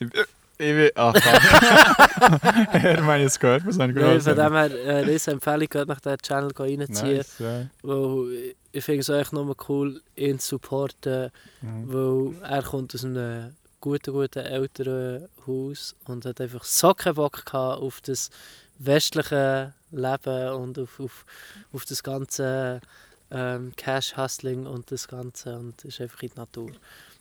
ich, 0.58 0.74
bin... 0.74 0.90
Ah, 0.96 1.14
fuck. 1.14 2.74
er 2.84 3.02
meine, 3.02 3.24
es 3.26 3.40
gehört, 3.40 3.66
was 3.66 3.80
habe 3.80 3.92
ich 3.92 3.98
Nein, 3.98 4.22
von 4.22 4.36
dem 4.36 4.54
her, 4.54 4.86
äh, 4.86 5.00
riesen 5.02 5.34
Empfehlung, 5.34 5.68
geht 5.70 5.88
nach 5.88 6.00
diesem 6.00 6.18
Channel 6.18 6.52
reinziehen. 6.56 7.18
Nice, 7.18 7.40
ja. 7.40 7.66
Weil 7.84 8.54
ich 8.72 8.84
finde 8.84 9.02
es 9.02 9.10
echt 9.10 9.34
nur 9.34 9.56
cool, 9.70 10.02
ihn 10.16 10.40
zu 10.40 10.56
supporten, 10.56 11.32
Mhm. 11.62 11.94
weil 11.94 12.42
er 12.44 12.64
kommt 12.64 12.94
aus 12.94 13.04
einem 13.06 13.56
guten, 13.82 14.14
guten 14.14 14.40
älteren 14.40 15.28
Haus 15.46 15.96
und 16.06 16.26
hat 16.26 16.42
einfach 16.42 16.64
so 16.64 16.94
keinen 16.94 17.16
Bock 17.16 17.46
gehabt 17.46 17.82
auf 17.82 18.02
das 18.02 18.30
westliche 18.80 19.74
Leben 19.92 20.50
und 20.54 20.78
auf, 20.80 21.00
auf, 21.00 21.26
auf 21.74 21.86
das 21.86 22.04
ganze 22.04 22.82
ähm, 23.32 23.74
Cash-Hustling 23.76 24.66
und 24.66 24.92
das 24.92 25.08
Ganze 25.08 25.58
und 25.58 25.84
ist 25.86 26.00
einfach 26.02 26.22
in 26.22 26.30
die 26.30 26.40
Natur. 26.40 26.72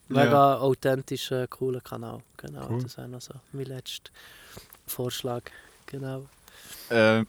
Mega 0.08 0.56
authentischer, 0.58 1.46
cooler 1.48 1.80
Kanal. 1.80 2.20
Genau, 2.36 2.66
Cool. 2.70 2.82
das 2.82 2.96
wäre 2.96 3.08
noch 3.08 3.20
so 3.20 3.34
mein 3.52 3.66
letzter 3.66 4.10
Vorschlag. 4.86 5.42
Genau. 5.86 6.26
Äh, 6.90 7.24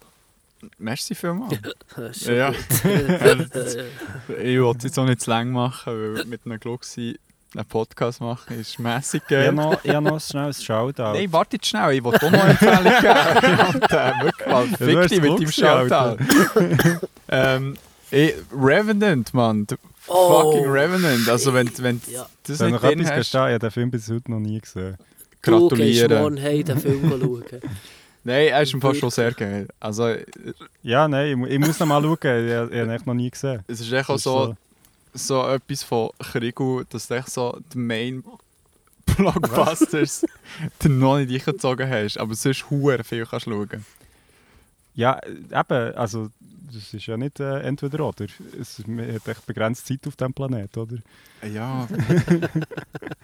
merci 0.77 1.15
vielmals. 1.15 1.57
Ist 2.11 2.25
schon 2.25 2.35
Ja. 2.35 2.51
gut. 2.51 2.57
Ich 4.43 4.59
wollte 4.61 4.77
es 4.79 4.83
jetzt 4.83 4.99
auch 4.99 5.05
nicht 5.05 5.21
zu 5.21 5.29
lang 5.29 5.49
machen, 5.51 6.15
weil 6.15 6.25
mit 6.25 6.41
einem 6.45 6.59
Glucksi 6.59 7.19
einen 7.55 7.65
Podcast 7.65 8.19
machen 8.21 8.59
ist 8.59 8.77
mässig 8.77 9.21
Ich 9.23 9.29
geil. 9.29 9.47
habe 9.47 9.55
noch, 9.55 9.83
ich 9.83 9.93
habe 9.95 10.05
noch 10.05 10.19
schnell 10.21 10.47
ein 10.47 10.53
Shoutout. 10.53 11.13
Nein, 11.13 11.31
warte 11.31 11.55
jetzt 11.55 11.67
schnell, 11.67 11.93
ich 11.93 12.03
wollte 12.03 12.25
auch 12.27 12.31
noch 12.31 12.39
eine 12.41 12.51
Empfehlung 12.51 12.83
geben. 13.01 13.59
Und, 13.73 13.91
äh, 13.91 14.23
wirklich 14.23 14.47
mal, 14.47 14.67
fick 14.67 15.09
dich 15.09 15.21
mit 15.21 15.39
deinem. 15.39 15.51
Shoutout. 15.51 17.07
ähm, 17.29 17.77
ich, 18.11 18.33
Revenant, 18.53 19.33
Mann. 19.33 19.65
Oh. 20.07 20.51
Fucking 20.51 20.69
Revenant. 20.69 21.27
Also 21.29 21.53
wenn, 21.53 21.69
wenn 21.79 22.01
Ja. 22.07 22.27
das 22.43 22.59
Wenn 22.59 22.71
nicht 22.71 22.81
noch 22.81 22.89
drin 22.89 22.99
etwas 22.99 23.11
hast, 23.11 23.17
gestehen, 23.17 23.41
ich 23.47 23.53
habe 23.53 23.59
den 23.59 23.71
Film 23.71 23.91
bis 23.91 24.09
heute 24.09 24.31
noch 24.31 24.39
nie 24.39 24.59
gesehen. 24.59 24.95
Du 24.97 25.51
gehst 25.51 25.69
gratulieren. 25.69 26.21
morgen 26.21 26.41
heim 26.41 26.63
den 26.65 26.79
Film 26.79 27.09
schauen. 27.09 27.43
Nein, 28.23 28.47
er 28.49 28.61
ist 28.61 28.73
im 28.73 28.81
Fall 28.81 28.95
schon 28.95 29.09
sehr 29.09 29.31
geil. 29.31 29.67
Also 29.79 30.13
Ja, 30.83 31.07
nein, 31.07 31.41
ich, 31.45 31.51
ich 31.51 31.59
muss 31.59 31.79
noch 31.79 31.87
mal 31.87 32.01
schauen, 32.01 32.17
ich, 32.21 32.51
ich 32.51 32.55
habe 32.55 32.75
ihn 32.77 32.89
echt 32.89 33.07
noch 33.07 33.13
nie 33.13 33.29
gesehen. 33.29 33.63
es 33.67 33.79
ist 33.79 33.91
echt 33.91 34.09
auch 34.09 34.15
Das 34.15 34.17
ist 34.17 34.23
so, 34.23 34.55
so 35.13 35.47
etwas 35.47 35.83
von 35.83 36.09
Krigu, 36.19 36.83
dass 36.89 37.07
du 37.07 37.13
echt 37.13 37.29
so 37.29 37.57
die 37.73 37.77
Main 37.77 38.23
Blockbusters 39.17 40.25
du 40.79 40.89
noch 40.89 41.17
nicht 41.19 41.31
eingezogen 41.47 41.89
hast, 41.89 42.17
aber 42.17 42.35
sonst 42.35 42.69
hure 42.69 43.03
viel 43.05 43.25
kannst 43.25 43.45
schauen. 43.45 43.85
Ja, 44.95 45.21
eben, 45.25 45.95
also 45.95 46.29
das 46.73 46.93
ist 46.93 47.05
ja 47.05 47.17
nicht 47.17 47.39
äh, 47.39 47.61
entweder 47.61 48.05
oder. 48.05 48.25
Es, 48.59 48.85
man 48.87 49.13
hat 49.13 49.27
echt 49.27 49.45
begrenzt 49.45 49.87
Zeit 49.87 50.05
auf 50.07 50.15
diesem 50.15 50.33
Planet, 50.33 50.77
oder? 50.77 50.97
Ja. 51.51 51.87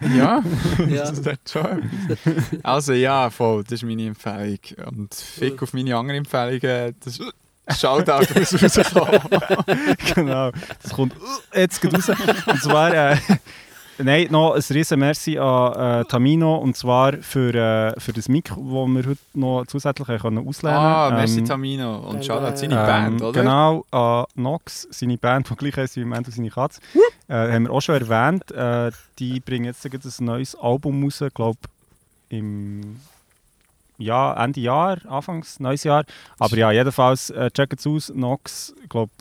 ja, 0.00 0.42
Ja. 0.88 0.98
das 1.04 1.18
ist 1.18 1.26
echt 1.26 1.50
schon. 1.50 1.90
Also 2.62 2.92
ja, 2.92 3.30
voll, 3.30 3.64
das 3.64 3.72
ist 3.74 3.82
meine 3.84 4.06
Empfehlung. 4.06 4.58
Und 4.86 5.14
fick 5.14 5.62
auf 5.62 5.72
meine 5.72 5.96
anderen 5.96 6.18
Empfehlungen, 6.18 6.94
das 7.00 7.18
Shoutout 7.78 8.26
muss 8.38 8.62
rauskommen. 8.62 9.20
genau, 10.14 10.50
das 10.82 10.92
kommt 10.92 11.14
uh, 11.16 11.58
jetzt 11.58 11.80
geht 11.80 11.94
raus. 11.94 12.10
Und 12.46 12.62
zwar, 12.62 12.92
äh, 13.12 13.16
nein, 13.98 14.28
noch 14.30 14.54
ein 14.54 14.62
riesen 14.70 14.98
Merci 14.98 15.38
an 15.38 16.00
äh, 16.00 16.04
Tamino, 16.04 16.56
und 16.56 16.76
zwar 16.76 17.14
für, 17.14 17.54
äh, 17.54 18.00
für 18.00 18.12
das 18.12 18.28
Mic, 18.28 18.48
das 18.48 18.56
wir 18.56 19.06
heute 19.06 19.18
noch 19.34 19.64
zusätzlich 19.66 20.20
können 20.20 20.46
auslernen 20.46 20.78
Ah, 20.78 21.10
merci 21.10 21.40
Ähm, 21.40 21.44
Tamino. 21.44 21.98
Und 21.98 22.24
Shoutout 22.24 22.48
bye. 22.48 22.56
seine 22.56 22.74
Band, 22.74 23.20
Ähm, 23.20 23.26
oder? 23.26 23.40
Genau, 23.40 23.84
an 23.90 24.24
Nox, 24.34 24.88
seine 24.90 25.16
Band, 25.16 25.48
die 25.50 25.56
gleich 25.56 25.76
heisst 25.76 25.96
wie 25.96 26.04
Mendo 26.04 26.30
seine 26.30 26.50
Katze. 26.50 26.80
Äh, 27.28 27.52
haben 27.52 27.64
wir 27.64 27.72
auch 27.72 27.80
schon 27.80 27.94
erwähnt. 27.94 28.50
Äh, 28.50 28.90
die 29.18 29.40
bringen 29.40 29.64
jetzt 29.64 29.84
ein 29.84 30.24
neues 30.24 30.54
Album 30.56 31.04
raus, 31.04 31.22
glaube 31.34 31.58
im 32.28 33.00
ja, 33.98 34.34
Ende 34.44 34.60
Jahr, 34.60 34.98
Anfangs 35.08 35.60
neues 35.60 35.84
Jahr. 35.84 36.04
Aber 36.38 36.56
ja, 36.56 36.72
jedenfalls 36.72 37.30
äh, 37.30 37.50
checkt 37.50 37.78
es 37.78 37.86
aus. 37.86 38.12
Nox, 38.14 38.74
ich 38.82 38.88
glaube, 38.88 39.12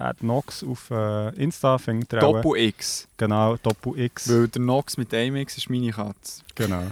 at 0.00 0.22
Nox 0.22 0.62
auf 0.62 0.90
äh, 0.90 1.30
Insta, 1.36 1.78
findet 1.78 2.12
ihr. 2.12 2.20
Doppel 2.20 2.56
X. 2.56 3.08
Genau, 3.16 3.56
Doppel 3.56 3.98
X. 3.98 4.28
Weil 4.28 4.48
der 4.48 4.62
Nox 4.62 4.96
mit 4.96 5.12
einem 5.12 5.36
X 5.36 5.56
ist 5.58 5.70
meine 5.70 5.90
Katze. 5.90 6.42
Genau. 6.54 6.82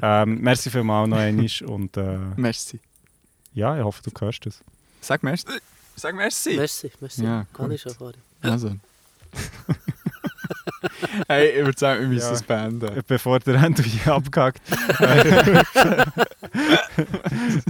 ähm, 0.00 0.40
merci 0.40 0.70
vielmals 0.70 1.08
noch 1.08 1.18
einmal 1.18 1.46
und 1.66 1.96
äh, 1.96 2.18
Merci. 2.36 2.80
ja, 3.54 3.76
ich 3.76 3.84
hoffe, 3.84 4.02
du 4.02 4.10
hörst 4.20 4.46
es. 4.46 4.60
Sag 5.00 5.22
merci. 5.22 5.46
Sag 5.96 6.14
merci. 6.14 6.56
Merci, 6.56 6.90
merci. 7.00 7.24
Ja, 7.24 7.46
Kann 7.52 7.66
gut. 7.66 7.74
ich 7.74 7.82
schon 7.82 7.94
vorher. 7.94 8.18
Also. 8.40 8.72
hey, 11.28 11.50
ich 11.58 11.64
würde 11.64 11.78
sagen, 11.78 12.00
wir 12.02 12.08
müssen 12.08 12.28
Ja. 12.28 12.32
es 12.32 12.42
beenden. 12.42 13.02
Bevor 13.06 13.40
der 13.40 13.54
Endo 13.56 13.82
hier 13.82 14.14
abgehackt. 14.14 14.60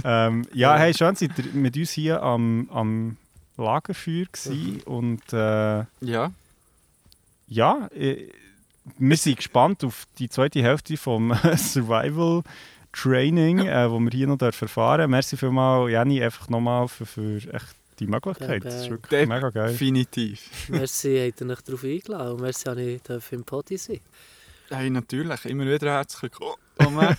ähm, 0.03 0.47
ja, 0.53 0.77
hey, 0.77 0.93
schön, 0.93 1.15
seid 1.15 1.31
ihr 1.37 1.45
mit 1.53 1.75
uns 1.75 1.91
hier 1.91 2.21
am, 2.21 2.69
am 2.71 3.17
Lagerfeuer 3.57 4.25
gewesen 4.31 4.81
und 4.83 5.21
äh, 5.33 5.83
Ja. 6.01 6.31
ja, 7.47 7.87
äh, 7.95 8.29
wir 8.97 9.17
sind 9.17 9.37
gespannt 9.37 9.83
auf 9.83 10.05
die 10.19 10.27
zweite 10.29 10.61
Hälfte 10.61 10.97
vom 10.97 11.33
Survival 11.57 12.43
Training, 12.91 13.59
äh, 13.59 13.89
wo 13.89 13.99
wir 13.99 14.11
hier 14.11 14.27
noch 14.27 14.37
dürfen 14.37 14.65
erfahren. 14.65 15.09
Merci 15.09 15.37
vielmals, 15.37 15.89
Jenny, 15.91 16.21
einfach 16.23 16.49
nochmal 16.49 16.87
für, 16.87 17.05
für 17.05 17.37
echt 17.53 17.75
die 17.99 18.07
Möglichkeit. 18.07 18.65
Das 18.65 18.81
ist 18.81 18.89
wirklich 18.89 19.09
Def- 19.09 19.27
mega 19.29 19.49
geil. 19.49 19.71
Definitiv. 19.71 20.67
Merci, 20.69 21.25
habt 21.31 21.41
ihr 21.41 21.49
euch 21.49 21.61
darauf 21.61 21.83
eingeladen 21.83 22.31
und 22.33 22.41
merci, 22.41 22.63
dass 22.65 22.77
ich 22.77 23.01
darf 23.03 23.31
im 23.31 23.43
Podi 23.43 23.77
sein 23.77 23.99
Hey, 24.69 24.89
natürlich. 24.89 25.45
Immer 25.45 25.65
wieder 25.65 25.91
herzlich 25.91 26.23
willkommen. 26.23 26.57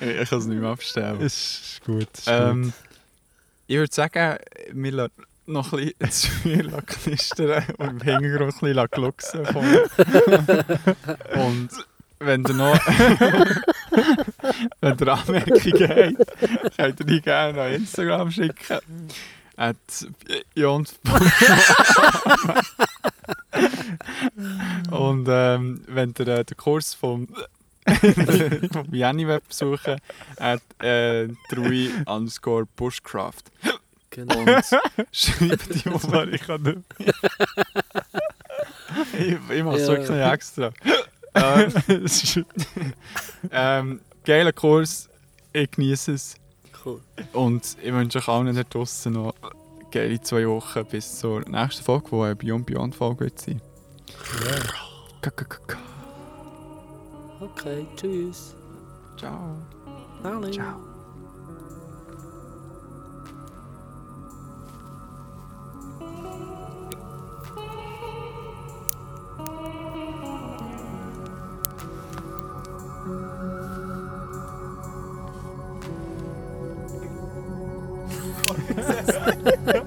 ich 0.00 0.28
kann 0.28 0.38
es 0.38 0.46
nicht 0.46 0.60
mehr 0.60 0.70
abstellen. 0.70 1.20
Ist 1.20 1.80
gut. 1.84 2.08
Ist 2.18 2.26
ähm, 2.28 2.62
gut. 2.64 2.72
Ich 3.68 3.76
würde 3.76 3.92
sagen, 3.92 4.38
wir 4.72 4.92
lassen 4.92 5.12
noch 5.46 5.72
ein 5.72 5.92
bisschen 5.98 6.10
zu 6.10 6.28
viel 6.42 6.70
knistern 6.86 7.64
und 7.78 7.88
im 7.88 8.00
Hintergrund 8.00 8.54
ein 8.54 8.60
bisschen 8.60 8.88
glucksen. 8.90 9.46
Und 11.34 11.70
wenn 12.18 12.44
ihr 12.44 12.54
noch 12.54 12.78
wenn 14.80 14.98
ihr 14.98 15.08
Anmerkungen 15.08 15.88
habt, 15.88 16.76
könnt 16.76 17.00
ihr 17.00 17.06
die 17.06 17.20
gerne 17.20 17.62
an 17.62 17.72
Instagram 17.72 18.30
schicken. 18.30 18.78
At 19.56 19.76
Jons. 20.54 20.98
Und 24.90 25.26
ähm, 25.30 25.82
wenn 25.88 26.14
ihr 26.18 26.28
äh, 26.28 26.44
den 26.44 26.56
Kurs 26.56 26.94
vom 26.94 27.26
Janni 28.92 29.26
Web 29.26 29.48
besuchen, 29.48 30.00
at 30.38 30.62
äh, 30.82 31.28
Drui 31.50 31.90
underscore 32.06 32.66
Bushcraft. 32.76 33.44
Genau. 34.10 34.38
Und 34.38 34.64
schreibt 35.12 35.74
die 35.74 35.88
Nummer, 35.88 36.26
ich 36.28 36.40
kann 36.40 36.62
nicht 36.62 36.78
ich, 39.18 39.36
ich 39.50 39.62
mache 39.62 39.76
es 39.76 39.88
ja. 39.88 39.96
wirklich 39.96 40.10
extra. 40.10 40.72
ähm, 41.34 41.72
ähm, 43.50 44.00
geiler 44.24 44.52
Kurs, 44.52 45.08
ich 45.52 45.70
genieße 45.70 46.12
es. 46.12 46.36
Cool. 46.84 47.00
Und 47.32 47.76
ich 47.82 47.92
wünsche 47.92 48.18
euch 48.18 48.28
allen 48.28 48.54
da 48.54 48.62
draußen 48.62 49.12
noch 49.12 49.34
geile 49.90 50.20
zwei 50.20 50.46
Wochen 50.46 50.84
bis 50.86 51.18
zur 51.18 51.48
nächsten 51.48 51.84
Folge, 51.84 52.08
die 52.10 52.22
eine 52.22 52.34
Beyond 52.34 52.66
Beyond 52.66 52.94
Folge 52.94 53.24
wird 53.24 53.40
sein. 53.40 53.60
Ja. 54.44 55.36
Okay, 57.38 57.86
tschüss. 57.96 58.54
Ciao. 59.16 59.56
Darling. 60.22 60.52
Ciao. 60.52 60.80